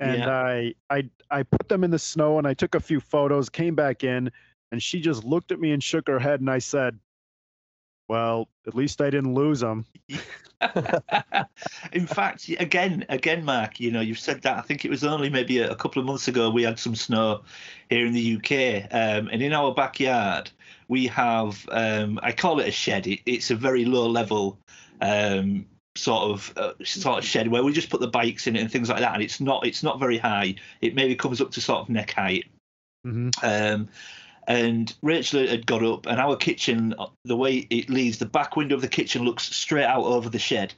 and 0.00 0.18
Yeah. 0.18 0.30
I, 0.30 0.74
I 0.90 1.10
i 1.30 1.42
put 1.42 1.68
them 1.68 1.84
in 1.84 1.90
the 1.90 1.98
snow 1.98 2.38
and 2.38 2.46
i 2.46 2.54
took 2.54 2.74
a 2.74 2.80
few 2.80 3.00
photos 3.00 3.48
came 3.48 3.74
back 3.74 4.04
in 4.04 4.30
and 4.72 4.82
she 4.82 5.00
just 5.00 5.24
looked 5.24 5.50
at 5.52 5.60
me 5.60 5.72
and 5.72 5.82
shook 5.82 6.06
her 6.08 6.18
head 6.18 6.40
and 6.40 6.50
i 6.50 6.58
said 6.58 6.98
well 8.08 8.48
at 8.66 8.74
least 8.74 9.00
i 9.00 9.10
didn't 9.10 9.34
lose 9.34 9.60
them 9.60 9.84
In 11.92 12.06
fact, 12.06 12.48
again, 12.48 13.04
again, 13.08 13.44
Mark, 13.44 13.78
you 13.78 13.90
know, 13.92 14.00
you've 14.00 14.18
said 14.18 14.42
that. 14.42 14.58
I 14.58 14.62
think 14.62 14.84
it 14.84 14.90
was 14.90 15.04
only 15.04 15.30
maybe 15.30 15.58
a, 15.58 15.70
a 15.70 15.76
couple 15.76 16.00
of 16.00 16.06
months 16.06 16.26
ago 16.28 16.50
we 16.50 16.64
had 16.64 16.78
some 16.78 16.94
snow 16.94 17.42
here 17.90 18.04
in 18.06 18.12
the 18.12 18.36
UK, 18.36 18.92
um, 18.92 19.28
and 19.30 19.40
in 19.40 19.52
our 19.52 19.72
backyard 19.72 20.50
we 20.88 21.06
have. 21.06 21.64
Um, 21.70 22.18
I 22.22 22.32
call 22.32 22.58
it 22.60 22.68
a 22.68 22.72
shed. 22.72 23.06
It, 23.06 23.20
it's 23.26 23.50
a 23.50 23.56
very 23.56 23.84
low 23.84 24.08
level. 24.08 24.58
Um, 25.00 25.66
sort 25.94 26.30
of 26.30 26.52
uh, 26.56 26.72
sort 26.84 27.18
of 27.18 27.24
shed 27.24 27.48
where 27.48 27.64
we 27.64 27.72
just 27.72 27.90
put 27.90 28.00
the 28.00 28.06
bikes 28.06 28.46
in 28.46 28.54
it 28.54 28.60
and 28.60 28.70
things 28.70 28.88
like 28.88 29.00
that 29.00 29.14
and 29.14 29.22
it's 29.22 29.40
not 29.40 29.66
it's 29.66 29.82
not 29.82 29.98
very 29.98 30.16
high 30.16 30.54
it 30.80 30.94
maybe 30.94 31.16
comes 31.16 31.40
up 31.40 31.50
to 31.50 31.60
sort 31.60 31.80
of 31.80 31.88
neck 31.88 32.12
height 32.12 32.44
Mhm. 33.04 33.32
And 34.48 34.92
Rachel 35.02 35.46
had 35.46 35.66
got 35.66 35.84
up, 35.84 36.06
and 36.06 36.18
our 36.18 36.34
kitchen, 36.34 36.94
the 37.24 37.36
way 37.36 37.66
it 37.68 37.90
leads, 37.90 38.16
the 38.18 38.26
back 38.26 38.56
window 38.56 38.74
of 38.74 38.80
the 38.80 38.88
kitchen 38.88 39.22
looks 39.22 39.54
straight 39.54 39.84
out 39.84 40.04
over 40.04 40.30
the 40.30 40.38
shed. 40.38 40.72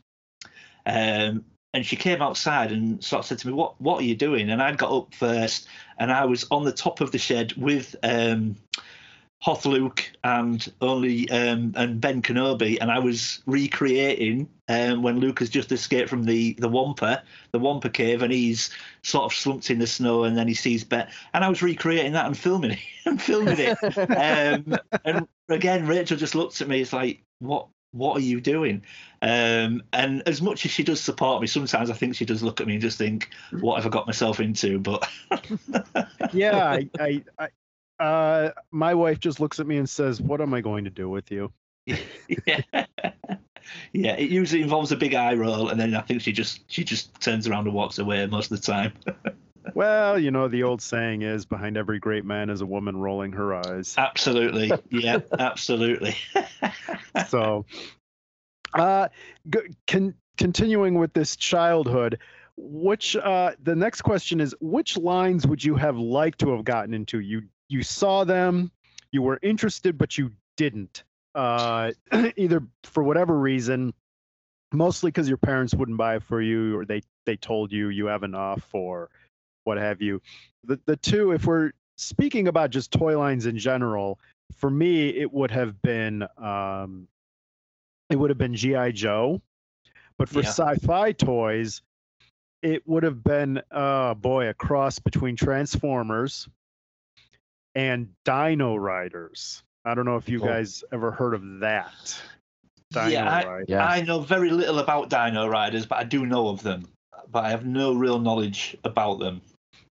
Um, 0.85 1.45
and 1.73 1.87
she 1.87 1.95
came 1.95 2.21
outside 2.21 2.73
and 2.73 3.03
sort 3.03 3.21
of 3.21 3.27
said 3.27 3.39
to 3.39 3.47
me, 3.47 3.53
"What 3.53 3.81
What 3.81 4.01
are 4.01 4.05
you 4.05 4.16
doing?" 4.16 4.51
And 4.51 4.61
I'd 4.61 4.77
got 4.77 4.91
up 4.91 5.14
first, 5.14 5.68
and 5.99 6.11
I 6.11 6.25
was 6.25 6.45
on 6.51 6.64
the 6.64 6.73
top 6.73 7.01
of 7.01 7.12
the 7.12 7.18
shed 7.18 7.53
with 7.53 7.95
um, 8.03 8.57
Hoth 9.43 9.64
Luke 9.64 10.11
and 10.22 10.70
only 10.82 11.28
um, 11.30 11.72
and 11.74 12.01
Ben 12.01 12.20
Kenobi, 12.20 12.76
and 12.78 12.91
I 12.91 12.99
was 12.99 13.43
recreating 13.47 14.51
um, 14.68 15.03
when 15.03 15.18
Luke 15.18 15.38
has 15.38 15.49
just 15.49 15.72
escaped 15.72 16.11
from 16.11 16.24
the 16.24 16.55
the 16.55 16.68
Wampa, 16.68 17.22
the 17.53 17.59
Wampa 17.59 17.88
cave, 17.88 18.22
and 18.22 18.32
he's 18.32 18.70
sort 19.03 19.24
of 19.24 19.32
slumped 19.32 19.70
in 19.70 19.78
the 19.78 19.86
snow, 19.86 20.24
and 20.24 20.36
then 20.36 20.47
he 20.47 20.55
sees 20.55 20.84
Ben, 20.84 21.09
and 21.32 21.43
I 21.43 21.49
was 21.49 21.62
recreating 21.62 22.12
that 22.12 22.26
and 22.26 22.36
filming 22.36 22.72
it 22.72 22.78
and 23.07 23.20
filming 23.20 23.57
it. 23.59 23.78
um, 24.11 24.78
and 25.07 25.26
again, 25.49 25.86
Rachel 25.86 26.18
just 26.18 26.34
looks 26.34 26.61
at 26.61 26.68
me. 26.68 26.82
It's 26.82 26.93
like, 26.93 27.22
what 27.38 27.68
what 27.93 28.18
are 28.18 28.20
you 28.20 28.43
doing? 28.43 28.82
Um, 29.22 29.82
and 29.93 30.22
as 30.26 30.43
much 30.43 30.66
as 30.66 30.70
she 30.70 30.82
does 30.82 31.01
support 31.01 31.41
me, 31.41 31.47
sometimes 31.47 31.91
I 31.91 31.95
think 31.95 32.14
she 32.14 32.24
does 32.24 32.43
look 32.43 32.61
at 32.61 32.66
me 32.66 32.74
and 32.74 32.82
just 32.82 32.99
think, 32.99 33.30
what 33.59 33.76
have 33.76 33.86
I 33.86 33.88
got 33.88 34.07
myself 34.07 34.38
into? 34.38 34.78
But 34.78 35.09
yeah, 36.32 36.68
I, 36.68 36.88
I, 36.99 37.22
I 37.38 37.49
uh, 38.01 38.51
my 38.70 38.94
wife 38.94 39.20
just 39.20 39.38
looks 39.40 39.61
at 39.61 39.66
me 39.66 39.76
and 39.76 39.88
says, 39.88 40.20
"What 40.20 40.40
am 40.40 40.55
I 40.55 40.61
going 40.61 40.84
to 40.84 40.90
do 40.90 41.09
with 41.09 41.30
you?" 41.30 41.53
yeah. 41.86 42.61
yeah, 43.92 44.14
it 44.16 44.30
usually 44.30 44.62
involves 44.62 44.90
a 44.90 44.96
big 44.96 45.14
eye 45.14 45.34
roll, 45.34 45.68
and 45.68 45.78
then 45.78 45.94
I 45.94 46.01
think 46.01 46.22
she 46.22 46.32
just 46.32 46.62
she 46.70 46.82
just 46.82 47.20
turns 47.20 47.46
around 47.46 47.66
and 47.66 47.74
walks 47.74 47.98
away 47.98 48.26
most 48.26 48.51
of 48.51 48.61
the 48.61 48.66
time. 48.66 48.92
Well, 49.74 50.18
you 50.18 50.30
know, 50.30 50.48
the 50.48 50.62
old 50.62 50.80
saying 50.80 51.20
is, 51.20 51.44
"Behind 51.44 51.76
every 51.76 51.98
great 51.98 52.24
man 52.24 52.48
is 52.48 52.62
a 52.62 52.66
woman 52.66 52.96
rolling 52.96 53.32
her 53.32 53.55
eyes." 53.55 53.94
absolutely, 53.98 54.72
yeah, 54.90 55.18
absolutely. 55.38 56.16
so, 57.28 57.66
uh, 58.72 59.09
con- 59.86 60.14
continuing 60.38 60.94
with 60.94 61.12
this 61.12 61.36
childhood, 61.36 62.18
which 62.57 63.16
uh, 63.16 63.53
the 63.62 63.76
next 63.76 64.01
question 64.01 64.40
is, 64.40 64.55
which 64.61 64.96
lines 64.96 65.46
would 65.46 65.62
you 65.62 65.76
have 65.76 65.98
liked 65.98 66.40
to 66.40 66.57
have 66.57 66.64
gotten 66.64 66.94
into? 66.94 67.20
You 67.20 67.42
you 67.71 67.83
saw 67.83 68.25
them, 68.25 68.71
you 69.12 69.23
were 69.23 69.39
interested, 69.43 69.97
but 69.97 70.18
you 70.18 70.33
didn't. 70.57 71.05
Uh, 71.35 71.93
either 72.37 72.62
for 72.83 73.03
whatever 73.05 73.39
reason, 73.39 73.95
mostly 74.73 75.11
because 75.11 75.29
your 75.29 75.39
parents 75.39 75.73
wouldn't 75.75 75.97
buy 75.97 76.16
it 76.16 76.23
for 76.23 76.43
you, 76.43 76.77
or 76.77 76.85
they 76.85 77.01
they 77.27 77.37
told 77.37 77.71
you 77.73 77.89
you 77.89 78.07
have 78.07 78.25
enough, 78.25 78.68
or 78.73 79.09
what 79.64 79.79
have 79.79 80.03
you. 80.03 80.21
The 80.64 80.81
the 80.87 80.97
two, 80.97 81.31
if 81.33 81.47
we're 81.47 81.71
speaking 81.97 82.49
about 82.49 82.71
just 82.71 82.91
toy 82.91 83.16
lines 83.16 83.47
in 83.47 83.57
general, 83.57 84.18
for 84.57 84.71
me 84.71 85.11
it 85.11 85.33
would 85.33 85.53
have 85.53 85.81
been 85.83 86.27
um, 86.39 87.07
it 88.11 88.16
would 88.16 88.31
have 88.31 88.39
been 88.39 88.55
GI 88.57 88.93
Joe, 88.93 89.41
but 90.18 90.29
for 90.29 90.41
Yeah. 90.41 90.49
sci-fi 90.49 91.12
toys, 91.12 91.83
it 92.62 92.87
would 92.89 93.05
have 93.05 93.23
been 93.23 93.62
uh 93.71 94.14
boy 94.14 94.49
a 94.49 94.55
cross 94.55 94.99
between 94.99 95.37
Transformers 95.37 96.49
and 97.75 98.09
Dino 98.25 98.77
Riders. 98.77 99.62
I 99.85 99.95
don't 99.95 100.05
know 100.05 100.16
if 100.16 100.29
you 100.29 100.39
Cool. 100.39 100.49
guys 100.49 100.85
ever 100.93 101.11
heard 101.11 101.35
of 101.35 101.61
that. 101.61 102.21
Dino 102.93 103.07
Yeah, 103.07 103.45
Riders. 103.45 103.66
Yeah. 103.68 103.87
I 103.87 104.03
know 104.03 104.21
very 104.21 104.51
little 104.51 104.79
about 104.79 105.09
Dino 105.11 105.47
Riders, 105.49 105.87
but 105.87 105.99
I 105.99 106.05
do 106.05 106.27
know 106.27 106.49
of 106.49 106.62
them. 106.62 106.89
But 107.31 107.45
I 107.45 107.51
have 107.51 107.64
no 107.64 107.95
real 107.95 108.18
knowledge 108.18 108.77
about 108.85 109.21
them. 109.21 109.41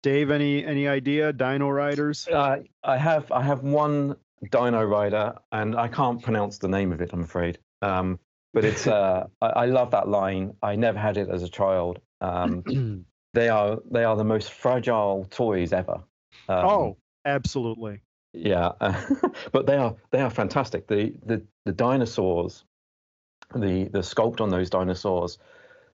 Dave, 0.03 0.29
any 0.31 0.63
any 0.63 0.87
idea? 0.87 1.33
Dino 1.33 1.69
Riders? 1.69 2.27
Uh, 2.27 2.59
I 2.83 2.97
have 2.97 3.31
I 3.31 3.41
have 3.41 3.63
one 3.63 4.15
Dino 4.51 4.83
Rider, 4.83 5.35
and 5.51 5.75
I 5.75 5.87
can't 5.87 6.21
pronounce 6.21 6.59
the 6.59 6.67
name 6.67 6.91
of 6.93 7.01
it. 7.01 7.11
I'm 7.11 7.21
afraid. 7.23 7.57
Um, 7.81 8.19
but 8.53 8.63
it's 8.63 8.87
uh, 8.99 9.27
I, 9.41 9.47
I 9.47 9.65
love 9.65 9.91
that 9.91 10.07
line. 10.07 10.55
I 10.61 10.75
never 10.75 10.99
had 10.99 11.17
it 11.17 11.27
as 11.29 11.43
a 11.43 11.49
child. 11.49 11.99
Um, 12.21 13.05
they 13.33 13.49
are 13.49 13.79
they 13.91 14.03
are 14.03 14.15
the 14.15 14.23
most 14.23 14.51
fragile 14.51 15.27
toys 15.29 15.73
ever. 15.73 16.01
Um, 16.47 16.65
oh, 16.65 16.97
absolutely. 17.25 18.01
yeah, 18.33 18.71
but 19.51 19.65
they 19.65 19.77
are 19.77 19.95
they 20.11 20.21
are 20.21 20.29
fantastic. 20.29 20.87
The 20.87 21.13
the 21.25 21.43
the 21.65 21.71
dinosaurs, 21.71 22.63
the 23.53 23.85
the 23.85 23.99
sculpt 23.99 24.41
on 24.41 24.49
those 24.49 24.69
dinosaurs 24.69 25.37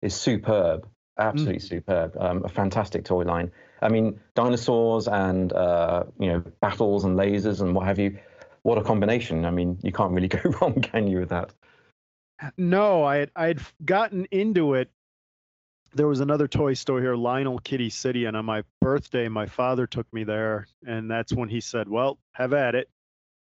is 0.01 0.13
superb, 0.13 0.87
absolutely 1.17 1.59
superb. 1.59 2.15
Um, 2.19 2.43
a 2.43 2.49
fantastic 2.49 3.05
toy 3.05 3.23
line. 3.23 3.51
I 3.81 3.89
mean, 3.89 4.19
dinosaurs 4.35 5.07
and 5.07 5.51
uh, 5.53 6.03
you 6.19 6.27
know 6.27 6.43
battles 6.61 7.03
and 7.03 7.17
lasers 7.17 7.61
and 7.61 7.75
what 7.75 7.85
have 7.87 7.99
you. 7.99 8.19
What 8.63 8.77
a 8.77 8.83
combination! 8.83 9.45
I 9.45 9.51
mean, 9.51 9.79
you 9.81 9.91
can't 9.91 10.11
really 10.11 10.27
go 10.39 10.39
wrong, 10.61 10.81
can 10.81 11.07
you, 11.07 11.19
with 11.19 11.29
that? 11.29 11.51
No, 12.57 13.03
I 13.03 13.17
had 13.17 13.31
I 13.35 13.47
had 13.47 13.61
gotten 13.85 14.27
into 14.31 14.73
it. 14.75 14.91
There 15.93 16.07
was 16.07 16.21
another 16.21 16.47
toy 16.47 16.73
store 16.73 17.01
here, 17.01 17.15
Lionel 17.15 17.59
Kiddie 17.59 17.89
City, 17.89 18.25
and 18.25 18.37
on 18.37 18.45
my 18.45 18.63
birthday, 18.79 19.27
my 19.27 19.45
father 19.45 19.85
took 19.85 20.11
me 20.13 20.23
there, 20.23 20.67
and 20.85 21.11
that's 21.11 21.33
when 21.33 21.49
he 21.49 21.59
said, 21.59 21.89
"Well, 21.89 22.17
have 22.33 22.53
at 22.53 22.75
it." 22.75 22.89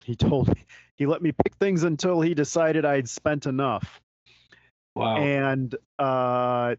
He 0.03 0.15
told 0.15 0.47
me 0.47 0.65
he 0.95 1.05
let 1.05 1.21
me 1.21 1.31
pick 1.31 1.55
things 1.55 1.83
until 1.83 2.21
he 2.21 2.33
decided 2.33 2.85
I'd 2.85 3.09
spent 3.09 3.45
enough. 3.45 4.01
Wow. 4.95 5.17
And 5.17 5.75
uh, 5.99 6.75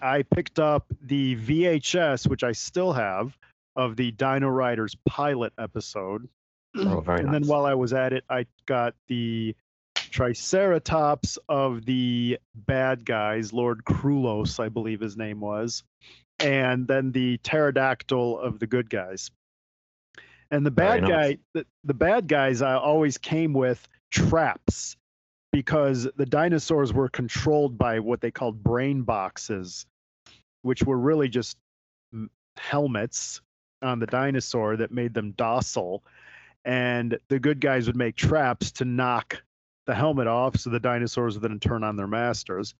I 0.00 0.22
picked 0.34 0.58
up 0.58 0.86
the 1.02 1.36
VHS, 1.36 2.26
which 2.28 2.42
I 2.42 2.52
still 2.52 2.92
have, 2.92 3.36
of 3.76 3.96
the 3.96 4.12
Dino 4.12 4.48
Riders 4.48 4.96
pilot 5.06 5.52
episode. 5.58 6.28
Oh, 6.76 7.00
very 7.00 7.20
and 7.20 7.30
nice. 7.30 7.40
then 7.40 7.48
while 7.48 7.66
I 7.66 7.74
was 7.74 7.92
at 7.92 8.12
it, 8.12 8.24
I 8.30 8.46
got 8.66 8.94
the 9.08 9.54
Triceratops 10.10 11.38
of 11.48 11.84
the 11.84 12.38
bad 12.54 13.04
guys, 13.04 13.52
Lord 13.52 13.84
Krulos, 13.84 14.60
I 14.60 14.68
believe 14.68 15.00
his 15.00 15.16
name 15.16 15.40
was, 15.40 15.84
and 16.38 16.86
then 16.86 17.12
the 17.12 17.38
pterodactyl 17.38 18.38
of 18.38 18.58
the 18.58 18.66
good 18.66 18.90
guys. 18.90 19.30
And 20.50 20.64
the 20.64 20.70
Very 20.70 21.00
bad 21.00 21.02
nice. 21.02 21.10
guy, 21.10 21.38
the, 21.54 21.66
the 21.84 21.94
bad 21.94 22.26
guys, 22.26 22.62
I 22.62 22.74
always 22.74 23.18
came 23.18 23.52
with 23.52 23.86
traps 24.10 24.96
because 25.52 26.08
the 26.16 26.26
dinosaurs 26.26 26.92
were 26.92 27.08
controlled 27.08 27.78
by 27.78 28.00
what 28.00 28.20
they 28.20 28.30
called 28.30 28.62
brain 28.62 29.02
boxes, 29.02 29.86
which 30.62 30.82
were 30.82 30.98
really 30.98 31.28
just 31.28 31.56
helmets 32.56 33.40
on 33.82 33.98
the 33.98 34.06
dinosaur 34.06 34.76
that 34.76 34.90
made 34.90 35.14
them 35.14 35.32
docile. 35.32 36.02
And 36.64 37.18
the 37.28 37.38
good 37.38 37.60
guys 37.60 37.86
would 37.86 37.96
make 37.96 38.16
traps 38.16 38.72
to 38.72 38.84
knock 38.84 39.42
the 39.88 39.94
helmet 39.94 40.26
off 40.26 40.54
so 40.58 40.68
the 40.68 40.78
dinosaurs 40.78 41.34
would 41.34 41.50
then 41.50 41.58
turn 41.58 41.82
on 41.82 41.96
their 41.96 42.06
masters. 42.06 42.74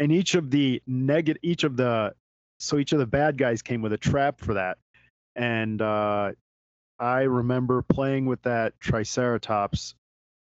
And 0.00 0.10
each 0.10 0.34
of 0.34 0.50
the 0.50 0.82
negative, 0.86 1.40
each 1.44 1.62
of 1.62 1.76
the, 1.76 2.14
so 2.58 2.78
each 2.78 2.92
of 2.92 2.98
the 2.98 3.06
bad 3.06 3.36
guys 3.36 3.60
came 3.60 3.82
with 3.82 3.92
a 3.92 3.98
trap 3.98 4.40
for 4.40 4.54
that. 4.54 4.78
And 5.36 5.80
uh, 5.82 6.32
I 6.98 7.20
remember 7.22 7.82
playing 7.82 8.24
with 8.24 8.40
that 8.42 8.72
Triceratops 8.80 9.94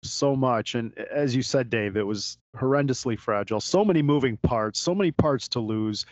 so 0.05 0.37
much. 0.37 0.75
And 0.75 0.97
as 0.99 1.35
you 1.35 1.43
said, 1.43 1.71
Dave, 1.71 1.97
it 1.97 2.07
was 2.07 2.37
horrendously 2.55 3.19
fragile. 3.19 3.61
So 3.61 3.83
many 3.83 4.03
moving 4.03 4.37
parts, 4.37 4.79
so 4.79 4.95
many 4.95 5.13
parts 5.13 5.49
to 5.49 5.61
lose. 5.61 6.05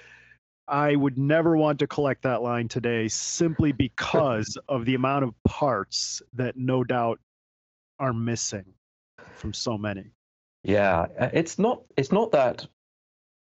I 0.66 0.96
would 0.96 1.18
never 1.18 1.58
want 1.58 1.78
to 1.80 1.86
collect 1.86 2.22
that 2.22 2.40
line 2.40 2.68
today 2.68 3.08
simply 3.08 3.72
because 3.72 4.56
of 4.66 4.86
the 4.86 4.94
amount 4.94 5.24
of 5.24 5.34
parts 5.46 6.22
that 6.32 6.56
no 6.56 6.84
doubt 6.84 7.20
are 7.98 8.14
missing 8.14 8.64
from 9.34 9.52
so 9.52 9.78
many. 9.78 10.04
Yeah, 10.64 11.06
uh, 11.18 11.30
it's 11.32 11.58
not 11.58 11.82
it's 11.96 12.12
not 12.12 12.32
that 12.32 12.66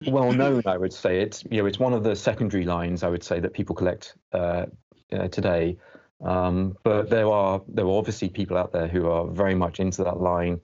well 0.06 0.32
known. 0.32 0.62
I 0.66 0.76
would 0.76 0.92
say 0.92 1.20
it's 1.20 1.44
you 1.50 1.58
know 1.62 1.66
it's 1.66 1.78
one 1.78 1.92
of 1.92 2.04
the 2.04 2.16
secondary 2.16 2.64
lines 2.64 3.02
I 3.02 3.08
would 3.08 3.22
say 3.24 3.40
that 3.40 3.52
people 3.52 3.74
collect 3.74 4.14
uh, 4.32 4.66
uh, 5.12 5.28
today. 5.28 5.76
Um, 6.24 6.76
but 6.82 7.10
there 7.10 7.28
are 7.28 7.62
there 7.68 7.86
are 7.86 7.98
obviously 7.98 8.28
people 8.28 8.56
out 8.56 8.72
there 8.72 8.88
who 8.88 9.08
are 9.08 9.26
very 9.26 9.54
much 9.54 9.80
into 9.80 10.04
that 10.04 10.20
line. 10.20 10.60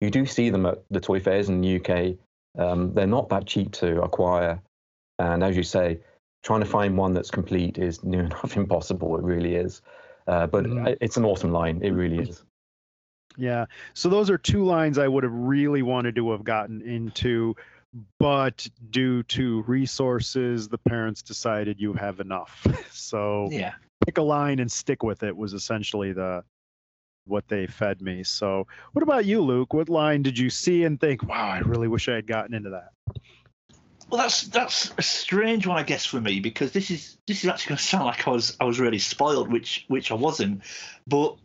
You 0.00 0.10
do 0.10 0.26
see 0.26 0.50
them 0.50 0.66
at 0.66 0.78
the 0.90 1.00
toy 1.00 1.20
fairs 1.20 1.48
in 1.48 1.60
the 1.60 1.76
UK. 1.80 2.16
Um, 2.58 2.94
they're 2.94 3.06
not 3.06 3.28
that 3.30 3.46
cheap 3.46 3.72
to 3.72 4.02
acquire, 4.02 4.60
and 5.18 5.42
as 5.42 5.56
you 5.56 5.62
say, 5.62 6.00
trying 6.42 6.60
to 6.60 6.66
find 6.66 6.96
one 6.96 7.14
that's 7.14 7.30
complete 7.30 7.78
is 7.78 8.04
near 8.04 8.24
enough 8.24 8.56
impossible. 8.56 9.16
It 9.16 9.22
really 9.24 9.56
is. 9.56 9.82
Uh, 10.26 10.46
but 10.46 10.64
Mhm. 10.64 10.96
it's 11.00 11.16
an 11.16 11.24
awesome 11.24 11.52
line. 11.52 11.80
It 11.82 11.90
really 11.90 12.18
is. 12.18 12.44
Yeah. 13.38 13.66
So 13.94 14.08
those 14.08 14.28
are 14.28 14.36
two 14.36 14.64
lines 14.64 14.98
I 14.98 15.08
would 15.08 15.22
have 15.22 15.32
really 15.32 15.82
wanted 15.82 16.16
to 16.16 16.32
have 16.32 16.42
gotten 16.44 16.82
into, 16.82 17.54
but 18.18 18.66
due 18.90 19.22
to 19.24 19.62
resources, 19.62 20.68
the 20.68 20.76
parents 20.76 21.22
decided 21.22 21.80
you 21.80 21.92
have 21.94 22.20
enough. 22.20 22.66
So 22.90 23.48
Yeah. 23.52 23.74
pick 24.04 24.18
a 24.18 24.22
line 24.22 24.58
and 24.58 24.70
stick 24.70 25.02
with 25.02 25.22
it 25.22 25.34
was 25.34 25.54
essentially 25.54 26.12
the 26.12 26.44
what 27.26 27.46
they 27.46 27.66
fed 27.66 28.02
me. 28.02 28.24
So 28.24 28.66
what 28.92 29.02
about 29.02 29.24
you, 29.24 29.40
Luke? 29.40 29.72
What 29.72 29.88
line 29.88 30.22
did 30.22 30.36
you 30.38 30.50
see 30.50 30.84
and 30.84 31.00
think, 31.00 31.22
wow, 31.22 31.48
I 31.48 31.60
really 31.60 31.86
wish 31.88 32.08
I 32.08 32.14
had 32.14 32.26
gotten 32.26 32.54
into 32.54 32.70
that? 32.70 32.90
Well, 34.10 34.20
that's 34.22 34.42
that's 34.48 34.92
a 34.96 35.02
strange 35.02 35.66
one, 35.66 35.78
I 35.78 35.82
guess, 35.82 36.06
for 36.06 36.20
me 36.20 36.40
because 36.40 36.72
this 36.72 36.90
is 36.90 37.18
this 37.26 37.44
is 37.44 37.50
actually 37.50 37.70
going 37.70 37.76
to 37.78 37.84
sound 37.84 38.06
like 38.06 38.26
I 38.26 38.30
was 38.30 38.56
I 38.58 38.64
was 38.64 38.80
really 38.80 38.98
spoiled, 38.98 39.52
which 39.52 39.84
which 39.88 40.10
I 40.10 40.14
wasn't. 40.14 40.62
But 41.06 41.36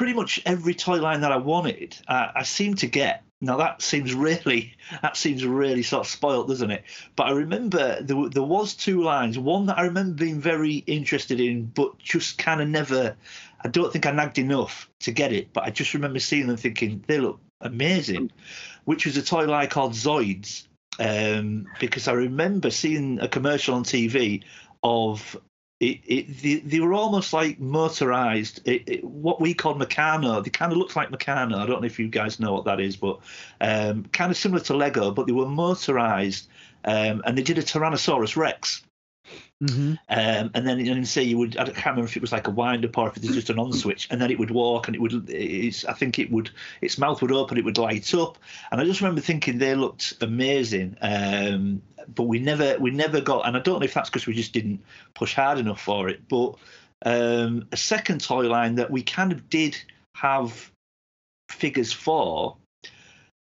pretty 0.00 0.14
much 0.14 0.40
every 0.46 0.72
toy 0.72 0.98
line 0.98 1.20
that 1.20 1.30
I 1.30 1.36
wanted, 1.36 1.94
uh, 2.08 2.28
I 2.34 2.44
seemed 2.44 2.78
to 2.78 2.86
get. 2.86 3.22
Now 3.42 3.58
that 3.58 3.82
seems 3.82 4.14
really 4.14 4.72
that 5.02 5.14
seems 5.14 5.44
really 5.44 5.82
sort 5.82 6.06
of 6.06 6.10
spoiled, 6.10 6.48
doesn't 6.48 6.70
it? 6.70 6.84
But 7.16 7.26
I 7.26 7.32
remember 7.32 8.00
there 8.00 8.30
there 8.30 8.42
was 8.42 8.72
two 8.72 9.02
lines. 9.02 9.38
One 9.38 9.66
that 9.66 9.76
I 9.76 9.82
remember 9.82 10.14
being 10.14 10.40
very 10.40 10.76
interested 10.76 11.38
in, 11.38 11.66
but 11.66 11.98
just 11.98 12.38
kind 12.38 12.62
of 12.62 12.68
never. 12.68 13.14
I 13.62 13.68
don't 13.68 13.92
think 13.92 14.06
I 14.06 14.12
nagged 14.12 14.38
enough 14.38 14.88
to 15.00 15.10
get 15.10 15.34
it, 15.34 15.52
but 15.52 15.64
I 15.64 15.70
just 15.70 15.92
remember 15.92 16.18
seeing 16.18 16.46
them 16.46 16.56
thinking 16.56 17.04
they 17.06 17.18
look 17.18 17.38
amazing, 17.60 18.30
which 18.86 19.04
was 19.04 19.18
a 19.18 19.22
toy 19.22 19.44
line 19.44 19.68
called 19.68 19.92
Zoids 19.92 20.66
um, 20.98 21.66
because 21.78 22.08
I 22.08 22.12
remember 22.12 22.70
seeing 22.70 23.20
a 23.20 23.28
commercial 23.28 23.74
on 23.74 23.84
TV 23.84 24.44
of 24.82 25.36
it. 25.80 26.00
it 26.06 26.42
they, 26.42 26.54
they 26.56 26.80
were 26.80 26.92
almost 26.92 27.32
like 27.32 27.58
motorized. 27.58 28.60
It, 28.66 28.82
it, 28.86 29.04
what 29.04 29.40
we 29.40 29.54
call 29.54 29.74
Meccano. 29.74 30.44
They 30.44 30.50
kind 30.50 30.72
of 30.72 30.78
looked 30.78 30.96
like 30.96 31.10
Meccano. 31.10 31.56
I 31.56 31.66
don't 31.66 31.80
know 31.80 31.86
if 31.86 31.98
you 31.98 32.08
guys 32.08 32.38
know 32.38 32.52
what 32.52 32.66
that 32.66 32.80
is, 32.80 32.96
but 32.96 33.18
um, 33.60 34.04
kind 34.12 34.30
of 34.30 34.36
similar 34.36 34.62
to 34.64 34.76
Lego, 34.76 35.10
but 35.10 35.26
they 35.26 35.32
were 35.32 35.48
motorized. 35.48 36.48
Um, 36.84 37.22
and 37.26 37.36
they 37.36 37.42
did 37.42 37.58
a 37.58 37.62
Tyrannosaurus 37.62 38.36
Rex. 38.36 38.82
Mm-hmm. 39.62 39.92
Um, 40.08 40.50
and 40.54 40.66
then 40.66 40.80
and 40.80 41.06
say 41.06 41.22
you 41.22 41.36
would 41.36 41.58
I 41.58 41.64
can't 41.64 41.86
remember 41.86 42.08
if 42.08 42.16
it 42.16 42.22
was 42.22 42.32
like 42.32 42.48
a 42.48 42.50
wind 42.50 42.84
up 42.84 42.96
or 42.96 43.08
if 43.08 43.16
it 43.18 43.22
was 43.22 43.34
just 43.34 43.50
an 43.50 43.58
on 43.58 43.72
switch, 43.74 44.08
and 44.10 44.20
then 44.20 44.30
it 44.30 44.38
would 44.38 44.50
walk 44.50 44.88
and 44.88 44.94
it 44.94 45.00
would 45.00 45.28
it's 45.28 45.84
I 45.84 45.92
think 45.92 46.18
it 46.18 46.30
would 46.32 46.50
its 46.80 46.96
mouth 46.96 47.20
would 47.20 47.30
open, 47.30 47.58
it 47.58 47.64
would 47.64 47.76
light 47.76 48.14
up, 48.14 48.38
and 48.72 48.80
I 48.80 48.84
just 48.84 49.02
remember 49.02 49.20
thinking 49.20 49.58
they 49.58 49.74
looked 49.74 50.14
amazing. 50.22 50.96
Um, 51.02 51.82
but 52.14 52.24
we 52.24 52.38
never 52.38 52.78
we 52.78 52.90
never 52.90 53.20
got, 53.20 53.46
and 53.46 53.56
I 53.56 53.60
don't 53.60 53.80
know 53.80 53.84
if 53.84 53.94
that's 53.94 54.08
because 54.08 54.26
we 54.26 54.34
just 54.34 54.52
didn't 54.52 54.82
push 55.14 55.34
hard 55.34 55.58
enough 55.58 55.80
for 55.80 56.08
it. 56.08 56.26
But 56.28 56.54
um, 57.04 57.68
a 57.70 57.76
second 57.76 58.22
toy 58.22 58.48
line 58.48 58.76
that 58.76 58.90
we 58.90 59.02
kind 59.02 59.30
of 59.30 59.50
did 59.50 59.76
have 60.14 60.70
figures 61.50 61.92
for 61.92 62.56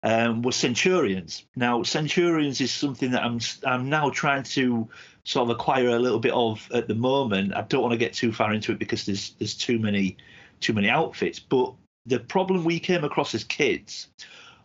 um, 0.06 0.50
Centurions. 0.52 1.44
Now, 1.56 1.84
Centurions 1.84 2.62
is 2.62 2.72
something 2.72 3.12
that 3.12 3.24
I'm 3.24 3.40
I'm 3.66 3.90
now 3.90 4.12
trying 4.12 4.44
to 4.44 4.88
sort 5.24 5.50
of 5.50 5.56
acquire 5.56 5.90
a 5.90 6.00
little 6.00 6.20
bit 6.20 6.34
of 6.34 6.70
at 6.72 6.88
the 6.88 6.96
moment. 6.96 7.56
I 7.56 7.64
don't 7.64 7.82
want 7.82 7.94
to 7.94 7.98
get 7.98 8.14
too 8.14 8.32
far 8.32 8.54
into 8.54 8.72
it 8.72 8.80
because 8.80 9.06
there's 9.06 9.32
there's 9.40 9.56
too 9.56 9.80
many 9.80 10.16
too 10.60 10.74
many 10.74 10.90
outfits. 10.90 11.40
But 11.40 11.74
the 12.06 12.20
problem 12.20 12.64
we 12.64 12.80
came 12.80 13.04
across 13.04 13.34
as 13.34 13.44
kids 13.44 14.08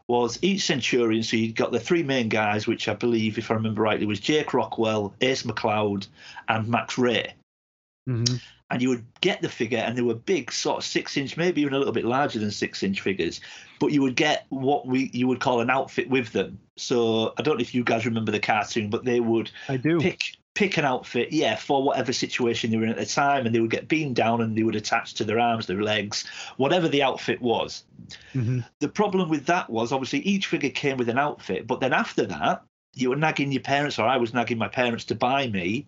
was 0.08 0.38
each 0.42 0.62
Centurion. 0.62 1.22
So 1.22 1.38
you 1.38 1.52
got 1.52 1.72
the 1.72 1.80
three 1.80 2.02
main 2.02 2.28
guys, 2.28 2.66
which 2.66 2.86
I 2.86 2.94
believe, 2.94 3.38
if 3.38 3.50
I 3.50 3.54
remember 3.54 3.82
rightly, 3.82 4.06
was 4.06 4.20
Jake 4.20 4.52
Rockwell, 4.52 5.14
Ace 5.22 5.44
McCloud, 5.44 6.06
and 6.48 6.68
Max 6.68 6.98
Ray 6.98 7.32
Mm-hmm. 8.08 8.36
And 8.70 8.80
you 8.80 8.88
would 8.88 9.04
get 9.20 9.42
the 9.42 9.48
figure, 9.48 9.78
and 9.78 9.96
they 9.96 10.02
were 10.02 10.14
big, 10.14 10.52
sort 10.52 10.78
of 10.78 10.84
six 10.84 11.16
inch, 11.16 11.36
maybe 11.36 11.60
even 11.60 11.74
a 11.74 11.78
little 11.78 11.92
bit 11.92 12.04
larger 12.04 12.38
than 12.38 12.50
six 12.50 12.82
inch 12.82 13.00
figures. 13.00 13.40
But 13.78 13.92
you 13.92 14.02
would 14.02 14.16
get 14.16 14.46
what 14.48 14.86
we 14.86 15.10
you 15.12 15.26
would 15.28 15.40
call 15.40 15.60
an 15.60 15.70
outfit 15.70 16.08
with 16.08 16.32
them. 16.32 16.58
So 16.76 17.34
I 17.36 17.42
don't 17.42 17.56
know 17.56 17.62
if 17.62 17.74
you 17.74 17.84
guys 17.84 18.06
remember 18.06 18.32
the 18.32 18.40
cartoon, 18.40 18.90
but 18.90 19.04
they 19.04 19.20
would 19.20 19.50
I 19.68 19.76
do. 19.76 20.00
pick 20.00 20.36
pick 20.54 20.76
an 20.76 20.84
outfit, 20.84 21.32
yeah, 21.32 21.56
for 21.56 21.82
whatever 21.82 22.12
situation 22.12 22.70
they 22.70 22.76
were 22.76 22.84
in 22.84 22.90
at 22.90 22.96
the 22.96 23.06
time, 23.06 23.46
and 23.46 23.54
they 23.54 23.60
would 23.60 23.70
get 23.70 23.88
beamed 23.88 24.16
down, 24.16 24.40
and 24.40 24.56
they 24.56 24.62
would 24.62 24.76
attach 24.76 25.14
to 25.14 25.24
their 25.24 25.38
arms, 25.38 25.66
their 25.66 25.82
legs, 25.82 26.26
whatever 26.56 26.88
the 26.88 27.02
outfit 27.02 27.40
was. 27.40 27.84
Mm-hmm. 28.34 28.60
The 28.80 28.88
problem 28.88 29.28
with 29.28 29.46
that 29.46 29.70
was 29.70 29.92
obviously 29.92 30.20
each 30.20 30.46
figure 30.46 30.70
came 30.70 30.96
with 30.96 31.08
an 31.08 31.18
outfit, 31.18 31.66
but 31.66 31.80
then 31.80 31.92
after 31.92 32.26
that, 32.26 32.62
you 32.94 33.10
were 33.10 33.16
nagging 33.16 33.52
your 33.52 33.62
parents, 33.62 33.98
or 33.98 34.06
I 34.06 34.16
was 34.16 34.34
nagging 34.34 34.58
my 34.58 34.68
parents 34.68 35.04
to 35.06 35.14
buy 35.14 35.46
me 35.46 35.86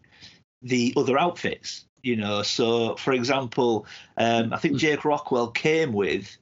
the 0.62 0.94
other 0.96 1.18
outfits. 1.18 1.84
You 2.02 2.16
know, 2.16 2.42
so 2.42 2.96
for 2.96 3.12
example, 3.12 3.86
um, 4.16 4.52
I 4.52 4.58
think 4.58 4.76
Jake 4.76 5.04
Rockwell 5.04 5.48
came 5.48 5.92
with, 5.92 6.36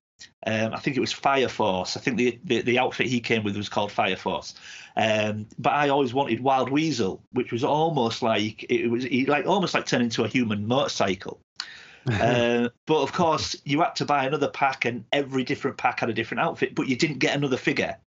um, 0.47 0.73
I 0.73 0.79
think 0.79 0.97
it 0.97 1.01
was 1.01 1.13
Fire 1.13 1.49
Force. 1.49 1.97
I 1.97 2.01
think 2.01 2.17
the, 2.17 2.39
the 2.45 2.63
the 2.63 2.79
outfit 2.79 3.07
he 3.07 3.21
came 3.21 3.45
with 3.45 3.57
was 3.57 3.69
called 3.69 3.93
Fire 3.93 4.17
Force. 4.17 4.55
Um, 4.97 5.47
but 5.59 5.73
I 5.73 5.91
always 5.91 6.15
wanted 6.15 6.41
Wild 6.41 6.71
Weasel, 6.71 7.23
which 7.33 7.53
was 7.53 7.63
almost 7.63 8.23
like 8.23 8.65
it 8.71 8.89
was 8.89 9.05
he 9.05 9.27
like 9.27 9.47
almost 9.47 9.75
like 9.75 9.87
turned 9.87 10.03
into 10.03 10.25
a 10.25 10.29
human 10.29 10.67
motorcycle. 10.67 11.41
uh, 12.11 12.71
but 12.87 13.03
of 13.03 13.13
course, 13.13 13.55
you 13.65 13.83
had 13.83 13.95
to 13.97 14.07
buy 14.07 14.25
another 14.25 14.49
pack, 14.49 14.87
and 14.87 15.05
every 15.13 15.45
different 15.45 15.77
pack 15.77 16.01
had 16.01 16.09
a 16.09 16.15
different 16.15 16.41
outfit, 16.41 16.75
but 16.75 16.89
you 16.89 16.97
didn't 16.97 17.19
get 17.19 17.37
another 17.37 17.59
figure. 17.59 17.99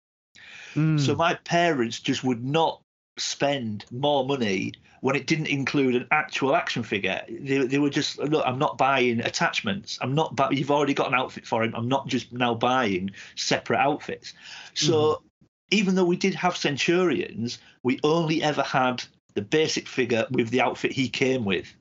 Mm. 0.73 0.99
So 0.99 1.15
my 1.15 1.35
parents 1.35 1.99
just 1.99 2.23
would 2.23 2.43
not 2.43 2.81
spend 3.17 3.85
more 3.91 4.25
money 4.25 4.73
when 5.01 5.15
it 5.15 5.27
didn't 5.27 5.47
include 5.47 5.95
an 5.95 6.07
actual 6.11 6.55
action 6.55 6.81
figure. 6.81 7.21
They, 7.27 7.59
they 7.65 7.77
were 7.77 7.89
just 7.89 8.17
look. 8.19 8.43
I'm 8.45 8.59
not 8.59 8.77
buying 8.77 9.19
attachments. 9.19 9.99
I'm 10.01 10.15
not. 10.15 10.35
Bu- 10.35 10.55
you've 10.55 10.71
already 10.71 10.93
got 10.93 11.09
an 11.09 11.13
outfit 11.13 11.45
for 11.45 11.63
him. 11.63 11.75
I'm 11.75 11.89
not 11.89 12.07
just 12.07 12.31
now 12.31 12.53
buying 12.53 13.11
separate 13.35 13.79
outfits. 13.79 14.33
So 14.73 14.93
mm-hmm. 14.93 15.45
even 15.71 15.95
though 15.95 16.05
we 16.05 16.15
did 16.15 16.35
have 16.35 16.55
Centurions, 16.55 17.59
we 17.83 17.99
only 18.03 18.41
ever 18.41 18.63
had 18.63 19.03
the 19.33 19.41
basic 19.41 19.87
figure 19.87 20.25
with 20.31 20.49
the 20.49 20.61
outfit 20.61 20.91
he 20.91 21.09
came 21.09 21.43
with. 21.43 21.73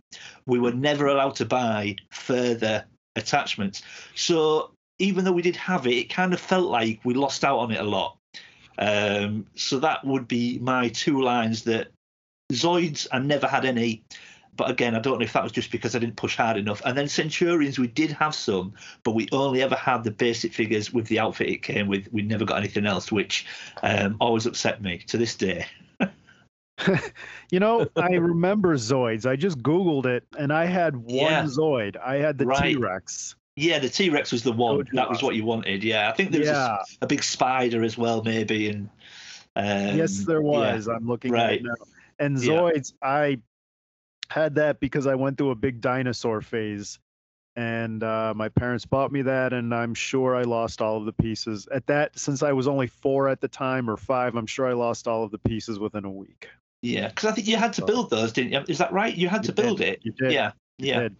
We 0.46 0.58
were 0.58 0.72
never 0.72 1.06
allowed 1.06 1.36
to 1.36 1.44
buy 1.44 1.96
further 2.10 2.84
attachments. 3.14 3.82
So 4.14 4.72
even 4.98 5.24
though 5.24 5.32
we 5.32 5.42
did 5.42 5.56
have 5.56 5.86
it, 5.86 5.94
it 5.94 6.10
kind 6.10 6.32
of 6.32 6.40
felt 6.40 6.70
like 6.70 7.00
we 7.04 7.14
lost 7.14 7.44
out 7.44 7.58
on 7.58 7.70
it 7.70 7.80
a 7.80 7.84
lot. 7.84 8.16
Um, 8.78 9.46
so 9.54 9.78
that 9.80 10.04
would 10.04 10.28
be 10.28 10.58
my 10.58 10.88
two 10.88 11.22
lines 11.22 11.64
that 11.64 11.88
Zoids, 12.52 13.06
I 13.12 13.18
never 13.18 13.46
had 13.46 13.64
any. 13.64 14.04
But 14.54 14.70
again, 14.70 14.94
I 14.94 14.98
don't 14.98 15.18
know 15.18 15.24
if 15.24 15.32
that 15.32 15.42
was 15.42 15.52
just 15.52 15.70
because 15.70 15.96
I 15.96 15.98
didn't 15.98 16.16
push 16.16 16.36
hard 16.36 16.58
enough. 16.58 16.82
And 16.84 16.96
then 16.96 17.08
Centurions, 17.08 17.78
we 17.78 17.86
did 17.86 18.10
have 18.12 18.34
some, 18.34 18.74
but 19.02 19.12
we 19.14 19.26
only 19.32 19.62
ever 19.62 19.74
had 19.74 20.04
the 20.04 20.10
basic 20.10 20.52
figures 20.52 20.92
with 20.92 21.06
the 21.06 21.20
outfit 21.20 21.48
it 21.48 21.62
came 21.62 21.88
with. 21.88 22.12
We 22.12 22.20
never 22.20 22.44
got 22.44 22.58
anything 22.58 22.84
else, 22.84 23.10
which 23.10 23.46
um, 23.82 24.16
always 24.20 24.44
upset 24.44 24.82
me 24.82 24.98
to 25.06 25.16
this 25.16 25.34
day. 25.36 25.66
You 27.50 27.60
know, 27.60 27.86
I 27.96 28.08
remember 28.14 28.74
Zoids. 28.76 29.26
I 29.26 29.36
just 29.36 29.58
Googled 29.62 30.06
it 30.06 30.24
and 30.38 30.52
I 30.52 30.64
had 30.64 30.96
one 30.96 31.14
Yeah. 31.14 31.44
Zoid. 31.44 31.96
I 31.98 32.16
had 32.16 32.38
the 32.38 32.46
Right. 32.46 32.74
T 32.74 32.76
Rex. 32.76 33.36
Yeah, 33.56 33.78
the 33.78 33.88
T 33.88 34.08
Rex 34.10 34.32
was 34.32 34.42
the 34.42 34.52
one. 34.52 34.88
That 34.92 35.08
was 35.10 35.22
what 35.22 35.34
you 35.34 35.44
wanted. 35.44 35.84
Yeah, 35.84 36.08
I 36.08 36.12
think 36.12 36.30
there 36.30 36.40
was 36.40 36.48
a- 36.48 36.52
Yeah. 36.52 36.78
a, 37.02 37.06
big 37.06 37.22
spider 37.22 37.82
as 37.84 37.98
well, 37.98 38.22
maybe. 38.22 38.68
And 38.68 38.88
um, 39.56 39.96
yes, 39.98 40.24
there 40.24 40.40
yeah. 40.42 40.48
was. 40.74 40.88
I'm 40.88 41.06
looking 41.06 41.32
at 41.32 41.34
Right. 41.34 41.60
it 41.60 41.64
now. 41.64 41.74
And 42.18 42.38
Yeah. 42.42 42.52
Zoids, 42.52 42.94
I 43.02 43.38
had 44.30 44.54
that 44.54 44.80
because 44.80 45.06
I 45.06 45.14
went 45.14 45.36
through 45.36 45.50
a 45.50 45.54
big 45.54 45.80
dinosaur 45.80 46.40
phase. 46.40 46.98
And 47.54 48.02
uh, 48.02 48.32
my 48.34 48.48
parents 48.48 48.86
bought 48.86 49.12
me 49.12 49.20
that, 49.20 49.52
and 49.52 49.74
I'm 49.74 49.92
sure 49.92 50.34
I 50.34 50.40
lost 50.40 50.80
all 50.80 50.96
of 50.96 51.04
the 51.04 51.12
pieces. 51.12 51.68
At 51.70 51.86
that, 51.88 52.18
since 52.18 52.42
I 52.42 52.52
was 52.52 52.66
only 52.66 52.86
four 52.86 53.28
at 53.28 53.42
the 53.42 53.48
time 53.48 53.90
or 53.90 53.98
five, 53.98 54.36
I'm 54.36 54.46
sure 54.46 54.66
I 54.66 54.72
lost 54.72 55.06
all 55.06 55.22
of 55.22 55.30
the 55.30 55.36
pieces 55.38 55.78
within 55.78 56.06
a 56.06 56.10
week. 56.10 56.48
Yeah, 56.80 57.08
because 57.08 57.26
I 57.30 57.32
think 57.34 57.46
you 57.46 57.56
had 57.58 57.74
to 57.74 57.84
build 57.84 58.08
those, 58.08 58.32
didn't 58.32 58.52
you? 58.52 58.64
Is 58.68 58.78
that 58.78 58.90
right? 58.90 59.14
You 59.14 59.28
had 59.28 59.42
You 59.44 59.48
to 59.48 59.52
build 59.52 59.78
did. 59.78 59.88
it. 59.88 60.00
You 60.02 60.12
did. 60.12 60.32
Yeah, 60.32 60.52
You 60.78 60.86
yeah. 60.88 61.00
did. 61.00 61.16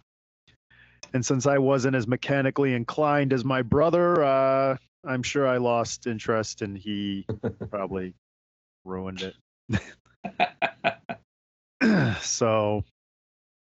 And 1.13 1.25
since 1.25 1.45
I 1.45 1.57
wasn't 1.59 1.95
as 1.95 2.07
mechanically 2.07 2.73
inclined 2.73 3.33
as 3.33 3.45
my 3.45 3.61
brother, 3.61 4.23
uh, 4.23 4.77
I'm 5.05 5.23
sure 5.23 5.47
I 5.47 5.57
lost 5.57 6.07
interest, 6.07 6.61
and 6.61 6.77
he 6.77 7.25
probably 7.69 8.13
ruined 8.83 9.21
it. 9.21 9.35
so, 12.21 12.83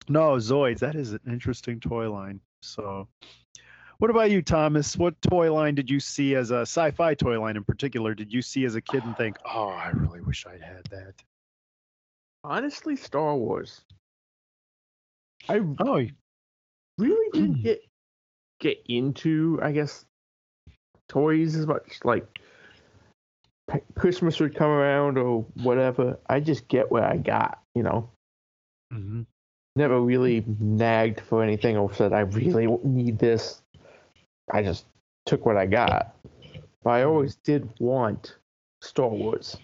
no, 0.10 0.34
Zoids, 0.36 0.80
that 0.80 0.96
is 0.96 1.14
an 1.14 1.22
interesting 1.28 1.80
toy 1.80 2.12
line. 2.12 2.40
So, 2.62 3.08
what 4.00 4.10
about 4.10 4.32
you, 4.32 4.42
Thomas? 4.42 4.98
What 4.98 5.22
toy 5.22 5.52
line 5.54 5.76
did 5.76 5.90
you 5.90 6.00
see 6.00 6.36
as 6.36 6.52
a 6.52 6.62
sci 6.62 6.92
fi 6.92 7.14
toy 7.16 7.40
line 7.40 7.56
in 7.56 7.64
particular? 7.64 8.14
Did 8.14 8.32
you 8.34 8.42
see 8.42 8.66
as 8.66 8.76
a 8.76 8.82
kid 8.82 9.06
and 9.06 9.16
think, 9.16 9.38
oh, 9.46 9.70
I 9.70 9.90
really 9.90 10.22
wish 10.22 10.46
I'd 10.46 10.62
had 10.62 10.84
that? 10.92 11.14
Honestly, 12.44 12.96
Star 12.96 13.36
Wars. 13.38 13.82
I 15.48 15.60
Oh, 15.80 15.94
y- 15.96 16.12
really 16.98 17.30
didn't 17.32 17.56
Mm. 17.58 17.64
get 17.64 17.82
get 18.60 18.82
into, 18.88 19.60
I 19.62 19.72
guess, 19.72 20.06
toys 21.10 21.56
as 21.56 21.68
much. 21.68 22.00
Like 22.04 22.40
Christmas 23.96 24.40
would 24.40 24.56
come 24.56 24.70
around 24.70 25.18
or 25.18 25.42
whatever. 25.56 26.18
I 26.30 26.40
just 26.40 26.68
get 26.68 26.92
what 26.92 27.04
I 27.04 27.18
got. 27.18 27.62
You 27.76 27.84
know, 27.84 28.10
mhm. 28.94 29.26
never 29.76 30.00
really 30.00 30.44
nagged 30.60 31.20
for 31.22 31.44
anything 31.44 31.78
or 31.78 31.92
said 31.94 32.14
I 32.14 32.22
really 32.22 32.68
need 32.84 33.20
this. 33.20 33.62
I 34.52 34.62
just 34.64 34.86
took 35.26 35.46
what 35.46 35.58
I 35.58 35.66
got. 35.66 36.16
But 36.84 36.90
I 36.90 37.04
always 37.04 37.36
did 37.38 37.70
want 37.80 38.38
Star 38.82 39.10
Wars. 39.10 39.58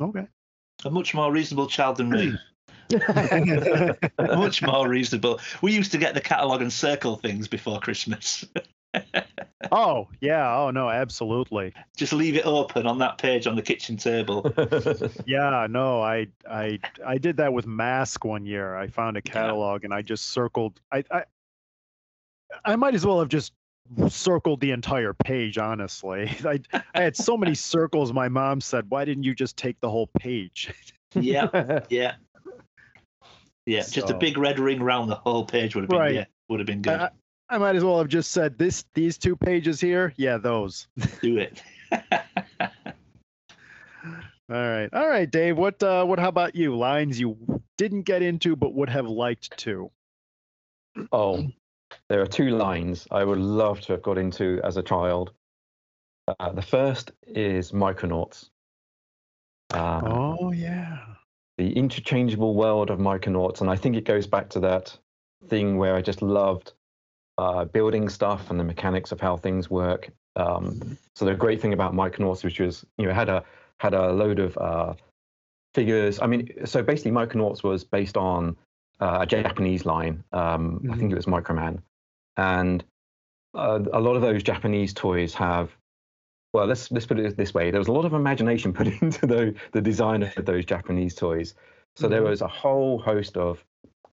okay. 0.00 0.26
A 0.84 0.90
much 0.90 1.14
more 1.14 1.32
reasonable 1.32 1.66
child 1.66 1.96
than 1.96 2.10
me. 2.10 2.34
much 4.18 4.62
more 4.62 4.88
reasonable. 4.88 5.40
We 5.62 5.72
used 5.72 5.92
to 5.92 5.98
get 5.98 6.14
the 6.14 6.20
catalogue 6.20 6.62
and 6.62 6.72
circle 6.72 7.16
things 7.16 7.48
before 7.48 7.80
Christmas. 7.80 8.44
oh, 9.72 10.08
yeah. 10.20 10.56
Oh, 10.56 10.70
no, 10.70 10.88
absolutely. 10.88 11.72
Just 11.96 12.12
leave 12.12 12.36
it 12.36 12.46
open 12.46 12.86
on 12.86 12.98
that 12.98 13.18
page 13.18 13.46
on 13.46 13.56
the 13.56 13.62
kitchen 13.62 13.96
table. 13.96 14.52
Yeah, 15.26 15.66
no, 15.70 16.02
I 16.02 16.28
I 16.48 16.78
I 17.04 17.18
did 17.18 17.36
that 17.38 17.52
with 17.52 17.66
Mask 17.66 18.24
one 18.24 18.44
year. 18.44 18.76
I 18.76 18.88
found 18.88 19.16
a 19.16 19.22
catalog 19.22 19.84
and 19.84 19.94
I 19.94 20.02
just 20.02 20.26
circled. 20.26 20.80
I 20.92 21.04
I 21.10 21.24
I 22.64 22.76
might 22.76 22.94
as 22.94 23.06
well 23.06 23.18
have 23.20 23.28
just 23.28 23.52
circled 24.08 24.60
the 24.60 24.70
entire 24.70 25.14
page. 25.14 25.58
Honestly, 25.58 26.30
I 26.44 26.60
I 26.94 27.02
had 27.02 27.16
so 27.16 27.36
many 27.36 27.54
circles. 27.54 28.12
My 28.12 28.28
mom 28.28 28.60
said, 28.60 28.90
"Why 28.90 29.04
didn't 29.04 29.24
you 29.24 29.34
just 29.34 29.56
take 29.56 29.80
the 29.80 29.90
whole 29.90 30.08
page?" 30.18 30.72
yeah, 31.14 31.80
yeah, 31.88 32.14
yeah. 33.66 33.82
Just 33.82 34.10
a 34.10 34.14
big 34.14 34.38
red 34.38 34.58
ring 34.58 34.80
around 34.80 35.08
the 35.08 35.14
whole 35.16 35.44
page 35.44 35.74
would 35.74 35.82
have 35.82 35.90
been 35.90 35.98
Right. 35.98 36.14
yeah, 36.14 36.24
would 36.48 36.60
have 36.60 36.66
been 36.66 36.82
good. 36.82 37.00
I, 37.00 37.10
I 37.48 37.58
might 37.58 37.76
as 37.76 37.84
well 37.84 37.98
have 37.98 38.08
just 38.08 38.30
said 38.30 38.58
this. 38.58 38.84
These 38.94 39.18
two 39.18 39.36
pages 39.36 39.80
here, 39.80 40.12
yeah, 40.16 40.38
those. 40.38 40.88
Do 41.22 41.38
it. 41.38 41.62
All 44.50 44.60
right, 44.60 44.90
all 44.92 45.08
right, 45.08 45.30
Dave. 45.30 45.56
What 45.56 45.82
uh, 45.82 46.04
what? 46.04 46.18
How 46.18 46.28
about 46.28 46.54
you? 46.54 46.76
Lines 46.76 47.18
you 47.18 47.36
didn't 47.78 48.02
get 48.02 48.20
into 48.20 48.54
but 48.54 48.74
would 48.74 48.90
have 48.90 49.06
liked 49.06 49.56
to. 49.58 49.90
Oh, 51.12 51.46
there 52.10 52.20
are 52.20 52.26
two 52.26 52.50
lines 52.50 53.08
I 53.10 53.24
would 53.24 53.38
love 53.38 53.80
to 53.82 53.92
have 53.92 54.02
got 54.02 54.18
into 54.18 54.60
as 54.62 54.76
a 54.76 54.82
child. 54.82 55.32
Uh, 56.38 56.52
the 56.52 56.62
first 56.62 57.12
is 57.26 57.72
Micronauts. 57.72 58.50
Um, 59.72 60.04
Oh 60.04 60.52
yeah. 60.52 60.98
The 61.58 61.72
interchangeable 61.72 62.54
world 62.54 62.90
of 62.90 62.98
Micronauts, 62.98 63.60
and 63.60 63.70
I 63.70 63.76
think 63.76 63.96
it 63.96 64.04
goes 64.04 64.26
back 64.26 64.48
to 64.50 64.60
that 64.60 64.96
thing 65.48 65.76
where 65.76 65.94
I 65.94 66.02
just 66.02 66.22
loved 66.22 66.72
uh, 67.38 67.64
building 67.64 68.08
stuff 68.08 68.50
and 68.50 68.58
the 68.58 68.64
mechanics 68.64 69.12
of 69.12 69.20
how 69.20 69.36
things 69.36 69.70
work. 69.70 70.10
Um, 70.36 70.98
so 71.14 71.24
the 71.24 71.34
great 71.34 71.60
thing 71.60 71.72
about 71.72 71.94
Micronauts, 71.94 72.44
which 72.44 72.60
was 72.60 72.84
you 72.98 73.06
know 73.06 73.12
had 73.12 73.28
a 73.28 73.44
had 73.78 73.94
a 73.94 74.12
load 74.12 74.38
of 74.38 74.56
uh, 74.58 74.94
figures. 75.74 76.20
I 76.20 76.26
mean, 76.26 76.48
so 76.64 76.82
basically 76.82 77.12
Micronauts 77.12 77.62
was 77.62 77.84
based 77.84 78.16
on 78.16 78.56
uh, 79.00 79.18
a 79.20 79.26
Japanese 79.26 79.84
line. 79.84 80.24
Um, 80.32 80.86
I 80.90 80.96
think 80.96 81.12
it 81.12 81.16
was 81.16 81.26
Microman, 81.26 81.82
and 82.36 82.84
uh, 83.54 83.80
a 83.92 84.00
lot 84.00 84.16
of 84.16 84.22
those 84.22 84.42
Japanese 84.42 84.92
toys 84.92 85.34
have. 85.34 85.70
Well, 86.54 86.66
let's 86.66 86.90
let's 86.92 87.04
put 87.04 87.18
it 87.18 87.36
this 87.36 87.52
way: 87.52 87.70
there 87.72 87.80
was 87.80 87.88
a 87.88 87.92
lot 87.92 88.04
of 88.04 88.14
imagination 88.14 88.72
put 88.80 88.86
into 88.86 89.26
the 89.26 89.54
the 89.72 89.82
design 89.82 90.22
of 90.22 90.46
those 90.46 90.64
Japanese 90.64 91.14
toys. 91.14 91.54
So 91.96 92.08
there 92.08 92.22
Mhm. 92.22 92.30
was 92.30 92.42
a 92.42 92.48
whole 92.48 92.98
host 92.98 93.36
of 93.36 93.64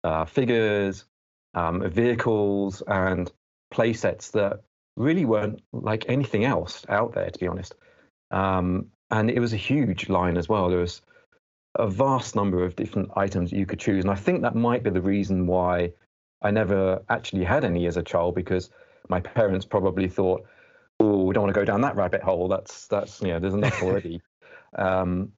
uh, 0.04 0.26
figures, 0.26 1.06
um, 1.56 1.90
vehicles, 1.90 2.84
and 2.88 3.32
play 3.72 3.94
sets 3.94 4.32
that 4.32 4.62
really 4.96 5.26
weren't 5.26 5.62
like 5.74 6.06
anything 6.08 6.46
else 6.46 6.86
out 6.90 7.14
there, 7.14 7.30
to 7.30 7.40
be 7.40 7.48
honest. 7.48 7.76
Um, 8.32 8.92
and 9.12 9.30
it 9.32 9.40
was 9.40 9.54
a 9.54 9.58
huge 9.58 10.10
line 10.10 10.38
as 10.38 10.48
well. 10.48 10.70
There 10.70 10.80
was 10.80 11.02
a 11.76 11.88
vast 11.90 12.36
number 12.36 12.64
of 12.64 12.76
different 12.76 13.10
items 13.16 13.50
that 13.50 13.58
you 13.58 13.66
could 13.66 13.80
choose, 13.80 14.04
and 14.04 14.12
I 14.12 14.16
think 14.16 14.42
that 14.44 14.56
might 14.56 14.84
be 14.84 14.92
the 14.92 15.02
reason 15.02 15.48
why 15.48 15.94
I 16.44 16.52
never 16.52 17.02
actually 17.10 17.46
had 17.46 17.64
any 17.66 17.88
as 17.88 17.98
a 17.98 18.04
child 18.04 18.36
because 18.36 18.70
my 19.10 19.20
parents 19.20 19.66
probably 19.66 20.08
thought, 20.08 20.46
"Oh, 21.00 21.24
we 21.24 21.34
don't 21.34 21.44
want 21.44 21.54
to 21.54 21.60
go 21.60 21.66
down 21.66 21.82
that 21.82 21.96
rabbit 21.96 22.22
hole. 22.24 22.48
That's 22.48 22.88
that's 22.88 23.22
you 23.22 23.30
know, 23.30 23.40
there's 23.40 23.54
enough 23.54 23.82
already." 23.82 24.22
um, 24.78 25.32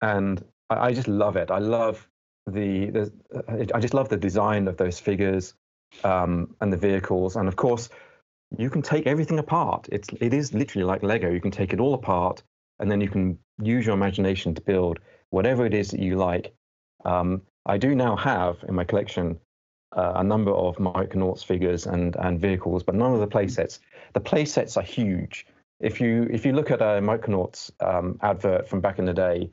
and 0.00 0.44
I, 0.70 0.86
I 0.86 0.92
just 0.92 1.08
love 1.08 1.36
it. 1.36 1.50
I 1.50 1.58
love 1.58 2.08
the, 2.46 2.90
the 2.90 3.70
I 3.74 3.80
just 3.80 3.94
love 3.94 4.08
the 4.08 4.16
design 4.16 4.68
of 4.68 4.76
those 4.76 4.98
figures 4.98 5.54
um, 6.04 6.54
and 6.60 6.72
the 6.72 6.76
vehicles, 6.76 7.36
and 7.36 7.48
of 7.48 7.56
course, 7.56 7.88
you 8.58 8.70
can 8.70 8.82
take 8.82 9.06
everything 9.06 9.38
apart. 9.38 9.88
It's 9.92 10.08
it 10.20 10.34
is 10.34 10.52
literally 10.54 10.84
like 10.84 11.02
Lego. 11.02 11.30
You 11.30 11.40
can 11.40 11.50
take 11.50 11.72
it 11.72 11.80
all 11.80 11.94
apart, 11.94 12.42
and 12.78 12.90
then 12.90 13.00
you 13.00 13.08
can 13.08 13.38
use 13.62 13.86
your 13.86 13.94
imagination 13.94 14.54
to 14.54 14.62
build 14.62 14.98
whatever 15.30 15.64
it 15.66 15.74
is 15.74 15.90
that 15.90 16.00
you 16.00 16.16
like. 16.16 16.54
Um, 17.04 17.42
I 17.66 17.78
do 17.78 17.94
now 17.94 18.16
have 18.16 18.56
in 18.66 18.74
my 18.74 18.84
collection 18.84 19.38
uh, 19.96 20.12
a 20.16 20.24
number 20.24 20.50
of 20.50 20.78
Mike 20.80 21.10
Micronauts 21.10 21.44
figures 21.44 21.86
and 21.86 22.16
and 22.16 22.40
vehicles, 22.40 22.82
but 22.82 22.94
none 22.94 23.14
of 23.14 23.20
the 23.20 23.26
play 23.26 23.48
sets. 23.48 23.80
The 24.12 24.20
play 24.20 24.44
sets 24.44 24.76
are 24.76 24.82
huge. 24.82 25.46
If 25.80 26.00
you 26.00 26.28
if 26.30 26.46
you 26.46 26.52
look 26.52 26.70
at 26.70 26.80
a 26.80 27.00
Micronauts 27.00 27.70
um, 27.80 28.18
advert 28.22 28.68
from 28.68 28.80
back 28.80 28.98
in 28.98 29.04
the 29.04 29.14
day, 29.14 29.50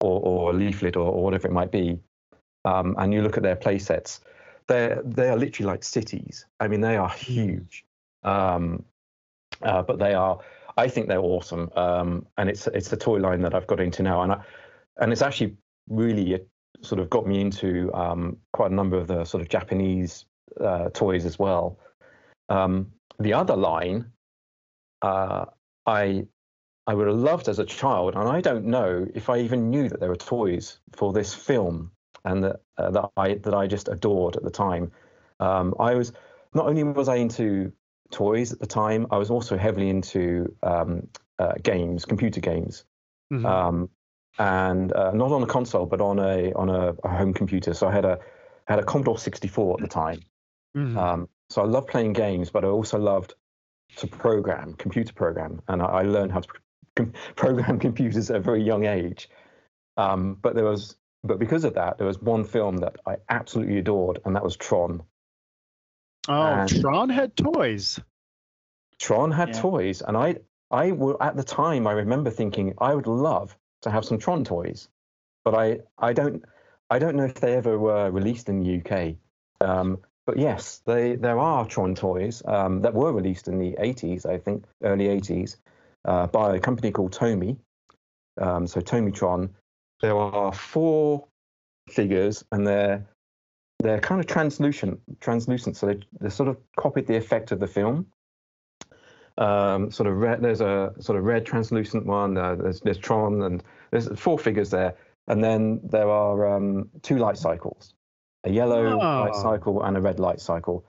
or, 0.00 0.20
or 0.20 0.50
a 0.50 0.52
leaflet 0.52 0.96
or, 0.96 1.10
or 1.12 1.24
whatever 1.24 1.48
it 1.48 1.52
might 1.52 1.72
be, 1.72 1.98
um, 2.64 2.94
and 2.98 3.12
you 3.12 3.22
look 3.22 3.36
at 3.36 3.42
their 3.42 3.56
play 3.56 3.78
sets, 3.78 4.20
they 4.68 4.96
they 5.04 5.28
are 5.28 5.36
literally 5.36 5.70
like 5.70 5.82
cities. 5.82 6.46
I 6.60 6.68
mean, 6.68 6.80
they 6.80 6.96
are 6.96 7.08
huge, 7.08 7.84
um, 8.22 8.84
uh, 9.62 9.82
but 9.82 9.98
they 9.98 10.14
are. 10.14 10.38
I 10.76 10.88
think 10.88 11.08
they're 11.08 11.20
awesome, 11.20 11.70
um, 11.76 12.26
and 12.38 12.48
it's 12.48 12.66
it's 12.68 12.88
the 12.88 12.96
toy 12.96 13.18
line 13.18 13.42
that 13.42 13.54
I've 13.54 13.66
got 13.66 13.80
into 13.80 14.02
now, 14.02 14.22
and 14.22 14.32
I, 14.32 14.40
and 14.98 15.12
it's 15.12 15.22
actually 15.22 15.56
really 15.88 16.34
uh, 16.34 16.38
sort 16.82 17.00
of 17.00 17.10
got 17.10 17.26
me 17.26 17.40
into 17.40 17.92
um, 17.94 18.36
quite 18.52 18.70
a 18.70 18.74
number 18.74 18.96
of 18.96 19.08
the 19.08 19.24
sort 19.24 19.40
of 19.40 19.48
Japanese 19.48 20.24
uh, 20.60 20.88
toys 20.90 21.24
as 21.24 21.38
well. 21.38 21.78
Um, 22.48 22.92
the 23.18 23.32
other 23.32 23.56
line, 23.56 24.12
uh, 25.02 25.46
I 25.86 26.26
I 26.86 26.94
would 26.94 27.06
have 27.06 27.16
loved 27.16 27.48
as 27.48 27.58
a 27.58 27.64
child, 27.64 28.14
and 28.16 28.28
I 28.28 28.40
don't 28.40 28.64
know 28.66 29.06
if 29.14 29.28
I 29.28 29.38
even 29.38 29.70
knew 29.70 29.88
that 29.88 30.00
there 30.00 30.08
were 30.08 30.16
toys 30.16 30.80
for 30.92 31.12
this 31.12 31.32
film, 31.32 31.92
and 32.24 32.42
that 32.44 32.60
uh, 32.78 32.90
that 32.90 33.10
I 33.16 33.34
that 33.34 33.54
I 33.54 33.66
just 33.66 33.88
adored 33.88 34.36
at 34.36 34.42
the 34.42 34.50
time. 34.50 34.90
Um, 35.40 35.74
I 35.78 35.94
was 35.94 36.12
not 36.54 36.66
only 36.66 36.82
was 36.84 37.08
I 37.08 37.16
into 37.16 37.72
toys 38.10 38.52
at 38.52 38.60
the 38.60 38.66
time, 38.66 39.06
I 39.10 39.16
was 39.16 39.30
also 39.30 39.56
heavily 39.56 39.88
into 39.88 40.54
um, 40.62 41.08
uh, 41.38 41.54
games, 41.62 42.04
computer 42.04 42.40
games. 42.40 42.84
Mhm. 43.32 43.46
Um, 43.46 43.88
and 44.38 44.92
uh, 44.92 45.12
not 45.12 45.30
on 45.30 45.42
a 45.42 45.46
console, 45.46 45.86
but 45.86 46.00
on 46.00 46.18
a 46.18 46.52
on 46.54 46.68
a, 46.68 46.94
a 47.04 47.08
home 47.08 47.34
computer. 47.34 47.74
So 47.74 47.88
I 47.88 47.92
had 47.92 48.04
a 48.04 48.18
had 48.66 48.78
a 48.78 48.84
Commodore 48.84 49.18
64 49.18 49.74
at 49.74 49.80
the 49.80 49.88
time. 49.88 50.20
Mhm. 50.76 50.96
So 51.52 51.60
I 51.60 51.66
loved 51.66 51.88
playing 51.88 52.14
games, 52.14 52.48
but 52.48 52.64
I 52.64 52.68
also 52.68 52.98
loved 52.98 53.34
to 53.96 54.06
program, 54.06 54.72
computer 54.74 55.12
program, 55.12 55.60
and 55.68 55.82
I, 55.82 55.86
I 55.86 56.02
learned 56.02 56.32
how 56.32 56.40
to 56.40 56.48
com- 56.96 57.12
program 57.36 57.78
computers 57.78 58.30
at 58.30 58.36
a 58.36 58.40
very 58.40 58.62
young 58.62 58.86
age. 58.86 59.28
Um, 59.98 60.38
but 60.40 60.54
there 60.54 60.64
was, 60.64 60.96
but 61.22 61.38
because 61.38 61.64
of 61.64 61.74
that, 61.74 61.98
there 61.98 62.06
was 62.06 62.18
one 62.22 62.44
film 62.44 62.78
that 62.78 62.96
I 63.06 63.16
absolutely 63.28 63.76
adored, 63.78 64.20
and 64.24 64.34
that 64.34 64.42
was 64.42 64.56
Tron. 64.56 65.02
oh, 66.28 66.32
and- 66.42 66.80
Tron 66.80 67.10
had 67.10 67.36
toys. 67.36 68.00
Tron 68.98 69.30
had 69.30 69.50
Yeah. 69.50 69.60
toys, 69.60 70.00
and 70.00 70.16
I, 70.16 70.36
I 70.70 70.88
w- 70.90 71.18
at 71.20 71.36
the 71.36 71.44
time 71.44 71.86
I 71.86 71.92
remember 71.92 72.30
thinking 72.30 72.72
I 72.78 72.94
would 72.94 73.06
love 73.08 73.54
to 73.82 73.90
have 73.90 74.06
some 74.06 74.16
Tron 74.18 74.42
toys, 74.44 74.88
but 75.44 75.54
I, 75.54 75.80
I 75.98 76.14
don't, 76.14 76.42
I 76.88 76.98
don't 76.98 77.16
know 77.16 77.24
if 77.24 77.34
they 77.34 77.54
ever 77.56 77.78
were 77.78 78.10
released 78.10 78.48
in 78.48 78.60
the 78.60 78.80
UK. 78.80 79.16
Um, 79.60 79.98
but 80.26 80.38
yes, 80.38 80.82
they 80.86 81.16
there 81.16 81.38
are 81.38 81.66
Tron 81.66 81.94
toys 81.94 82.42
um, 82.46 82.80
that 82.82 82.94
were 82.94 83.12
released 83.12 83.48
in 83.48 83.58
the 83.58 83.72
80s, 83.80 84.26
I 84.26 84.38
think, 84.38 84.64
early 84.82 85.06
80s, 85.06 85.56
uh, 86.04 86.26
by 86.28 86.56
a 86.56 86.60
company 86.60 86.90
called 86.90 87.12
Tomy. 87.12 87.56
Um, 88.40 88.66
so 88.66 88.80
Tomitron. 88.80 89.50
There 90.00 90.16
are 90.16 90.52
four 90.52 91.26
figures, 91.88 92.44
and 92.52 92.66
they're 92.66 93.06
they're 93.78 94.00
kind 94.00 94.20
of 94.20 94.26
translucent, 94.26 95.00
translucent. 95.20 95.76
So 95.76 95.86
they 95.86 96.00
they 96.20 96.30
sort 96.30 96.48
of 96.48 96.56
copied 96.76 97.06
the 97.06 97.16
effect 97.16 97.52
of 97.52 97.60
the 97.60 97.66
film 97.66 98.06
um, 99.38 99.90
sort 99.90 100.08
of 100.08 100.16
red. 100.16 100.42
There's 100.42 100.60
a 100.60 100.92
sort 101.00 101.18
of 101.18 101.24
red 101.24 101.46
translucent 101.46 102.06
one. 102.06 102.36
Uh, 102.36 102.54
there's, 102.56 102.80
there's 102.80 102.98
Tron, 102.98 103.42
and 103.42 103.62
there's 103.90 104.08
four 104.18 104.38
figures 104.38 104.70
there. 104.70 104.94
And 105.28 105.42
then 105.42 105.80
there 105.84 106.10
are 106.10 106.56
um, 106.56 106.90
two 107.02 107.18
light 107.18 107.38
cycles, 107.38 107.94
a 108.44 108.50
yellow 108.50 108.96
light 108.98 109.32
Oh. 109.34 109.42
cycle 109.42 109.82
and 109.82 109.96
a 109.96 110.00
red 110.00 110.18
light 110.20 110.40
cycle. 110.40 110.84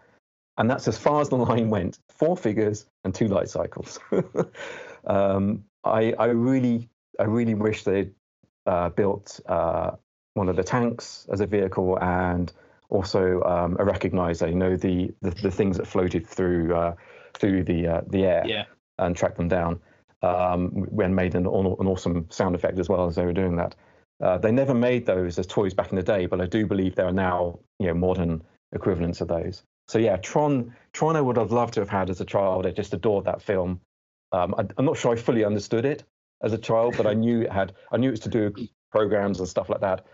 And 0.58 0.70
that's 0.70 0.88
as 0.88 0.98
far 0.98 1.22
as 1.22 1.30
the 1.30 1.36
line 1.50 1.70
went. 1.70 2.00
Four 2.10 2.38
figures 2.38 2.86
and 3.04 3.14
two 3.14 3.28
light 3.28 3.50
cycles. 3.50 4.00
um, 5.06 5.64
I, 5.84 6.14
I 6.14 6.26
really, 6.28 6.90
I 7.20 7.24
really 7.24 7.54
wish 7.54 7.84
they'd 7.84 8.14
uh, 8.66 8.90
built 8.90 9.40
uh, 9.48 9.92
one 10.36 10.50
of 10.50 10.56
the 10.56 10.64
tanks 10.64 11.28
as 11.32 11.42
a 11.42 11.46
vehicle 11.48 11.98
and 12.02 12.52
also 12.90 13.42
um, 13.44 13.74
a 13.80 13.84
recognizer. 13.86 14.48
You 14.50 14.56
know 14.56 14.78
the, 14.78 15.12
the 15.22 15.32
the 15.32 15.52
things 15.52 15.78
that 15.78 15.88
floated 15.88 16.26
through 16.28 16.74
uh, 16.76 16.96
through 17.34 17.64
the 17.64 17.88
uh, 17.88 18.02
the 18.08 18.26
air 18.26 18.44
Yeah. 18.46 18.66
and 19.00 19.16
tracked 19.16 19.38
them 19.38 19.48
down. 19.48 19.80
Um, 20.22 20.70
when 20.90 21.14
made 21.16 21.36
an, 21.36 21.46
an 21.46 21.48
awesome 21.88 22.28
sound 22.30 22.56
effect 22.56 22.80
as 22.80 22.88
well 22.88 23.06
as 23.08 23.16
they 23.16 23.26
were 23.26 23.34
doing 23.34 23.58
that. 23.58 23.76
Uh, 24.22 24.38
they 24.38 24.52
never 24.52 24.74
made 24.74 25.06
those 25.06 25.38
as 25.38 25.48
toys 25.48 25.74
back 25.74 25.92
in 25.92 25.96
the 25.96 26.04
day, 26.04 26.26
but 26.26 26.40
I 26.40 26.46
do 26.46 26.66
believe 26.66 26.96
there 26.96 27.08
are 27.08 27.14
now 27.14 27.60
you 27.80 27.88
know 27.88 27.94
modern 27.94 28.44
equivalents 28.72 29.22
of 29.22 29.28
those. 29.28 29.64
So 29.88 30.00
yeah, 30.00 30.18
Tron 30.18 30.74
Tron 30.94 31.16
I 31.16 31.22
would 31.22 31.38
have 31.38 31.52
loved 31.52 31.74
to 31.76 31.82
have 31.82 31.90
had 31.90 32.10
as 32.10 32.22
a 32.22 32.26
child. 32.26 32.66
I 32.66 32.72
just 32.72 32.94
adored 32.94 33.26
that 33.26 33.42
film. 33.42 33.82
Um, 34.32 34.56
I, 34.58 34.66
I'm 34.78 34.86
not 34.86 34.98
sure 34.98 35.14
I 35.14 35.16
fully 35.16 35.44
understood 35.44 35.86
it 35.86 36.04
as 36.42 36.54
a 36.54 36.58
child, 36.58 36.96
but 36.98 37.08
I 37.08 37.14
knew 37.14 37.42
it 37.42 37.52
had 37.52 37.74
I 37.92 37.98
knew 37.98 38.10
it 38.10 38.12
was 38.12 38.20
to 38.22 38.30
do 38.30 38.54
programs 38.92 39.40
and 39.40 39.48
stuff 39.48 39.70
like 39.70 39.82
that. 39.82 40.06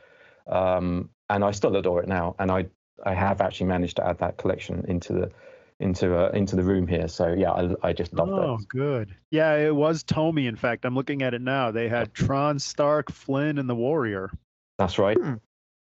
Um, 0.47 1.09
and 1.29 1.43
I 1.43 1.51
still 1.51 1.75
adore 1.75 2.01
it 2.01 2.07
now. 2.07 2.35
And 2.39 2.51
I 2.51 2.67
I 3.05 3.13
have 3.13 3.41
actually 3.41 3.67
managed 3.67 3.97
to 3.97 4.07
add 4.07 4.19
that 4.19 4.37
collection 4.37 4.85
into 4.87 5.13
the 5.13 5.31
into 5.79 6.17
uh, 6.17 6.29
into 6.31 6.55
the 6.55 6.63
room 6.63 6.87
here. 6.87 7.07
So 7.07 7.33
yeah, 7.33 7.51
I, 7.51 7.69
I 7.83 7.93
just 7.93 8.13
love 8.13 8.27
that. 8.27 8.33
Oh, 8.33 8.57
that. 8.57 8.67
good. 8.67 9.15
Yeah, 9.31 9.55
it 9.55 9.75
was 9.75 10.03
Tomy. 10.03 10.47
In 10.47 10.55
fact, 10.55 10.85
I'm 10.85 10.95
looking 10.95 11.21
at 11.21 11.33
it 11.33 11.41
now. 11.41 11.71
They 11.71 11.87
had 11.87 12.13
Tron, 12.13 12.59
Stark, 12.59 13.11
Flynn, 13.11 13.57
and 13.57 13.69
the 13.69 13.75
Warrior. 13.75 14.29
That's 14.77 14.97
right. 14.97 15.17
Hmm. 15.17 15.35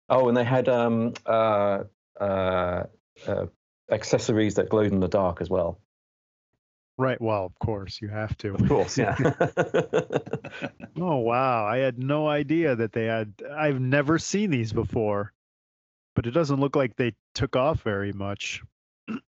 Oh, 0.09 0.27
and 0.27 0.35
they 0.35 0.43
had 0.43 0.69
um 0.69 1.13
uh 1.25 1.83
uh, 2.19 2.83
uh 3.27 3.45
accessories 3.91 4.55
that 4.55 4.69
glowed 4.69 4.91
in 4.91 4.99
the 4.99 5.07
dark 5.07 5.41
as 5.41 5.49
well. 5.49 5.79
Right. 6.97 7.21
Well, 7.21 7.45
of 7.45 7.57
course, 7.59 8.01
you 8.01 8.09
have 8.09 8.37
to. 8.39 8.55
Of 8.55 8.67
course, 8.67 8.97
yeah. 8.97 9.15
Oh 11.01 11.17
wow, 11.17 11.65
I 11.65 11.77
had 11.77 11.97
no 11.97 12.27
idea 12.27 12.75
that 12.75 12.91
they 12.91 13.05
had. 13.05 13.33
I've 13.55 13.79
never 13.79 14.19
seen 14.19 14.49
these 14.49 14.73
before, 14.73 15.31
but 16.13 16.25
it 16.27 16.31
doesn't 16.31 16.59
look 16.59 16.75
like 16.75 16.95
they 16.95 17.13
took 17.33 17.55
off 17.55 17.81
very 17.83 18.11
much. 18.11 18.61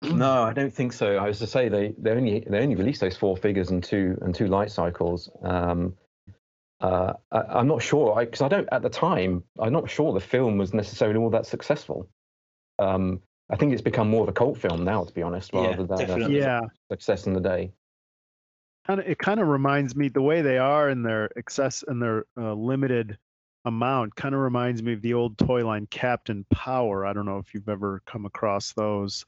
No, 0.02 0.42
I 0.44 0.52
don't 0.52 0.72
think 0.72 0.92
so. 0.92 1.16
I 1.16 1.26
was 1.26 1.38
to 1.40 1.46
say 1.46 1.68
they 1.68 1.94
they 1.98 2.10
only 2.10 2.44
they 2.48 2.58
only 2.60 2.74
released 2.74 3.00
those 3.00 3.16
four 3.16 3.36
figures 3.36 3.70
and 3.70 3.82
two 3.82 4.18
and 4.22 4.34
two 4.34 4.46
light 4.46 4.70
cycles. 4.70 5.30
Um, 5.42 5.94
uh, 6.80 7.14
I, 7.32 7.40
I'm 7.40 7.66
not 7.66 7.82
sure 7.82 8.14
because 8.20 8.40
I, 8.40 8.48
don't 8.48 8.68
at 8.70 8.82
the 8.82 8.88
time. 8.88 9.42
I'm 9.58 9.72
not 9.72 9.90
sure 9.90 10.12
the 10.12 10.20
film 10.20 10.58
was 10.58 10.72
necessarily 10.72 11.18
all 11.18 11.30
that 11.30 11.46
successful. 11.46 12.08
Um, 12.78 13.20
I 13.50 13.56
think 13.56 13.72
it's 13.72 13.82
become 13.82 14.08
more 14.08 14.22
of 14.22 14.28
a 14.28 14.32
cult 14.32 14.58
film 14.58 14.84
now, 14.84 15.04
to 15.04 15.12
be 15.12 15.22
honest, 15.22 15.50
Yeah, 15.52 15.70
rather 15.70 15.84
than 15.84 16.00
a 16.00 16.06
definitely. 16.06 16.38
Yeah, 16.38 16.60
success 16.90 17.26
in 17.26 17.32
the 17.32 17.40
day. 17.40 17.72
kind 18.86 19.00
of. 19.00 19.06
It 19.06 19.18
kind 19.18 19.40
of 19.40 19.48
reminds 19.48 19.96
me 19.96 20.08
the 20.08 20.22
way 20.22 20.42
they 20.42 20.58
are 20.58 20.88
in 20.88 21.02
their 21.02 21.30
excess 21.36 21.82
and 21.86 22.00
their 22.00 22.26
uh, 22.36 22.52
limited 22.52 23.18
amount. 23.64 24.14
Kind 24.14 24.34
of 24.34 24.40
reminds 24.40 24.82
me 24.82 24.92
of 24.92 25.02
the 25.02 25.14
old 25.14 25.38
toy 25.38 25.66
line 25.66 25.86
Captain 25.90 26.44
Power. 26.50 27.04
I 27.06 27.12
don't 27.12 27.26
know 27.26 27.38
if 27.38 27.54
you've 27.54 27.68
ever 27.68 28.02
come 28.06 28.26
across 28.26 28.72
those. 28.74 29.24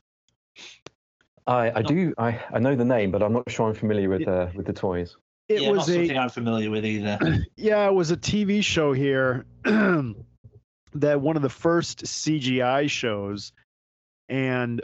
I, 1.47 1.73
I 1.77 1.83
do 1.83 2.15
I, 2.17 2.41
I 2.53 2.59
know 2.59 2.77
the 2.77 2.85
name, 2.85 3.11
but 3.11 3.23
I'm 3.23 3.33
not 3.33 3.51
sure 3.51 3.69
I'm 3.69 3.75
familiar 3.75 4.09
with 4.09 4.29
uh, 4.29 4.49
with 4.55 4.67
the 4.67 4.73
toys. 4.73 5.17
It 5.49 5.63
yeah, 5.63 5.69
not 5.69 5.77
was 5.79 5.89
a 5.89 5.95
something 5.95 6.19
I'm 6.19 6.29
familiar 6.29 6.71
with 6.71 6.85
either. 6.85 7.19
yeah, 7.57 7.87
it 7.87 7.95
was 7.95 8.13
a 8.13 8.17
TV 8.17 8.63
show 8.63 8.93
here 8.93 9.47
that 9.65 11.21
one 11.21 11.37
of 11.37 11.43
the 11.43 11.49
first 11.49 12.05
CGI 12.05 12.89
shows. 12.89 13.53
And 14.29 14.81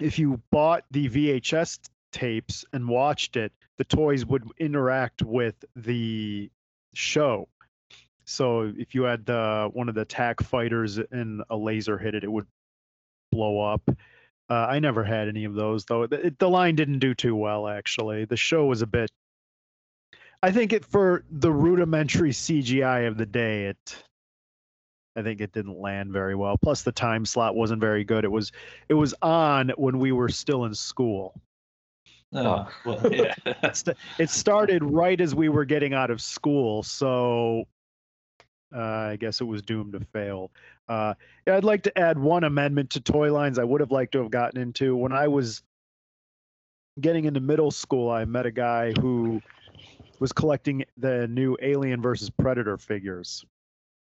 if 0.00 0.20
you 0.20 0.40
bought 0.52 0.84
the 0.92 1.08
VHS 1.08 1.80
tapes 2.12 2.64
and 2.72 2.88
watched 2.88 3.36
it, 3.36 3.52
the 3.76 3.84
toys 3.84 4.24
would 4.24 4.44
interact 4.58 5.22
with 5.22 5.56
the 5.74 6.48
show. 6.94 7.48
So 8.24 8.72
if 8.76 8.94
you 8.94 9.02
had 9.02 9.26
the 9.26 9.68
one 9.72 9.88
of 9.88 9.96
the 9.96 10.02
attack 10.02 10.40
fighters 10.40 10.98
and 11.10 11.42
a 11.50 11.56
laser 11.56 11.98
hit 11.98 12.14
it, 12.14 12.22
it 12.22 12.30
would 12.30 12.46
blow 13.32 13.60
up. 13.60 13.82
Uh, 14.50 14.66
I 14.68 14.80
never 14.80 15.04
had 15.04 15.28
any 15.28 15.44
of 15.44 15.54
those 15.54 15.84
though. 15.84 16.06
The, 16.06 16.34
the 16.38 16.50
line 16.50 16.74
didn't 16.74 16.98
do 16.98 17.14
too 17.14 17.36
well 17.36 17.68
actually. 17.68 18.24
The 18.24 18.36
show 18.36 18.66
was 18.66 18.82
a 18.82 18.86
bit 18.86 19.10
I 20.42 20.50
think 20.50 20.72
it 20.72 20.84
for 20.84 21.24
the 21.30 21.52
rudimentary 21.52 22.30
CGI 22.30 23.06
of 23.06 23.16
the 23.16 23.26
day, 23.26 23.66
it 23.66 24.04
I 25.16 25.22
think 25.22 25.40
it 25.40 25.52
didn't 25.52 25.78
land 25.78 26.12
very 26.12 26.34
well. 26.34 26.56
Plus 26.56 26.82
the 26.82 26.92
time 26.92 27.26
slot 27.26 27.54
wasn't 27.54 27.80
very 27.80 28.04
good. 28.04 28.24
It 28.24 28.30
was 28.30 28.52
it 28.88 28.94
was 28.94 29.14
on 29.22 29.70
when 29.76 29.98
we 29.98 30.12
were 30.12 30.28
still 30.28 30.64
in 30.64 30.74
school. 30.74 31.34
Oh, 32.32 32.68
well, 32.86 33.12
yeah. 33.12 33.34
It 34.18 34.30
started 34.30 34.84
right 34.84 35.20
as 35.20 35.34
we 35.34 35.48
were 35.48 35.64
getting 35.64 35.92
out 35.92 36.10
of 36.10 36.22
school, 36.22 36.82
so 36.82 37.64
uh, 38.74 38.80
I 38.80 39.16
guess 39.16 39.40
it 39.40 39.44
was 39.44 39.62
doomed 39.62 39.92
to 39.92 40.00
fail. 40.12 40.50
Uh, 40.90 41.14
I'd 41.46 41.62
like 41.62 41.84
to 41.84 41.96
add 41.96 42.18
one 42.18 42.42
amendment 42.42 42.90
to 42.90 43.00
toy 43.00 43.32
lines 43.32 43.60
I 43.60 43.64
would 43.64 43.80
have 43.80 43.92
liked 43.92 44.10
to 44.12 44.22
have 44.22 44.30
gotten 44.32 44.60
into. 44.60 44.96
When 44.96 45.12
I 45.12 45.28
was 45.28 45.62
getting 47.00 47.26
into 47.26 47.38
middle 47.38 47.70
school, 47.70 48.10
I 48.10 48.24
met 48.24 48.44
a 48.44 48.50
guy 48.50 48.92
who 49.00 49.40
was 50.18 50.32
collecting 50.32 50.84
the 50.96 51.28
new 51.28 51.56
Alien 51.62 52.02
versus 52.02 52.28
Predator 52.28 52.76
figures. 52.76 53.44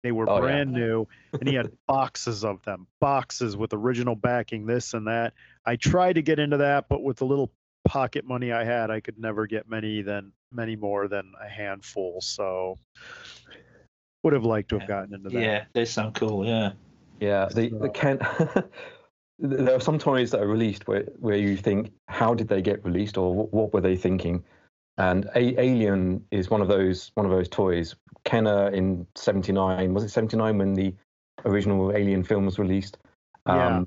They 0.01 0.11
were 0.11 0.27
Oh, 0.27 0.37
yeah. 0.37 0.41
brand 0.41 0.73
new, 0.73 1.07
and 1.39 1.47
he 1.47 1.53
had 1.53 1.71
boxes 1.87 2.43
of 2.43 2.63
them, 2.63 2.87
boxes 2.99 3.55
with 3.55 3.73
original 3.73 4.15
backing, 4.15 4.65
this 4.65 4.95
and 4.95 5.05
that. 5.05 5.33
I 5.67 5.75
tried 5.75 6.13
to 6.13 6.23
get 6.23 6.39
into 6.39 6.57
that, 6.57 6.89
but 6.89 7.03
with 7.03 7.17
the 7.17 7.25
little 7.25 7.51
pocket 7.85 8.25
money 8.25 8.51
I 8.51 8.63
had, 8.63 8.89
I 8.89 8.99
could 8.99 9.19
never 9.19 9.45
get 9.45 9.69
many 9.69 10.01
than 10.01 10.31
many 10.51 10.75
more 10.75 11.07
than 11.07 11.33
a 11.39 11.47
handful. 11.47 12.19
So 12.21 12.79
would 14.23 14.33
have 14.33 14.43
liked 14.43 14.69
to 14.69 14.79
have 14.79 14.87
gotten 14.87 15.13
into 15.13 15.29
that. 15.29 15.41
yeah, 15.41 15.63
they 15.73 15.85
sound 15.85 16.15
cool. 16.15 16.45
Yeah. 16.45 16.71
Yeah, 17.19 17.47
the 17.53 17.69
the 17.69 17.89
Ken. 17.89 18.19
there 19.39 19.75
are 19.75 19.79
some 19.81 19.97
toys 19.99 20.31
that 20.31 20.41
are 20.41 20.47
released 20.47 20.87
where 20.87 21.03
where 21.19 21.37
you 21.37 21.57
think, 21.57 21.91
how 22.07 22.33
did 22.33 22.47
they 22.47 22.61
get 22.61 22.83
released, 22.83 23.17
or 23.17 23.33
what, 23.33 23.53
what 23.53 23.73
were 23.73 23.81
they 23.81 23.95
thinking? 23.95 24.43
And 24.97 25.25
a- 25.35 25.59
Alien 25.61 26.25
is 26.31 26.49
one 26.49 26.61
of 26.61 26.67
those 26.67 27.11
one 27.15 27.25
of 27.25 27.31
those 27.31 27.49
toys. 27.49 27.95
Kenner 28.25 28.69
in 28.69 29.05
'79 29.15 29.93
was 29.93 30.03
it 30.03 30.09
'79 30.09 30.57
when 30.57 30.73
the 30.73 30.93
original 31.45 31.95
Alien 31.95 32.23
film 32.23 32.45
was 32.45 32.59
released? 32.59 32.97
Yeah. 33.47 33.83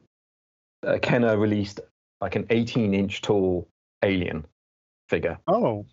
uh, 0.87 0.99
Kenner 0.99 1.37
released 1.39 1.80
like 2.20 2.35
an 2.35 2.47
18 2.51 2.95
inch 2.95 3.20
tall 3.22 3.68
Alien 4.03 4.45
figure 5.09 5.39
Oh, 5.47 5.87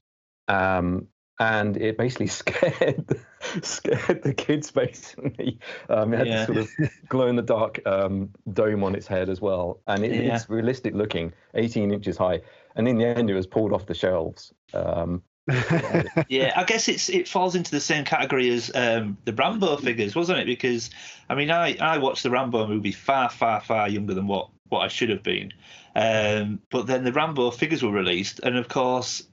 um, 0.48 1.08
and 1.40 1.78
it 1.78 1.98
basically 1.98 2.28
scared 2.42 3.20
scared 3.62 4.22
the 4.24 4.34
kids 4.34 4.72
basically. 4.72 5.60
Um, 5.90 6.14
it 6.14 6.18
had 6.18 6.28
Yeah. 6.28 6.46
this 6.46 6.46
sort 6.46 6.58
of 6.58 6.90
glow 7.10 7.28
in 7.28 7.36
the 7.36 7.42
dark 7.42 7.80
um, 7.86 8.30
dome 8.54 8.84
on 8.84 8.96
its 8.96 9.08
head 9.08 9.30
as 9.30 9.42
well, 9.42 9.80
and 9.88 10.04
it, 10.04 10.12
Yeah. 10.12 10.36
it's 10.36 10.50
realistic 10.50 10.94
looking, 10.94 11.34
18 11.56 11.92
inches 11.92 12.18
high. 12.18 12.42
And 12.76 12.88
in 12.88 12.98
the 12.98 13.06
end, 13.06 13.30
it 13.30 13.34
was 13.34 13.48
pulled 13.48 13.74
off 13.74 13.86
the 13.88 13.94
shelves. 13.94 14.54
Um, 14.74 15.24
yeah, 16.28 16.54
I 16.56 16.64
guess 16.66 16.88
it's 16.88 17.10
it 17.10 17.28
falls 17.28 17.56
into 17.56 17.72
the 17.72 17.80
same 17.80 18.06
category 18.06 18.50
as 18.52 18.72
um, 18.76 19.18
the 19.26 19.34
Rambo 19.34 19.78
figures, 19.78 20.16
wasn't 20.16 20.40
it? 20.40 20.46
Because 20.46 20.92
I 21.28 21.34
mean, 21.36 21.50
I 21.50 21.76
I 21.78 21.98
watched 21.98 22.22
the 22.22 22.30
Rambo 22.30 22.68
movie 22.68 22.92
far, 22.92 23.30
far, 23.30 23.60
far 23.62 23.90
younger 23.90 24.14
than 24.14 24.28
what 24.28 24.50
what 24.68 24.82
I 24.82 24.88
should 24.90 25.10
have 25.10 25.24
been. 25.24 25.52
Um, 25.96 26.62
but 26.70 26.86
then 26.86 27.04
the 27.04 27.12
Rambo 27.12 27.50
figures 27.50 27.82
were 27.82 27.92
released, 27.92 28.40
and 28.42 28.58
of 28.58 28.68
course, 28.68 29.24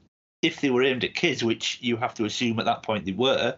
if 0.42 0.60
they 0.60 0.70
were 0.70 0.82
aimed 0.82 1.04
at 1.04 1.14
kids, 1.14 1.42
which 1.42 1.78
you 1.80 1.96
have 1.96 2.14
to 2.14 2.24
assume 2.24 2.58
at 2.58 2.66
that 2.66 2.82
point 2.82 3.04
they 3.04 3.12
were, 3.12 3.56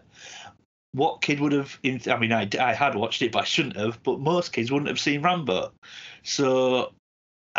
what 0.93 1.21
kid 1.21 1.39
would 1.39 1.51
have? 1.51 1.77
I 1.83 2.17
mean, 2.17 2.31
I, 2.31 2.49
I 2.59 2.73
had 2.73 2.95
watched 2.95 3.21
it, 3.21 3.31
but 3.31 3.43
I 3.43 3.45
shouldn't 3.45 3.75
have. 3.75 4.01
But 4.03 4.19
most 4.19 4.53
kids 4.53 4.71
wouldn't 4.71 4.89
have 4.89 4.99
seen 4.99 5.21
Rambo, 5.21 5.71
so 6.23 6.93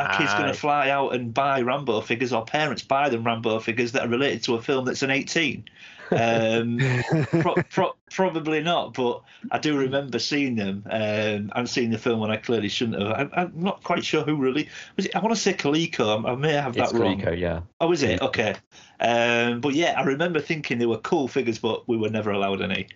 a 0.07 0.17
kid's 0.17 0.33
going 0.35 0.47
to 0.47 0.55
fly 0.55 0.91
out 0.91 1.15
and 1.15 1.33
buy 1.33 1.61
Rambo 1.63 2.01
figures, 2.01 2.33
or 2.33 2.45
parents 2.45 2.83
buy 2.83 3.09
them 3.09 3.25
Rambo 3.25 3.61
figures 3.61 3.93
that 3.93 4.05
are 4.05 4.09
related 4.09 4.43
to 4.45 4.55
a 4.55 4.63
film 4.63 4.85
that's 4.85 5.03
an 5.03 5.11
18. 5.11 5.65
Um, 6.13 6.79
pro- 7.31 7.55
pro- 7.71 7.97
probably 8.11 8.63
not, 8.63 8.95
but 8.95 9.23
I 9.51 9.59
do 9.59 9.79
remember 9.79 10.19
seeing 10.19 10.57
them 10.57 10.85
um, 10.91 11.53
and 11.55 11.69
seeing 11.69 11.91
the 11.91 11.99
film 11.99 12.21
when 12.21 12.31
I 12.31 12.37
clearly 12.37 12.69
shouldn't 12.69 13.01
have. 13.01 13.33
I, 13.33 13.43
I'm 13.43 13.53
not 13.55 13.83
quite 13.85 14.05
sure 14.05 14.23
who 14.23 14.37
really 14.37 14.69
was 14.97 15.07
it. 15.07 15.15
I 15.15 15.21
want 15.21 15.35
to 15.35 15.41
say 15.41 15.53
Coleco. 15.53 16.25
I, 16.25 16.33
I 16.33 16.35
may 16.35 16.53
have 16.53 16.77
It's 16.77 16.93
that 16.93 16.99
wrong. 16.99 17.21
Coleco, 17.21 17.39
yeah. 17.39 17.61
Oh, 17.81 17.93
is 17.93 18.03
it? 18.03 18.21
Okay. 18.21 18.55
Um, 18.99 19.61
but 19.61 19.75
yeah, 19.75 19.95
I 19.97 20.03
remember 20.03 20.41
thinking 20.41 20.79
they 20.79 20.87
were 20.87 20.99
cool 20.99 21.29
figures, 21.29 21.59
but 21.59 21.89
we 21.89 21.97
were 21.97 22.11
never 22.11 22.31
allowed 22.31 22.61
any. 22.61 22.89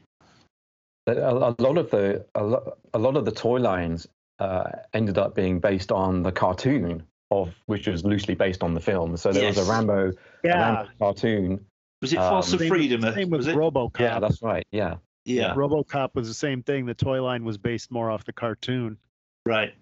A, 1.06 1.12
a 1.12 1.54
lot 1.58 1.78
of 1.78 1.90
the 1.90 2.24
a 2.34 2.42
lot, 2.42 2.78
a 2.94 2.98
lot 2.98 3.16
of 3.16 3.24
the 3.24 3.32
toy 3.32 3.58
lines 3.58 4.08
uh, 4.38 4.64
ended 4.92 5.18
up 5.18 5.34
being 5.34 5.60
based 5.60 5.92
on 5.92 6.22
the 6.22 6.32
cartoon 6.32 7.02
of 7.30 7.54
which 7.66 7.86
was 7.86 8.04
loosely 8.04 8.34
based 8.34 8.62
on 8.62 8.74
the 8.74 8.80
film. 8.80 9.16
So 9.16 9.32
there 9.32 9.46
was 9.46 9.58
a 9.58 9.64
Rambo, 9.70 10.12
a. 10.44 10.48
Rambo 10.48 10.88
cartoon. 10.98 11.64
Was 12.02 12.12
it 12.12 12.18
Um, 12.18 12.30
Force 12.30 12.52
of 12.52 12.60
Same- 12.60 12.68
Freedom? 12.68 13.00
Same 13.02 13.30
with 13.30 13.38
was 13.38 13.46
it? 13.48 13.56
RoboCop. 13.56 13.98
Yeah, 14.00 14.20
that's 14.20 14.42
right. 14.42 14.64
Yeah, 14.72 14.96
yeah, 15.24 15.54
RoboCop 15.54 16.14
was 16.14 16.28
the 16.28 16.34
same 16.34 16.62
thing. 16.62 16.84
The 16.86 16.94
toy 16.94 17.22
line 17.22 17.44
was 17.44 17.56
based 17.58 17.90
more 17.90 18.10
off 18.10 18.24
the 18.24 18.32
cartoon. 18.32 18.98
right. 19.46 19.74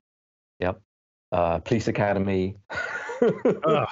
uh, 1.32 1.59
Police 1.61 1.88
Academy. 1.88 2.57
Uh, 3.22 3.86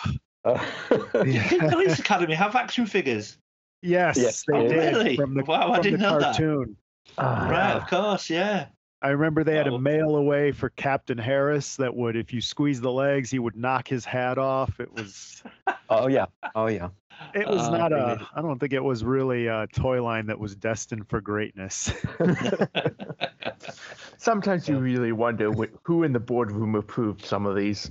Did 1.24 1.60
Police 1.70 1.98
Academy 1.98 2.34
have 2.34 2.54
action 2.54 2.86
figures? 2.86 3.38
Yes, 3.82 4.16
Yes, 4.18 4.44
they 4.46 4.56
oh, 4.58 4.68
did 4.68 4.76
really? 4.76 5.16
from 5.16 5.34
the, 5.34 5.42
wow, 5.44 5.72
I 5.72 5.80
didn't 5.80 6.00
the 6.00 6.10
know 6.10 6.18
that. 6.20 6.36
cartoon. 6.36 6.76
Ah, 7.18 7.48
Right, 7.50 7.72
of 7.76 7.86
course, 7.88 8.28
yeah. 8.30 8.66
I 9.02 9.08
remember 9.10 9.44
they 9.44 9.56
had 9.56 9.66
Oh. 9.68 9.76
a 9.76 9.80
mail 9.80 10.16
away 10.16 10.52
for 10.52 10.68
Captain 10.70 11.16
Harris 11.16 11.76
that 11.76 11.94
would, 11.94 12.16
if 12.16 12.32
you 12.34 12.40
squeeze 12.40 12.80
the 12.80 12.92
legs, 12.92 13.30
he 13.30 13.38
would 13.38 13.56
knock 13.56 13.88
his 13.88 14.04
hat 14.04 14.36
off. 14.38 14.78
It 14.78 14.92
was, 14.92 15.42
Oh 15.88 16.08
yeah. 16.08 16.26
Oh 16.54 16.66
yeah. 16.66 16.90
it 17.34 17.46
was 17.48 17.66
Oh, 17.68 17.70
not 17.76 17.92
a. 17.92 17.96
brilliant. 17.96 18.22
I 18.34 18.42
don't 18.42 18.58
think 18.58 18.72
it 18.74 18.84
was 18.84 19.02
really 19.04 19.46
a 19.46 19.66
toy 19.68 20.02
line 20.02 20.26
that 20.26 20.38
was 20.38 20.54
destined 20.54 21.08
for 21.08 21.20
greatness. 21.20 21.92
Sometimes 24.18 24.68
you 24.68 24.78
really 24.78 25.12
wonder 25.12 25.50
who 25.82 26.02
in 26.02 26.12
the 26.12 26.20
boardroom 26.20 26.74
approved 26.74 27.24
some 27.24 27.46
of 27.46 27.56
these. 27.56 27.90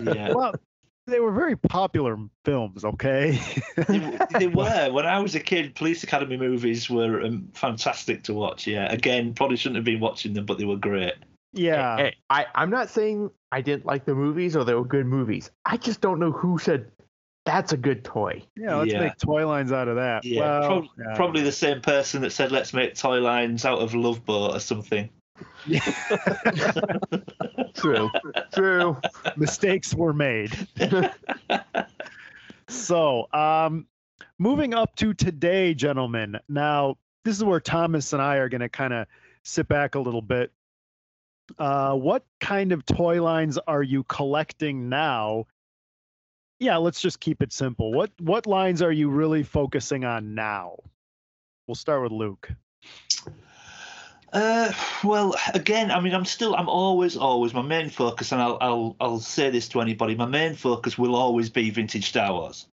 Yeah. 0.00 0.32
well, 0.32 0.54
they 1.06 1.20
were 1.20 1.32
very 1.32 1.56
popular 1.56 2.16
films. 2.44 2.84
Okay. 2.84 3.38
they, 3.76 4.18
they 4.38 4.46
were 4.46 4.90
when 4.92 5.06
I 5.06 5.18
was 5.20 5.34
a 5.34 5.40
kid. 5.40 5.74
Police 5.74 6.02
Academy 6.04 6.36
movies 6.36 6.88
were 6.88 7.22
um, 7.22 7.48
fantastic 7.54 8.22
to 8.24 8.34
watch. 8.34 8.66
Yeah, 8.66 8.90
again, 8.92 9.34
probably 9.34 9.56
shouldn't 9.56 9.76
have 9.76 9.84
been 9.84 10.00
watching 10.00 10.32
them, 10.34 10.46
but 10.46 10.58
they 10.58 10.64
were 10.64 10.76
great. 10.76 11.14
yeah. 11.52 11.96
Hey, 11.96 12.16
I, 12.30 12.46
I'm 12.54 12.70
not 12.70 12.88
saying 12.88 13.30
I 13.50 13.60
didn't 13.60 13.84
like 13.86 14.04
the 14.04 14.14
movies 14.14 14.56
or 14.56 14.64
they 14.64 14.74
were 14.74 14.84
good 14.84 15.06
movies. 15.06 15.50
I 15.64 15.76
just 15.76 16.00
don't 16.00 16.18
know 16.20 16.30
who 16.32 16.58
said 16.58 16.90
that's 17.44 17.72
a 17.72 17.76
good 17.76 18.04
toy. 18.04 18.42
Yeah. 18.56 18.76
Let's 18.76 18.92
Yeah. 18.92 19.00
make 19.00 19.16
toy 19.18 19.46
lines 19.48 19.72
out 19.72 19.88
of 19.88 19.96
that. 19.96 20.24
Yeah, 20.24 20.40
well, 20.60 20.66
prob- 20.68 20.84
yeah. 20.98 21.14
probably 21.16 21.42
the 21.42 21.50
same 21.52 21.80
person 21.80 22.22
that 22.22 22.30
said 22.30 22.52
let's 22.52 22.72
make 22.72 22.94
toy 22.94 23.18
lines 23.20 23.64
out 23.64 23.80
of 23.80 23.94
Love 23.94 24.24
Boat 24.24 24.54
or 24.54 24.60
something. 24.60 25.10
True. 27.74 28.10
True. 28.54 28.96
mistakes 29.36 29.94
were 29.94 30.12
made. 30.12 30.52
so, 32.68 33.26
um, 33.32 33.86
moving 34.38 34.74
up 34.74 34.94
to 34.96 35.14
today, 35.14 35.74
gentlemen. 35.74 36.38
Now, 36.48 36.96
this 37.24 37.36
is 37.36 37.44
where 37.44 37.60
Thomas 37.60 38.12
and 38.12 38.20
I 38.20 38.36
are 38.36 38.48
going 38.48 38.60
to 38.60 38.68
kind 38.68 38.92
of 38.92 39.06
sit 39.44 39.68
back 39.68 39.94
a 39.94 40.00
little 40.00 40.22
bit. 40.22 40.52
Uh, 41.58 41.94
what 41.94 42.24
kind 42.40 42.72
of 42.72 42.84
toy 42.86 43.22
lines 43.22 43.58
are 43.58 43.82
you 43.82 44.04
collecting 44.04 44.88
now? 44.88 45.46
Yeah, 46.58 46.76
let's 46.76 47.00
just 47.00 47.20
keep 47.20 47.42
it 47.42 47.52
simple. 47.52 47.92
What 47.92 48.10
what 48.20 48.46
lines 48.46 48.82
are 48.82 48.92
you 48.92 49.10
really 49.10 49.42
focusing 49.42 50.04
on 50.04 50.34
now? 50.34 50.76
We'll 51.66 51.74
start 51.74 52.02
with 52.02 52.12
Luke. 52.12 52.50
Uh, 54.32 54.72
well, 55.04 55.34
again, 55.52 55.90
I 55.90 56.00
mean, 56.00 56.14
I'm 56.14 56.24
still, 56.24 56.54
I'm 56.56 56.68
always, 56.68 57.16
always 57.16 57.52
my 57.52 57.62
main 57.62 57.90
focus, 57.90 58.32
and 58.32 58.40
I'll, 58.40 58.56
I'll, 58.60 58.96
I'll 58.98 59.20
say 59.20 59.50
this 59.50 59.68
to 59.68 59.80
anybody. 59.80 60.14
My 60.14 60.26
main 60.26 60.54
focus 60.54 60.96
will 60.96 61.14
always 61.14 61.50
be 61.50 61.68
vintage 61.70 62.08
Star 62.08 62.32
Wars. 62.32 62.66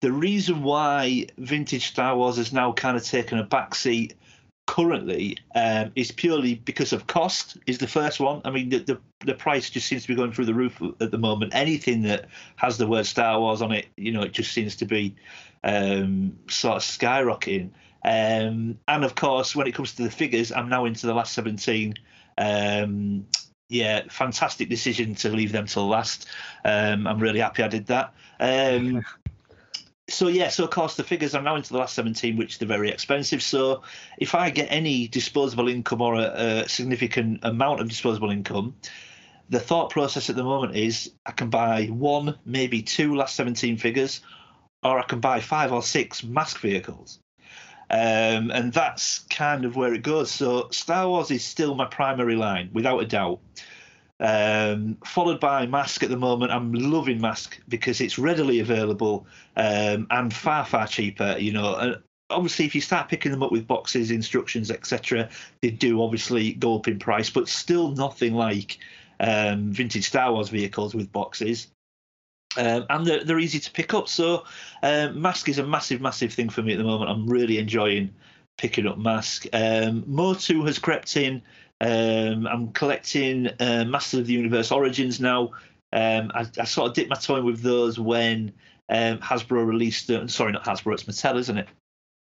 The 0.00 0.12
reason 0.12 0.62
why 0.62 1.26
vintage 1.36 1.88
Star 1.88 2.16
Wars 2.16 2.36
has 2.36 2.52
now 2.52 2.72
kind 2.72 2.96
of 2.96 3.04
taken 3.04 3.38
a 3.38 3.44
backseat 3.44 4.12
currently 4.66 5.38
um, 5.54 5.90
is 5.96 6.12
purely 6.12 6.54
because 6.54 6.92
of 6.92 7.06
cost. 7.06 7.58
Is 7.66 7.78
the 7.78 7.86
first 7.88 8.20
one. 8.20 8.40
I 8.44 8.50
mean, 8.50 8.68
the, 8.68 8.78
the 8.78 9.00
the 9.24 9.34
price 9.34 9.70
just 9.70 9.88
seems 9.88 10.02
to 10.02 10.08
be 10.08 10.14
going 10.14 10.32
through 10.32 10.44
the 10.44 10.54
roof 10.54 10.80
at 11.00 11.10
the 11.10 11.18
moment. 11.18 11.54
Anything 11.54 12.02
that 12.02 12.26
has 12.56 12.78
the 12.78 12.86
word 12.86 13.06
Star 13.06 13.40
Wars 13.40 13.60
on 13.60 13.72
it, 13.72 13.86
you 13.96 14.12
know, 14.12 14.22
it 14.22 14.32
just 14.32 14.52
seems 14.52 14.76
to 14.76 14.84
be 14.84 15.16
um, 15.64 16.38
sort 16.48 16.76
of 16.76 16.82
skyrocketing. 16.82 17.70
Um, 18.04 18.78
and 18.86 19.04
of 19.04 19.14
course, 19.14 19.56
when 19.56 19.66
it 19.66 19.74
comes 19.74 19.94
to 19.94 20.02
the 20.02 20.10
figures, 20.10 20.52
I'm 20.52 20.68
now 20.68 20.84
into 20.84 21.06
the 21.06 21.14
last 21.14 21.32
17. 21.34 21.94
Um, 22.36 23.26
yeah, 23.68 24.04
fantastic 24.08 24.68
decision 24.68 25.14
to 25.16 25.30
leave 25.30 25.52
them 25.52 25.66
till 25.66 25.88
last. 25.88 26.26
Um, 26.64 27.06
I'm 27.06 27.18
really 27.18 27.40
happy 27.40 27.62
I 27.62 27.68
did 27.68 27.86
that. 27.86 28.14
Um, 28.40 29.04
so 30.08 30.28
yeah, 30.28 30.48
so 30.48 30.64
of 30.64 30.70
course 30.70 30.96
the 30.96 31.04
figures 31.04 31.34
I'm 31.34 31.44
now 31.44 31.56
into 31.56 31.72
the 31.72 31.78
last 31.78 31.94
17, 31.94 32.36
which 32.36 32.58
they're 32.58 32.68
very 32.68 32.90
expensive. 32.90 33.42
So 33.42 33.82
if 34.16 34.34
I 34.34 34.50
get 34.50 34.68
any 34.70 35.08
disposable 35.08 35.68
income 35.68 36.00
or 36.00 36.14
a, 36.14 36.62
a 36.64 36.68
significant 36.68 37.40
amount 37.42 37.80
of 37.80 37.88
disposable 37.88 38.30
income, 38.30 38.74
the 39.50 39.60
thought 39.60 39.90
process 39.90 40.30
at 40.30 40.36
the 40.36 40.44
moment 40.44 40.76
is 40.76 41.12
I 41.26 41.32
can 41.32 41.50
buy 41.50 41.86
one, 41.86 42.38
maybe 42.44 42.82
two 42.82 43.14
last 43.16 43.36
17 43.36 43.78
figures, 43.78 44.20
or 44.82 44.98
I 44.98 45.02
can 45.02 45.20
buy 45.20 45.40
five 45.40 45.72
or 45.72 45.82
six 45.82 46.22
mask 46.22 46.60
vehicles. 46.60 47.18
Um, 47.90 48.50
and 48.50 48.72
that's 48.72 49.20
kind 49.30 49.64
of 49.64 49.76
where 49.76 49.94
it 49.94 50.02
goes. 50.02 50.30
So 50.30 50.68
Star 50.70 51.08
Wars 51.08 51.30
is 51.30 51.44
still 51.44 51.74
my 51.74 51.86
primary 51.86 52.36
line, 52.36 52.70
without 52.72 52.98
a 52.98 53.06
doubt. 53.06 53.40
Um, 54.20 54.98
followed 55.04 55.40
by 55.40 55.66
Mask 55.66 56.02
at 56.02 56.10
the 56.10 56.16
moment. 56.16 56.52
I'm 56.52 56.72
loving 56.72 57.20
Mask 57.20 57.58
because 57.68 58.00
it's 58.00 58.18
readily 58.18 58.60
available 58.60 59.26
um, 59.56 60.06
and 60.10 60.34
far, 60.34 60.64
far 60.64 60.86
cheaper. 60.86 61.36
You 61.38 61.52
know, 61.52 61.76
and 61.76 61.98
obviously, 62.30 62.66
if 62.66 62.74
you 62.74 62.80
start 62.80 63.08
picking 63.08 63.32
them 63.32 63.42
up 63.42 63.52
with 63.52 63.66
boxes, 63.66 64.10
instructions, 64.10 64.70
etc., 64.70 65.28
they 65.62 65.70
do 65.70 66.02
obviously 66.02 66.52
go 66.54 66.76
up 66.76 66.88
in 66.88 66.98
price, 66.98 67.30
but 67.30 67.48
still 67.48 67.92
nothing 67.92 68.34
like 68.34 68.78
um, 69.20 69.72
vintage 69.72 70.06
Star 70.06 70.32
Wars 70.32 70.48
vehicles 70.48 70.94
with 70.94 71.12
boxes. 71.12 71.68
Um, 72.58 72.86
and 72.90 73.06
they're, 73.06 73.24
they're 73.24 73.38
easy 73.38 73.60
to 73.60 73.70
pick 73.70 73.94
up. 73.94 74.08
So, 74.08 74.44
um, 74.82 75.22
Mask 75.22 75.48
is 75.48 75.58
a 75.58 75.66
massive, 75.66 76.00
massive 76.00 76.32
thing 76.32 76.48
for 76.48 76.62
me 76.62 76.72
at 76.72 76.78
the 76.78 76.84
moment. 76.84 77.10
I'm 77.10 77.26
really 77.26 77.58
enjoying 77.58 78.14
picking 78.56 78.86
up 78.86 78.98
Mask. 78.98 79.46
Um, 79.52 80.04
Motu 80.06 80.64
has 80.64 80.78
crept 80.78 81.16
in. 81.16 81.42
Um, 81.80 82.46
I'm 82.46 82.72
collecting 82.72 83.48
uh, 83.60 83.84
Master 83.84 84.18
of 84.18 84.26
the 84.26 84.32
Universe 84.32 84.72
Origins 84.72 85.20
now. 85.20 85.52
Um, 85.92 86.32
I, 86.34 86.46
I 86.58 86.64
sort 86.64 86.88
of 86.88 86.94
dipped 86.94 87.10
my 87.10 87.16
toe 87.16 87.36
in 87.36 87.44
with 87.44 87.62
those 87.62 87.98
when 87.98 88.52
um, 88.88 89.18
Hasbro 89.18 89.64
released 89.64 90.08
them. 90.08 90.28
Sorry, 90.28 90.52
not 90.52 90.64
Hasbro, 90.64 90.94
it's 90.94 91.04
Mattel, 91.04 91.38
isn't 91.38 91.58
it? 91.58 91.68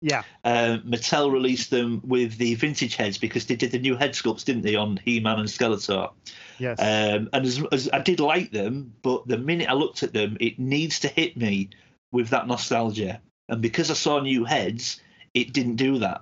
Yeah. 0.01 0.23
Um, 0.43 0.81
Mattel 0.81 1.31
released 1.31 1.71
them 1.71 2.01
with 2.05 2.37
the 2.37 2.55
vintage 2.55 2.95
heads 2.95 3.17
because 3.17 3.45
they 3.45 3.55
did 3.55 3.71
the 3.71 3.79
new 3.79 3.95
head 3.95 4.11
sculpts, 4.11 4.45
didn't 4.45 4.61
they, 4.61 4.75
on 4.75 4.99
He-Man 5.03 5.39
and 5.39 5.49
Skeletor? 5.49 6.11
Yes. 6.59 6.79
Um, 6.79 7.29
and 7.33 7.45
as, 7.45 7.63
as 7.71 7.89
I 7.93 7.99
did 7.99 8.19
like 8.19 8.51
them, 8.51 8.93
but 9.01 9.27
the 9.27 9.37
minute 9.37 9.69
I 9.69 9.73
looked 9.73 10.03
at 10.03 10.13
them, 10.13 10.37
it 10.39 10.59
needs 10.59 10.99
to 10.99 11.07
hit 11.07 11.37
me 11.37 11.69
with 12.11 12.29
that 12.29 12.47
nostalgia. 12.47 13.21
And 13.49 13.61
because 13.61 13.91
I 13.91 13.93
saw 13.93 14.19
new 14.19 14.43
heads, 14.43 15.01
it 15.33 15.53
didn't 15.53 15.75
do 15.75 15.99
that. 15.99 16.21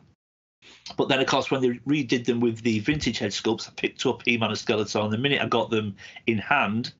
But 0.98 1.10
then, 1.10 1.20
of 1.20 1.28
course, 1.28 1.50
when 1.50 1.62
they 1.62 1.70
redid 1.88 2.26
them 2.26 2.40
with 2.40 2.62
the 2.62 2.80
vintage 2.80 3.20
head 3.20 3.32
sculpts, 3.32 3.68
I 3.68 3.72
picked 3.76 4.06
up 4.06 4.22
He-Man 4.26 4.50
and 4.50 4.58
Skeletor. 4.58 5.04
And 5.04 5.14
the 5.14 5.18
minute 5.18 5.42
I 5.42 5.48
got 5.48 5.70
them 5.70 5.96
in 6.28 6.38
hand, 6.38 6.94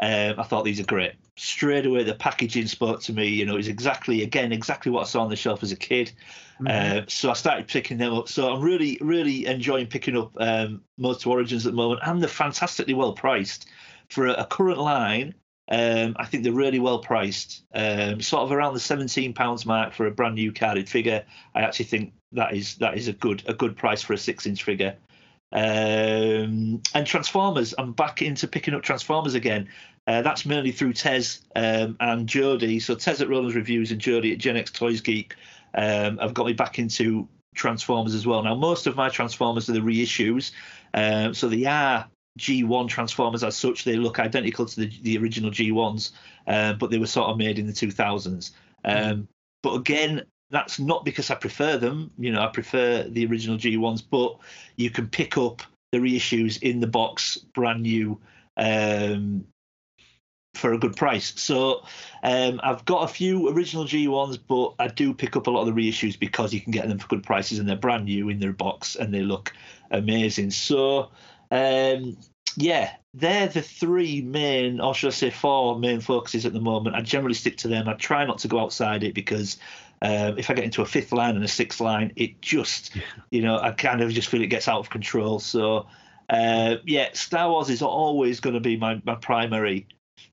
um, 0.00 0.34
I 0.38 0.42
thought 0.42 0.64
these 0.64 0.80
are 0.80 0.84
great. 0.84 1.12
Straight 1.36 1.86
away, 1.86 2.02
the 2.02 2.14
packaging 2.14 2.66
spoke 2.66 3.00
to 3.02 3.12
me. 3.12 3.28
You 3.28 3.46
know, 3.46 3.54
it 3.54 3.58
was 3.58 3.68
exactly, 3.68 4.22
again, 4.22 4.52
exactly 4.52 4.92
what 4.92 5.02
I 5.02 5.04
saw 5.04 5.22
on 5.22 5.30
the 5.30 5.36
shelf 5.36 5.62
as 5.62 5.72
a 5.72 5.76
kid. 5.76 6.12
Mhm. 6.60 6.68
Uh, 6.68 7.04
so 7.08 7.30
I 7.30 7.34
started 7.34 7.68
picking 7.68 7.98
them 7.98 8.14
up. 8.14 8.28
So 8.28 8.52
I'm 8.52 8.60
really, 8.60 8.98
really 9.00 9.46
enjoying 9.46 9.86
picking 9.86 10.16
up 10.16 10.32
um, 10.38 10.82
Motu 10.98 11.30
Origins 11.30 11.66
at 11.66 11.72
the 11.72 11.76
moment, 11.76 12.00
and 12.04 12.22
they're 12.22 12.28
fantastically 12.28 12.94
well 12.94 13.12
priced 13.12 13.68
for 14.10 14.26
a, 14.26 14.32
a 14.34 14.46
current 14.46 14.78
line. 14.78 15.34
Um, 15.70 16.14
I 16.18 16.26
think 16.26 16.44
they're 16.44 16.52
really 16.52 16.78
well 16.78 16.98
priced, 16.98 17.64
um, 17.74 18.20
sort 18.20 18.42
of 18.42 18.52
around 18.52 18.74
the 18.74 18.80
seventeen 18.80 19.32
pounds 19.32 19.64
mark 19.64 19.94
for 19.94 20.06
a 20.06 20.10
brand 20.10 20.34
new 20.34 20.52
carded 20.52 20.88
figure. 20.88 21.24
I 21.54 21.62
actually 21.62 21.86
think 21.86 22.12
that 22.32 22.54
is 22.54 22.76
that 22.76 22.96
is 22.96 23.08
a 23.08 23.14
good 23.14 23.42
a 23.46 23.54
good 23.54 23.76
price 23.76 24.02
for 24.02 24.12
a 24.12 24.18
six 24.18 24.46
inch 24.46 24.62
figure. 24.62 24.96
Um, 25.52 26.82
and 26.94 27.06
Transformers, 27.06 27.74
I'm 27.78 27.92
back 27.92 28.22
into 28.22 28.48
picking 28.48 28.74
up 28.74 28.82
Transformers 28.82 29.34
again. 29.34 29.68
Uh, 30.06 30.20
that's 30.20 30.44
mainly 30.44 30.72
through 30.72 30.92
Tez 30.92 31.40
um, 31.56 31.96
and 32.00 32.28
Jody. 32.28 32.78
So 32.80 32.94
Tez 32.94 33.22
at 33.22 33.28
Roland's 33.28 33.54
Reviews 33.54 33.90
and 33.90 34.00
Jody 34.00 34.32
at 34.32 34.38
Gen 34.38 34.56
X 34.56 34.70
Toys 34.70 35.00
Geek 35.00 35.34
um, 35.74 36.18
have 36.18 36.34
got 36.34 36.46
me 36.46 36.52
back 36.52 36.78
into 36.78 37.28
Transformers 37.54 38.14
as 38.14 38.26
well. 38.26 38.42
Now, 38.42 38.54
most 38.54 38.86
of 38.86 38.96
my 38.96 39.08
Transformers 39.08 39.68
are 39.68 39.72
the 39.72 39.80
reissues, 39.80 40.52
um, 40.92 41.34
so 41.34 41.48
they 41.48 41.64
are 41.66 42.08
G1 42.38 42.88
Transformers 42.88 43.44
as 43.44 43.56
such. 43.56 43.84
They 43.84 43.96
look 43.96 44.18
identical 44.18 44.66
to 44.66 44.80
the, 44.80 44.92
the 45.02 45.18
original 45.18 45.50
G1s, 45.50 46.12
uh, 46.46 46.74
but 46.74 46.90
they 46.90 46.98
were 46.98 47.06
sort 47.06 47.30
of 47.30 47.38
made 47.38 47.58
in 47.58 47.66
the 47.66 47.72
2000s. 47.72 48.50
Um, 48.84 49.28
but 49.62 49.74
again, 49.74 50.22
that's 50.50 50.78
not 50.78 51.04
because 51.04 51.30
I 51.30 51.36
prefer 51.36 51.78
them. 51.78 52.10
You 52.18 52.32
know, 52.32 52.42
I 52.42 52.48
prefer 52.48 53.04
the 53.04 53.26
original 53.26 53.56
G1s, 53.56 54.02
but 54.08 54.38
you 54.76 54.90
can 54.90 55.08
pick 55.08 55.38
up 55.38 55.62
the 55.92 55.98
reissues 55.98 56.62
in 56.62 56.80
the 56.80 56.86
box, 56.86 57.38
brand 57.54 57.82
new, 57.82 58.20
um, 58.56 59.46
for 60.54 60.72
a 60.72 60.78
good 60.78 60.96
price. 60.96 61.32
So 61.36 61.84
um, 62.22 62.60
I've 62.62 62.84
got 62.84 63.08
a 63.08 63.12
few 63.12 63.48
original 63.48 63.84
G1s, 63.84 64.38
but 64.46 64.74
I 64.78 64.88
do 64.88 65.14
pick 65.14 65.36
up 65.36 65.46
a 65.46 65.50
lot 65.50 65.66
of 65.66 65.74
the 65.74 65.80
reissues 65.80 66.18
because 66.18 66.54
you 66.54 66.60
can 66.60 66.72
get 66.72 66.88
them 66.88 66.98
for 66.98 67.08
good 67.08 67.22
prices 67.22 67.58
and 67.58 67.68
they're 67.68 67.76
brand 67.76 68.06
new 68.06 68.28
in 68.28 68.38
their 68.38 68.52
box 68.52 68.96
and 68.96 69.12
they 69.12 69.22
look 69.22 69.52
amazing. 69.90 70.50
So 70.50 71.10
um, 71.50 72.16
yeah, 72.56 72.94
they're 73.14 73.48
the 73.48 73.62
three 73.62 74.22
main, 74.22 74.80
or 74.80 74.94
should 74.94 75.08
I 75.08 75.10
say 75.10 75.30
four 75.30 75.78
main 75.78 76.00
focuses 76.00 76.46
at 76.46 76.52
the 76.52 76.60
moment. 76.60 76.96
I 76.96 77.00
generally 77.00 77.34
stick 77.34 77.56
to 77.58 77.68
them. 77.68 77.88
I 77.88 77.94
try 77.94 78.24
not 78.24 78.38
to 78.38 78.48
go 78.48 78.60
outside 78.60 79.02
it 79.02 79.14
because 79.14 79.58
um, 80.02 80.38
if 80.38 80.50
I 80.50 80.54
get 80.54 80.64
into 80.64 80.82
a 80.82 80.86
fifth 80.86 81.12
line 81.12 81.36
and 81.36 81.44
a 81.44 81.48
sixth 81.48 81.80
line, 81.80 82.12
it 82.16 82.40
just, 82.40 82.96
you 83.30 83.42
know, 83.42 83.58
I 83.58 83.72
kind 83.72 84.02
of 84.02 84.10
just 84.10 84.28
feel 84.28 84.42
it 84.42 84.48
gets 84.48 84.68
out 84.68 84.80
of 84.80 84.90
control. 84.90 85.40
So, 85.40 85.86
uh, 86.28 86.76
yeah, 86.84 87.08
Star 87.12 87.50
Wars 87.50 87.70
is 87.70 87.82
always 87.82 88.40
going 88.40 88.54
to 88.54 88.60
be 88.60 88.76
my, 88.76 89.00
my 89.04 89.14
primary 89.14 89.86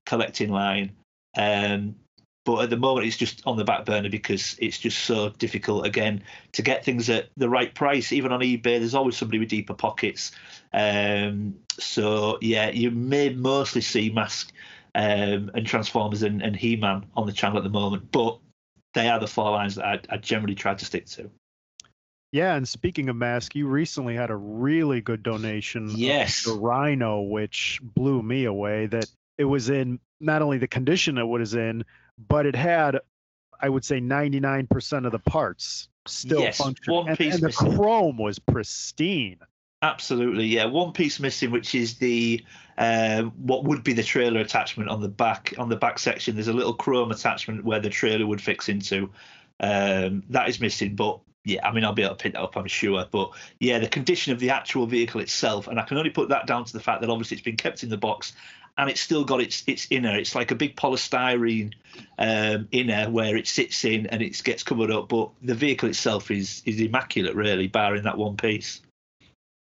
collecting 0.06 0.50
line. 0.50 0.92
Um, 1.36 1.96
but 2.44 2.62
at 2.62 2.70
the 2.70 2.76
moment, 2.76 3.06
it's 3.06 3.16
just 3.16 3.42
on 3.46 3.56
the 3.56 3.64
back 3.64 3.84
burner 3.84 4.08
because 4.08 4.56
it's 4.58 4.78
just 4.78 4.98
so 5.04 5.28
difficult 5.30 5.86
again 5.86 6.24
to 6.52 6.62
get 6.62 6.84
things 6.84 7.08
at 7.08 7.28
the 7.36 7.48
right 7.48 7.72
price. 7.72 8.12
Even 8.12 8.32
on 8.32 8.40
eBay, 8.40 8.62
there's 8.62 8.94
always 8.94 9.16
somebody 9.16 9.38
with 9.38 9.48
deeper 9.48 9.74
pockets. 9.74 10.32
Um, 10.72 11.56
so 11.78 12.38
yeah, 12.40 12.70
you 12.70 12.90
may 12.90 13.30
mostly 13.30 13.80
see 13.80 14.10
Mask 14.10 14.52
um, 14.94 15.52
and 15.54 15.66
Transformers 15.66 16.24
and, 16.24 16.42
and 16.42 16.56
He-Man 16.56 17.06
on 17.14 17.26
the 17.26 17.32
channel 17.32 17.58
at 17.58 17.64
the 17.64 17.70
moment, 17.70 18.10
but 18.10 18.38
they 18.94 19.08
are 19.08 19.20
the 19.20 19.28
four 19.28 19.52
lines 19.52 19.76
that 19.76 19.84
I, 19.84 20.00
I 20.10 20.16
generally 20.16 20.56
try 20.56 20.74
to 20.74 20.84
stick 20.84 21.06
to. 21.06 21.30
Yeah, 22.32 22.54
and 22.54 22.66
speaking 22.66 23.10
of 23.10 23.16
mask, 23.16 23.54
you 23.54 23.68
recently 23.68 24.16
had 24.16 24.30
a 24.30 24.36
really 24.36 25.02
good 25.02 25.22
donation. 25.22 25.90
Yes. 25.94 26.44
The 26.44 26.54
Rhino, 26.54 27.20
which 27.20 27.78
blew 27.82 28.22
me 28.22 28.46
away. 28.46 28.86
That 28.86 29.06
it 29.42 29.46
was 29.46 29.68
in 29.70 29.98
not 30.20 30.40
only 30.40 30.56
the 30.56 30.68
condition 30.68 31.18
it 31.18 31.26
was 31.26 31.54
in, 31.54 31.84
but 32.28 32.46
it 32.46 32.54
had, 32.54 33.00
I 33.60 33.68
would 33.68 33.84
say, 33.84 34.00
99% 34.00 35.04
of 35.04 35.10
the 35.10 35.18
parts 35.18 35.88
still 36.06 36.40
Yes, 36.40 36.58
functioning. 36.58 37.08
and, 37.08 37.20
and 37.20 37.42
the 37.42 37.52
chrome 37.52 38.16
was 38.16 38.38
pristine. 38.38 39.40
Absolutely, 39.82 40.46
yeah. 40.46 40.66
One 40.66 40.92
piece 40.92 41.18
missing, 41.18 41.50
which 41.50 41.74
is 41.74 41.98
the 41.98 42.44
um, 42.78 43.32
what 43.36 43.64
would 43.64 43.82
be 43.82 43.92
the 43.92 44.04
trailer 44.04 44.40
attachment 44.40 44.88
on 44.88 45.00
the 45.00 45.08
back 45.08 45.54
on 45.58 45.68
the 45.68 45.76
back 45.76 45.98
section. 45.98 46.36
There's 46.36 46.46
a 46.46 46.52
little 46.52 46.72
chrome 46.74 47.10
attachment 47.10 47.64
where 47.64 47.80
the 47.80 47.90
trailer 47.90 48.24
would 48.24 48.40
fix 48.40 48.68
into. 48.68 49.10
Um, 49.58 50.22
that 50.30 50.48
is 50.48 50.60
missing, 50.60 50.94
but 50.94 51.18
yeah, 51.44 51.66
I 51.66 51.72
mean 51.72 51.84
I'll 51.84 51.92
be 51.94 52.02
able 52.02 52.14
to 52.14 52.22
pick 52.22 52.34
that 52.34 52.42
up, 52.42 52.56
I'm 52.56 52.68
sure. 52.68 53.04
But 53.10 53.32
yeah, 53.58 53.80
the 53.80 53.88
condition 53.88 54.32
of 54.32 54.38
the 54.38 54.50
actual 54.50 54.86
vehicle 54.86 55.20
itself, 55.20 55.66
and 55.66 55.80
I 55.80 55.82
can 55.82 55.98
only 55.98 56.10
put 56.10 56.28
that 56.28 56.46
down 56.46 56.64
to 56.64 56.72
the 56.72 56.80
fact 56.80 57.00
that 57.00 57.10
obviously 57.10 57.36
it's 57.36 57.44
been 57.44 57.56
kept 57.56 57.82
in 57.82 57.88
the 57.88 57.96
box 57.96 58.34
and 58.78 58.88
it's 58.88 59.00
still 59.00 59.24
got 59.24 59.40
its 59.40 59.62
its 59.66 59.86
inner. 59.90 60.16
It's 60.16 60.34
like 60.34 60.50
a 60.50 60.54
big 60.54 60.76
polystyrene 60.76 61.74
um, 62.18 62.68
inner 62.72 63.10
where 63.10 63.36
it 63.36 63.46
sits 63.46 63.84
in 63.84 64.06
and 64.06 64.22
it 64.22 64.42
gets 64.42 64.62
covered 64.62 64.90
up. 64.90 65.08
But 65.08 65.30
the 65.42 65.54
vehicle 65.54 65.88
itself 65.88 66.30
is 66.30 66.62
is 66.64 66.80
immaculate, 66.80 67.34
really, 67.34 67.68
barring 67.68 68.04
that 68.04 68.18
one 68.18 68.36
piece. 68.36 68.80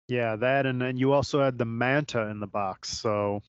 Yeah, 0.08 0.36
that 0.36 0.66
and 0.66 0.80
then 0.80 0.96
you 0.96 1.12
also 1.12 1.42
had 1.42 1.58
the 1.58 1.64
Manta 1.64 2.22
in 2.28 2.40
the 2.40 2.46
box, 2.46 2.90
so 2.90 3.42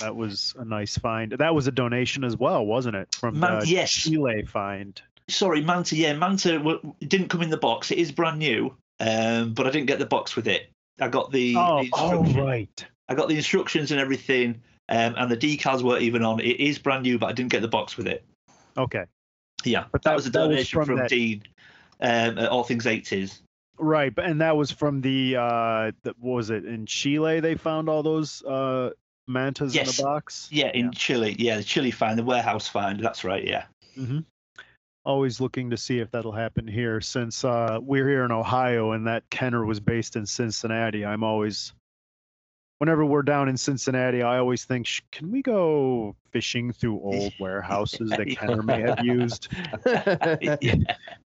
that 0.00 0.14
was 0.16 0.54
a 0.58 0.64
nice 0.64 0.98
find. 0.98 1.32
That 1.32 1.54
was 1.54 1.66
a 1.66 1.72
donation 1.72 2.24
as 2.24 2.36
well, 2.36 2.64
wasn't 2.66 2.96
it? 2.96 3.14
From 3.14 3.38
Man- 3.38 3.60
the 3.60 3.68
yes. 3.68 3.92
Chile 3.92 4.44
find. 4.44 5.00
Sorry, 5.28 5.60
Manta. 5.62 5.96
Yeah, 5.96 6.14
Manta 6.14 6.58
w- 6.58 6.94
didn't 7.00 7.28
come 7.28 7.42
in 7.42 7.50
the 7.50 7.56
box. 7.56 7.90
It 7.90 7.98
is 7.98 8.10
brand 8.10 8.38
new, 8.40 8.74
um, 8.98 9.54
but 9.54 9.66
I 9.66 9.70
didn't 9.70 9.86
get 9.86 9.98
the 10.00 10.06
box 10.06 10.34
with 10.34 10.48
it. 10.48 10.68
I 11.00 11.08
got 11.08 11.30
the, 11.30 11.54
Oh, 11.56 11.82
the 11.82 11.90
oh, 11.92 12.22
right. 12.44 12.84
I 13.08 13.14
got 13.14 13.28
the 13.28 13.36
instructions 13.36 13.90
and 13.92 14.00
everything, 14.00 14.62
um, 14.90 15.14
and 15.16 15.30
the 15.30 15.36
decals 15.36 15.82
weren't 15.82 16.02
even 16.02 16.22
on. 16.24 16.40
It 16.40 16.60
is 16.60 16.78
brand 16.78 17.04
new, 17.04 17.18
but 17.18 17.26
I 17.28 17.32
didn't 17.32 17.50
get 17.52 17.62
the 17.62 17.68
box 17.68 17.96
with 17.96 18.06
it. 18.08 18.24
Okay. 18.76 19.04
Yeah, 19.64 19.84
But 19.92 20.02
that, 20.02 20.10
that- 20.10 20.16
was 20.16 20.26
a 20.26 20.30
that 20.30 20.40
was 20.40 20.48
donation 20.48 20.84
from 20.84 20.98
from, 20.98 21.06
Dean 21.06 21.42
um, 22.00 22.38
at 22.38 22.48
All 22.48 22.64
Things 22.64 22.84
80s. 22.86 23.40
Right, 23.78 24.14
but 24.14 24.26
and 24.26 24.40
that 24.42 24.56
was 24.56 24.70
from 24.70 25.00
the 25.00 25.36
uh 25.36 25.92
the, 26.02 26.14
what 26.18 26.34
was 26.34 26.50
it 26.50 26.66
in 26.66 26.84
Chile 26.84 27.40
they 27.40 27.54
found 27.54 27.88
all 27.88 28.02
those 28.02 28.42
uh 28.42 28.90
mantas 29.26 29.74
in 29.74 29.84
Yes. 29.84 29.96
the 29.96 30.02
box? 30.02 30.48
Yeah, 30.52 30.70
in 30.74 30.92
Chile. 30.92 31.34
Yeah, 31.38 31.56
the 31.56 31.64
Chile 31.64 31.90
find, 31.90 32.18
the 32.18 32.22
warehouse 32.22 32.68
find. 32.68 33.00
That's 33.00 33.24
right. 33.24 33.42
Yeah. 33.46 33.64
hmm 33.94 34.18
Always 35.02 35.40
looking 35.40 35.70
to 35.70 35.78
see 35.78 35.98
if 35.98 36.10
that'll 36.10 36.30
happen 36.32 36.66
here 36.68 37.00
since 37.00 37.42
uh 37.42 37.78
we're 37.80 38.06
here 38.06 38.24
in 38.24 38.32
Ohio 38.32 38.92
and 38.92 39.06
that 39.06 39.28
Kenner 39.30 39.64
was 39.64 39.80
based 39.80 40.14
in 40.14 40.26
Cincinnati. 40.26 41.06
I'm 41.06 41.24
always 41.24 41.72
whenever 42.80 43.04
we're 43.04 43.22
down 43.22 43.46
in 43.46 43.58
Cincinnati, 43.58 44.22
I 44.22 44.38
always 44.38 44.64
think, 44.64 44.88
can 45.12 45.30
we 45.30 45.42
go 45.42 46.16
fishing 46.30 46.72
through 46.72 46.98
old 47.00 47.32
warehouses 47.40 48.08
that 48.08 48.26
Kenner 48.30 48.62
may 48.62 48.80
have 48.80 49.04
used? 49.04 49.48
yeah. 50.60 50.76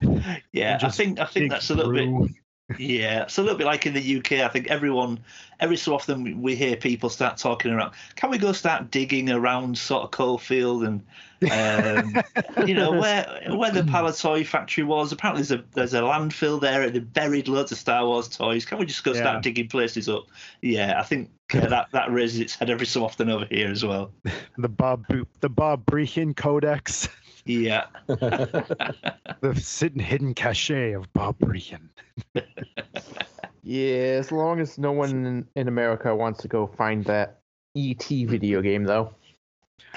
Yeah, 0.52 0.78
I 0.82 0.90
think 0.90 1.20
I 1.20 1.26
think 1.26 1.50
that's 1.50 1.68
a 1.70 1.74
little 1.74 1.92
bit. 1.92 2.30
Yeah, 2.78 3.22
it's 3.22 3.38
a 3.38 3.42
little 3.42 3.58
bit 3.58 3.66
like 3.66 3.86
in 3.86 3.94
the 3.94 4.16
UK. 4.18 4.32
I 4.44 4.48
think 4.48 4.68
everyone, 4.68 5.20
every 5.58 5.76
so 5.76 5.94
often, 5.94 6.40
we- 6.42 6.54
hear 6.54 6.76
people 6.76 7.08
start 7.10 7.36
talking 7.38 7.72
around. 7.72 7.92
Can 8.16 8.30
we 8.30 8.38
go 8.38 8.52
start 8.52 8.90
digging 8.90 9.30
around 9.30 9.76
sort 9.78 10.04
of 10.04 10.10
Coalville 10.10 10.86
and, 10.86 11.02
um, 11.50 12.22
you 12.68 12.74
know, 12.74 12.92
where 12.92 13.26
where 13.56 13.70
the 13.70 13.82
Palitoy 13.82 14.46
factory 14.46 14.84
was? 14.84 15.10
Apparently, 15.12 15.42
there's 15.42 15.60
a 15.60 15.64
there's 15.72 15.94
a 15.94 16.00
landfill 16.00 16.60
there. 16.60 16.82
and 16.82 16.94
They 16.94 16.98
buried 17.00 17.48
loads 17.48 17.72
of 17.72 17.78
Star 17.78 18.04
Wars 18.06 18.28
toys. 18.28 18.64
Can 18.64 18.78
we 18.78 18.86
just 18.86 19.04
go 19.04 19.12
Yeah. 19.14 19.20
start 19.20 19.42
digging 19.42 19.68
places 19.68 20.08
up? 20.08 20.26
Yeah, 20.60 21.00
I 21.00 21.02
think 21.02 21.30
yeah, 21.54 21.66
that 21.66 21.88
that 21.92 22.12
raises 22.12 22.40
its 22.40 22.54
head 22.54 22.68
every 22.70 22.86
so 22.86 23.04
often 23.04 23.30
over 23.30 23.46
here 23.46 23.70
as 23.70 23.84
well. 23.84 24.12
The 24.58 24.68
Bob 24.68 25.06
the 25.40 25.48
Bob 25.48 25.86
Brechin 25.86 26.36
Codex, 26.36 27.08
Yeah, 27.44 27.86
the 28.08 29.54
sit- 29.54 30.00
hidden 30.00 30.34
cachet 30.34 30.92
of 30.92 31.12
Bob 31.12 31.38
Brechin. 31.38 31.88
yeah, 33.62 34.18
as 34.18 34.30
long 34.32 34.60
as 34.60 34.78
no 34.78 34.92
one 34.92 35.26
in, 35.26 35.48
in 35.56 35.68
America 35.68 36.14
wants 36.14 36.40
to 36.42 36.48
go 36.48 36.66
find 36.66 37.04
that 37.06 37.40
ET 37.76 38.04
video 38.08 38.60
game, 38.62 38.84
though. 38.84 39.14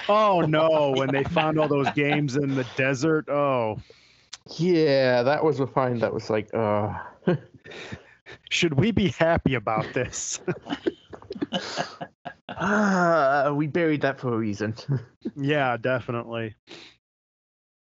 Oh 0.09 0.41
no, 0.41 0.93
when 0.97 1.11
they 1.11 1.23
found 1.23 1.59
all 1.59 1.67
those 1.67 1.89
games 1.91 2.35
in 2.35 2.55
the 2.55 2.65
desert. 2.77 3.29
Oh, 3.29 3.79
Yeah, 4.57 5.23
that 5.23 5.43
was 5.43 5.59
a 5.59 5.67
find 5.67 6.01
that 6.01 6.13
was 6.13 6.29
like, 6.29 6.49
uh, 6.53 6.93
should 8.49 8.73
we 8.73 8.91
be 8.91 9.09
happy 9.09 9.55
about 9.55 9.93
this? 9.93 10.39
ah, 12.49 13.51
we 13.53 13.67
buried 13.67 14.01
that 14.01 14.19
for 14.19 14.33
a 14.33 14.37
reason. 14.37 14.75
yeah, 15.35 15.77
definitely. 15.77 16.55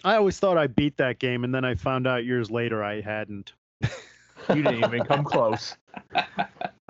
I 0.06 0.16
always 0.18 0.38
thought 0.38 0.56
I 0.56 0.68
beat 0.68 0.98
that 0.98 1.18
game, 1.18 1.42
and 1.42 1.52
then 1.52 1.64
I 1.64 1.74
found 1.74 2.06
out 2.06 2.24
years 2.24 2.48
later 2.48 2.84
I 2.84 3.00
hadn't. 3.00 3.52
you 3.82 4.62
didn't 4.62 4.84
even 4.84 5.04
come 5.04 5.24
close. 5.24 5.76
I, 6.14 6.28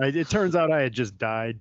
it 0.00 0.28
turns 0.28 0.54
out 0.54 0.70
I 0.70 0.82
had 0.82 0.92
just 0.92 1.16
died. 1.16 1.58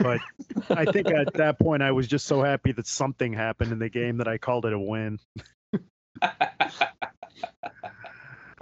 But 0.00 0.22
I 0.70 0.86
think 0.86 1.10
at 1.10 1.34
that 1.34 1.58
point 1.58 1.82
I 1.82 1.92
was 1.92 2.08
just 2.08 2.24
so 2.24 2.42
happy 2.42 2.72
that 2.72 2.86
something 2.86 3.34
happened 3.34 3.72
in 3.72 3.78
the 3.78 3.90
game 3.90 4.16
that 4.16 4.26
I 4.26 4.38
called 4.38 4.64
it 4.64 4.72
a 4.72 4.78
win. 4.78 5.20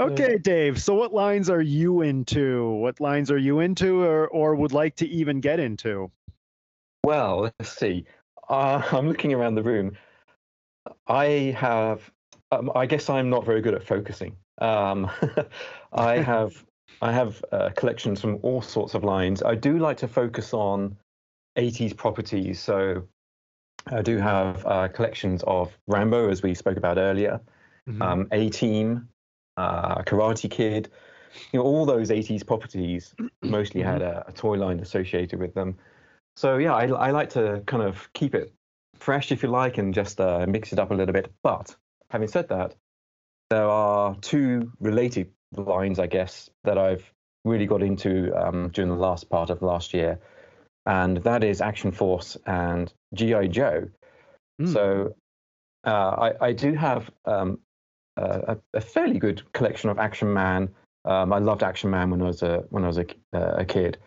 okay, 0.01 0.37
Dave. 0.39 0.83
So 0.83 0.97
what 0.97 1.15
lines 1.15 1.49
are 1.49 1.63
you 1.63 2.03
into? 2.03 2.69
What 2.69 2.99
lines 2.99 3.31
are 3.31 3.39
you 3.39 3.61
into 3.61 4.03
or, 4.03 4.27
or 4.27 4.57
would 4.57 4.73
like 4.73 4.97
to 4.97 5.07
even 5.07 5.41
get 5.41 5.61
into? 5.61 6.11
Well, 7.05 7.53
let's 7.61 7.77
see. 7.77 8.07
Uh, 8.49 8.83
I'm 8.91 9.07
looking 9.07 9.33
around 9.33 9.55
the 9.55 9.63
room. 9.63 9.97
I 11.07 11.55
have. 11.57 12.11
Um, 12.55 12.71
I 12.75 12.87
guess 12.87 13.11
I'm 13.11 13.31
not 13.31 13.45
very 13.45 13.61
good 13.61 13.75
at 13.75 13.85
focusing. 13.85 14.37
Um, 14.59 15.11
I 15.93 16.15
have. 16.33 16.65
I 17.03 17.13
have 17.13 17.45
uh, 17.53 17.69
collections 17.77 18.21
from 18.21 18.39
all 18.43 18.63
sorts 18.63 18.95
of 18.95 19.05
lines. 19.05 19.43
I 19.43 19.55
do 19.57 19.79
like 19.79 19.99
to 19.99 20.09
focus 20.09 20.55
on 20.55 20.97
80s 21.59 21.95
properties. 21.95 22.61
So 22.61 23.07
I 23.89 24.01
do 24.01 24.17
have 24.17 24.65
uh, 24.65 24.89
collections 24.89 25.43
of 25.47 25.77
Rambo, 25.87 26.31
as 26.31 26.43
we 26.43 26.55
spoke 26.55 26.79
about 26.79 26.97
earlier, 26.97 27.41
Mhm. 27.89 28.03
um, 28.03 28.29
A 28.33 28.49
Team, 28.49 29.09
uh, 29.59 29.97
Karate 30.03 30.51
Kid. 30.51 30.91
You 31.53 31.59
know, 31.59 31.65
all 31.67 31.85
those 31.85 32.09
80s 32.11 32.47
properties 32.47 33.15
mostly 33.43 33.83
had 33.83 34.01
a, 34.01 34.25
a 34.27 34.33
toy 34.33 34.57
line 34.57 34.81
associated 34.81 35.39
with 35.39 35.53
them. 35.53 35.77
So 36.37 36.57
yeah, 36.57 36.75
I, 36.75 36.87
I 36.87 37.11
like 37.11 37.29
to 37.31 37.63
kind 37.67 37.83
of 37.83 38.11
keep 38.15 38.35
it 38.35 38.53
fresh, 38.97 39.31
if 39.31 39.43
you 39.43 39.51
like, 39.51 39.77
and 39.77 39.93
just 39.93 40.21
uh, 40.21 40.47
mix 40.49 40.73
it 40.73 40.79
up 40.79 40.91
a 40.91 40.95
little 40.95 41.13
bit. 41.13 41.31
But 41.43 41.77
having 42.15 42.29
said 42.29 42.49
that, 42.49 42.77
there 43.51 43.69
are 43.69 44.15
two 44.21 44.71
related 44.79 45.33
lines, 45.57 45.99
I 45.99 46.07
guess, 46.07 46.49
that 46.63 46.79
I've 46.79 47.13
really 47.45 47.67
got 47.67 47.83
into 47.83 48.33
um, 48.41 48.69
during 48.69 48.89
the 48.89 48.97
last 48.97 49.29
part 49.29 49.51
of 49.51 49.63
last 49.63 49.93
year, 49.93 50.21
and 50.87 51.17
that 51.19 51.43
is 51.43 51.61
Action 51.61 51.91
Force 51.91 52.37
and 52.47 52.93
GI 53.15 53.49
Joe. 53.49 53.89
Mm. 54.63 54.73
So 54.73 55.17
uh, 55.85 56.31
I, 56.41 56.47
I 56.47 56.53
do 56.53 56.73
have 56.75 57.11
um, 57.25 57.59
a, 58.17 58.59
a 58.73 58.81
fairly 58.81 59.19
good 59.19 59.43
collection 59.53 59.91
of 59.91 59.99
Action 59.99 60.33
Man. 60.33 60.69
Um, 61.05 61.33
I 61.33 61.41
loved 61.41 61.65
Action 61.65 61.91
Man 61.91 62.11
when 62.11 62.23
I 62.23 62.27
was 62.27 62.45
a 62.45 62.65
when 62.71 62.85
I 62.85 62.87
was 62.87 62.99
a, 62.99 63.07
uh, 63.35 63.57
a 63.59 63.65
kid. 63.65 63.99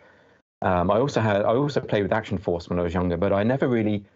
Um, 0.62 0.90
I 0.90 0.96
also 0.96 1.20
had 1.20 1.42
I 1.42 1.54
also 1.54 1.80
played 1.80 2.04
with 2.04 2.12
Action 2.12 2.38
Force 2.38 2.70
when 2.70 2.78
I 2.78 2.82
was 2.82 2.94
younger, 2.94 3.18
but 3.18 3.34
I 3.34 3.42
never 3.42 3.68
really 3.68 4.06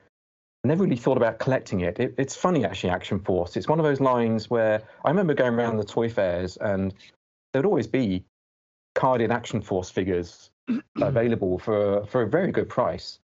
never 0.64 0.84
really 0.84 0.96
thought 0.96 1.16
about 1.16 1.38
collecting 1.38 1.80
it. 1.80 1.98
it. 1.98 2.14
It's 2.18 2.36
funny 2.36 2.64
actually, 2.64 2.90
Action 2.90 3.18
Force. 3.18 3.56
It's 3.56 3.68
one 3.68 3.78
of 3.78 3.84
those 3.84 4.00
lines 4.00 4.48
where 4.48 4.82
I 5.04 5.10
remember 5.10 5.34
going 5.34 5.54
around 5.54 5.76
the 5.76 5.84
toy 5.84 6.08
fairs 6.08 6.56
and 6.56 6.94
there'd 7.52 7.66
always 7.66 7.86
be 7.86 8.24
carded 8.94 9.30
Action 9.30 9.60
Force 9.60 9.90
figures 9.90 10.50
available 11.00 11.58
for 11.58 12.06
for 12.06 12.22
a 12.22 12.28
very 12.28 12.52
good 12.52 12.68
price. 12.68 13.18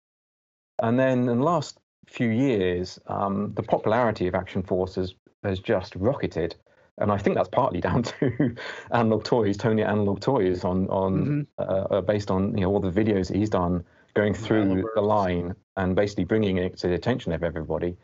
And 0.82 0.98
then 0.98 1.28
in 1.28 1.38
the 1.38 1.44
last 1.44 1.78
few 2.06 2.28
years, 2.28 2.98
um, 3.06 3.52
the 3.54 3.62
popularity 3.62 4.26
of 4.26 4.34
Action 4.34 4.62
Force 4.62 4.94
has, 4.96 5.14
has 5.42 5.58
just 5.58 5.96
rocketed. 5.96 6.54
And 6.98 7.10
I 7.10 7.18
think 7.18 7.36
that's 7.36 7.48
partly 7.48 7.80
down 7.88 8.02
to 8.04 8.54
Analog 8.92 9.24
Toys, 9.24 9.56
Tony 9.56 9.82
Analog 9.82 10.20
Toys, 10.20 10.64
on 10.64 10.88
on 10.88 11.46
uh, 11.58 11.62
uh, 11.62 12.00
based 12.00 12.30
on 12.30 12.56
you 12.56 12.64
know 12.64 12.70
all 12.70 12.80
the 12.80 12.90
videos 12.90 13.28
that 13.28 13.36
he's 13.36 13.50
done 13.50 13.84
going 14.14 14.32
through 14.32 14.88
the 14.94 15.02
line 15.02 15.54
and 15.76 15.94
basically 15.94 16.24
bringing 16.24 16.58
it 16.58 16.78
to 16.78 16.88
the 16.88 16.94
attention 16.94 17.32
of 17.32 17.42
everybody. 17.42 17.96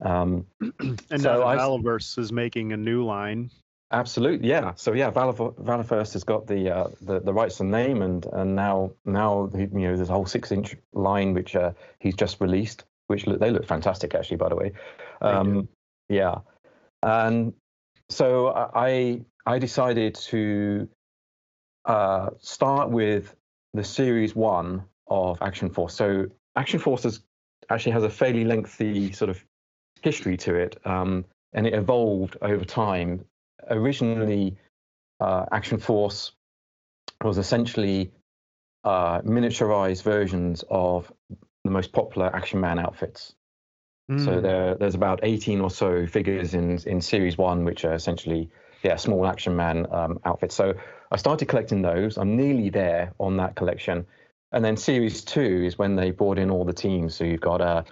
Um, 0.00 0.46
and 0.60 1.20
so 1.20 1.40
now 1.40 1.78
that 1.78 2.14
is 2.18 2.32
making 2.32 2.72
a 2.72 2.76
new 2.76 3.04
line. 3.04 3.50
Absolutely, 3.92 4.48
yeah. 4.48 4.72
So 4.74 4.92
yeah, 4.92 5.12
Valaverse 5.12 6.12
has 6.12 6.24
got 6.24 6.46
the, 6.48 6.74
uh, 6.74 6.88
the 7.00 7.20
the 7.20 7.32
rights 7.32 7.58
to 7.58 7.62
the 7.62 7.68
name, 7.68 8.02
and 8.02 8.26
and 8.32 8.56
now 8.56 8.90
now 9.04 9.48
you 9.54 9.68
know 9.68 9.96
there's 9.96 10.10
a 10.10 10.12
whole 10.12 10.26
six 10.26 10.50
inch 10.50 10.76
line 10.92 11.34
which 11.34 11.54
uh, 11.54 11.70
he's 12.00 12.16
just 12.16 12.40
released, 12.40 12.84
which 13.06 13.28
look, 13.28 13.38
they 13.38 13.50
look 13.50 13.64
fantastic 13.64 14.14
actually, 14.14 14.38
by 14.38 14.48
the 14.48 14.56
way. 14.56 14.72
Um, 15.20 15.68
yeah, 16.08 16.38
and 17.04 17.52
so 18.08 18.48
I 18.74 19.20
I 19.46 19.60
decided 19.60 20.16
to 20.16 20.88
uh, 21.84 22.30
start 22.40 22.90
with 22.90 23.36
the 23.72 23.84
series 23.84 24.34
one 24.34 24.82
of 25.06 25.40
Action 25.40 25.70
Force. 25.70 25.94
So 25.94 26.26
Action 26.56 26.80
Force 26.80 27.04
has, 27.04 27.20
actually 27.70 27.92
has 27.92 28.04
a 28.04 28.10
fairly 28.10 28.44
lengthy 28.44 29.12
sort 29.12 29.30
of 29.30 29.44
history 30.02 30.36
to 30.38 30.54
it, 30.54 30.78
um, 30.86 31.24
and 31.52 31.66
it 31.66 31.74
evolved 31.74 32.36
over 32.42 32.64
time. 32.64 33.24
Originally, 33.68 34.56
uh, 35.20 35.46
Action 35.52 35.78
Force 35.78 36.32
was 37.22 37.38
essentially 37.38 38.12
uh, 38.84 39.20
miniaturized 39.22 40.02
versions 40.02 40.64
of 40.70 41.12
the 41.64 41.70
most 41.70 41.92
popular 41.92 42.34
Action 42.34 42.60
Man 42.60 42.78
outfits. 42.78 43.34
So 44.18 44.40
Mm. 44.40 44.42
there, 44.42 44.74
there's 44.76 44.94
about 44.94 45.20
18 45.22 45.60
or 45.60 45.70
so 45.70 46.06
figures 46.06 46.54
in 46.54 46.78
in 46.86 47.00
Series 47.00 47.36
One, 47.36 47.64
which 47.64 47.84
are 47.84 47.94
essentially 47.94 48.50
yeah 48.82 48.96
small 48.96 49.26
Action 49.26 49.56
Man 49.56 49.86
um, 49.90 50.20
outfits. 50.24 50.54
So 50.54 50.74
I 51.10 51.16
started 51.16 51.48
collecting 51.48 51.82
those. 51.82 52.16
I'm 52.16 52.36
nearly 52.36 52.70
there 52.70 53.12
on 53.18 53.36
that 53.38 53.56
collection, 53.56 54.06
and 54.52 54.64
then 54.64 54.76
Series 54.76 55.24
Two 55.24 55.64
is 55.64 55.78
when 55.78 55.96
they 55.96 56.10
brought 56.10 56.38
in 56.38 56.50
all 56.50 56.64
the 56.64 56.72
teams. 56.72 57.14
So 57.14 57.24
you've 57.24 57.40
got 57.40 57.60
uh, 57.60 57.82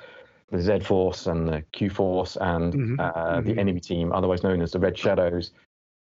the 0.50 0.60
Z 0.60 0.80
Force 0.80 1.26
and 1.26 1.48
the 1.48 1.62
Q 1.72 1.90
Force 1.90 2.36
and 2.40 2.72
Mhm, 2.72 3.00
uh, 3.00 3.40
mhm. 3.40 3.44
the 3.46 3.58
enemy 3.58 3.80
team, 3.80 4.12
otherwise 4.12 4.42
known 4.42 4.62
as 4.62 4.72
the 4.72 4.78
Red 4.78 4.96
Shadows, 4.96 5.52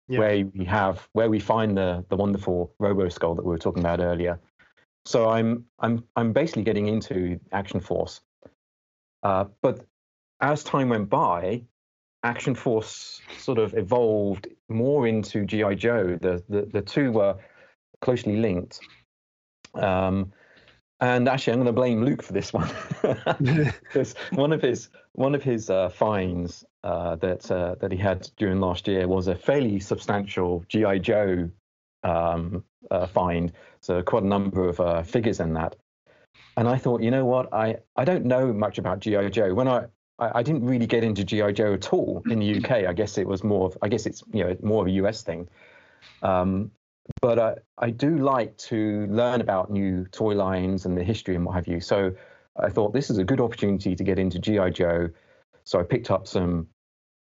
Yeah. 0.09 0.21
where 0.21 0.47
we 0.47 0.65
have 0.65 1.09
where 1.13 1.29
we 1.31 1.39
find 1.41 1.77
the 1.77 2.05
the 2.09 2.17
wonderful 2.17 2.73
Robo 2.79 3.09
Skull 3.09 3.35
that 3.35 3.45
we 3.45 3.51
were 3.51 3.59
talking 3.59 3.83
about 3.83 4.01
earlier. 4.01 4.41
So 5.05 5.29
I'm 5.29 5.65
I'm 5.81 6.05
I'm 6.17 6.33
basically 6.33 6.65
getting 6.65 6.87
into 6.89 7.39
Action 7.53 7.81
Force, 7.81 8.21
uh, 9.23 9.45
but 9.63 9.85
as 10.41 10.63
time 10.63 10.89
went 10.89 11.09
by, 11.09 11.63
Action 12.23 12.55
Force 12.55 13.21
sort 13.39 13.59
of 13.59 13.75
evolved 13.77 14.49
more 14.69 15.07
into 15.07 15.45
GI 15.45 15.75
Joe. 15.77 16.17
The 16.21 16.43
the, 16.49 16.63
the 16.63 16.83
two 16.83 17.13
were 17.13 17.37
closely 18.01 18.37
linked. 18.37 18.81
Um, 19.79 20.33
and 21.01 21.29
actually, 21.29 21.53
I'm 21.53 21.59
going 21.61 21.67
to 21.67 21.73
blame 21.73 22.05
Luke 22.05 22.23
for 22.23 22.33
this 22.33 22.53
one 22.53 22.69
because 23.83 24.15
one 24.33 24.53
of 24.53 24.61
his 24.61 24.89
one 25.13 25.35
of 25.35 25.43
his 25.43 25.71
uh, 25.71 25.89
finds 25.89 26.65
uh, 26.83 27.17
that 27.17 27.51
uh, 27.51 27.77
that 27.81 27.93
he 27.93 27.99
had 27.99 28.29
during 28.37 28.61
last 28.61 28.89
year 28.89 29.07
was 29.07 29.29
a 29.29 29.35
fairly 29.35 29.79
substantial 29.79 30.65
GI 30.69 30.99
Joe 31.01 31.51
um, 32.03 32.65
uh, 32.91 33.07
find. 33.07 33.53
So 33.81 34.03
quite 34.03 34.25
a 34.25 34.27
number 34.27 34.69
of 34.69 34.81
uh, 34.81 35.03
figures 35.03 35.41
in 35.41 35.55
that. 35.55 35.77
And 36.57 36.69
I 36.69 36.77
thought, 36.77 37.03
you 37.03 37.13
know 37.13 37.25
what, 37.25 37.53
I, 37.53 37.77
I 37.97 38.05
don't 38.05 38.25
know 38.25 38.53
much 38.53 38.79
about 38.79 38.99
GI 38.99 39.31
Joe. 39.31 39.55
When 39.55 39.69
I, 39.69 39.87
I 40.19 40.39
I 40.41 40.43
didn't 40.43 40.65
really 40.65 40.87
get 40.87 41.05
into 41.05 41.25
GI 41.25 41.53
Joe 41.53 41.75
at 41.75 41.93
all 41.93 42.23
in 42.29 42.41
the 42.41 42.57
UK. 42.57 42.89
I 42.89 42.93
guess 42.93 43.19
it 43.19 43.27
was 43.27 43.45
more 43.45 43.67
of 43.67 43.79
I 43.83 43.89
guess 43.89 44.07
it's 44.07 44.25
you 44.33 44.43
know 44.43 44.57
more 44.63 44.83
of 44.83 44.89
a 44.89 44.93
US 45.03 45.23
thing. 45.23 45.49
Um, 46.23 46.73
but 47.21 47.39
I, 47.39 47.55
I 47.79 47.91
do 47.91 48.19
like 48.19 48.57
to 48.59 49.07
learn 49.07 49.41
about 49.41 49.71
new 49.71 50.05
toy 50.13 50.35
lines 50.35 50.87
and 50.87 50.97
the 50.97 51.05
history 51.05 51.35
and 51.35 51.45
what 51.45 51.55
have 51.55 51.67
you. 51.67 51.81
So 51.81 52.13
I 52.61 52.69
thought 52.71 52.93
this 52.93 53.11
is 53.11 53.19
a 53.19 53.25
good 53.25 53.41
opportunity 53.41 53.95
to 53.97 54.05
get 54.05 54.19
into 54.19 54.39
GI 54.39 54.71
Joe. 54.71 55.09
So 55.65 55.79
I 55.81 55.83
picked 55.83 56.11
up 56.11 56.27
some 56.27 56.69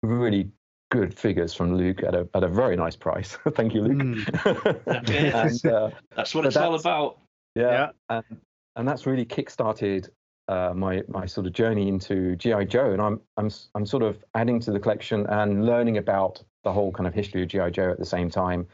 really 0.04 0.50
good 0.90 1.18
figures 1.18 1.54
from 1.54 1.76
Luke 1.76 2.02
at 2.04 2.16
a 2.16 2.28
at 2.34 2.44
a 2.44 2.48
very 2.48 2.76
nice 2.78 2.96
price. 2.96 3.38
Thank 3.56 3.74
you, 3.74 3.82
Luke. 3.82 4.28
Okay. 4.88 5.32
and, 5.32 5.66
uh, 5.66 5.90
That's 6.16 6.34
what 6.34 6.42
But 6.44 6.48
it's 6.48 6.58
all 6.58 6.76
about. 6.76 7.20
yeah, 7.56 7.90
and 8.10 8.24
and 8.76 8.88
that's 8.88 9.06
really 9.06 9.26
kickstarted 9.26 10.10
uh, 10.48 10.72
my 10.76 11.04
my 11.10 11.26
sort 11.26 11.46
of 11.48 11.54
journey 11.54 11.88
into 11.90 12.36
GI 12.38 12.66
Joe, 12.66 12.92
and 12.92 13.02
I'm 13.02 13.20
I'm 13.38 13.48
s- 13.48 13.70
I'm 13.76 13.86
sort 13.86 14.04
of 14.04 14.24
adding 14.34 14.60
to 14.62 14.72
the 14.72 14.80
collection 14.80 15.26
and 15.28 15.66
learning 15.66 15.98
about 15.98 16.42
the 16.64 16.72
whole 16.72 16.92
kind 16.92 17.08
of 17.08 17.14
history 17.14 17.44
of 17.44 17.50
GI 17.50 17.72
Joe 17.72 17.92
at 17.92 18.00
the 18.00 18.06
same 18.06 18.30
time. 18.30 18.66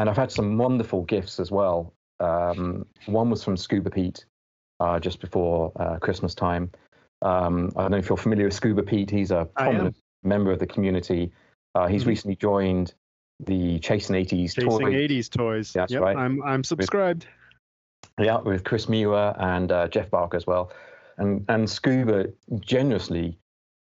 And 0.00 0.08
I've 0.08 0.16
had 0.16 0.32
some 0.32 0.56
wonderful 0.56 1.02
gifts 1.02 1.38
as 1.38 1.50
well. 1.50 1.92
Um, 2.20 2.86
one 3.04 3.28
was 3.28 3.44
from 3.44 3.58
Scuba 3.58 3.90
Pete 3.90 4.24
uh, 4.80 4.98
just 4.98 5.20
before 5.20 5.72
uh, 5.76 5.98
Christmas 5.98 6.34
time. 6.34 6.70
Um, 7.20 7.70
I 7.76 7.82
don't 7.82 7.90
know 7.90 7.98
if 7.98 8.08
you're 8.08 8.16
familiar 8.16 8.46
with 8.46 8.54
Scuba 8.54 8.82
Pete. 8.82 9.10
He's 9.10 9.30
a 9.30 9.46
prominent 9.56 9.94
member 10.22 10.52
of 10.52 10.58
the 10.58 10.66
community. 10.66 11.32
Uh, 11.74 11.86
he's 11.86 12.04
Mhm. 12.04 12.08
recently 12.08 12.36
joined 12.36 12.94
the 13.40 13.78
Chasing 13.80 14.16
80s 14.16 14.54
Chasing 14.54 14.70
toy 14.70 14.94
80s 14.94 15.28
toys. 15.28 15.74
That's 15.74 15.92
yep, 15.92 16.00
right. 16.00 16.16
I'm 16.16 16.42
I'm 16.44 16.64
subscribed. 16.64 17.26
Yeah, 18.18 18.38
with 18.38 18.64
Chris 18.64 18.88
Muir 18.88 19.34
and 19.38 19.70
uh, 19.70 19.88
Jeff 19.88 20.10
Barker 20.10 20.38
as 20.38 20.46
well, 20.46 20.72
and 21.18 21.44
and 21.50 21.68
Scuba 21.68 22.28
generously 22.60 23.38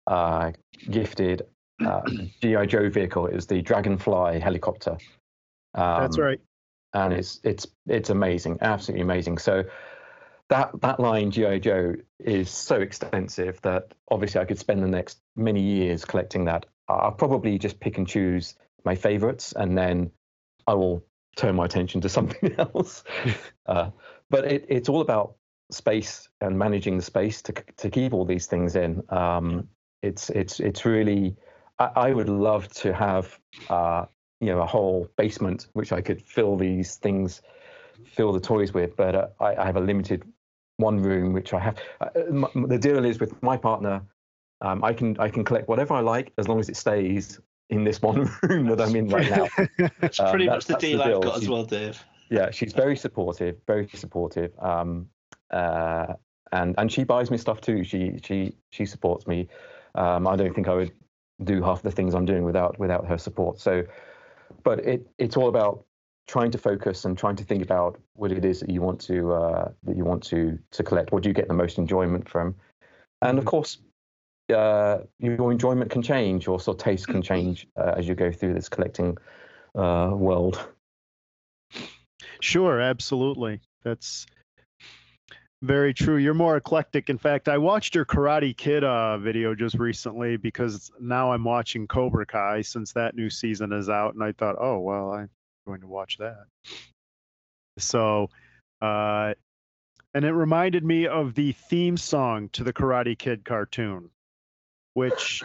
uh, 0.06 0.52
gifted 0.90 1.42
uh, 1.84 2.00
GI 2.40 2.68
Joe 2.68 2.88
vehicle 2.88 3.26
is 3.26 3.46
the 3.46 3.60
Dragonfly 3.60 4.40
helicopter. 4.40 4.96
Um, 5.76 6.02
That's 6.02 6.18
right. 6.18 6.40
and 6.94 7.12
it's 7.12 7.40
it's 7.44 7.66
it's 7.86 8.10
amazing, 8.10 8.58
absolutely 8.62 9.02
amazing. 9.02 9.38
So 9.38 9.64
that 10.48 10.70
that 10.80 11.00
line 11.00 11.30
GI 11.30 11.60
Joe 11.60 11.94
is 12.18 12.50
so 12.50 12.76
extensive 12.76 13.60
that 13.62 13.92
obviously 14.10 14.40
I 14.40 14.44
could 14.44 14.58
spend 14.58 14.82
the 14.82 14.88
next 14.88 15.20
many 15.36 15.60
years 15.60 16.04
collecting 16.04 16.44
that. 16.46 16.66
I'll 16.88 17.12
probably 17.12 17.58
just 17.58 17.80
pick 17.80 17.98
and 17.98 18.06
choose 18.06 18.54
my 18.84 18.94
favorites, 18.94 19.52
and 19.56 19.76
then 19.76 20.10
I 20.66 20.74
will 20.74 21.04
turn 21.36 21.56
my 21.56 21.64
attention 21.64 22.00
to 22.02 22.08
something 22.16 22.54
else. 22.58 23.04
uh, 23.66 23.90
but 24.30 24.44
it, 24.44 24.66
it's 24.68 24.88
all 24.88 25.00
about 25.00 25.36
space 25.70 26.28
and 26.40 26.56
managing 26.58 26.96
the 26.96 27.02
space 27.02 27.42
to 27.42 27.52
to 27.76 27.90
keep 27.90 28.14
all 28.14 28.24
these 28.24 28.46
things 28.46 28.76
in. 28.76 29.02
Um, 29.10 29.68
it's 30.02 30.30
it's 30.30 30.60
it's 30.60 30.84
really. 30.84 31.36
I, 31.78 31.90
I 31.96 32.12
would 32.12 32.30
love 32.30 32.68
to 32.74 32.94
have 32.94 33.38
uh, 33.68 34.06
you 34.40 34.48
know 34.48 34.60
a 34.60 34.66
whole 34.66 35.08
basement 35.16 35.68
which 35.72 35.92
I 35.92 36.00
could 36.00 36.20
fill 36.22 36.56
these 36.56 36.96
things, 36.96 37.42
fill 38.04 38.32
the 38.32 38.40
toys 38.40 38.72
with. 38.74 38.96
But 38.96 39.14
uh, 39.14 39.28
I, 39.40 39.56
I 39.56 39.64
have 39.66 39.76
a 39.76 39.80
limited 39.80 40.24
one 40.78 41.00
room 41.02 41.32
which 41.32 41.52
I 41.54 41.60
have. 41.60 41.76
Uh, 42.00 42.08
m- 42.16 42.66
the 42.68 42.78
deal 42.78 43.04
is 43.04 43.18
with 43.20 43.40
my 43.42 43.56
partner, 43.56 44.02
um, 44.60 44.84
I 44.84 44.92
can 44.92 45.18
I 45.18 45.28
can 45.28 45.44
collect 45.44 45.68
whatever 45.68 45.94
I 45.94 46.00
like 46.00 46.32
as 46.38 46.48
long 46.48 46.60
as 46.60 46.68
it 46.68 46.76
stays 46.76 47.40
in 47.70 47.82
this 47.84 48.00
one 48.10 48.30
room 48.42 48.66
that 48.68 48.80
I'm 48.80 48.94
in 48.94 49.08
right 49.08 49.28
now. 49.30 49.48
That's 50.00 50.20
Um, 50.20 50.30
pretty 50.30 50.46
that- 50.46 50.52
much 50.54 50.64
the 50.66 50.74
that's 50.74 50.82
the 50.84 50.90
deal 50.90 51.02
I've 51.02 51.08
deal. 51.08 51.20
got 51.20 51.36
as 51.36 51.48
well, 51.48 51.64
Dave. 51.64 52.02
yeah, 52.30 52.50
she's 52.50 52.72
very 52.72 52.96
supportive, 52.96 53.56
very 53.66 53.88
supportive. 53.94 54.52
Um, 54.58 55.08
uh, 55.50 56.14
and 56.52 56.74
and 56.78 56.92
she 56.92 57.04
buys 57.04 57.30
me 57.30 57.38
stuff 57.38 57.60
too. 57.60 57.82
She 57.84 58.20
she 58.22 58.54
she 58.70 58.86
supports 58.86 59.26
me. 59.26 59.48
Um, 59.94 60.26
I 60.26 60.36
don't 60.36 60.54
think 60.54 60.68
I 60.68 60.74
would 60.74 60.92
do 61.44 61.62
half 61.62 61.82
the 61.82 61.90
things 61.90 62.14
I'm 62.14 62.24
doing 62.24 62.44
without 62.44 62.78
without 62.78 63.06
her 63.06 63.18
support. 63.18 63.58
So, 63.60 63.82
but 64.66 64.80
it 64.80 65.06
it's 65.16 65.36
all 65.36 65.48
about 65.48 65.84
trying 66.26 66.50
to 66.50 66.58
focus 66.58 67.04
and 67.04 67.16
trying 67.16 67.36
to 67.36 67.44
think 67.44 67.62
about 67.62 68.00
what 68.14 68.32
it 68.32 68.44
is 68.44 68.58
that 68.58 68.68
you 68.68 68.82
want 68.82 69.00
to 69.00 69.32
uh, 69.32 69.70
that 69.84 69.96
you 69.96 70.04
want 70.04 70.22
to 70.24 70.58
to 70.72 70.82
collect. 70.82 71.12
What 71.12 71.22
do 71.22 71.28
you 71.30 71.34
get 71.34 71.46
the 71.46 71.54
most 71.54 71.78
enjoyment 71.78 72.28
from? 72.28 72.56
And 73.22 73.38
of 73.38 73.44
course, 73.44 73.78
uh, 74.52 74.98
your 75.20 75.52
enjoyment 75.52 75.88
can 75.92 76.02
change, 76.02 76.48
or 76.48 76.58
sort 76.58 76.80
of 76.80 76.84
taste 76.84 77.06
can 77.06 77.22
change 77.32 77.68
uh, 77.76 77.94
as 77.96 78.08
you 78.08 78.16
go 78.16 78.32
through 78.32 78.54
this 78.54 78.68
collecting 78.68 79.16
uh, 79.76 80.10
world. 80.12 80.68
Sure, 82.40 82.80
absolutely. 82.80 83.60
That's 83.84 84.26
very 85.66 85.92
true. 85.92 86.16
You're 86.16 86.34
more 86.34 86.56
eclectic. 86.56 87.10
In 87.10 87.18
fact, 87.18 87.48
I 87.48 87.58
watched 87.58 87.94
your 87.94 88.04
Karate 88.04 88.56
Kid 88.56 88.84
uh, 88.84 89.18
video 89.18 89.54
just 89.54 89.76
recently 89.76 90.36
because 90.36 90.90
now 91.00 91.32
I'm 91.32 91.44
watching 91.44 91.86
Cobra 91.86 92.24
Kai 92.24 92.62
since 92.62 92.92
that 92.92 93.14
new 93.14 93.28
season 93.28 93.72
is 93.72 93.88
out, 93.88 94.14
and 94.14 94.22
I 94.22 94.32
thought, 94.32 94.56
oh 94.58 94.78
well, 94.78 95.10
I'm 95.10 95.28
going 95.66 95.80
to 95.80 95.86
watch 95.86 96.18
that. 96.18 96.44
So, 97.78 98.30
uh, 98.80 99.34
and 100.14 100.24
it 100.24 100.32
reminded 100.32 100.84
me 100.84 101.06
of 101.06 101.34
the 101.34 101.52
theme 101.52 101.96
song 101.96 102.48
to 102.52 102.64
the 102.64 102.72
Karate 102.72 103.18
Kid 103.18 103.44
cartoon, 103.44 104.08
which 104.94 105.42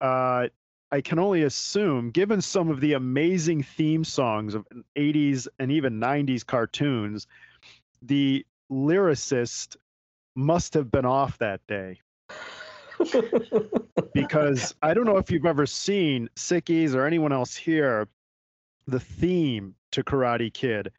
uh, 0.00 0.48
I 0.92 1.00
can 1.00 1.18
only 1.18 1.42
assume, 1.42 2.10
given 2.10 2.40
some 2.40 2.68
of 2.68 2.80
the 2.80 2.92
amazing 2.92 3.62
theme 3.62 4.04
songs 4.04 4.54
of 4.54 4.66
80s 4.96 5.48
and 5.58 5.72
even 5.72 5.98
90s 5.98 6.46
cartoons, 6.46 7.26
the 8.02 8.44
lyricist 8.70 9.76
must 10.34 10.74
have 10.74 10.90
been 10.90 11.04
off 11.04 11.38
that 11.38 11.60
day. 11.66 12.00
because 14.14 14.74
I 14.82 14.94
don't 14.94 15.04
know 15.04 15.18
if 15.18 15.30
you've 15.30 15.46
ever 15.46 15.66
seen 15.66 16.28
Sickies 16.36 16.94
or 16.94 17.06
anyone 17.06 17.32
else 17.32 17.56
here, 17.56 18.08
the 18.86 19.00
theme 19.00 19.74
to 19.92 20.02
Karate 20.02 20.52
Kid, 20.52 20.92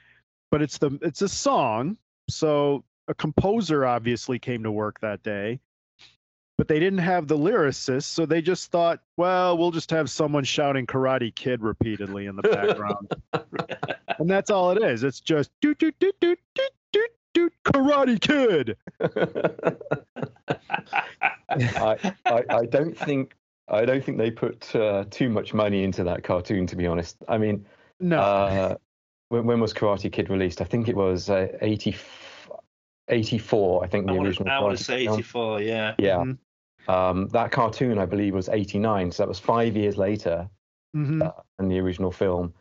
but 0.52 0.62
it's 0.62 0.78
the 0.78 0.98
it's 1.02 1.22
a 1.22 1.30
song. 1.30 1.98
So 2.30 2.84
a 3.08 3.14
composer 3.14 3.86
obviously 3.86 4.40
came 4.40 4.64
to 4.64 4.72
work 4.72 5.00
that 5.02 5.24
day, 5.24 5.60
but 6.58 6.68
they 6.68 6.80
didn't 6.80 7.00
have 7.00 7.28
the 7.28 7.38
lyricist, 7.38 8.04
so 8.04 8.26
they 8.26 8.42
just 8.42 8.72
thought, 8.72 9.02
well, 9.18 9.58
we'll 9.58 9.72
just 9.72 9.92
have 9.92 10.10
someone 10.10 10.44
shouting 10.44 10.86
Karate 10.86 11.34
Kid 11.36 11.62
repeatedly 11.62 12.28
in 12.28 12.36
the 12.36 12.44
background, 12.44 13.12
and 14.20 14.30
that's 14.30 14.50
all 14.50 14.72
it 14.72 14.82
is. 14.82 15.04
It's 15.04 15.20
just 15.20 15.52
doot 15.62 15.80
doot 15.80 15.96
doot 16.00 16.16
doot 16.22 16.40
doot 16.56 16.72
doot 17.34 17.54
doot 17.64 17.74
Karate 17.74 18.20
Kid. 18.20 18.78
I, 21.50 22.14
I 22.26 22.44
I 22.50 22.66
don't 22.66 22.98
think 22.98 23.36
I 23.68 23.86
don't 23.86 24.04
think 24.04 24.18
they 24.18 24.32
put 24.32 24.76
uh, 24.76 25.06
too 25.10 25.30
much 25.30 25.54
money 25.54 25.84
into 25.84 26.04
that 26.04 26.24
cartoon, 26.24 26.68
to 26.68 26.76
be 26.76 26.86
honest. 26.88 27.18
I 27.28 27.38
mean, 27.38 27.66
No, 28.00 28.20
uh, 28.20 28.76
when, 29.30 29.46
when 29.46 29.60
was 29.60 29.74
Karate 29.74 30.12
Kid 30.12 30.30
released? 30.30 30.62
I 30.62 30.66
think 30.66 30.88
it 30.90 30.96
was 30.96 31.30
uh, 31.30 31.48
80, 31.62 31.96
84, 33.08 33.84
I 33.84 33.88
think 33.88 34.06
the 34.06 34.12
I 34.12 34.16
want 34.16 34.28
original. 34.28 34.46
to, 34.46 34.52
I 34.54 34.60
want 34.60 34.78
to 34.78 34.84
say 34.84 35.00
Kid 35.00 35.06
film. 35.06 35.20
84, 35.20 35.62
yeah. 35.62 35.96
Yeah. 35.98 36.18
Mhm. 36.18 36.38
Um, 36.88 37.28
that 37.30 37.52
cartoon, 37.52 37.98
I 37.98 38.06
believe, 38.06 38.34
was 38.34 38.50
89. 38.50 39.12
So 39.12 39.24
that 39.24 39.30
was 39.30 39.40
five 39.40 39.78
years 39.78 39.98
later 39.98 40.50
Mhm. 40.96 41.26
uh, 41.26 41.32
than 41.58 41.70
the 41.70 41.80
original 41.80 42.12
film. 42.12 42.54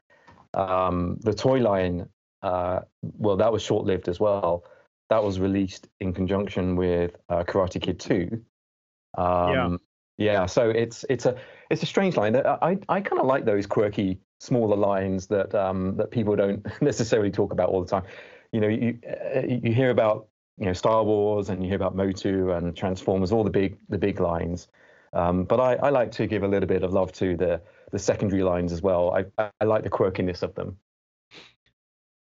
Um, 0.55 1.17
the 1.21 1.35
toy 1.35 1.59
line, 1.59 2.09
uh, 2.43 2.81
well, 3.03 3.37
that 3.37 3.53
was 3.53 3.63
short 3.63 3.87
lived 3.87 4.09
as 4.09 4.19
well. 4.19 4.65
That 5.11 5.23
was 5.23 5.39
released 5.39 5.89
in 6.01 6.13
conjunction 6.13 6.77
with 6.77 7.17
uh, 7.29 7.45
Karate 7.45 7.81
Kid 7.81 8.01
2. 8.01 8.43
Um, 9.17 9.81
yeah. 10.19 10.47
So 10.47 10.71
it's 10.71 11.05
it's 11.09 11.27
a 11.27 11.37
it's 11.71 11.83
a 11.83 11.87
strange 11.87 12.17
line. 12.17 12.37
I 12.37 12.59
I, 12.63 12.79
I 12.89 13.01
kind 13.01 13.21
of 13.21 13.27
like 13.27 13.45
those 13.45 13.67
quirky 13.67 14.21
smaller 14.41 14.77
lines 14.77 15.27
that 15.29 15.55
um, 15.55 15.97
that 15.97 16.11
people 16.11 16.37
don't 16.37 16.67
necessarily 16.83 17.31
talk 17.31 17.53
about 17.53 17.69
all 17.69 17.83
the 17.83 17.89
time. 17.89 18.05
You 18.53 18.61
know, 18.61 18.69
you 18.69 18.99
uh, 19.07 19.41
you 19.47 19.73
hear 19.73 19.91
about 19.91 20.29
you 20.59 20.67
know 20.67 20.73
Star 20.73 21.03
Wars 21.05 21.49
and 21.49 21.63
you 21.63 21.69
hear 21.69 21.77
about 21.77 21.95
Motu 21.95 22.53
and 22.53 22.77
Transformers, 22.77 23.33
all 23.33 23.45
the 23.45 23.51
big 23.51 23.79
the 23.89 23.99
big 23.99 24.21
lines. 24.21 24.69
Um, 25.15 25.45
but 25.45 25.61
I, 25.61 25.75
I 25.75 25.91
like 25.91 26.11
to 26.13 26.27
give 26.27 26.43
a 26.43 26.49
little 26.49 26.69
bit 26.69 26.83
of 26.83 26.93
love 26.93 27.13
to 27.13 27.37
the 27.37 27.61
the 27.91 27.99
secondary 27.99 28.43
lines 28.43 28.73
as 28.73 28.83
well. 28.83 29.15
I, 29.15 29.51
I 29.61 29.65
like 29.65 29.83
the 29.83 29.91
quirkiness 29.91 30.43
of 30.43 30.55
them. 30.55 30.79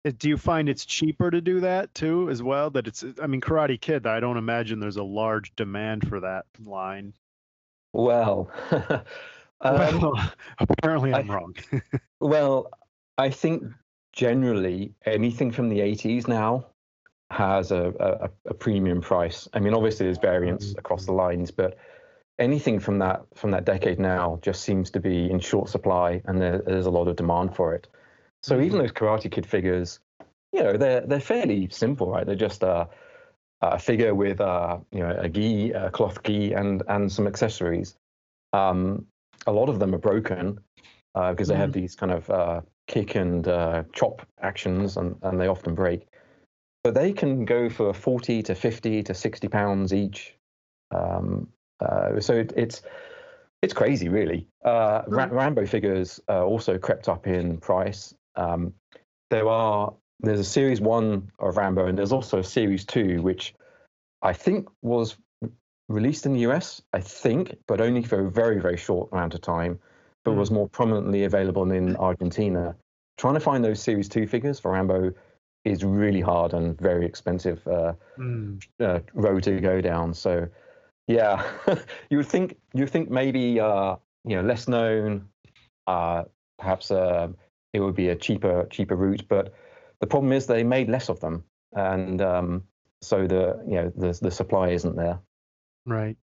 Uh, 0.05 0.11
Do 0.17 0.29
you 0.29 0.37
find 0.37 0.69
it's 0.69 0.85
cheaper 0.85 1.31
to 1.31 1.41
do 1.41 1.59
that 1.61 1.93
too, 1.95 2.29
as 2.29 2.43
well? 2.43 2.69
That 2.69 2.87
it's, 2.87 3.03
I 3.21 3.27
mean, 3.27 3.41
Karate 3.41 3.79
Kid. 3.79 4.05
I 4.05 4.19
don't 4.19 4.37
imagine 4.37 4.79
there's 4.79 4.97
a 4.97 5.03
large 5.03 5.55
demand 5.55 6.07
for 6.07 6.19
that 6.19 6.45
line. 6.63 7.13
Well, 7.93 8.51
um, 8.71 9.03
well, 10.01 10.31
apparently 10.59 11.13
I- 11.13 11.19
I'm 11.19 11.31
wrong. 11.31 11.55
Well, 12.21 12.71
I 13.17 13.29
think 13.29 13.63
generally 14.13 14.93
anything 15.05 15.51
from 15.51 15.69
the 15.69 15.79
80s 15.79 16.27
now 16.27 16.65
has 17.29 17.71
a, 17.71 17.93
a, 17.99 18.49
a 18.49 18.53
premium 18.53 19.01
price. 19.01 19.47
I 19.53 19.59
mean, 19.59 19.73
obviously 19.73 20.05
there's 20.05 20.17
variance 20.17 20.73
across 20.77 21.05
the 21.05 21.11
lines, 21.11 21.51
but 21.51 21.77
anything 22.39 22.79
from 22.79 22.99
that 22.99 23.21
from 23.35 23.51
that 23.51 23.65
decade 23.65 23.99
now 23.99 24.39
just 24.41 24.63
seems 24.63 24.89
to 24.91 24.99
be 24.99 25.29
in 25.29 25.39
short 25.39 25.69
supply, 25.69 26.21
and 26.25 26.41
there, 26.41 26.59
there's 26.65 26.85
a 26.85 26.89
lot 26.91 27.07
of 27.07 27.15
demand 27.17 27.55
for 27.55 27.75
it. 27.75 27.87
So 28.45 28.61
even 28.61 28.77
those 28.77 28.91
Karate 28.91 29.31
Kid 29.31 29.43
figures, 29.43 29.99
you 30.53 30.61
know, 30.61 30.77
they're 30.77 31.01
they're 31.01 31.19
fairly 31.19 31.67
simple, 31.71 32.11
right? 32.11 32.27
They're 32.27 32.35
just 32.35 32.61
a, 32.61 32.87
a 33.61 33.79
figure 33.79 34.13
with 34.13 34.39
uh, 34.39 34.77
you 34.91 34.99
know 34.99 35.17
a 35.19 35.27
gi, 35.27 35.71
a 35.71 35.89
cloth 35.89 36.21
gi, 36.21 36.53
and 36.53 36.83
and 36.87 37.11
some 37.11 37.25
accessories. 37.25 37.97
Um, 38.53 39.07
a 39.47 39.51
lot 39.51 39.67
of 39.67 39.79
them 39.79 39.95
are 39.95 39.99
broken 39.99 40.59
because 41.15 41.47
they 41.47 41.55
have 41.55 41.71
these 41.71 41.95
kind 41.95 42.11
of 42.11 42.29
uh, 42.29 42.61
kick 42.85 43.15
and 43.15 43.47
uh, 43.47 43.83
chop 43.93 44.21
actions, 44.39 44.97
and, 44.97 45.15
and 45.23 45.41
they 45.41 45.47
often 45.47 45.73
break. 45.73 46.07
But 46.83 46.93
they 46.93 47.13
can 47.13 47.45
go 47.45 47.67
for 47.67 47.95
40 47.95 48.43
to 48.43 48.53
50 48.53 49.01
to 49.01 49.13
60 49.15 49.47
pounds 49.47 49.91
each. 49.91 50.35
Um, 50.91 51.47
uh, 51.79 52.19
so 52.19 52.33
it, 52.35 52.53
it's 52.55 52.83
it's 53.63 53.73
crazy, 53.73 54.07
really. 54.07 54.47
Uh, 54.63 55.01
Ra- 55.07 55.29
Rambo 55.31 55.65
figures 55.65 56.19
uh, 56.29 56.45
also 56.45 56.77
crept 56.77 57.09
up 57.09 57.25
in 57.25 57.57
price. 57.57 58.13
Um, 58.35 58.73
there 59.29 59.47
are 59.47 59.93
there's 60.19 60.39
a 60.39 60.45
series 60.45 60.81
one 60.81 61.31
of 61.39 61.57
Rambo, 61.57 61.87
and 61.87 61.97
there's 61.97 62.11
also 62.11 62.39
a 62.39 62.43
series 62.43 62.85
two, 62.85 63.21
which 63.21 63.53
I 64.21 64.33
think 64.33 64.69
was 64.81 65.17
released 65.89 66.25
in 66.25 66.33
the 66.33 66.39
US, 66.41 66.81
I 66.93 66.99
think, 67.01 67.55
but 67.67 67.81
only 67.81 68.03
for 68.03 68.25
a 68.25 68.31
very 68.31 68.59
very 68.59 68.77
short 68.77 69.11
amount 69.11 69.33
of 69.33 69.41
time, 69.41 69.79
but 70.23 70.31
Hmm. 70.31 70.39
was 70.39 70.51
more 70.51 70.67
prominently 70.67 71.23
available 71.25 71.69
in 71.71 71.95
Argentina. 71.97 72.75
Trying 73.17 73.35
to 73.35 73.39
find 73.39 73.63
those 73.63 73.81
series 73.81 74.09
two 74.09 74.27
figures 74.27 74.59
for 74.59 74.71
Rambo 74.71 75.11
is 75.63 75.83
really 75.83 76.21
hard 76.21 76.53
and 76.53 76.79
very 76.79 77.05
expensive 77.05 77.65
uh, 77.67 77.93
Mm. 78.17 78.61
uh, 78.79 78.99
road 79.13 79.43
to 79.43 79.59
go 79.59 79.81
down. 79.81 80.13
So, 80.13 80.47
yeah, 81.07 81.43
you 82.09 82.17
would 82.17 82.27
think 82.27 82.57
you 82.73 82.81
would 82.81 82.89
think 82.89 83.09
maybe 83.09 83.59
uh, 83.59 83.97
you 84.23 84.35
know 84.35 84.41
less 84.41 84.67
known, 84.67 85.27
uh, 85.87 86.23
perhaps 86.57 86.91
uh, 86.91 87.27
it 87.75 87.81
would 87.81 87.95
be 87.95 88.09
a 88.09 88.15
cheaper 88.15 88.67
cheaper 88.71 88.95
route. 88.95 89.27
But 89.27 89.53
the 89.99 90.07
problem 90.07 90.31
is 90.31 90.47
they 90.47 90.63
made 90.63 90.89
less 90.89 91.09
of 91.09 91.19
them, 91.19 91.43
and 91.73 92.21
um, 92.21 92.63
so 93.01 93.27
the 93.27 93.61
you 93.67 93.75
know 93.75 93.91
the 93.95 94.17
the 94.21 94.31
supply 94.31 94.69
isn't 94.69 94.95
there. 94.95 95.19
Right. 95.85 96.17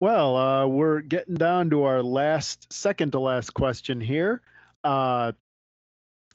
Well, 0.00 0.36
uh, 0.36 0.66
we're 0.66 1.00
getting 1.00 1.36
down 1.36 1.70
to 1.70 1.84
our 1.84 2.02
last, 2.02 2.70
second 2.70 3.12
to 3.12 3.20
last 3.20 3.54
question 3.54 3.98
here. 3.98 4.42
Uh, 4.84 5.32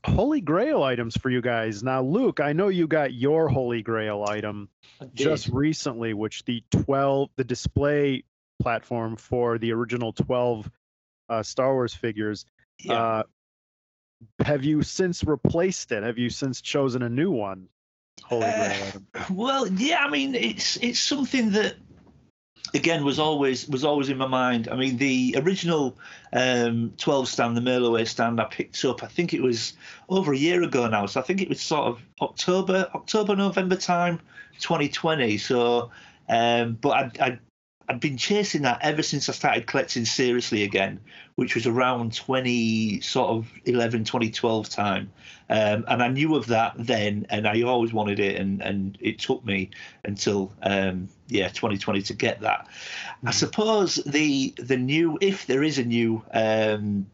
Holy 0.03 0.41
Grail 0.41 0.81
items 0.81 1.15
for 1.15 1.29
you 1.29 1.41
guys. 1.41 1.83
Now, 1.83 2.01
Luke, 2.01 2.39
I 2.39 2.53
know 2.53 2.69
you 2.69 2.87
got 2.87 3.13
your 3.13 3.49
Holy 3.49 3.83
Grail 3.83 4.25
item 4.27 4.67
just 5.13 5.47
recently, 5.49 6.15
which 6.15 6.43
the 6.45 6.63
12, 6.71 7.29
the 7.35 7.43
display 7.43 8.23
platform 8.59 9.15
for 9.15 9.59
the 9.59 9.73
original 9.73 10.11
12 10.11 10.71
uh, 11.29 11.43
Star 11.43 11.73
Wars 11.73 11.93
figures. 11.93 12.45
Yeah. 12.83 12.93
Uh, 12.93 13.23
have 14.43 14.63
you 14.63 14.83
since 14.83 15.23
replaced 15.23 15.91
it? 15.91 16.03
Have 16.03 16.17
you 16.17 16.29
since 16.29 16.61
chosen 16.61 17.01
a 17.01 17.09
new 17.09 17.31
one? 17.31 17.67
Holy 18.23 18.45
Uh. 18.45 18.91
Well, 19.29 19.67
yeah, 19.67 20.03
I 20.03 20.09
mean, 20.09 20.35
it's 20.35 20.77
it's 20.77 20.99
something 20.99 21.51
that 21.51 21.75
again 22.73 23.03
was 23.03 23.19
always 23.19 23.67
was 23.67 23.83
always 23.83 24.09
in 24.09 24.17
my 24.17 24.27
mind. 24.27 24.67
I 24.69 24.75
mean, 24.75 24.97
the 24.97 25.35
original 25.39 25.97
um, 26.33 26.93
12 26.97 27.27
stand, 27.27 27.57
the 27.57 27.61
Merloway 27.61 28.07
stand, 28.07 28.39
I 28.39 28.45
picked 28.45 28.83
up. 28.85 29.03
I 29.03 29.07
think 29.07 29.33
it 29.33 29.41
was 29.41 29.73
over 30.09 30.33
a 30.33 30.37
year 30.37 30.63
ago 30.63 30.87
now, 30.87 31.05
so 31.05 31.19
I 31.19 31.23
think 31.23 31.41
it 31.41 31.49
was 31.49 31.61
sort 31.61 31.87
of 31.87 32.01
October, 32.21 32.89
October, 32.93 33.35
November 33.35 33.75
time, 33.75 34.19
2020. 34.59 35.37
So, 35.37 35.91
um, 36.29 36.77
but 36.79 36.89
I, 36.89 37.11
I 37.25 37.39
I'd 37.89 37.99
been 37.99 38.17
chasing 38.17 38.61
that 38.61 38.79
ever 38.81 39.03
since 39.03 39.27
I 39.27 39.33
started 39.33 39.67
collecting 39.67 40.05
seriously 40.05 40.63
again, 40.63 41.01
which 41.41 41.55
was 41.55 41.65
around 41.65 42.13
20 42.13 43.01
sort 43.01 43.31
of 43.31 43.51
11, 43.65 44.03
2012 44.03 44.69
time. 44.69 45.11
Um, 45.49 45.85
and 45.87 46.03
I 46.03 46.07
knew 46.07 46.35
of 46.35 46.45
that 46.47 46.75
then, 46.77 47.25
and 47.31 47.47
I 47.47 47.63
always 47.63 47.91
wanted 47.91 48.19
it, 48.19 48.39
and 48.39 48.61
and 48.61 48.95
it 49.01 49.17
took 49.17 49.43
me 49.43 49.71
until 50.05 50.53
um, 50.61 51.09
yeah 51.29 51.47
2020 51.47 52.03
to 52.03 52.13
get 52.13 52.41
that. 52.41 52.67
I 53.25 53.31
suppose 53.31 53.95
the 53.95 54.53
the 54.57 54.77
new, 54.77 55.17
if 55.19 55.47
there 55.47 55.63
is 55.63 55.79
a 55.79 55.83
new 55.83 56.23
um, 56.31 57.07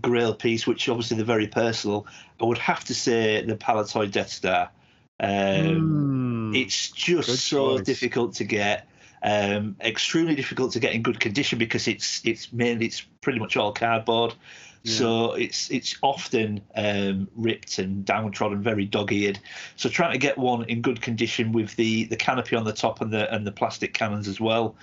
Grail 0.00 0.34
piece, 0.34 0.64
which 0.64 0.88
obviously 0.88 1.16
they're 1.16 1.26
very 1.26 1.48
personal, 1.48 2.06
I 2.40 2.44
would 2.44 2.58
have 2.58 2.84
to 2.84 2.94
say 2.94 3.44
the 3.44 3.56
Palitoy 3.56 4.08
Death 4.08 4.30
Star. 4.30 4.70
Um, 5.18 6.12
Hmm. 6.52 6.54
It's 6.54 6.90
just 6.92 7.40
so 7.40 7.78
choice. 7.78 7.86
difficult 7.86 8.34
to 8.34 8.44
get. 8.44 8.86
Um, 9.24 9.76
extremely 9.80 10.34
difficult 10.34 10.72
to 10.72 10.80
get 10.80 10.94
in 10.94 11.02
good 11.02 11.20
condition 11.20 11.58
because 11.58 11.86
it's 11.86 12.20
it's 12.24 12.52
mainly 12.52 12.86
it's 12.86 13.02
pretty 13.20 13.38
much 13.38 13.56
all 13.56 13.72
cardboard, 13.72 14.34
so 14.84 15.34
it's 15.34 15.70
it's 15.70 15.96
often 16.02 16.60
um, 16.74 17.28
ripped 17.36 17.78
and 17.78 18.04
downtrodden, 18.04 18.62
very 18.62 18.84
dog-eared. 18.84 19.38
So 19.76 19.88
trying 19.88 20.12
to 20.12 20.18
get 20.18 20.36
one 20.38 20.64
in 20.64 20.82
good 20.82 21.00
condition 21.00 21.52
with 21.52 21.76
the 21.76 22.04
the 22.04 22.16
canopy 22.16 22.56
on 22.56 22.64
the 22.64 22.72
top 22.72 23.00
and 23.00 23.12
the 23.12 23.32
and 23.32 23.46
the 23.46 23.52
plastic 23.52 23.94
cannons 23.94 24.26
as 24.26 24.40
well, 24.40 24.74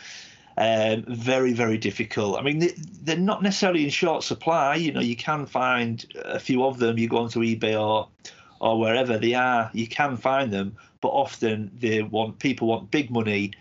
um, 0.58 1.04
very 1.10 1.52
very 1.52 1.78
difficult. 1.78 2.40
I 2.40 2.42
mean 2.42 2.60
they, 2.60 2.74
they're 3.04 3.18
not 3.18 3.44
necessarily 3.44 3.84
in 3.84 3.90
short 3.90 4.24
supply. 4.24 4.76
You 4.76 4.94
know 4.94 5.02
you 5.02 5.18
can 5.18 5.46
find 5.46 6.06
a 6.24 6.40
few 6.40 6.64
of 6.64 6.80
them. 6.80 6.98
You 6.98 7.10
go 7.10 7.18
onto 7.18 7.42
eBay 7.42 7.78
or 7.78 8.08
or 8.62 8.80
wherever 8.80 9.18
they 9.18 9.34
are, 9.34 9.70
you 9.74 9.88
can 9.88 10.18
find 10.18 10.52
them, 10.52 10.76
but 11.02 11.10
often 11.10 11.72
they 11.80 12.02
want 12.02 12.40
people 12.40 12.68
want 12.68 12.92
big 12.92 13.10
money, 13.10 13.52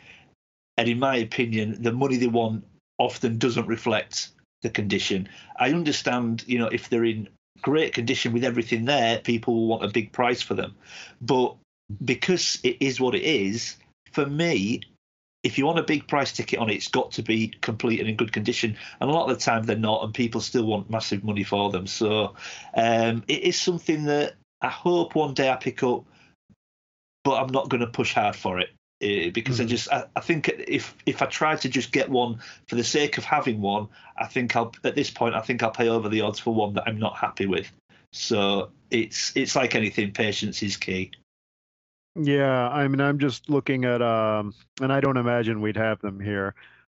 and 0.79 0.89
in 0.89 1.01
my 1.01 1.17
opinion, 1.17 1.83
the 1.83 1.93
money 1.93 2.17
they 2.17 2.29
want 2.29 2.65
often 2.99 3.37
doesn't 3.37 3.67
reflect 3.67 4.29
the 4.63 4.71
condition. 4.71 5.29
I 5.57 5.73
understand, 5.73 6.45
you 6.47 6.59
know, 6.59 6.69
if 6.69 6.89
they're 6.89 7.05
in 7.05 7.29
great 7.63 7.93
condition 7.93 8.33
with 8.33 8.45
everything 8.45 8.85
there, 8.85 9.19
people 9.19 9.55
will 9.55 9.67
want 9.67 9.85
a 9.85 9.89
big 9.89 10.13
price 10.13 10.41
for 10.41 10.55
them, 10.55 10.77
but 11.21 11.57
because 12.05 12.61
it 12.63 12.77
is 12.81 13.01
what 13.01 13.17
it 13.17 13.25
is, 13.25 13.77
for 14.13 14.25
me. 14.25 14.81
If 15.45 15.57
you 15.57 15.67
want 15.67 15.79
a 15.79 15.85
big 15.85 16.09
price 16.09 16.33
ticket 16.33 16.59
on 16.59 16.69
it, 16.69 16.75
it's 16.75 16.89
got 16.89 17.13
to 17.13 17.23
be 17.23 17.49
complete 17.49 18.01
and 18.01 18.09
in 18.09 18.17
good 18.17 18.33
condition. 18.33 18.77
And 19.01 19.09
a 19.09 19.13
lot 19.13 19.31
of 19.31 19.39
the 19.39 19.45
time 19.45 19.63
they're 19.63 19.77
not, 19.77 20.03
and 20.03 20.13
people 20.13 20.41
still 20.41 20.65
want 20.65 20.91
massive 20.91 21.23
money 21.23 21.45
for 21.45 21.71
them. 21.71 21.87
So 21.87 22.35
um, 22.75 23.23
it 23.29 23.43
is 23.45 23.59
something 23.59 24.05
that 24.07 24.35
I 24.61 24.69
hope 24.69 25.15
one 25.15 25.35
day 25.35 25.49
I 25.49 25.55
pick 25.55 25.85
up, 25.85 26.05
but 27.23 27.41
I'm 27.41 27.53
not 27.53 27.69
going 27.69 27.83
to 27.83 27.87
push 27.87 28.15
hard 28.15 28.35
for 28.35 28.59
it 28.59 28.71
eh, 29.01 29.31
because 29.31 29.61
I 29.61 29.65
Mhm. 29.65 29.69
just 29.69 29.93
I, 29.93 30.05
I 30.17 30.21
think 30.21 30.49
if 30.49 30.95
if 31.07 31.23
I 31.23 31.27
try 31.27 31.57
to 31.57 31.69
just 31.69 31.93
get 31.93 32.09
one 32.09 32.41
for 32.67 32.75
the 32.77 32.85
sake 32.85 33.19
of 33.19 33.25
having 33.25 33.61
one, 33.61 33.89
I 34.17 34.27
think 34.27 34.55
I'll 34.57 34.75
at 34.85 34.95
this 34.95 35.11
point 35.11 35.35
I 35.35 35.41
think 35.41 35.63
I'll 35.63 35.71
pay 35.71 35.89
over 35.89 36.09
the 36.09 36.21
odds 36.23 36.39
for 36.39 36.55
one 36.55 36.75
that 36.75 36.85
I'm 36.87 36.99
not 36.99 37.17
happy 37.17 37.47
with. 37.47 37.71
So 38.13 38.71
it's 38.91 39.37
it's 39.37 39.55
like 39.55 39.75
anything, 39.75 40.13
patience 40.13 40.63
is 40.63 40.77
key. 40.77 41.13
Yeah, 42.21 42.69
I 42.69 42.89
mean, 42.89 43.01
I'm 43.01 43.19
just 43.21 43.49
looking 43.49 43.85
at, 43.85 44.03
um, 44.03 44.53
and 44.81 44.93
I 44.93 45.01
don't 45.01 45.17
imagine 45.19 45.61
we'd 45.61 45.77
have 45.77 46.01
them 46.01 46.19
here, 46.19 46.55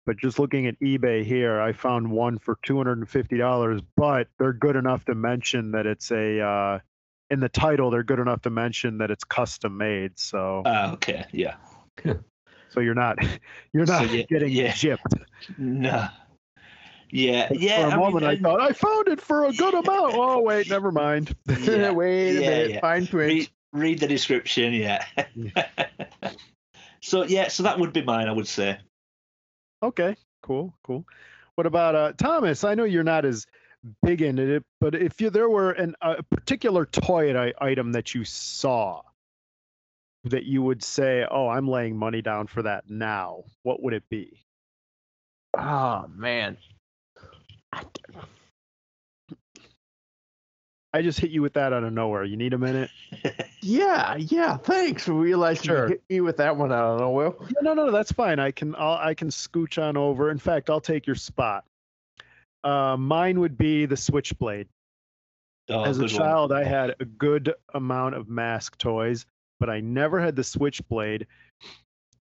but 0.07 0.17
just 0.17 0.39
looking 0.39 0.65
at 0.65 0.79
eBay 0.79 1.23
here, 1.23 1.61
I 1.61 1.73
found 1.73 2.09
one 2.09 2.39
for 2.39 2.57
$250, 2.65 3.83
but 3.95 4.29
they're 4.39 4.53
good 4.53 4.75
enough 4.75 5.05
to 5.05 5.13
mention 5.13 5.71
that 5.71 5.85
it's 5.85 6.11
a, 6.11 6.39
uh, 6.39 6.79
in 7.29 7.39
the 7.39 7.49
title, 7.49 7.91
they're 7.91 8.01
good 8.01 8.17
enough 8.17 8.41
to 8.43 8.49
mention 8.49 8.97
that 8.97 9.11
it's 9.11 9.23
custom 9.23 9.77
made. 9.77 10.17
So, 10.17 10.63
Ah, 10.65 10.93
okay, 10.93 11.25
yeah, 11.31 11.55
so 12.69 12.79
you're 12.79 12.93
not, 12.95 13.17
you're 13.73 13.85
So 13.85 13.93
not 13.99 14.11
yeah- 14.11 14.23
getting 14.23 14.51
yeah. 14.51 14.71
gypped. 14.71 15.23
no, 15.57 16.07
yeah, 17.11 17.49
yeah. 17.51 17.81
for 17.81 17.87
a 17.87 17.87
I 17.87 17.89
mean, 17.89 17.99
moment, 17.99 18.25
I 18.25 18.37
thought 18.37 18.61
I 18.61 18.71
found 18.73 19.07
it 19.09 19.19
for 19.21 19.45
a 19.45 19.51
good 19.53 19.73
amount. 19.73 20.13
Oh 20.15 20.41
wait, 20.41 20.69
never 20.69 20.91
mind. 20.91 21.35
Yeah, 21.61 21.91
Wait 21.91 22.37
a 22.37 22.41
yeah, 22.41 22.49
minute, 22.49 22.69
yeah. 22.71 22.79
fine 22.79 23.07
print. 23.07 23.27
read, 23.33 23.49
read 23.73 23.99
the 23.99 24.07
description, 24.07 24.73
yeah. 24.73 25.05
so 27.01 27.23
yeah, 27.23 27.47
so 27.49 27.63
that 27.63 27.79
would 27.79 27.93
be 27.93 28.03
mine, 28.03 28.27
I 28.27 28.31
would 28.31 28.47
say. 28.47 28.77
Okay, 29.83 30.15
cool, 30.43 30.73
cool. 30.83 31.05
What 31.55 31.65
about 31.67 31.95
uh, 31.95 32.13
Thomas? 32.13 32.63
I 32.63 32.75
know 32.75 32.83
you're 32.85 33.03
not 33.03 33.25
as 33.25 33.45
big 34.03 34.21
into 34.21 34.55
it, 34.57 34.63
but 34.79 34.93
if 34.95 35.19
you, 35.19 35.29
there 35.31 35.49
were 35.49 35.71
an, 35.71 35.95
a 36.01 36.21
particular 36.23 36.85
toy 36.85 37.51
item 37.59 37.91
that 37.93 38.13
you 38.13 38.23
saw 38.23 39.01
that 40.25 40.43
you 40.45 40.61
would 40.61 40.83
say, 40.83 41.25
"Oh, 41.29 41.47
I'm 41.47 41.67
laying 41.67 41.97
money 41.97 42.21
down 42.21 42.47
for 42.47 42.61
that 42.63 42.89
now," 42.89 43.43
what 43.63 43.81
would 43.83 43.93
it 43.93 44.07
be? 44.09 44.37
Oh 45.57 46.05
man. 46.15 46.57
I 50.93 51.01
just 51.01 51.19
hit 51.21 51.31
you 51.31 51.41
with 51.41 51.53
that 51.53 51.71
out 51.71 51.83
of 51.85 51.93
nowhere. 51.93 52.25
You 52.25 52.35
need 52.37 52.53
a 52.53 52.57
minute? 52.57 52.89
Yeah, 53.63 54.15
yeah. 54.15 54.57
Thanks 54.57 55.03
for 55.05 55.13
realizing 55.13 55.65
Sure. 55.65 55.83
you 55.83 55.89
hit 55.89 56.01
me 56.09 56.21
with 56.21 56.37
that 56.37 56.57
one. 56.57 56.71
I 56.71 56.79
don't 56.81 56.97
know. 56.97 57.35
Yeah, 57.41 57.45
no, 57.61 57.73
no, 57.75 57.85
no, 57.85 57.91
that's 57.91 58.11
fine. 58.11 58.39
I 58.39 58.49
can, 58.49 58.73
I'll, 58.75 58.95
I 58.97 59.13
can 59.13 59.27
scooch 59.29 59.79
on 59.79 59.95
over. 59.97 60.31
In 60.31 60.39
fact, 60.39 60.71
I'll 60.71 60.81
take 60.81 61.05
your 61.05 61.15
spot. 61.15 61.63
Uh, 62.63 62.97
mine 62.97 63.39
would 63.39 63.59
be 63.59 63.85
the 63.85 63.95
Switchblade. 63.95 64.67
Oh, 65.69 65.83
As 65.83 65.99
a 65.99 66.01
good 66.07 66.11
one. 66.13 66.19
child, 66.21 66.51
I 66.51 66.63
had 66.63 66.95
a 66.99 67.05
good 67.05 67.53
amount 67.75 68.15
of 68.15 68.29
mask 68.29 68.79
toys, 68.79 69.27
but 69.61 69.69
I 69.69 69.79
never 69.79 70.19
had 70.19 70.35
the 70.35 70.43
Switchblade. 70.43 71.27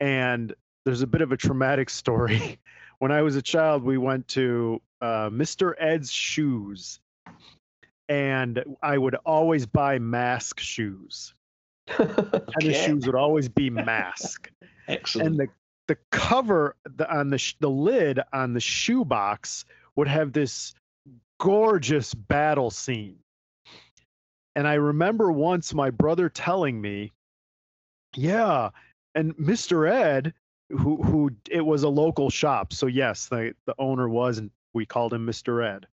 And 0.01 0.53
there's 0.85 1.03
a 1.03 1.07
bit 1.07 1.23
of 1.23 1.31
a 1.31 1.37
traumatic 1.37 1.89
story. 1.89 2.59
when 2.99 3.13
I 3.13 3.23
was 3.23 3.37
a 3.37 3.43
child, 3.43 3.85
we 3.85 3.97
went 3.97 4.27
to 4.29 4.83
uh, 5.01 5.31
Mr. 5.31 5.75
Ed's 5.79 6.11
Shoes, 6.11 6.99
and 8.09 8.63
I 8.83 8.99
would 8.99 9.15
always 9.25 9.65
buy 9.65 9.99
mask 9.99 10.61
shoes. 10.61 11.33
And 11.99 12.61
the 12.61 12.75
shoes 12.75 13.07
would 13.07 13.15
always 13.15 13.49
be 13.49 13.71
mask. 13.71 14.51
Excellent. 14.89 15.29
and 15.29 15.39
the 15.39 15.49
the 15.87 15.97
cover 16.11 16.77
the, 16.97 17.11
on 17.11 17.31
the 17.31 17.39
sh- 17.39 17.57
the 17.61 17.71
lid 17.71 18.21
on 18.33 18.53
the 18.53 18.61
shoe 18.61 19.05
box 19.05 19.65
would 19.97 20.09
have 20.09 20.33
this 20.33 20.75
gorgeous 21.39 22.13
battle 22.13 22.71
scene 22.71 23.17
and 24.57 24.67
i 24.67 24.75
remember 24.75 25.31
once 25.33 25.73
my 25.73 25.89
brother 25.89 26.29
telling 26.29 26.81
me 26.81 27.13
yeah 28.19 28.71
and 29.15 29.35
mr 29.37 29.91
ed 29.91 30.35
who 30.71 31.03
who 31.03 31.31
it 31.51 31.65
was 31.65 31.85
a 31.85 31.89
local 31.89 32.29
shop 32.29 32.73
so 32.73 32.87
yes 32.87 33.27
the 33.27 33.55
the 33.67 33.75
owner 33.79 34.09
was 34.09 34.39
and 34.39 34.51
we 34.75 34.85
called 34.85 35.13
him 35.15 35.27
mr 35.27 35.65
ed. 35.65 35.87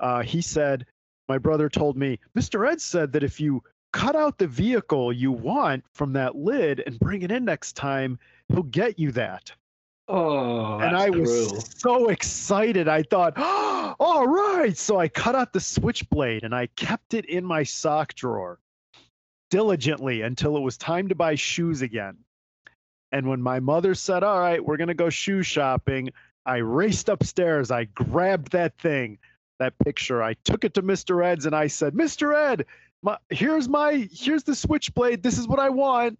Uh, 0.00 0.22
he 0.22 0.40
said 0.40 0.86
my 1.28 1.38
brother 1.38 1.68
told 1.68 1.96
me 1.96 2.18
mr 2.36 2.70
ed 2.70 2.80
said 2.80 3.12
that 3.12 3.22
if 3.22 3.38
you 3.38 3.62
cut 3.92 4.16
out 4.16 4.38
the 4.38 4.46
vehicle 4.46 5.12
you 5.12 5.30
want 5.30 5.84
from 5.92 6.12
that 6.12 6.36
lid 6.36 6.82
and 6.86 6.98
bring 6.98 7.22
it 7.22 7.30
in 7.30 7.44
next 7.44 7.74
time 7.76 8.18
he'll 8.48 8.62
get 8.62 8.98
you 8.98 9.12
that. 9.12 9.52
Oh, 10.08 10.78
and 10.78 10.96
i 10.96 11.10
was 11.10 11.28
cruel. 11.28 11.60
so 11.60 12.08
excited 12.08 12.88
i 12.88 13.02
thought 13.02 13.34
oh, 13.36 13.94
all 14.00 14.26
right! 14.26 14.76
So 14.76 14.98
i 14.98 15.06
cut 15.06 15.36
out 15.36 15.52
the 15.52 15.60
switchblade 15.60 16.42
and 16.44 16.54
i 16.54 16.66
kept 16.76 17.14
it 17.14 17.26
in 17.26 17.44
my 17.44 17.62
sock 17.62 18.14
drawer 18.14 18.58
diligently 19.50 20.22
until 20.22 20.56
it 20.56 20.60
was 20.60 20.76
time 20.76 21.08
to 21.08 21.14
buy 21.14 21.34
shoes 21.34 21.82
again. 21.82 22.16
And 23.12 23.28
when 23.28 23.42
my 23.42 23.60
mother 23.60 23.94
said 23.94 24.22
all 24.22 24.40
right 24.40 24.64
we're 24.64 24.76
going 24.76 24.88
to 24.88 24.94
go 24.94 25.10
shoe 25.10 25.42
shopping 25.42 26.10
i 26.46 26.56
raced 26.56 27.08
upstairs. 27.08 27.70
I 27.70 27.84
grabbed 27.84 28.52
that 28.52 28.78
thing 28.78 29.18
that 29.58 29.78
picture. 29.78 30.22
I 30.22 30.34
took 30.44 30.64
it 30.64 30.74
to 30.74 30.82
mr 30.82 31.24
ed's 31.24 31.46
and 31.46 31.54
i 31.54 31.66
said 31.66 31.94
mr 31.94 32.34
ed 32.34 32.64
my, 33.02 33.16
here's 33.30 33.68
my 33.68 34.08
here's 34.12 34.44
the 34.44 34.54
switchblade. 34.54 35.22
This 35.22 35.38
is 35.38 35.46
what 35.48 35.58
i 35.58 35.68
want. 35.68 36.18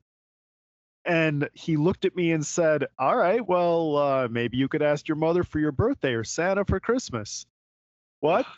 And 1.07 1.48
he 1.55 1.78
looked 1.78 2.05
at 2.05 2.15
me 2.15 2.32
and 2.32 2.44
said 2.44 2.86
all 2.98 3.16
right 3.16 3.47
well 3.47 3.97
uh, 3.97 4.28
maybe 4.28 4.57
you 4.57 4.69
could 4.69 4.82
ask 4.82 5.07
your 5.09 5.16
mother 5.16 5.44
for 5.44 5.61
your 5.61 5.73
birthday 5.73 6.12
or 6.15 6.24
santa 6.24 6.65
for 6.65 6.81
christmas. 6.81 7.47
What? 8.19 8.47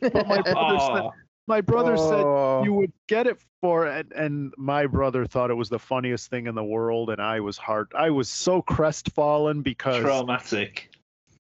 But 0.00 0.26
my 0.26 0.42
brother 0.42 0.78
said 0.80 1.02
Oh, 1.02 1.12
my 1.46 1.60
brother 1.60 1.96
said 1.96 2.24
Oh. 2.24 2.62
you 2.64 2.72
would 2.72 2.92
get 3.08 3.26
it 3.26 3.38
for 3.60 3.86
and, 3.86 4.12
and 4.12 4.54
my 4.56 4.86
brother 4.86 5.26
thought 5.26 5.50
it 5.50 5.54
was 5.54 5.68
the 5.68 5.78
funniest 5.78 6.30
thing 6.30 6.46
in 6.46 6.54
the 6.54 6.64
world 6.64 7.10
and 7.10 7.20
i 7.20 7.40
was 7.40 7.56
hard 7.56 7.88
i 7.96 8.10
was 8.10 8.28
so 8.28 8.62
crestfallen 8.62 9.62
because 9.62 10.02
traumatic. 10.02 10.90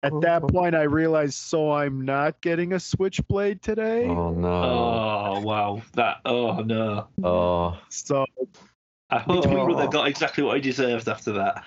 at 0.04 0.12
oh, 0.14 0.20
that 0.22 0.44
oh. 0.44 0.48
point 0.48 0.76
i 0.76 0.84
realized 0.84 1.36
so 1.36 1.72
i'm 1.72 2.02
not 2.02 2.40
getting 2.42 2.74
a 2.74 2.80
switchblade 2.80 3.62
today 3.62 4.06
oh 4.06 4.32
no. 4.32 4.48
Oh 5.34 5.40
wow, 5.42 5.82
that. 5.94 6.18
Oh 6.26 6.58
no. 6.62 7.08
Oh. 7.24 7.78
so 7.90 8.26
I 9.10 9.20
hope 9.20 9.46
your 9.46 9.60
oh. 9.60 9.66
brother 9.66 9.84
Oh. 9.84 9.88
got 9.88 10.08
exactly 10.08 10.44
what 10.44 10.56
he 10.56 10.62
deserved 10.62 11.08
after 11.08 11.32
that. 11.34 11.64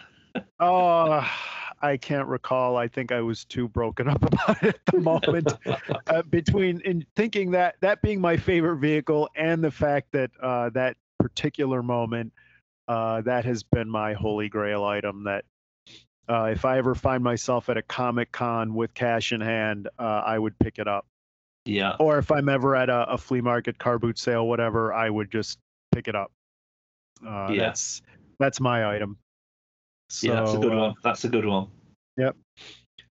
oh 0.61 1.29
i 1.85 1.97
can't 1.97 2.27
recall 2.29 2.77
i 2.77 2.89
think 2.89 3.13
i 3.13 3.21
was 3.21 3.45
too 3.45 3.69
broken 3.69 4.09
up 4.09 4.23
about 4.33 4.63
it 4.63 4.75
at 4.75 4.87
the 4.93 5.01
moment 5.01 5.53
uh, 6.07 6.23
between 6.23 6.81
in 6.81 7.05
thinking 7.17 7.51
that 7.51 7.77
that 7.81 8.01
being 8.03 8.21
my 8.21 8.37
favorite 8.37 8.79
vehicle 8.79 9.29
and 9.37 9.63
the 9.63 9.71
fact 9.71 10.09
that 10.13 10.31
uh, 10.43 10.71
that 10.71 10.97
particular 11.19 11.83
moment 11.83 12.33
uh, 12.89 13.21
that 13.23 13.45
has 13.45 13.63
been 13.63 13.89
my 13.89 14.13
holy 14.13 14.49
grail 14.49 14.85
item 14.85 15.25
that 15.25 15.45
Uh, 16.27 16.45
if 16.51 16.65
I 16.65 16.79
ever 16.79 16.95
find 16.95 17.23
myself 17.23 17.69
at 17.69 17.77
a 17.77 17.83
Comic 17.83 18.33
Con 18.33 18.75
with 18.75 18.95
cash 18.95 19.33
in 19.33 19.43
hand, 19.43 19.89
uh, 19.99 20.23
I 20.25 20.39
would 20.39 20.59
pick 20.59 20.79
it 20.79 20.89
up. 20.89 21.05
Yeah. 21.67 21.97
Or 22.01 22.19
if 22.19 22.31
I'm 22.31 22.49
ever 22.49 22.75
at 22.77 22.89
a, 22.89 23.13
a 23.13 23.19
flea 23.19 23.43
market, 23.43 23.79
car 23.79 23.99
boot 23.99 24.19
sale, 24.19 24.47
whatever, 24.49 24.93
I 24.93 25.11
would 25.11 25.31
just 25.31 25.59
pick 25.93 26.09
it 26.09 26.15
up. 26.15 26.31
Uh, 27.27 27.49
Yeah. 27.53 27.67
That's 27.67 28.03
that's 28.39 28.59
my 28.61 28.95
item. 28.95 29.19
So, 30.09 30.29
yeah, 30.29 30.41
that's 30.41 30.55
a 30.55 30.59
good 30.59 30.73
uh, 30.73 30.79
one. 30.79 30.95
That's 31.03 31.25
a 31.25 31.29
good 31.29 31.45
one. 31.45 31.69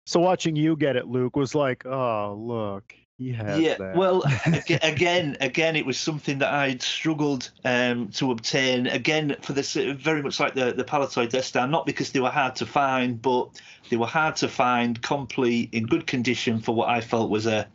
So 0.05 0.21
watching 0.21 0.57
you 0.57 0.77
get 0.77 0.97
it, 0.97 1.07
Luke, 1.07 1.37
was 1.37 1.55
like, 1.55 1.87
oh 1.87 2.35
look, 2.39 2.95
he 3.23 3.33
has 3.33 3.61
yeah 3.61 3.75
that. 3.77 3.97
well 3.97 4.23
again 4.83 5.37
again 5.41 5.77
it 5.77 5.87
was 5.87 5.99
something 5.99 6.39
that 6.39 6.53
i'd 6.53 6.83
struggled 6.83 7.51
um, 7.65 8.09
to 8.09 8.31
obtain. 8.33 8.87
Again 8.87 9.37
for 9.43 9.53
this 9.53 9.75
very 9.75 10.23
much 10.23 10.41
like 10.41 10.55
the 10.55 10.73
the 10.73 10.85
Palitoy 10.85 11.29
Death 11.29 11.45
Star 11.45 11.67
not 11.67 11.87
because 11.87 12.13
they 12.13 12.21
were 12.21 12.31
hard 12.31 12.57
to 12.57 12.67
find 12.67 13.21
but 13.21 13.61
they 13.91 13.97
were 13.97 14.07
hard 14.07 14.37
to 14.37 14.49
find 14.49 15.01
complete 15.03 15.71
in 15.73 15.87
good 15.87 16.07
condition 16.07 16.61
for 16.61 16.75
what 16.75 16.89
i 16.89 17.01
felt 17.01 17.31
was 17.31 17.47
a 17.47 17.69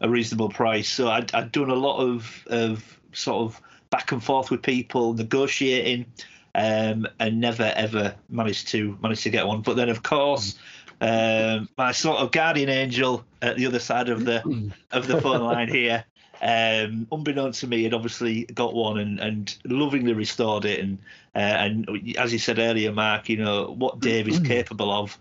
a 0.00 0.08
reasonable 0.08 0.48
price. 0.48 0.88
So 0.88 1.08
i'd, 1.08 1.34
I'd 1.34 1.52
done 1.52 1.70
a 1.70 1.74
lot 1.74 1.98
of 1.98 2.44
of 2.48 3.00
sort 3.12 3.42
of 3.44 3.60
back 3.90 4.12
and 4.12 4.22
forth 4.22 4.50
with 4.50 4.62
people 4.62 5.14
negotiating 5.14 6.06
um, 6.54 7.06
and 7.18 7.40
never 7.40 7.72
ever 7.76 8.14
managed 8.28 8.68
to 8.68 8.96
manage 9.02 9.22
to 9.22 9.30
get 9.30 9.46
one 9.46 9.60
but 9.60 9.76
then 9.76 9.88
of 9.88 10.02
course 10.02 10.56
um, 11.00 11.68
my 11.76 11.92
sort 11.92 12.18
of 12.18 12.30
guardian 12.30 12.68
angel 12.68 13.24
at 13.42 13.56
the 13.56 13.66
other 13.66 13.78
side 13.78 14.08
of 14.08 14.24
the 14.24 14.72
of 14.92 15.06
the 15.06 15.20
phone 15.20 15.42
line 15.42 15.68
here. 15.68 16.04
Um, 16.42 17.06
unbeknownst 17.10 17.60
to 17.60 17.66
me, 17.66 17.84
had 17.84 17.94
obviously 17.94 18.44
got 18.44 18.74
one 18.74 18.98
and, 18.98 19.18
and 19.20 19.56
lovingly 19.64 20.12
restored 20.12 20.64
it. 20.64 20.80
And 20.80 20.98
uh, 21.34 21.38
and 21.38 22.16
as 22.18 22.32
you 22.32 22.38
said 22.38 22.58
earlier, 22.58 22.92
Mark, 22.92 23.28
you 23.28 23.36
know 23.36 23.74
what 23.78 24.00
Dave 24.00 24.28
is 24.28 24.40
capable 24.40 24.90
of 24.90 25.18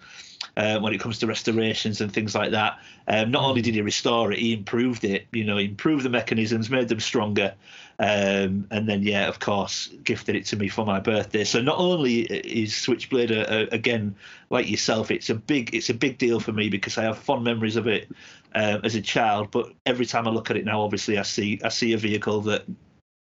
uh, 0.58 0.80
when 0.80 0.94
it 0.94 1.00
comes 1.00 1.20
to 1.20 1.28
restorations 1.28 2.02
and 2.02 2.14
things 2.14 2.36
like 2.36 2.52
that. 2.52 2.80
Um, 3.08 3.32
not 3.32 3.44
only 3.44 3.62
did 3.62 3.74
he 3.74 3.82
restore 3.82 4.32
it, 4.32 4.40
he 4.40 4.54
improved 4.54 5.04
it. 5.04 5.28
You 5.32 5.44
know, 5.44 5.58
improved 5.58 6.04
the 6.04 6.10
mechanisms, 6.10 6.70
made 6.70 6.88
them 6.88 7.00
stronger, 7.00 7.54
um, 8.00 8.68
and 8.72 8.88
then 8.88 9.04
yeah, 9.04 9.28
of 9.28 9.40
course, 9.40 9.90
gifted 10.04 10.36
it 10.36 10.46
to 10.48 10.56
me 10.56 10.68
for 10.68 10.86
my 10.86 11.00
birthday. 11.00 11.44
So 11.44 11.62
not 11.62 11.78
only 11.78 12.22
is 12.22 12.76
Switchblade 12.76 13.32
a, 13.32 13.54
a, 13.54 13.76
again 13.76 14.16
like 14.50 14.70
yourself, 14.70 15.12
it's 15.12 15.30
a 15.30 15.36
big 15.36 15.74
it's 15.76 15.90
a 15.90 15.94
big 15.94 16.18
deal 16.18 16.40
for 16.40 16.52
me 16.52 16.70
because 16.70 16.98
I 16.98 17.04
have 17.04 17.18
fond 17.18 17.44
memories 17.44 17.76
of 17.76 17.88
it 17.88 18.10
um, 18.56 18.82
as 18.84 18.96
a 18.96 19.02
child. 19.02 19.52
But 19.52 19.72
every 19.86 20.06
time 20.06 20.28
I 20.28 20.32
look 20.32 20.50
at 20.50 20.58
it 20.58 20.66
now, 20.66 20.82
obviously 20.82 21.18
I 21.18 21.24
see 21.24 21.60
I 21.64 21.70
see 21.70 21.94
a 21.94 21.98
vehicle 21.98 22.42
that 22.42 22.66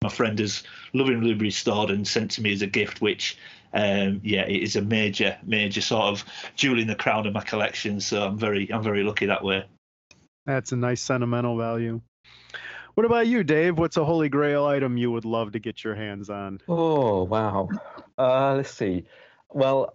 my 0.02 0.08
friend 0.08 0.38
has 0.38 0.62
lovingly 0.92 1.34
restored 1.34 1.90
and 1.90 2.06
sent 2.06 2.30
to 2.32 2.42
me 2.42 2.52
as 2.52 2.62
a 2.62 2.66
gift, 2.66 3.00
which 3.00 3.36
um, 3.72 4.20
yeah, 4.24 4.42
it 4.42 4.62
is 4.62 4.76
a 4.76 4.82
major 4.82 5.36
major 5.44 5.80
sort 5.80 6.04
of 6.04 6.24
jewel 6.56 6.78
in 6.78 6.86
the 6.86 6.94
crown 6.94 7.26
of 7.26 7.32
my 7.32 7.42
collection. 7.42 8.00
So 8.00 8.22
I'm 8.22 8.38
very 8.38 8.70
I'm 8.72 8.82
very 8.82 9.02
lucky 9.02 9.26
that 9.26 9.44
way. 9.44 9.64
That's 10.46 10.72
a 10.72 10.76
nice 10.76 11.02
sentimental 11.02 11.56
value. 11.56 12.00
What 12.94 13.04
about 13.04 13.26
you, 13.26 13.44
Dave? 13.44 13.78
What's 13.78 13.96
a 13.96 14.04
holy 14.04 14.28
grail 14.28 14.64
item 14.64 14.96
you 14.96 15.10
would 15.12 15.24
love 15.24 15.52
to 15.52 15.58
get 15.58 15.84
your 15.84 15.94
hands 15.94 16.30
on? 16.30 16.60
Oh 16.68 17.24
wow. 17.24 17.68
Uh, 18.16 18.54
let's 18.56 18.72
see. 18.72 19.04
Well, 19.50 19.94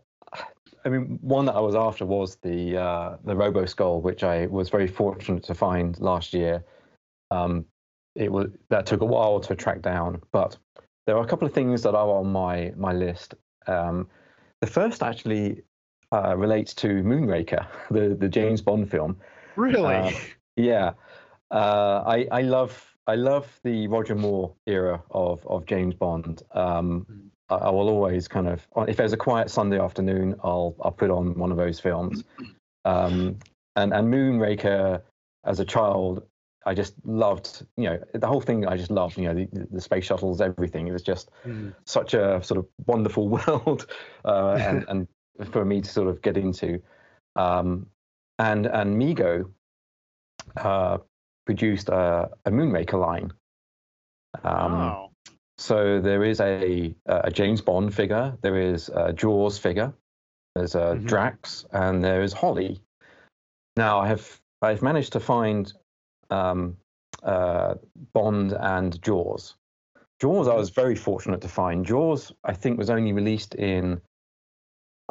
I 0.85 0.89
mean, 0.89 1.19
one 1.21 1.45
that 1.45 1.55
I 1.55 1.59
was 1.59 1.75
after 1.75 2.05
was 2.05 2.37
the 2.37 2.77
uh, 2.77 3.17
the 3.23 3.35
Robo 3.35 3.65
Skull, 3.65 4.01
which 4.01 4.23
I 4.23 4.47
was 4.47 4.69
very 4.69 4.87
fortunate 4.87 5.43
to 5.43 5.53
find 5.53 5.99
last 5.99 6.33
year. 6.33 6.63
Um, 7.31 7.65
it 8.15 8.31
was 8.31 8.51
that 8.69 8.85
took 8.85 9.01
a 9.01 9.05
while 9.05 9.39
to 9.41 9.55
track 9.55 9.81
down, 9.81 10.21
but 10.31 10.57
there 11.05 11.17
are 11.17 11.23
a 11.23 11.27
couple 11.27 11.47
of 11.47 11.53
things 11.53 11.81
that 11.83 11.95
are 11.95 12.09
on 12.09 12.31
my 12.31 12.73
my 12.77 12.93
list. 12.93 13.35
Um, 13.67 14.07
the 14.61 14.67
first 14.67 15.03
actually 15.03 15.63
uh, 16.11 16.35
relates 16.37 16.73
to 16.75 16.87
Moonraker, 16.87 17.65
the 17.91 18.15
the 18.19 18.29
James 18.29 18.61
Bond 18.61 18.89
film. 18.89 19.17
Really? 19.55 19.95
Uh, 19.95 20.11
yeah, 20.55 20.91
uh, 21.51 22.03
I 22.05 22.27
I 22.31 22.41
love 22.41 22.95
I 23.07 23.15
love 23.15 23.59
the 23.63 23.87
Roger 23.87 24.15
Moore 24.15 24.53
era 24.67 25.01
of 25.11 25.45
of 25.47 25.65
James 25.65 25.95
Bond. 25.95 26.43
Um, 26.51 27.31
I, 27.49 27.55
I 27.55 27.69
will 27.69 27.89
always 27.89 28.27
kind 28.27 28.47
of 28.47 28.65
if 28.87 28.97
there's 28.97 29.13
a 29.13 29.17
quiet 29.17 29.49
Sunday 29.49 29.79
afternoon, 29.79 30.35
I'll 30.43 30.75
I'll 30.81 30.91
put 30.91 31.09
on 31.09 31.37
one 31.37 31.51
of 31.51 31.57
those 31.57 31.79
films. 31.79 32.23
Um, 32.85 33.39
and 33.75 33.93
and 33.93 34.13
Moonraker 34.13 35.01
as 35.45 35.59
a 35.59 35.65
child, 35.65 36.23
I 36.65 36.73
just 36.73 36.93
loved 37.05 37.65
you 37.77 37.85
know 37.89 37.99
the 38.13 38.27
whole 38.27 38.41
thing. 38.41 38.65
I 38.65 38.77
just 38.77 38.91
loved 38.91 39.17
you 39.17 39.25
know 39.25 39.33
the, 39.33 39.67
the 39.71 39.81
space 39.81 40.05
shuttles, 40.05 40.41
everything. 40.41 40.87
It 40.87 40.91
was 40.91 41.03
just 41.03 41.29
Mhm. 41.45 41.73
such 41.85 42.13
a 42.13 42.41
sort 42.43 42.59
of 42.59 42.67
wonderful 42.85 43.27
world, 43.37 43.87
uh, 44.25 44.57
and 44.61 44.85
and 44.89 45.07
for 45.51 45.65
me 45.65 45.81
to 45.81 45.89
sort 45.89 46.07
of 46.07 46.21
get 46.21 46.37
into. 46.37 46.81
Um, 47.35 47.87
and 48.39 48.65
and 48.65 48.97
Mego 49.01 49.51
uh, 50.57 50.97
produced 51.45 51.89
a, 51.89 52.29
a 52.45 52.51
Moonraker 52.51 52.99
line. 52.99 53.31
Um, 54.43 54.71
wow. 54.73 55.09
So 55.57 56.01
there 56.01 56.23
is 56.23 56.39
a 56.39 56.95
a 57.05 57.31
James 57.31 57.61
Bond 57.61 57.93
figure, 57.93 58.37
there 58.41 58.57
is 58.57 58.89
a 58.89 59.13
Jaws 59.13 59.57
figure, 59.57 59.93
there's 60.55 60.75
a 60.75 60.95
Mhm. 60.95 61.05
Drax, 61.05 61.65
and 61.71 62.03
there 62.03 62.23
is 62.23 62.33
Holly. 62.33 62.81
Now 63.77 63.99
I 63.99 64.07
have 64.07 64.41
I've 64.61 64.81
managed 64.81 65.13
to 65.13 65.19
find 65.19 65.71
um, 66.33 66.77
uh, 67.23 67.75
Bond 68.13 68.53
and 68.53 69.01
Jaws. 69.01 69.55
Jaws 70.19 70.47
I 70.47 70.55
was 70.55 70.69
very 70.69 70.95
fortunate 70.95 71.41
to 71.41 71.47
find. 71.47 71.85
Jaws 71.85 72.31
I 72.43 72.53
think 72.53 72.77
was 72.77 72.89
only 72.89 73.13
released 73.13 73.55
in 73.55 74.01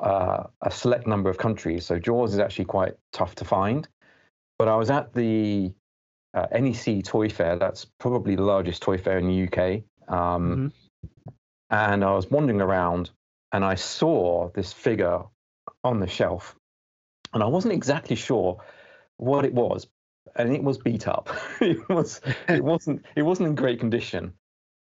uh, 0.03 0.45
a 0.63 0.71
select 0.71 1.07
number 1.07 1.31
of 1.31 1.39
countries, 1.39 1.87
so 1.87 1.99
Jaws 1.99 2.33
is 2.33 2.41
actually 2.41 2.65
quite 2.65 2.95
tough 3.13 3.35
to 3.37 3.45
find. 3.45 3.89
But 4.59 4.69
I 4.69 4.77
was 4.77 4.91
at 4.91 5.13
the 5.13 5.73
uh, 6.35 6.47
NEC 6.53 7.05
Toy 7.05 7.29
Fair. 7.29 7.59
That's 7.59 7.87
probably 7.99 8.37
the 8.37 8.43
largest 8.43 8.83
toy 8.83 8.99
fair 8.99 9.19
in 9.19 9.29
the 9.29 9.49
UK. 9.49 9.83
Um, 10.09 10.73
And 11.71 12.05
I 12.05 12.13
was 12.13 12.31
wandering 12.31 12.61
around, 12.61 13.11
and 13.53 13.65
I 13.65 13.77
saw 13.77 14.51
this 14.51 14.73
figure 14.73 15.23
on 15.85 16.01
the 16.01 16.07
shelf, 16.07 16.55
and 17.33 17.43
I 17.43 17.47
wasn't 17.47 17.75
exactly 17.75 18.17
sure 18.17 18.63
what 19.17 19.45
it 19.45 19.55
was, 19.55 19.87
and 20.37 20.55
it 20.55 20.63
was 20.63 20.79
beat 20.79 21.09
up. 21.09 21.29
it 21.61 21.89
was. 21.89 22.21
It 22.49 22.63
wasn't. 22.73 23.05
It 23.17 23.23
wasn't 23.23 23.49
in 23.49 23.55
great 23.55 23.81
condition. 23.81 24.33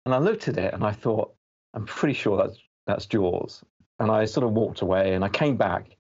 And 0.05 0.15
I 0.15 0.19
looked 0.19 0.49
at 0.49 0.57
it, 0.57 0.73
and 0.73 0.85
I 0.85 0.93
thought, 0.93 1.35
I'm 1.75 1.87
pretty 1.87 2.15
sure 2.15 2.37
that's 2.37 2.59
that's 2.87 3.07
Jaws. 3.07 3.63
And 3.99 4.11
I 4.11 4.25
sort 4.25 4.45
of 4.45 4.53
walked 4.53 4.83
away, 4.83 5.15
and 5.15 5.25
I 5.25 5.29
came 5.29 5.57
back, 5.57 5.97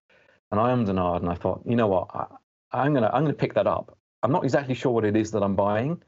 and 0.51 0.61
I 0.61 0.71
ummed 0.71 0.89
and 0.89 0.99
ahed, 0.99 1.21
and 1.21 1.31
I 1.31 1.35
thought, 1.35 1.63
you 1.67 1.77
know 1.77 1.89
what, 1.89 2.09
I, 2.15 2.27
I'm 2.73 2.95
gonna 2.95 3.11
I'm 3.13 3.23
gonna 3.23 3.35
pick 3.35 3.55
that 3.55 3.67
up. 3.67 3.97
I'm 4.23 4.33
not 4.33 4.45
exactly 4.45 4.75
sure 4.75 4.93
what 4.93 5.05
it 5.05 5.17
is 5.17 5.31
that 5.33 5.43
I'm 5.43 5.57
buying, 5.57 6.03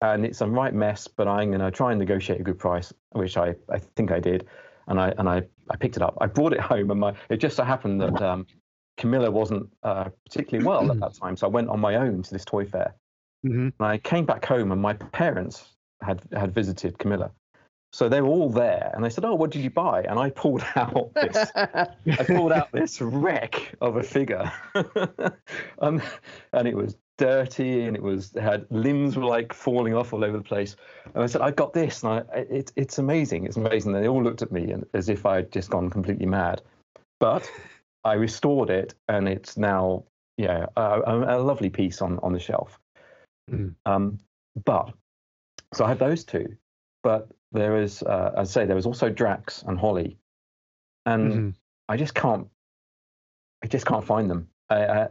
and 0.00 0.24
it's 0.24 0.40
a 0.40 0.46
right 0.46 0.74
mess, 0.74 1.08
but 1.08 1.28
I'm 1.28 1.50
gonna 1.50 1.70
try 1.70 1.90
and 1.90 1.98
negotiate 1.98 2.40
a 2.40 2.44
good 2.44 2.58
price, 2.58 2.92
which 3.12 3.36
I, 3.36 3.54
I 3.70 3.78
think 3.78 4.10
I 4.10 4.20
did, 4.20 4.46
and 4.86 5.00
I 5.00 5.14
and 5.18 5.28
I, 5.28 5.42
I 5.70 5.76
picked 5.76 5.96
it 5.96 6.02
up. 6.02 6.16
I 6.20 6.26
brought 6.26 6.52
it 6.52 6.60
home, 6.60 6.90
and 6.90 7.00
my 7.00 7.14
it 7.30 7.38
just 7.38 7.56
so 7.56 7.64
happened 7.64 8.00
that 8.00 8.20
um, 8.22 8.46
Camilla 8.98 9.30
wasn't 9.30 9.70
uh, 9.82 10.10
particularly 10.26 10.66
well 10.66 10.90
at 10.90 11.00
that 11.00 11.14
time, 11.22 11.36
so 11.36 11.46
I 11.46 11.50
went 11.50 11.68
on 11.70 11.80
my 11.80 11.94
own 11.94 12.22
to 12.22 12.30
this 12.30 12.44
toy 12.44 12.66
fair. 12.66 12.94
Mhm. 13.46 13.72
And 13.78 13.86
I 13.86 13.96
came 13.98 14.26
back 14.26 14.44
home, 14.44 14.72
and 14.72 14.82
my 14.82 14.92
parents 14.92 15.76
had 16.02 16.20
had 16.32 16.52
visited 16.52 16.98
Camilla, 16.98 17.30
so 17.92 18.08
they 18.08 18.20
were 18.20 18.28
all 18.28 18.50
there, 18.50 18.90
and 18.94 19.02
they 19.02 19.08
said, 19.08 19.24
"Oh, 19.24 19.34
what 19.34 19.50
did 19.50 19.62
you 19.62 19.70
buy?" 19.70 20.02
And 20.02 20.18
I 20.18 20.30
pulled 20.30 20.64
out 20.76 21.10
this 21.14 21.50
I 21.54 22.24
pulled 22.26 22.52
out 22.52 22.70
this 22.72 23.00
wreck 23.00 23.74
of 23.80 23.96
a 23.96 24.02
figure, 24.02 24.52
um, 25.78 26.02
and 26.52 26.68
it 26.68 26.76
was 26.76 26.96
dirty, 27.16 27.84
and 27.84 27.96
it 27.96 28.02
was 28.02 28.32
it 28.34 28.42
had 28.42 28.66
limbs 28.70 29.16
were 29.16 29.24
like 29.24 29.52
falling 29.52 29.94
off 29.94 30.12
all 30.12 30.24
over 30.24 30.36
the 30.36 30.44
place. 30.44 30.76
And 31.14 31.22
I 31.22 31.26
said, 31.26 31.40
"I 31.40 31.50
got 31.50 31.72
this," 31.72 32.02
and 32.02 32.12
I, 32.12 32.38
it, 32.38 32.72
it's 32.76 32.98
amazing. 32.98 33.46
It's 33.46 33.56
amazing. 33.56 33.94
And 33.94 34.04
they 34.04 34.08
all 34.08 34.22
looked 34.22 34.42
at 34.42 34.52
me 34.52 34.70
and, 34.70 34.84
as 34.92 35.08
if 35.08 35.24
I'd 35.24 35.50
just 35.50 35.70
gone 35.70 35.88
completely 35.88 36.26
mad. 36.26 36.60
But 37.20 37.50
I 38.08 38.14
restored 38.14 38.70
it, 38.70 38.94
and 39.08 39.28
it's 39.28 39.56
now 39.56 40.04
yeah 40.38 40.66
a, 40.76 41.36
a, 41.36 41.38
lovely 41.38 41.68
piece 41.68 42.00
on 42.00 42.18
on 42.20 42.32
the 42.32 42.40
shelf. 42.40 42.80
Mhm. 43.50 43.74
Um, 43.84 44.18
but 44.64 44.92
so 45.74 45.84
I 45.84 45.88
have 45.88 45.98
those 45.98 46.24
two, 46.24 46.56
but 47.02 47.28
there 47.52 47.80
is, 47.80 48.02
uh, 48.02 48.32
as 48.36 48.50
I 48.50 48.52
say, 48.62 48.66
there 48.66 48.76
was 48.76 48.86
also 48.86 49.10
Drax 49.10 49.62
and 49.62 49.78
Holly, 49.78 50.18
and 51.04 51.32
Mhm. 51.32 51.54
I 51.88 51.96
just 51.96 52.14
can't, 52.14 52.48
I 53.62 53.66
just 53.66 53.86
can't 53.86 54.04
find 54.04 54.30
them. 54.30 54.48
I, 54.70 54.86
I, 54.86 55.08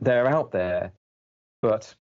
they're 0.00 0.26
out 0.26 0.50
there, 0.50 0.92
but 1.60 1.94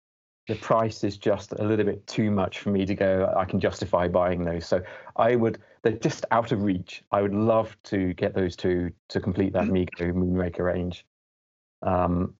the 0.48 0.56
price 0.56 1.04
is 1.04 1.18
just 1.18 1.52
a 1.52 1.64
little 1.64 1.84
bit 1.84 2.06
too 2.06 2.30
much 2.30 2.60
for 2.60 2.70
me 2.70 2.86
to 2.86 2.94
go. 2.94 3.32
I 3.36 3.44
can 3.44 3.60
justify 3.60 4.08
buying 4.08 4.44
those, 4.44 4.66
so 4.66 4.82
I 5.16 5.36
would. 5.36 5.58
They're 5.82 5.92
just 5.92 6.26
out 6.30 6.52
of 6.52 6.62
reach. 6.62 7.02
I 7.10 7.22
would 7.22 7.34
love 7.34 7.76
to 7.84 8.12
get 8.14 8.34
those 8.34 8.54
two 8.54 8.90
to 9.08 9.20
complete 9.20 9.52
that 9.54 9.64
Mego 9.64 10.12
Moonraker 10.12 10.60
range. 10.60 11.06
Um, 11.82 12.34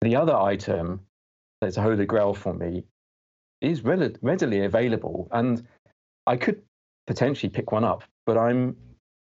the 0.00 0.16
other 0.16 0.34
item 0.34 1.00
that's 1.60 1.76
a 1.76 1.82
holy 1.82 2.06
grail 2.06 2.34
for 2.34 2.52
me 2.52 2.84
is 3.60 3.82
rel- 3.82 4.10
readily 4.22 4.64
available, 4.64 5.28
and 5.32 5.66
I 6.26 6.36
could 6.36 6.62
potentially 7.06 7.50
pick 7.50 7.72
one 7.72 7.84
up, 7.84 8.02
but 8.26 8.36
I'm 8.36 8.76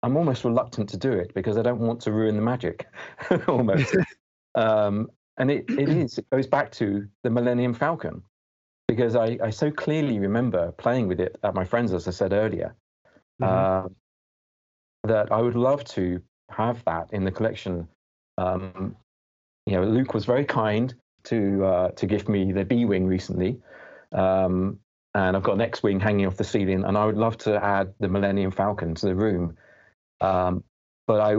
I'm 0.02 0.16
almost 0.16 0.44
reluctant 0.44 0.88
to 0.90 0.96
do 0.96 1.12
it 1.12 1.34
because 1.34 1.58
I 1.58 1.62
don't 1.62 1.80
want 1.80 2.00
to 2.02 2.12
ruin 2.12 2.36
the 2.36 2.42
magic, 2.42 2.86
almost. 3.48 3.94
um, 4.54 5.10
and 5.36 5.50
it, 5.50 5.64
it 5.68 5.88
is. 6.02 6.18
It 6.18 6.30
goes 6.30 6.46
back 6.46 6.70
to 6.72 7.06
the 7.22 7.30
Millennium 7.30 7.74
Falcon 7.74 8.22
because 8.88 9.14
I, 9.14 9.38
I 9.42 9.50
so 9.50 9.70
clearly 9.70 10.18
remember 10.18 10.72
playing 10.72 11.06
with 11.06 11.20
it 11.20 11.38
at 11.42 11.54
my 11.54 11.64
friends, 11.64 11.92
as 11.92 12.08
I 12.08 12.12
said 12.12 12.32
earlier, 12.32 12.74
Mhm. 13.40 13.46
uh, 13.46 13.88
that 15.04 15.32
I 15.32 15.40
would 15.40 15.54
love 15.56 15.84
to 15.84 16.20
have 16.50 16.84
that 16.84 17.12
in 17.12 17.24
the 17.24 17.30
collection. 17.30 17.88
Um, 18.38 18.96
you 19.66 19.74
know, 19.74 19.84
Luke 19.84 20.14
was 20.14 20.24
very 20.24 20.44
kind 20.44 20.94
to 21.24 21.64
uh, 21.64 21.90
to 21.92 22.06
give 22.06 22.28
me 22.28 22.52
the 22.52 22.64
B 22.64 22.84
wing 22.84 23.06
recently, 23.06 23.60
um, 24.12 24.78
and 25.14 25.36
I've 25.36 25.42
got 25.42 25.54
an 25.54 25.60
X 25.60 25.82
wing 25.82 26.00
hanging 26.00 26.26
off 26.26 26.36
the 26.36 26.44
ceiling, 26.44 26.84
and 26.84 26.96
I 26.96 27.06
would 27.06 27.16
love 27.16 27.36
to 27.38 27.62
add 27.62 27.94
the 28.00 28.08
Millennium 28.08 28.50
Falcon 28.50 28.94
to 28.96 29.06
the 29.06 29.14
room. 29.14 29.56
Um, 30.20 30.64
but 31.06 31.20
I, 31.20 31.36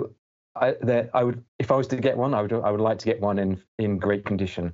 I, 0.56 0.76
that 0.82 1.10
I 1.14 1.24
would, 1.24 1.44
if 1.60 1.72
I 1.72 1.76
was 1.76 1.88
to 1.88 1.98
get 1.98 2.18
one, 2.18 2.34
I 2.34 2.42
would, 2.42 2.54
I 2.54 2.72
would 2.72 2.82
like 2.82 3.00
to 3.00 3.06
get 3.06 3.22
one 3.22 3.40
in 3.40 3.62
in 3.78 3.98
great 4.00 4.26
condition, 4.26 4.74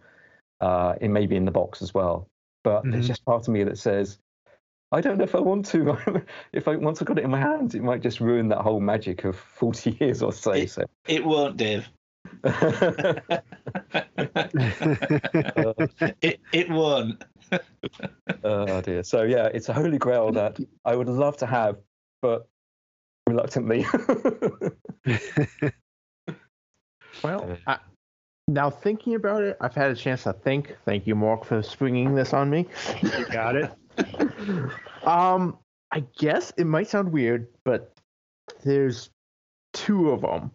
uh, 0.62 0.96
in 1.02 1.14
maybe 1.14 1.36
in 1.36 1.46
the 1.46 1.52
box 1.52 1.82
as 1.82 1.94
well. 1.94 2.30
But 2.64 2.84
Mhm. 2.86 2.92
there's 2.92 3.08
just 3.08 3.26
part 3.26 3.48
of 3.48 3.54
me 3.54 3.64
that 3.64 3.78
says, 3.78 4.20
I 4.92 5.02
don't 5.02 5.18
know 5.18 5.24
if 5.26 5.36
I 5.36 5.40
want 5.40 5.66
to. 5.68 6.24
if 6.54 6.68
I 6.68 6.76
once 6.76 7.02
I 7.02 7.06
got 7.06 7.18
it 7.18 7.24
in 7.26 7.32
my 7.32 7.40
hands, 7.40 7.76
it 7.76 7.84
might 7.84 8.02
just 8.02 8.20
ruin 8.20 8.48
that 8.50 8.60
whole 8.60 8.80
magic 8.80 9.26
of 9.26 9.36
40 9.38 9.92
years 10.00 10.22
or 10.22 10.32
so. 10.32 10.52
It- 10.52 10.70
so. 10.70 10.84
It 11.08 11.24
won't, 11.26 11.58
Dave. 11.58 11.88
it 16.22 16.40
it 16.52 16.70
won't. 16.70 17.24
oh 18.44 18.82
dear. 18.82 19.04
So 19.04 19.24
yeah, 19.24 19.46
it's 19.54 19.70
a 19.70 19.74
holy 19.74 19.98
grail 19.98 20.32
that 20.34 20.58
I 20.84 20.96
would 20.96 21.08
love 21.08 21.38
to 21.38 21.46
have, 21.46 21.78
but 22.22 22.48
reluctantly. 23.28 23.86
Well, 27.24 27.58
I, 27.66 27.80
now 28.48 28.70
thinking 28.70 29.16
about 29.16 29.44
it, 29.44 29.58
I've 29.60 29.74
had 29.74 29.92
a 29.92 29.96
chance 29.96 30.24
to 30.24 30.34
think. 30.34 30.76
Thank 30.86 31.08
you, 31.08 31.16
Mark, 31.16 31.46
for 31.46 31.62
springing 31.64 32.16
this 32.16 32.34
on 32.34 32.50
me. 32.50 32.68
you 33.02 33.26
got 33.32 33.56
it. 33.56 33.72
um, 35.04 35.58
I 35.92 36.04
guess 36.18 36.52
it 36.58 36.66
might 36.66 36.88
sound 36.88 37.12
weird, 37.12 37.48
but 37.64 37.94
there's 38.64 39.10
two 39.74 40.12
of 40.12 40.22
them. 40.22 40.52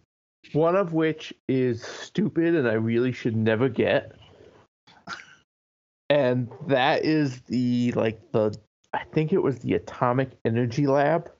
One 0.51 0.75
of 0.75 0.93
which 0.93 1.33
is 1.47 1.83
stupid 1.83 2.55
and 2.55 2.67
I 2.67 2.73
really 2.73 3.11
should 3.11 3.35
never 3.35 3.69
get. 3.69 4.13
And 6.09 6.49
that 6.67 7.05
is 7.05 7.41
the 7.43 7.91
like 7.93 8.19
the 8.33 8.55
I 8.93 9.03
think 9.05 9.33
it 9.33 9.41
was 9.41 9.59
the 9.59 9.73
Atomic 9.73 10.31
Energy 10.45 10.85
Lab. 10.85 11.31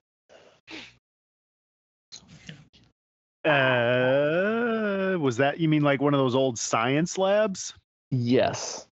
Uh, 3.44 5.16
was 5.20 5.36
that 5.36 5.60
you 5.60 5.68
mean 5.68 5.82
like 5.82 6.00
one 6.00 6.14
of 6.14 6.18
those 6.18 6.34
old 6.34 6.58
science 6.58 7.18
labs? 7.18 7.74
Yes. 8.10 8.88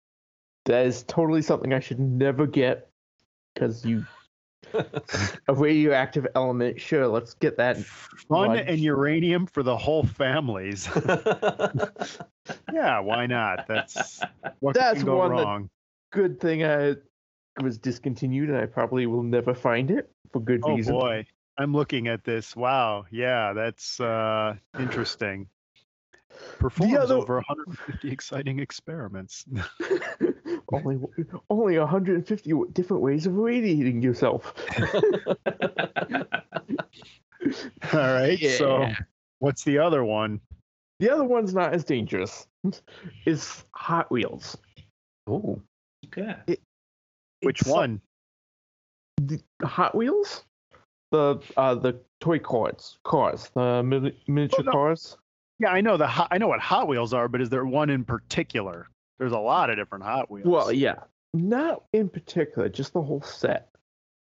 That 0.66 0.86
is 0.86 1.04
totally 1.04 1.42
something 1.42 1.74
I 1.74 1.80
should 1.80 2.00
never 2.00 2.48
get 2.48 2.90
because 3.58 3.86
you 3.86 4.06
a 5.48 5.54
radioactive 5.54 6.28
element. 6.36 6.80
Sure, 6.80 7.08
let's 7.08 7.34
get 7.36 7.58
that. 7.58 7.78
Fun 7.78 8.50
Lunch. 8.50 8.66
and 8.68 8.80
uranium 8.80 9.46
for 9.46 9.64
the 9.64 9.76
whole 9.78 10.04
families. 10.04 10.90
yeah, 12.74 13.00
why 13.00 13.26
not? 13.26 13.66
That's 13.68 14.22
what 14.60 14.76
That's 14.76 15.00
can 15.00 15.06
go 15.06 15.18
one 15.18 15.32
wrong. 15.32 15.70
Good 16.12 16.40
thing 16.40 16.64
I 16.64 16.96
was 17.62 17.78
discontinued 17.78 18.50
and 18.50 18.58
I 18.58 18.66
probably 18.66 19.06
will 19.06 19.24
never 19.24 19.54
find 19.54 19.90
it 19.92 20.10
for 20.32 20.42
good 20.42 20.62
Oh 20.64 20.76
reason. 20.76 20.94
boy, 20.94 21.26
I'm 21.58 21.74
looking 21.74 22.08
at 22.08 22.24
this. 22.24 22.56
Wow, 22.56 23.06
yeah, 23.12 23.54
that's 23.54 24.00
uh, 24.00 24.56
interesting. 24.80 25.48
Performs 26.60 26.94
other- 26.96 27.16
over 27.16 27.36
150 27.36 28.12
exciting 28.12 28.60
experiments. 28.60 29.46
only 30.74 31.00
only 31.50 31.78
150 31.80 32.54
different 32.74 33.02
ways 33.04 33.26
of 33.26 33.36
radiating 33.36 34.02
yourself. 34.02 34.54
All 37.94 38.00
right, 38.00 38.40
so 38.58 38.92
what's 39.40 39.64
the 39.64 39.78
other 39.78 40.04
one? 40.04 40.42
The 41.00 41.10
other 41.12 41.24
one's 41.24 41.54
not 41.54 41.74
as 41.74 41.84
dangerous. 41.84 42.48
It's 43.26 43.64
Hot 43.74 44.12
Wheels. 44.12 44.58
Oh, 45.28 45.62
Okay. 46.06 46.36
Which 47.42 47.66
uh, 47.68 47.72
one? 47.72 48.02
The 49.18 49.40
Hot 49.64 49.94
Wheels? 49.96 50.44
The 51.12 51.40
uh 51.56 51.76
the 51.76 52.00
toy 52.20 52.40
cars, 52.40 52.98
cars, 53.04 53.50
the 53.54 53.82
mini- 53.84 54.18
miniature 54.28 54.60
Oh, 54.60 54.64
no. 54.64 54.72
cars. 54.72 55.18
Yeah, 55.60 55.70
I 55.70 55.82
know 55.82 55.96
the 55.98 56.08
I 56.32 56.38
know 56.38 56.48
what 56.48 56.60
Hot 56.60 56.88
Wheels 56.88 57.14
are, 57.14 57.28
but 57.28 57.42
is 57.42 57.50
there 57.50 57.66
one 57.66 57.90
in 57.90 58.04
particular? 58.04 58.88
There's 59.20 59.32
a 59.32 59.40
lot 59.40 59.70
of 59.70 59.78
different 59.78 60.04
Hot 60.04 60.30
Wheels. 60.30 60.48
Well, 60.48 60.72
yeah, 60.72 60.96
not 61.34 61.84
in 61.94 62.10
particular, 62.10 62.70
just 62.70 62.94
the 62.94 63.02
whole 63.02 63.22
set. 63.22 63.70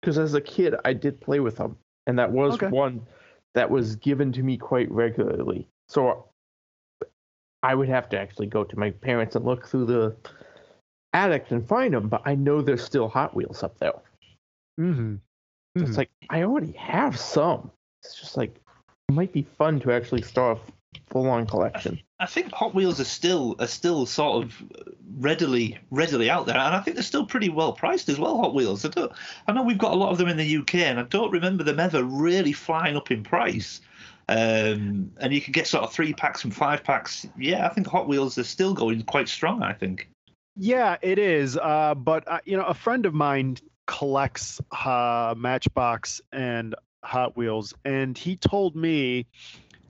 Because 0.00 0.18
as 0.18 0.34
a 0.34 0.40
kid, 0.40 0.74
I 0.84 0.92
did 0.92 1.20
play 1.20 1.40
with 1.40 1.56
them, 1.56 1.76
and 2.06 2.18
that 2.18 2.30
was 2.30 2.54
Okay. 2.54 2.68
one 2.68 3.06
that 3.54 3.70
was 3.70 3.96
given 3.96 4.32
to 4.32 4.42
me 4.42 4.56
quite 4.56 4.90
regularly. 4.90 5.68
So 5.88 6.28
I 7.62 7.74
would 7.74 7.88
have 7.88 8.08
to 8.10 8.18
actually 8.18 8.46
go 8.48 8.64
to 8.64 8.78
my 8.78 8.90
parents 8.90 9.36
and 9.36 9.44
look 9.44 9.66
through 9.68 9.86
the 9.86 10.16
attic 11.12 11.50
and 11.50 11.66
find 11.66 11.94
them. 11.94 12.08
But 12.08 12.22
I 12.24 12.34
know 12.34 12.60
there's 12.62 12.82
still 12.84 13.08
Hot 13.08 13.34
Wheels 13.34 13.62
up 13.62 13.78
there. 13.78 13.92
hmm 14.76 15.16
It's 15.76 15.96
like 15.96 16.10
I 16.30 16.42
already 16.42 16.72
have 16.72 17.18
some. 17.18 17.70
It's 18.02 18.18
just 18.18 18.36
like 18.36 18.56
it 19.08 19.12
might 19.12 19.32
be 19.32 19.42
fun 19.42 19.80
to 19.80 19.92
actually 19.92 20.22
start 20.22 20.58
a 20.58 21.00
full-on 21.10 21.46
collection. 21.46 22.00
I 22.22 22.26
think 22.26 22.52
Hot 22.52 22.72
Wheels 22.72 23.00
are 23.00 23.04
still 23.04 23.56
are 23.58 23.66
still 23.66 24.06
sort 24.06 24.44
of 24.44 24.62
readily 25.18 25.78
readily 25.90 26.30
out 26.30 26.46
there, 26.46 26.56
and 26.56 26.74
I 26.74 26.80
think 26.80 26.94
they're 26.94 27.02
still 27.02 27.26
pretty 27.26 27.48
well 27.48 27.72
priced 27.72 28.08
as 28.08 28.16
well. 28.16 28.36
Hot 28.36 28.54
Wheels. 28.54 28.84
I 28.84 28.90
don't. 28.90 29.10
I 29.48 29.52
know 29.52 29.64
we've 29.64 29.76
got 29.76 29.92
a 29.92 29.96
lot 29.96 30.12
of 30.12 30.18
them 30.18 30.28
in 30.28 30.36
the 30.36 30.56
UK, 30.58 30.76
and 30.76 31.00
I 31.00 31.02
don't 31.02 31.32
remember 31.32 31.64
them 31.64 31.80
ever 31.80 32.04
really 32.04 32.52
flying 32.52 32.96
up 32.96 33.10
in 33.10 33.24
price. 33.24 33.80
Um, 34.28 35.10
and 35.18 35.32
you 35.32 35.40
can 35.40 35.50
get 35.50 35.66
sort 35.66 35.82
of 35.82 35.92
three 35.92 36.12
packs 36.12 36.44
and 36.44 36.54
five 36.54 36.84
packs. 36.84 37.26
Yeah, 37.36 37.66
I 37.66 37.70
think 37.70 37.88
Hot 37.88 38.06
Wheels 38.06 38.38
are 38.38 38.44
still 38.44 38.72
going 38.72 39.02
quite 39.02 39.28
strong. 39.28 39.64
I 39.64 39.72
think. 39.72 40.08
Yeah, 40.56 40.98
it 41.02 41.18
is. 41.18 41.58
Uh, 41.58 41.96
but 41.96 42.28
uh, 42.28 42.38
you 42.44 42.56
know, 42.56 42.64
a 42.64 42.74
friend 42.74 43.04
of 43.04 43.14
mine 43.14 43.56
collects 43.88 44.60
uh, 44.70 45.34
Matchbox 45.36 46.20
and 46.30 46.76
Hot 47.02 47.36
Wheels, 47.36 47.74
and 47.84 48.16
he 48.16 48.36
told 48.36 48.76
me, 48.76 49.26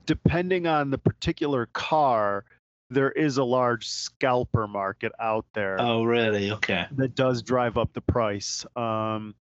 depending 0.05 0.67
on 0.67 0.89
the 0.89 0.97
particular 0.97 1.67
car, 1.73 2.45
there 2.89 3.11
is 3.11 3.37
a 3.37 3.43
large 3.43 3.87
scalper 3.87 4.67
market 4.67 5.11
out 5.19 5.45
there 5.53 5.77
Oh, 5.79 6.03
really? 6.03 6.51
Okay. 6.51 6.85
that 6.91 7.15
does 7.15 7.41
drive 7.41 7.77
up 7.77 7.93
the 7.93 8.01
price. 8.01 8.65
Um, 8.75 9.35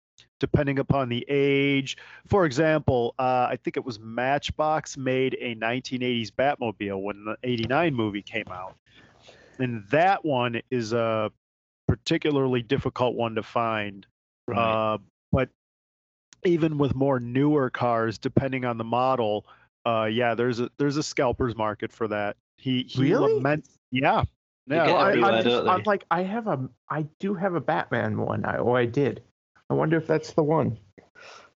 depending 0.40 0.78
upon 0.78 1.08
the 1.08 1.24
age. 1.28 1.96
For 2.26 2.44
example, 2.44 3.14
uh, 3.18 3.48
I 3.50 3.58
think 3.62 3.76
it 3.76 3.84
was 3.84 3.98
Matchbox 3.98 4.96
made 4.96 5.36
a 5.40 5.54
1980s 5.56 6.30
Batmobile 6.30 7.02
when 7.02 7.24
the 7.24 7.36
89 7.42 7.94
movie 7.94 8.22
came 8.22 8.46
out. 8.50 8.76
And 9.58 9.84
that 9.90 10.24
one 10.24 10.60
is 10.70 10.92
a 10.92 11.32
particularly 11.88 12.62
difficult 12.62 13.16
one 13.16 13.34
to 13.34 13.42
find. 13.42 14.06
Right. 14.46 14.58
Uh, 14.58 14.98
but 15.32 15.48
even 16.44 16.78
with 16.78 16.94
more 16.94 17.18
newer 17.18 17.70
cars, 17.70 18.18
depending 18.18 18.64
on 18.64 18.78
the 18.78 18.84
model, 18.84 19.44
uh, 19.88 20.04
yeah, 20.06 20.34
there's 20.34 20.60
a 20.60 20.70
there's 20.78 20.96
a 20.96 21.02
scalpers 21.02 21.56
market 21.56 21.92
for 21.92 22.08
that. 22.08 22.36
He 22.56 22.82
he 22.88 23.02
Really? 23.02 23.34
laments, 23.34 23.78
yeah, 23.90 24.24
They 24.66 24.76
yeah. 24.76 24.86
Well, 24.86 24.96
I, 24.96 25.10
I'm, 25.12 25.42
just. 25.44 25.66
I'm 25.68 25.82
like, 25.84 26.04
I 26.10 26.22
have 26.22 26.46
a, 26.48 26.68
I 26.90 27.02
do 27.20 27.34
have 27.34 27.54
a 27.54 27.60
Batman 27.60 28.18
one, 28.18 28.44
I, 28.44 28.58
or 28.58 28.76
I 28.78 28.84
did. 28.86 29.22
I 29.70 29.74
wonder 29.74 29.96
if 29.96 30.06
that's 30.06 30.32
the 30.32 30.42
one. 30.42 30.76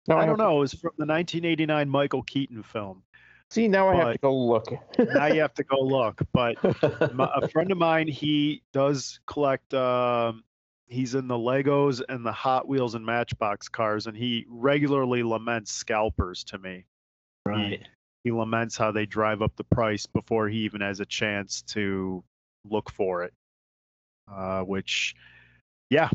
No, 0.08 0.16
I 0.16 0.20
have 0.20 0.28
don't 0.30 0.38
to- 0.38 0.44
know. 0.44 0.56
It 0.56 0.60
was 0.60 0.72
from 0.74 0.92
the 0.98 1.06
1989 1.06 1.88
Michael 1.88 2.22
Keaton 2.22 2.62
film. 2.62 3.02
See, 3.50 3.68
now 3.68 3.88
I 3.88 3.96
have 3.96 4.12
to 4.12 4.18
go 4.18 4.34
look. 4.34 4.72
Now 4.98 5.26
you 5.26 5.40
have 5.42 5.54
to 5.54 5.64
go 5.64 5.78
look. 5.80 6.22
But 6.32 6.56
my, 7.14 7.30
a 7.34 7.48
friend 7.48 7.70
of 7.70 7.76
mine, 7.78 8.08
he 8.08 8.62
does 8.72 9.20
collect. 9.26 9.74
Um, 9.74 10.42
he's 10.86 11.14
in 11.14 11.28
the 11.28 11.34
Legos 11.36 12.00
and 12.08 12.24
the 12.24 12.32
Hot 12.32 12.66
Wheels 12.66 12.94
and 12.94 13.04
Matchbox 13.04 13.68
cars, 13.68 14.06
and 14.06 14.16
he 14.16 14.46
regularly 14.48 15.22
laments 15.22 15.70
scalpers 15.72 16.44
to 16.44 16.58
me. 16.58 16.84
right. 17.44 17.86
He 18.24 18.30
laments 18.30 18.76
how 18.76 18.92
they 18.92 19.06
drive 19.06 19.42
up 19.42 19.56
the 19.56 19.64
price 19.64 20.06
before 20.06 20.48
he 20.48 20.58
even 20.58 20.80
has 20.80 21.00
a 21.00 21.06
chance 21.06 21.62
to 21.68 22.22
look 22.68 22.90
for 22.90 23.24
it. 23.24 23.32
Uh, 24.32 24.62
which, 24.62 25.14
yeah, 25.90 26.08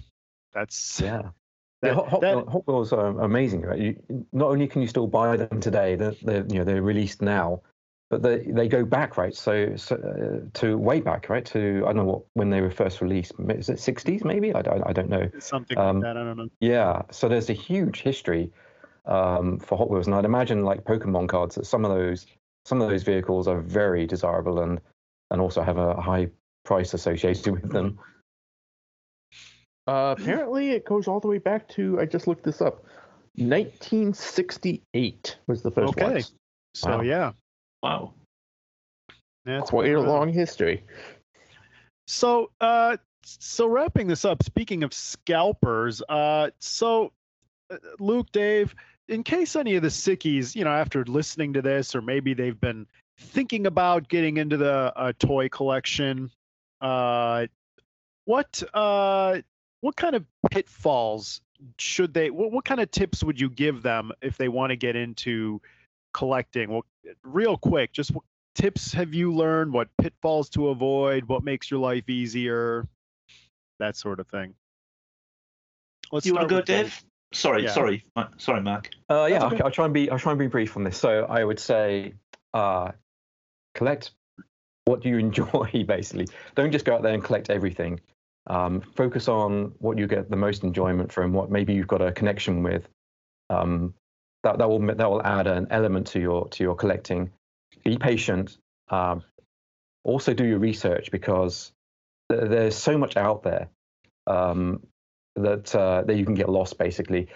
that's 0.53 1.01
yeah. 1.01 1.21
that- 1.81 1.95
yeah, 1.95 2.09
Hot, 2.09 2.21
that- 2.21 2.47
Hot 2.47 2.67
Wheels 2.67 2.93
are 2.93 3.19
amazing, 3.19 3.61
right? 3.61 3.79
You, 3.79 4.25
not 4.31 4.49
only 4.49 4.67
can 4.67 4.81
you 4.81 4.87
still 4.87 5.07
buy 5.07 5.35
them 5.37 5.59
today, 5.59 5.95
they're, 5.95 6.15
they're 6.23 6.45
you 6.47 6.59
know 6.59 6.63
they're 6.63 6.81
released 6.81 7.21
now, 7.21 7.61
but 8.09 8.23
they 8.23 8.39
they 8.47 8.67
go 8.69 8.85
back, 8.85 9.17
right? 9.17 9.35
So, 9.35 9.75
so 9.75 9.95
uh, 9.97 10.49
to 10.59 10.77
way 10.77 11.01
back, 11.01 11.29
right? 11.29 11.45
To 11.47 11.83
I 11.83 11.87
don't 11.87 11.97
know 11.97 12.03
what 12.05 12.23
when 12.33 12.49
they 12.49 12.61
were 12.61 12.71
first 12.71 13.01
released. 13.01 13.33
Is 13.49 13.69
it 13.69 13.77
60s 13.79 14.23
maybe? 14.23 14.53
I, 14.55 14.61
don't- 14.61 14.87
I 14.87 14.93
don't 14.93 15.09
know. 15.09 15.29
something 15.39 15.77
um, 15.77 15.97
like 15.97 16.03
that. 16.05 16.17
I 16.17 16.23
don't 16.23 16.37
know. 16.37 16.47
Yeah, 16.61 17.01
so 17.11 17.27
there's 17.27 17.49
a 17.49 17.53
huge 17.53 18.01
history. 18.01 18.51
Um, 19.07 19.59
for 19.59 19.77
Hot 19.77 19.89
Wheels, 19.89 20.07
and 20.07 20.15
I'd 20.15 20.25
imagine 20.25 20.63
like 20.63 20.83
Pokemon 20.83 21.29
cards 21.29 21.55
that 21.55 21.65
some 21.65 21.85
of 21.85 21.91
those 21.91 22.27
some 22.65 22.81
of 22.81 22.89
those 22.89 23.03
vehicles 23.03 23.47
are 23.47 23.61
very 23.61 24.05
desirable 24.05 24.61
and 24.61 24.81
and 25.31 25.41
also 25.41 25.61
have 25.61 25.77
a 25.77 25.99
high 25.99 26.29
price 26.63 26.93
associated 26.93 27.53
with 27.53 27.71
them. 27.71 27.97
Uh, 29.87 30.13
apparently, 30.17 30.71
it 30.71 30.85
goes 30.85 31.07
all 31.07 31.19
the 31.21 31.27
way 31.27 31.37
back 31.37 31.67
to. 31.69 31.99
I 31.99 32.05
just 32.05 32.27
looked 32.27 32.43
this 32.43 32.61
up. 32.61 32.83
1968 33.37 35.37
was 35.47 35.61
the 35.61 35.71
first 35.71 35.97
Okay. 35.97 36.13
one. 36.13 36.23
So 36.75 36.97
Wow. 36.97 37.01
yeah, 37.01 37.31
Wow. 37.83 38.13
that's 39.45 39.69
Quite 39.69 39.93
a 39.93 40.01
long 40.01 40.33
history. 40.33 40.83
So, 42.07 42.49
uh, 42.59 42.97
so 43.23 43.67
wrapping 43.67 44.07
this 44.07 44.25
up, 44.25 44.43
speaking 44.43 44.83
of 44.83 44.93
scalpers, 44.93 46.01
uh, 46.09 46.49
so 46.59 47.13
uh, 47.69 47.77
Luke, 47.99 48.31
Dave, 48.31 48.73
in 49.07 49.23
case 49.23 49.55
any 49.55 49.75
of 49.75 49.83
the 49.83 49.89
sickies, 49.89 50.55
you 50.55 50.63
know, 50.63 50.71
after 50.71 51.03
listening 51.05 51.53
to 51.53 51.61
this, 51.61 51.95
or 51.95 52.01
maybe 52.01 52.33
they've 52.33 52.59
been 52.59 52.85
thinking 53.17 53.65
about 53.67 54.09
getting 54.09 54.37
into 54.37 54.57
the 54.57 54.93
uh, 54.95 55.13
toy 55.19 55.49
collection, 55.49 56.31
uh, 56.81 57.47
what 58.25 58.61
uh, 58.73 59.39
what 59.81 59.95
kind 59.95 60.15
of 60.15 60.25
pitfalls 60.51 61.41
should 61.77 62.13
they? 62.13 62.29
What, 62.29 62.51
what 62.51 62.65
kind 62.65 62.81
of 62.81 62.91
tips 62.91 63.23
would 63.23 63.39
you 63.39 63.49
give 63.49 63.81
them 63.81 64.11
if 64.21 64.37
they 64.37 64.49
want 64.49 64.71
to 64.71 64.75
get 64.75 64.95
into 64.95 65.61
collecting? 66.13 66.69
Well, 66.69 66.85
real 67.23 67.57
quick, 67.57 67.93
just 67.93 68.11
what 68.11 68.23
tips 68.55 68.93
have 68.93 69.13
you 69.13 69.33
learned? 69.33 69.71
What 69.71 69.87
pitfalls 69.97 70.49
to 70.49 70.69
avoid? 70.69 71.25
What 71.25 71.43
makes 71.43 71.71
your 71.71 71.79
life 71.79 72.09
easier? 72.09 72.87
That 73.79 73.95
sort 73.95 74.19
of 74.19 74.27
thing. 74.27 74.55
Let's 76.11 76.25
you 76.25 76.33
want 76.33 76.49
to 76.49 76.49
go, 76.49 76.55
with 76.57 76.65
Dave? 76.65 77.03
Sorry, 77.33 77.63
Yeah. 77.63 77.71
sorry, 77.71 78.03
sorry, 78.37 78.61
Mark. 78.61 78.89
Uh, 79.09 79.27
yeah, 79.29 79.43
I'll, 79.43 79.53
okay. 79.53 79.61
I'll 79.63 79.71
try 79.71 79.85
and 79.85 79.93
be 79.93 80.09
I'll 80.09 80.19
try 80.19 80.31
and 80.31 80.39
be 80.39 80.47
brief 80.47 80.77
on 80.77 80.83
this. 80.83 80.97
So 80.97 81.25
I 81.25 81.43
would 81.43 81.59
say, 81.59 82.13
uh, 82.53 82.91
collect 83.75 84.11
what 84.85 85.03
you 85.05 85.17
enjoy. 85.27 85.85
Basically, 85.87 86.27
don't 86.55 86.71
just 86.71 86.85
go 86.85 86.95
out 86.95 87.03
there 87.03 87.13
and 87.13 87.23
collect 87.23 87.49
everything. 87.49 87.99
Um, 88.47 88.79
focus 88.79 89.27
on 89.27 89.73
what 89.79 89.97
you 89.97 90.07
get 90.07 90.29
the 90.29 90.37
most 90.37 90.63
enjoyment 90.63 91.11
from, 91.11 91.33
what 91.33 91.51
maybe 91.51 91.73
you've 91.73 91.87
got 91.87 92.01
a 92.01 92.13
connection 92.13 92.63
with. 92.63 92.87
Um, 93.49 93.93
that 94.43 94.57
that 94.59 94.69
will 94.69 94.79
that 94.79 95.09
will 95.09 95.21
add 95.25 95.47
an 95.47 95.67
element 95.69 96.07
to 96.07 96.19
your 96.19 96.47
to 96.49 96.63
your 96.63 96.75
collecting. 96.75 97.31
Be 97.83 97.97
patient. 97.97 98.57
Um, 98.89 99.23
also, 100.05 100.33
do 100.33 100.45
your 100.45 100.59
research 100.59 101.11
because 101.11 101.73
th- 102.31 102.49
there's 102.49 102.75
so 102.77 102.97
much 102.97 103.17
out 103.17 103.43
there 103.43 103.67
um, 104.27 104.81
that 105.37 105.75
uh, 105.75 106.03
that 106.03 106.15
you 106.15 106.25
can 106.25 106.35
get 106.35 106.49
lost 106.49 106.77
basically. 106.77 107.27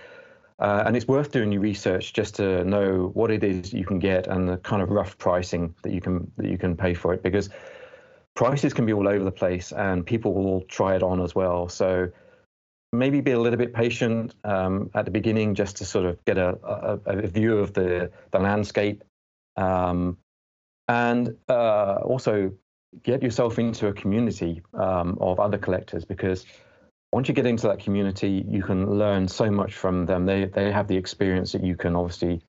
Uh, 0.60 0.84
and 0.86 0.96
it's 0.96 1.08
worth 1.08 1.32
doing 1.32 1.52
your 1.52 1.62
research 1.62 2.14
just 2.14 2.36
to 2.36 2.64
know 2.66 3.10
what 3.16 3.32
it 3.32 3.44
is 3.44 3.74
you 3.74 3.84
can 3.84 3.98
get 3.98 4.28
and 4.28 4.48
the 4.48 4.58
kind 4.58 4.84
of 4.84 4.92
rough 4.92 5.18
pricing 5.18 5.74
that 5.82 5.92
you 5.92 6.00
can 6.00 6.32
that 6.38 6.48
you 6.48 6.58
can 6.58 6.78
pay 6.78 6.94
for 6.94 7.14
it 7.14 7.24
because 7.24 7.50
prices 8.36 8.74
can 8.74 8.86
be 8.86 8.94
all 8.94 9.08
over 9.08 9.24
the 9.24 9.32
place 9.32 9.72
and 9.72 10.06
people 10.06 10.34
will 10.34 10.62
try 10.62 10.96
it 10.96 11.02
on 11.02 11.20
as 11.22 11.34
well. 11.34 11.68
So 11.68 12.12
maybe 12.94 13.22
be 13.22 13.32
a 13.32 13.40
little 13.40 13.58
bit 13.58 13.74
patient 13.74 14.36
um, 14.44 14.90
at 14.94 15.06
the 15.06 15.12
beginning 15.12 15.56
just 15.56 15.78
to 15.78 15.86
sort 15.86 16.06
of 16.06 16.24
get 16.26 16.38
a, 16.38 16.58
a, 16.64 17.00
a 17.06 17.28
view 17.28 17.58
of 17.58 17.74
the 17.74 18.12
the 18.32 18.40
landscape, 18.40 19.04
um, 19.58 20.18
and 20.88 21.36
uh, 21.50 21.96
also 22.04 22.52
get 23.04 23.24
yourself 23.24 23.58
into 23.58 23.88
a 23.88 23.94
community 23.94 24.62
um, 24.74 25.18
of 25.22 25.40
other 25.40 25.58
collectors 25.58 26.04
because 26.04 26.46
once 27.12 27.28
you 27.28 27.34
get 27.34 27.46
into 27.46 27.68
that 27.68 27.80
community, 27.80 28.46
you 28.48 28.64
can 28.64 28.98
learn 28.98 29.28
so 29.28 29.52
much 29.52 29.76
from 29.76 30.06
them. 30.06 30.26
They 30.26 30.46
they 30.46 30.72
have 30.72 30.88
the 30.88 30.98
experience 30.98 31.52
that 31.52 31.64
you 31.64 31.76
can 31.76 31.96
obviously 31.96 32.42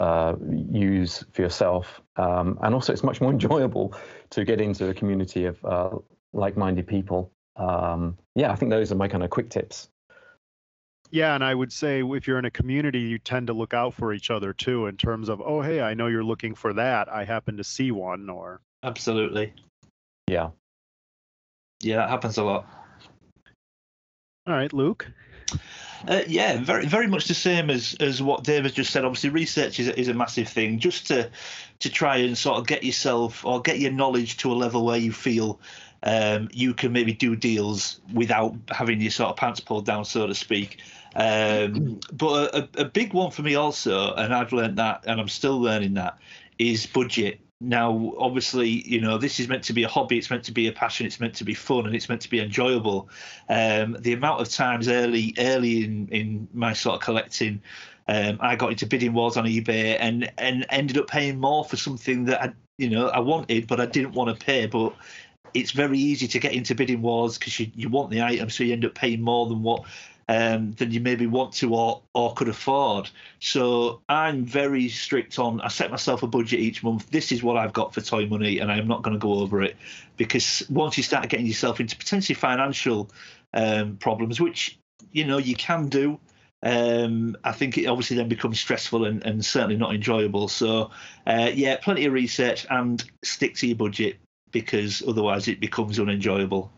uh, 0.00 0.34
use 0.70 1.24
for 1.32 1.42
yourself, 1.42 2.00
um, 2.16 2.58
and 2.62 2.74
also 2.74 2.92
it's 2.92 3.04
much 3.04 3.20
more 3.20 3.30
enjoyable 3.38 3.94
to 4.30 4.44
get 4.44 4.60
into 4.60 4.88
a 4.88 4.94
community 4.94 5.44
of 5.44 5.64
uh, 5.64 5.90
like-minded 6.32 6.86
people. 6.86 7.30
Um, 7.56 8.16
yeah, 8.34 8.50
I 8.50 8.56
think 8.56 8.70
those 8.70 8.90
are 8.90 8.96
my 8.96 9.08
kind 9.08 9.22
of 9.22 9.30
quick 9.30 9.50
tips. 9.50 9.88
Yeah, 11.12 11.34
and 11.34 11.42
I 11.42 11.54
would 11.54 11.72
say 11.72 12.02
if 12.04 12.26
you're 12.26 12.38
in 12.38 12.44
a 12.44 12.50
community, 12.50 13.00
you 13.00 13.18
tend 13.18 13.48
to 13.48 13.52
look 13.52 13.74
out 13.74 13.94
for 13.94 14.12
each 14.12 14.30
other 14.30 14.52
too, 14.52 14.86
in 14.86 14.96
terms 14.96 15.28
of, 15.28 15.40
oh, 15.40 15.60
hey, 15.60 15.80
I 15.80 15.94
know 15.94 16.06
you're 16.06 16.24
looking 16.24 16.54
for 16.54 16.72
that. 16.74 17.08
I 17.08 17.24
happen 17.24 17.56
to 17.56 17.64
see 17.64 17.90
one, 17.90 18.30
or 18.30 18.60
Absolutely. 18.84 19.52
Yeah. 20.28 20.50
Yeah, 21.80 21.96
that 21.96 22.10
happens 22.10 22.38
a 22.38 22.44
lot. 22.44 22.79
All 24.50 24.56
right, 24.56 24.72
Luke. 24.72 25.06
Uh, 26.08 26.22
yeah, 26.26 26.58
very 26.62 26.86
very 26.86 27.06
much 27.06 27.28
the 27.28 27.34
same 27.34 27.70
as 27.70 27.94
as 28.00 28.22
what 28.22 28.42
Dave 28.42 28.64
has 28.64 28.72
just 28.72 28.90
said. 28.90 29.04
Obviously, 29.04 29.30
research 29.30 29.78
is 29.78 29.88
is 29.88 30.08
a 30.08 30.14
massive 30.14 30.48
thing. 30.48 30.78
Just 30.78 31.06
to 31.08 31.30
to 31.80 31.90
try 31.90 32.16
and 32.16 32.36
sort 32.36 32.58
of 32.58 32.66
get 32.66 32.82
yourself 32.82 33.44
or 33.44 33.60
get 33.60 33.78
your 33.78 33.92
knowledge 33.92 34.38
to 34.38 34.50
a 34.52 34.54
level 34.54 34.84
where 34.84 34.96
you 34.96 35.12
feel 35.12 35.60
um, 36.02 36.48
you 36.52 36.74
can 36.74 36.92
maybe 36.92 37.12
do 37.12 37.36
deals 37.36 38.00
without 38.12 38.56
having 38.70 39.00
your 39.00 39.10
sort 39.10 39.30
of 39.30 39.36
pants 39.36 39.60
pulled 39.60 39.86
down, 39.86 40.04
so 40.04 40.26
to 40.26 40.34
speak. 40.34 40.80
Um, 41.14 42.00
but 42.12 42.54
a, 42.54 42.68
a 42.80 42.84
big 42.86 43.12
one 43.12 43.30
for 43.30 43.42
me 43.42 43.54
also, 43.54 44.14
and 44.14 44.34
I've 44.34 44.52
learned 44.52 44.78
that, 44.78 45.04
and 45.06 45.20
I'm 45.20 45.28
still 45.28 45.60
learning 45.60 45.94
that, 45.94 46.18
is 46.58 46.86
budget. 46.86 47.40
Now, 47.60 48.14
obviously, 48.18 48.68
you 48.88 49.02
know, 49.02 49.18
this 49.18 49.38
is 49.38 49.46
meant 49.46 49.64
to 49.64 49.74
be 49.74 49.82
a 49.82 49.88
hobby, 49.88 50.16
it's 50.16 50.30
meant 50.30 50.44
to 50.44 50.52
be 50.52 50.66
a 50.66 50.72
passion, 50.72 51.06
it's 51.06 51.20
meant 51.20 51.34
to 51.34 51.44
be 51.44 51.52
fun, 51.52 51.84
and 51.84 51.94
it's 51.94 52.08
meant 52.08 52.22
to 52.22 52.30
be 52.30 52.40
enjoyable. 52.40 53.10
Um, 53.50 53.98
the 54.00 54.14
amount 54.14 54.40
of 54.40 54.48
times 54.48 54.88
early, 54.88 55.34
early 55.38 55.84
in, 55.84 56.08
in 56.08 56.48
my 56.54 56.72
sort 56.72 56.94
of 56.94 57.02
collecting, 57.02 57.60
um, 58.08 58.38
I 58.40 58.56
got 58.56 58.70
into 58.72 58.86
bidding 58.86 59.12
wars 59.12 59.36
on 59.36 59.44
eBay 59.44 59.96
and 60.00 60.32
and 60.38 60.66
ended 60.70 60.98
up 60.98 61.06
paying 61.06 61.38
more 61.38 61.64
for 61.64 61.76
something 61.76 62.24
that 62.24 62.42
I, 62.42 62.52
you 62.78 62.88
know, 62.88 63.08
I 63.08 63.20
wanted, 63.20 63.66
but 63.66 63.78
I 63.78 63.86
didn't 63.86 64.12
want 64.12 64.36
to 64.36 64.44
pay. 64.44 64.66
But 64.66 64.94
it's 65.52 65.72
very 65.72 65.98
easy 65.98 66.26
to 66.28 66.38
get 66.38 66.52
into 66.52 66.74
bidding 66.74 67.02
wars 67.02 67.38
because 67.38 67.60
you, 67.60 67.70
you 67.74 67.88
want 67.88 68.10
the 68.10 68.22
item, 68.22 68.48
so 68.50 68.64
you 68.64 68.72
end 68.72 68.84
up 68.84 68.94
paying 68.94 69.20
more 69.20 69.46
than 69.46 69.62
what 69.62 69.84
um, 70.30 70.70
than 70.74 70.92
you 70.92 71.00
maybe 71.00 71.26
want 71.26 71.52
to 71.54 71.74
or 71.74 72.02
or 72.14 72.32
could 72.34 72.48
afford. 72.48 73.10
So 73.40 74.00
I'm 74.08 74.44
very 74.44 74.88
strict 74.88 75.40
on. 75.40 75.60
I 75.60 75.66
set 75.66 75.90
myself 75.90 76.22
a 76.22 76.28
budget 76.28 76.60
each 76.60 76.84
month. 76.84 77.10
This 77.10 77.32
is 77.32 77.42
what 77.42 77.56
I've 77.56 77.72
got 77.72 77.92
for 77.92 78.00
toy 78.00 78.26
money, 78.26 78.60
and 78.60 78.70
I'm 78.70 78.86
not 78.86 79.02
going 79.02 79.14
to 79.14 79.18
go 79.18 79.40
over 79.40 79.60
it 79.60 79.76
because 80.16 80.62
once 80.70 80.96
you 80.96 81.02
start 81.02 81.28
getting 81.28 81.46
yourself 81.46 81.80
into 81.80 81.96
potentially 81.96 82.36
financial 82.36 83.10
um, 83.54 83.96
problems, 83.96 84.40
which 84.40 84.78
you 85.10 85.26
know 85.26 85.38
you 85.38 85.56
can 85.56 85.88
do. 85.88 86.20
Um, 86.62 87.36
I 87.42 87.50
think 87.52 87.78
it 87.78 87.86
obviously 87.86 88.18
then 88.18 88.28
becomes 88.28 88.60
stressful 88.60 89.06
and, 89.06 89.24
and 89.24 89.44
certainly 89.44 89.78
not 89.78 89.94
enjoyable. 89.94 90.46
So, 90.46 90.90
uh, 91.26 91.50
yeah, 91.52 91.78
plenty 91.82 92.04
of 92.04 92.12
research 92.12 92.66
and 92.68 93.02
stick 93.24 93.54
to 93.56 93.66
your 93.66 93.76
budget 93.76 94.18
because 94.52 95.02
otherwise 95.08 95.48
it 95.48 95.58
becomes 95.58 95.98
unenjoyable. 95.98 96.70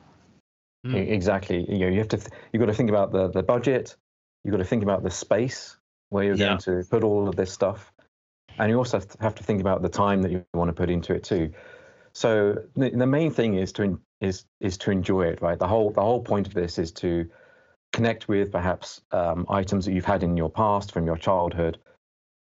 E- 0.87 0.97
Exactly. 0.97 1.65
You 1.69 1.79
know, 1.79 1.89
you 1.89 1.99
have 1.99 2.09
to. 2.09 2.17
Th- 2.17 2.31
you've 2.53 2.61
got 2.61 2.67
to 2.67 2.75
think 2.75 2.91
about 2.91 3.13
the 3.13 3.29
the 3.29 3.43
budget. 3.43 3.97
You've 4.45 4.53
got 4.53 4.59
to 4.59 4.65
think 4.65 4.83
about 4.83 5.03
the 5.03 5.11
space 5.11 5.77
where 6.11 6.25
you're 6.25 6.35
Yeah. 6.35 6.47
going 6.49 6.59
to 6.59 6.85
put 6.91 7.05
all 7.05 7.29
of 7.29 7.37
this 7.37 7.53
stuff, 7.53 7.93
and 8.59 8.71
you 8.71 8.77
also 8.77 9.01
have 9.21 9.35
to- 9.37 9.45
think 9.45 9.61
about 9.61 9.83
the 9.83 9.89
time 9.89 10.23
that 10.23 10.31
you 10.33 10.45
want 10.55 10.69
to 10.69 10.73
put 10.73 10.91
into 10.91 11.15
it 11.15 11.23
too. 11.25 11.53
So 12.13 12.57
the, 12.77 12.91
the 12.91 13.07
main 13.07 13.31
thing 13.31 13.55
is 13.55 13.73
to 13.75 14.01
is 14.21 14.45
is 14.61 14.77
to 14.79 14.91
enjoy 14.91 15.23
it, 15.27 15.41
right? 15.41 15.59
The 15.59 15.69
whole 15.69 15.91
the 15.91 16.03
whole 16.03 16.23
point 16.23 16.47
of 16.49 16.55
this 16.55 16.79
is 16.79 16.93
to 16.93 17.29
connect 17.93 18.27
with 18.29 18.51
perhaps 18.51 19.01
um, 19.13 19.47
items 19.49 19.85
that 19.85 19.93
you've 19.93 20.05
had 20.05 20.23
in 20.23 20.37
your 20.37 20.51
past 20.51 20.93
from 20.93 21.07
your 21.07 21.17
childhood, 21.17 21.79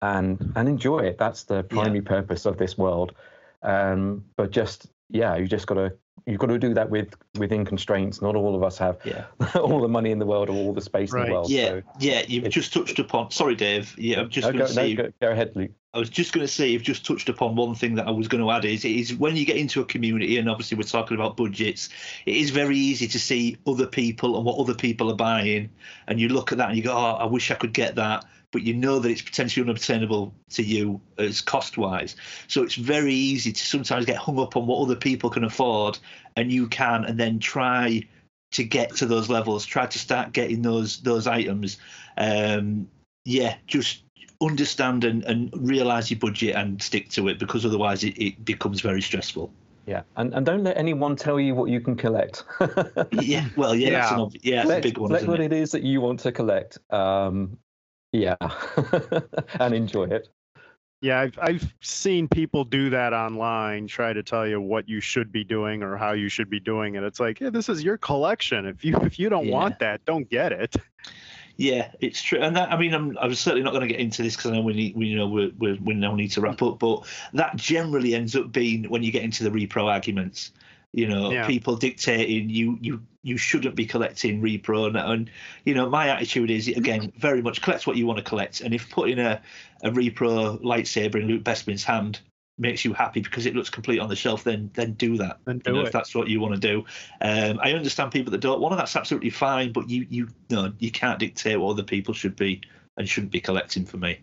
and 0.02 0.52
and 0.57 0.69
enjoy 0.69 1.01
it. 1.01 1.19
That's 1.19 1.44
the 1.44 1.62
primary 1.65 2.02
purpose 2.02 2.47
of 2.47 2.57
this 2.57 2.78
world. 2.78 3.15
Um, 3.62 4.24
but 4.36 4.51
just 4.52 4.86
yeah, 5.10 5.36
you 5.36 5.46
just 5.46 5.66
got 5.66 5.74
to 5.74 5.92
you've 6.26 6.38
got 6.38 6.48
to 6.48 6.58
do 6.58 6.74
that 6.74 6.90
with 6.90 7.14
within 7.38 7.64
constraints. 7.64 8.20
Not 8.20 8.36
all 8.36 8.54
of 8.54 8.62
us 8.62 8.78
have 8.78 8.98
Yeah. 9.04 9.24
all 9.54 9.80
the 9.80 9.88
money 9.88 10.10
in 10.10 10.18
the 10.18 10.26
world 10.26 10.48
or 10.50 10.52
all 10.52 10.72
the 10.72 10.80
space 10.80 11.12
in 11.12 11.24
the 11.24 11.32
world. 11.32 11.50
Yeah, 11.50 11.68
So, 11.68 11.82
yeah, 11.98 12.22
you've 12.28 12.44
it's- 12.44 12.54
just 12.54 12.72
touched 12.72 12.98
upon. 12.98 13.30
Sorry, 13.30 13.54
Dave. 13.54 13.94
Yeah, 13.98 14.20
I'm 14.20 14.30
just 14.30 14.46
no, 14.46 14.52
going 14.52 14.58
go, 14.58 14.66
to 14.68 14.74
no, 14.74 14.82
say. 14.82 14.94
go, 14.94 15.12
go 15.20 15.30
ahead, 15.30 15.52
Luke. 15.56 15.70
I 15.92 15.98
was 15.98 16.08
just 16.08 16.32
going 16.32 16.46
to 16.46 16.52
say 16.52 16.68
you've 16.68 16.84
just 16.84 17.04
touched 17.04 17.28
upon 17.28 17.56
one 17.56 17.74
thing 17.74 17.96
that 17.96 18.06
I 18.06 18.12
was 18.12 18.28
going 18.28 18.42
to 18.44 18.50
add 18.52 18.64
is 18.64 18.84
is 18.84 19.12
when 19.14 19.34
you 19.36 19.44
get 19.44 19.56
into 19.56 19.80
a 19.80 19.84
community 19.84 20.38
and 20.38 20.48
obviously 20.48 20.76
we're 20.76 20.84
talking 20.84 21.16
about 21.16 21.36
budgets, 21.36 21.88
it 22.26 22.36
is 22.36 22.50
very 22.50 22.76
easy 22.78 23.08
to 23.08 23.18
see 23.18 23.56
other 23.66 23.86
people 23.86 24.36
and 24.36 24.44
what 24.44 24.56
other 24.58 24.74
people 24.74 25.10
are 25.10 25.16
buying, 25.16 25.68
and 26.06 26.20
you 26.20 26.28
look 26.28 26.52
at 26.52 26.58
that 26.58 26.68
and 26.68 26.76
you 26.76 26.84
go, 26.84 26.92
oh, 26.92 27.16
I 27.16 27.24
wish 27.24 27.50
I 27.50 27.54
could 27.56 27.72
get 27.72 27.96
that, 27.96 28.24
but 28.52 28.62
you 28.62 28.74
know 28.74 28.98
that 28.98 29.10
it's 29.10 29.22
potentially 29.22 29.62
unobtainable 29.64 30.35
to 30.51 30.62
you 30.62 31.01
as 31.18 31.40
cost 31.40 31.78
wise. 31.78 32.16
So 32.48 32.62
it's 32.62 32.74
very 32.74 33.14
easy 33.14 33.52
to 33.52 33.64
sometimes 33.64 34.06
get 34.06 34.16
hung 34.16 34.39
up 34.39 34.56
on 34.56 34.66
what 34.66 34.82
other 34.82 34.97
people 34.97 35.31
can 35.31 35.44
afford, 35.44 35.98
and 36.36 36.51
you 36.51 36.66
can, 36.68 37.05
and 37.05 37.18
then 37.18 37.39
try 37.39 38.02
to 38.52 38.64
get 38.64 38.97
to 38.97 39.06
those 39.06 39.28
levels, 39.28 39.64
try 39.64 39.86
to 39.86 39.98
start 39.98 40.32
getting 40.32 40.62
those 40.62 41.01
those 41.02 41.27
items. 41.27 41.77
Um, 42.16 42.89
yeah, 43.24 43.56
just 43.66 44.02
understand 44.43 45.05
and, 45.05 45.22
and 45.24 45.51
realize 45.55 46.10
your 46.10 46.18
budget 46.18 46.56
and 46.56 46.82
stick 46.82 47.10
to 47.10 47.28
it 47.28 47.39
because 47.39 47.64
otherwise 47.66 48.02
it, 48.02 48.16
it 48.18 48.43
becomes 48.44 48.81
very 48.81 49.02
stressful. 49.02 49.52
Yeah, 49.86 50.02
and 50.16 50.35
and 50.35 50.44
don't 50.44 50.64
let 50.64 50.77
anyone 50.77 51.16
tell 51.16 51.39
you 51.39 51.55
what 51.55 51.70
you 51.70 51.81
can 51.81 51.97
collect. 51.97 52.44
Yeah, 53.12 53.47
well, 53.56 53.74
yeah, 53.74 53.90
that's, 53.90 54.10
Yeah. 54.10 54.14
an, 54.14 54.20
ob- 54.20 54.36
yeah, 54.43 54.64
that's 54.64 54.78
a 54.78 54.81
big 54.81 54.98
one. 54.98 55.09
select 55.09 55.22
Isn't 55.22 55.31
what 55.31 55.40
it? 55.40 55.52
it 55.52 55.56
is 55.56 55.72
that 55.72 55.82
you 55.82 56.01
want 56.01 56.20
to 56.20 56.32
collect. 56.32 56.78
Um, 56.93 57.59
Yeah, 58.12 58.36
and 59.60 59.74
enjoy 59.74 60.04
it. 60.04 60.28
Yeah, 61.02 61.20
I've 61.20 61.38
I've 61.40 61.74
seen 61.80 62.28
people 62.28 62.64
do 62.64 62.90
that 62.90 63.12
online, 63.14 63.86
try 63.86 64.12
to 64.12 64.22
tell 64.22 64.46
you 64.46 64.60
what 64.60 64.88
you 64.88 65.00
should 65.00 65.32
be 65.32 65.44
doing 65.44 65.82
or 65.82 65.96
how 65.96 66.12
you 66.12 66.28
should 66.28 66.50
be 66.50 66.60
doing 66.60 66.96
it. 66.96 67.02
It's 67.04 67.20
like, 67.20 67.40
yeah, 67.40 67.50
this 67.50 67.68
is 67.68 67.82
your 67.82 67.96
collection. 67.96 68.66
If 68.66 68.84
you 68.84 68.96
if 68.98 69.18
you 69.18 69.28
don't 69.28 69.46
Yeah. 69.46 69.52
want 69.54 69.78
that, 69.78 70.04
don't 70.04 70.28
get 70.28 70.52
it. 70.52 70.76
Yeah, 71.56 71.92
it's 72.00 72.22
true, 72.22 72.40
and 72.40 72.56
that 72.56 72.72
I 72.72 72.78
mean, 72.78 72.94
I'm, 72.94 73.16
I'm 73.18 73.34
certainly 73.34 73.62
not 73.62 73.72
going 73.72 73.82
to 73.82 73.86
get 73.86 74.00
into 74.00 74.22
this 74.22 74.34
because 74.34 74.50
I 74.50 74.54
know 74.54 74.62
we 74.62 74.72
need, 74.72 74.96
we 74.96 75.06
you 75.06 75.16
know 75.16 75.28
we 75.28 75.48
we 75.58 75.78
we 75.82 75.94
now 75.94 76.14
need 76.14 76.30
to 76.32 76.40
wrap 76.40 76.62
up. 76.62 76.78
But 76.78 77.06
that 77.34 77.56
generally 77.56 78.14
ends 78.14 78.34
up 78.34 78.50
being 78.52 78.84
when 78.84 79.02
you 79.02 79.12
get 79.12 79.22
into 79.22 79.44
the 79.44 79.50
repro 79.50 79.84
arguments. 79.84 80.52
You 80.92 81.06
know, 81.06 81.30
Yeah. 81.30 81.46
people 81.46 81.76
dictating 81.76 82.50
you 82.50 82.78
you 82.80 83.02
you 83.22 83.36
shouldn't 83.36 83.76
be 83.76 83.86
collecting 83.86 84.40
repro, 84.40 84.86
and, 84.88 84.96
and 84.96 85.30
you 85.64 85.74
know 85.74 85.88
my 85.88 86.08
attitude 86.08 86.50
is 86.50 86.66
again 86.68 87.12
very 87.16 87.42
much 87.42 87.62
collect 87.62 87.86
what 87.86 87.96
you 87.96 88.06
want 88.06 88.18
to 88.18 88.24
collect, 88.24 88.60
and 88.60 88.74
if 88.74 88.90
putting 88.90 89.18
a 89.18 89.40
a 89.84 89.90
repro 89.90 90.60
lightsaber 90.62 91.16
in 91.16 91.28
Luke 91.28 91.44
Bespin's 91.44 91.84
hand 91.84 92.20
makes 92.58 92.84
you 92.84 92.92
happy 92.92 93.20
because 93.20 93.46
it 93.46 93.54
looks 93.54 93.70
complete 93.70 93.98
on 94.00 94.08
the 94.08 94.16
shelf, 94.16 94.42
then 94.44 94.70
then 94.74 94.92
do 94.94 95.16
that. 95.16 95.38
Then 95.44 95.56
you 95.56 95.62
do 95.62 95.72
know, 95.74 95.86
if 95.86 95.92
that's 95.92 96.14
what 96.14 96.28
you 96.28 96.40
want 96.40 96.54
to 96.54 96.60
do. 96.60 96.84
Um, 97.20 97.60
I 97.62 97.72
understand 97.72 98.10
people 98.10 98.32
that 98.32 98.40
don't 98.40 98.60
want 98.60 98.72
to. 98.72 98.76
That's 98.76 98.96
absolutely 98.96 99.30
fine, 99.30 99.72
but 99.72 99.88
you 99.88 100.06
you 100.10 100.28
no, 100.50 100.72
you 100.80 100.90
can't 100.90 101.18
dictate 101.20 101.60
what 101.60 101.70
other 101.70 101.84
people 101.84 102.14
should 102.14 102.34
be 102.34 102.62
and 102.96 103.08
shouldn't 103.08 103.32
be 103.32 103.40
collecting 103.40 103.84
for 103.86 103.96
me. 103.96 104.18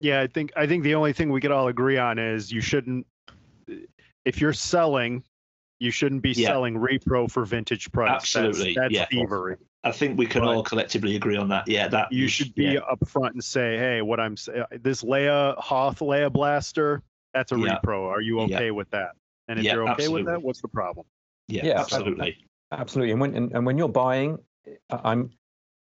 Yeah, 0.00 0.22
I 0.22 0.26
think 0.26 0.52
I 0.56 0.66
think 0.66 0.84
the 0.84 0.94
only 0.94 1.12
thing 1.12 1.30
we 1.30 1.40
could 1.40 1.52
all 1.52 1.68
agree 1.68 1.98
on 1.98 2.18
is 2.18 2.50
you 2.50 2.60
shouldn't 2.60 3.06
if 4.24 4.40
you're 4.40 4.52
selling, 4.52 5.22
you 5.82 5.90
shouldn't 5.90 6.22
be 6.22 6.30
Yeah. 6.32 6.48
selling 6.48 6.76
repro 6.76 7.30
for 7.30 7.44
vintage 7.44 7.90
price. 7.92 8.08
That's- 8.08 8.36
Absolutely, 8.36 8.74
That's, 8.74 8.92
yeah. 8.94 9.06
thievery. 9.10 9.56
I 9.84 9.90
think 9.90 10.16
we 10.16 10.26
can 10.26 10.42
Right. 10.42 10.54
all 10.54 10.62
collectively 10.62 11.16
agree 11.16 11.36
on 11.36 11.48
that. 11.48 11.66
Yeah, 11.66 11.88
that 11.88 12.12
You 12.12 12.28
should 12.28 12.54
be 12.54 12.64
yeah, 12.66 12.80
upfront 12.90 13.32
and 13.32 13.42
say, 13.42 13.76
"Hey, 13.76 14.00
what 14.00 14.20
I'm 14.20 14.36
saying, 14.36 14.64
this 14.80 15.02
Leia 15.02 15.56
Hoth 15.58 15.98
Leia 15.98 16.32
blaster, 16.32 17.02
that's 17.34 17.50
a 17.50 17.58
Yeah. 17.58 17.80
repro. 17.82 18.06
Are 18.08 18.20
you 18.20 18.38
Yeah. 18.38 18.56
okay 18.56 18.70
with 18.70 18.88
that?" 18.90 19.16
And 19.48 19.58
if 19.58 19.64
Yeah, 19.64 19.74
you're 19.74 19.88
okay 19.90 20.06
with 20.08 20.26
that, 20.26 20.40
what's 20.40 20.60
the 20.62 20.68
problem? 20.68 21.04
yeah, 21.48 21.66
Yeah, 21.66 21.80
absolutely. 21.80 22.38
Absolutely, 22.70 23.10
and 23.12 23.20
when 23.20 23.34
and, 23.34 23.52
and 23.52 23.66
when 23.66 23.76
you're 23.76 23.88
buying, 23.88 24.38
I- 24.88 25.00
I'm. 25.10 25.30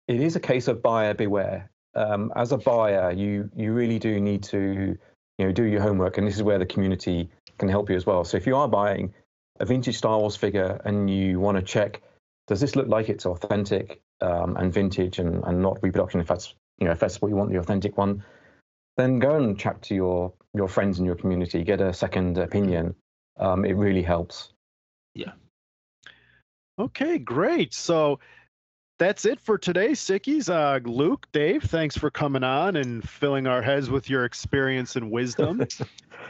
It 0.07 0.21
is 0.21 0.37
a 0.37 0.41
case 0.41 0.69
of 0.69 0.83
buyer 0.83 1.13
beware. 1.15 1.71
Um, 1.95 2.33
as 2.37 2.53
a 2.53 2.59
buyer, 2.59 3.11
you 3.11 3.51
you 3.57 3.73
really 3.73 3.99
do 3.99 4.21
need 4.21 4.43
to, 4.45 4.97
you 5.39 5.45
know, 5.47 5.51
do 5.51 5.65
your 5.65 5.81
homework, 5.81 6.19
and 6.19 6.27
this 6.27 6.37
is 6.37 6.43
where 6.43 6.59
the 6.59 6.67
community 6.67 7.31
can 7.59 7.69
help 7.69 7.89
you 7.91 7.97
as 7.97 8.07
well. 8.07 8.23
So 8.25 8.37
if 8.37 8.47
you 8.47 8.55
are 8.55 8.69
buying 8.69 9.13
a 9.61 9.67
vintage 9.67 9.97
Star 9.97 10.19
Wars 10.19 10.37
figure 10.37 10.81
and 10.85 11.11
you 11.11 11.41
want 11.41 11.57
to 11.57 11.63
check, 11.63 12.03
does 12.47 12.61
this 12.61 12.77
look 12.77 12.89
like 12.89 13.09
it's 13.09 13.27
authentic 13.27 14.01
um, 14.21 14.57
and 14.57 14.73
vintage 14.73 15.19
and, 15.19 15.43
and 15.45 15.61
not 15.61 15.79
reproduction? 15.83 16.21
If 16.21 16.29
that's 16.29 16.55
you 16.79 16.87
know 16.87 16.93
if 16.93 17.01
that's 17.01 17.21
what 17.21 17.29
you 17.29 17.37
want, 17.37 17.51
the 17.51 17.59
authentic 17.59 17.97
one, 17.97 18.25
then 18.97 19.19
go 19.19 19.37
and 19.37 19.59
chat 19.59 19.83
to 19.83 19.95
your 19.95 20.33
your 20.55 20.69
friends 20.69 20.99
in 20.99 21.05
your 21.05 21.15
community, 21.15 21.63
get 21.63 21.81
a 21.81 21.93
second 21.93 22.39
opinion. 22.39 22.95
Um, 23.39 23.65
it 23.65 23.75
really 23.75 24.03
helps. 24.03 24.53
Yeah. 25.15 25.33
Okay, 26.79 27.19
great. 27.19 27.75
So 27.75 28.21
that's 28.99 29.25
it 29.25 29.41
for 29.41 29.59
today, 29.59 29.91
Sickies. 29.91 30.49
Uh, 30.49 30.81
Luke, 30.89 31.27
Dave, 31.33 31.63
thanks 31.65 31.97
for 31.97 32.11
coming 32.11 32.43
on 32.43 32.77
and 32.77 33.09
filling 33.09 33.47
our 33.47 33.63
heads 33.63 33.91
with 33.91 34.11
your 34.11 34.25
experience 34.25 34.97
and 34.97 35.11
wisdom. 35.11 35.67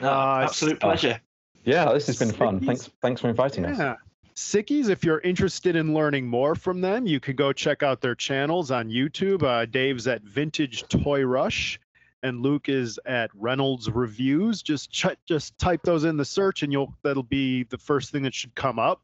No, 0.01 0.13
Uh, 0.13 0.41
absolute 0.45 0.77
uh, 0.77 0.87
pleasure. 0.87 1.21
Yeah, 1.69 1.93
this 1.93 2.07
has 2.07 2.19
been 2.19 2.33
fun. 2.33 2.61
Sickies. 2.61 2.67
Thanks, 2.67 2.91
thanks 3.03 3.21
for 3.21 3.29
inviting 3.29 3.67
us. 3.67 3.79
Yeah. 3.79 3.97
Sickies, 4.35 4.89
if 4.89 5.05
you're 5.05 5.21
interested 5.21 5.77
in 5.77 5.93
learning 5.93 6.27
more 6.27 6.55
from 6.55 6.81
them, 6.81 7.07
you 7.07 7.21
can 7.21 7.37
go 7.37 7.53
check 7.53 7.83
out 7.83 8.01
their 8.01 8.15
channels 8.15 8.71
on 8.71 8.89
YouTube. 8.89 9.43
Uh, 9.43 9.67
Dave's 9.67 10.07
at 10.07 10.23
Vintage 10.23 10.85
Toy 10.89 11.25
Rush, 11.25 11.79
and 12.23 12.41
Luke 12.41 12.71
is 12.71 12.99
at 13.05 13.31
Reynolds 13.35 13.91
Reviews. 13.91 14.63
Just 14.63 14.91
ch- 14.91 15.19
just 15.27 15.59
type 15.59 15.83
those 15.83 16.05
in 16.05 16.17
the 16.17 16.25
search, 16.25 16.63
and 16.63 16.73
you'll 16.73 16.95
that'll 17.03 17.23
be 17.23 17.65
the 17.65 17.79
first 17.79 18.13
thing 18.13 18.23
that 18.23 18.33
should 18.33 18.55
come 18.55 18.79
up. 18.79 19.03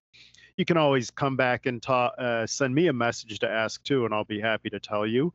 You 0.56 0.64
can 0.64 0.78
always 0.78 1.10
come 1.10 1.36
back 1.36 1.66
and 1.66 1.82
ta- 1.82 2.14
uh, 2.16 2.46
send 2.46 2.74
me 2.74 2.86
a 2.86 2.94
message 2.94 3.40
to 3.40 3.50
ask 3.50 3.82
too, 3.82 4.06
and 4.06 4.14
I'll 4.14 4.24
be 4.24 4.40
happy 4.40 4.70
to 4.70 4.80
tell 4.80 5.06
you. 5.06 5.34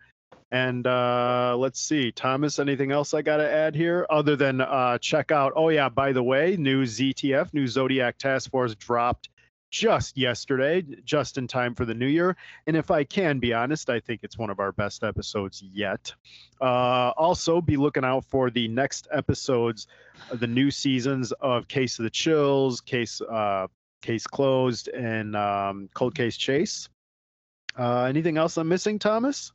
And 0.51 0.88
uh, 0.88 1.56
let's 1.57 1.80
see, 1.80 2.11
Thomas, 2.11 2.57
anything 2.57 2.91
else 2.91 3.14
I 3.14 3.22
got 3.22 3.38
to 3.38 3.49
add 3.49 3.76
here 3.76 4.07
other 4.10 4.35
than 4.35 4.61
uh, 4.61 4.97
check 4.97 5.31
out? 5.31 5.53
Oh, 5.56 5.69
yeah, 5.69 5.89
by 5.89 6.11
the 6.11 6.23
way, 6.23 6.57
new 6.57 6.85
ZTF, 6.85 7.53
new 7.53 7.68
Zodiac 7.68 8.18
Task 8.18 8.49
Force 8.49 8.73
dropped 8.73 9.30
just 9.69 10.18
yesterday, 10.18 10.84
just 11.06 11.38
in 11.38 11.47
time 11.47 11.76
for 11.76 11.85
the 11.85 11.93
new 11.93 12.07
year. 12.07 12.35
And 12.65 12.76
if 12.76 12.89
I 12.89 13.03
can 13.03 13.39
be 13.39 13.53
honest, 13.53 13.89
I 13.89 13.99
think 13.99 14.22
it's 14.23 14.38
one 14.38 14.49
of 14.49 14.60
our 14.60 14.72
best 14.72 15.03
episodes 15.03 15.61
yet. 15.61 16.14
Uh, 16.60 17.11
also, 17.15 17.61
be 17.61 17.77
looking 17.77 18.03
out 18.03 18.26
for 18.26 18.49
the 18.49 18.68
next 18.68 19.07
episodes 19.11 19.88
the 20.31 20.47
new 20.47 20.72
seasons 20.72 21.31
of 21.34 21.68
Case 21.68 21.99
of 21.99 22.03
the 22.03 22.10
Chills, 22.10 22.81
Case 22.81 23.22
uh, 23.22 23.68
Case 24.01 24.26
Closed, 24.26 24.88
and 24.88 25.35
um, 25.35 25.89
Cold 25.93 26.15
Case 26.15 26.38
Chase. 26.38 26.89
Uh, 27.77 28.03
anything 28.03 28.38
else 28.38 28.57
I'm 28.57 28.68
missing, 28.68 28.97
Thomas? 28.97 29.51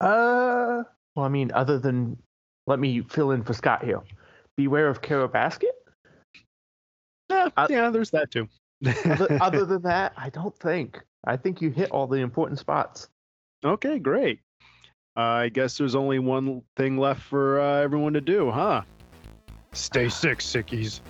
Uh, 0.00 0.84
well, 1.16 1.26
I 1.26 1.28
mean, 1.28 1.50
other 1.52 1.78
than 1.78 2.16
let 2.66 2.78
me 2.78 3.00
fill 3.02 3.30
in 3.32 3.42
for 3.42 3.52
Scott 3.54 3.84
here. 3.84 4.00
Beware 4.56 4.88
of 4.88 5.00
Kara 5.00 5.28
Basket. 5.28 5.74
Yeah, 7.30 7.48
Uh, 7.56 7.66
yeah, 7.70 7.90
there's 7.90 8.10
that 8.10 8.30
too. 8.30 8.48
Other, 8.86 9.38
other 9.40 9.64
than 9.64 9.82
that, 9.82 10.12
I 10.16 10.30
don't 10.30 10.56
think. 10.58 11.00
I 11.26 11.36
think 11.36 11.60
you 11.60 11.70
hit 11.70 11.90
all 11.90 12.06
the 12.06 12.18
important 12.18 12.58
spots. 12.58 13.08
okay, 13.64 13.98
great. 13.98 14.40
Uh, 15.16 15.20
I 15.20 15.48
guess 15.48 15.76
there's 15.76 15.94
only 15.96 16.18
one 16.20 16.62
thing 16.76 16.96
left 16.96 17.22
for 17.22 17.60
uh, 17.60 17.80
everyone 17.80 18.12
to 18.12 18.20
do, 18.20 18.50
huh? 18.50 18.82
Stay 19.72 20.08
sick, 20.08 20.38
sickies. 20.38 21.00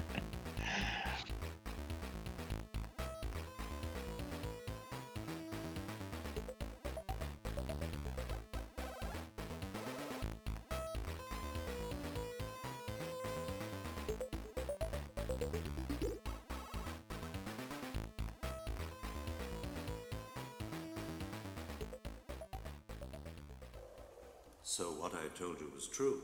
true, 25.96 26.22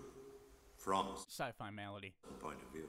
from 0.78 1.06
Sci 1.30 1.52
fi 1.58 1.70
malady. 1.72 2.14
point 2.42 2.58
of 2.68 2.74
view. 2.74 2.88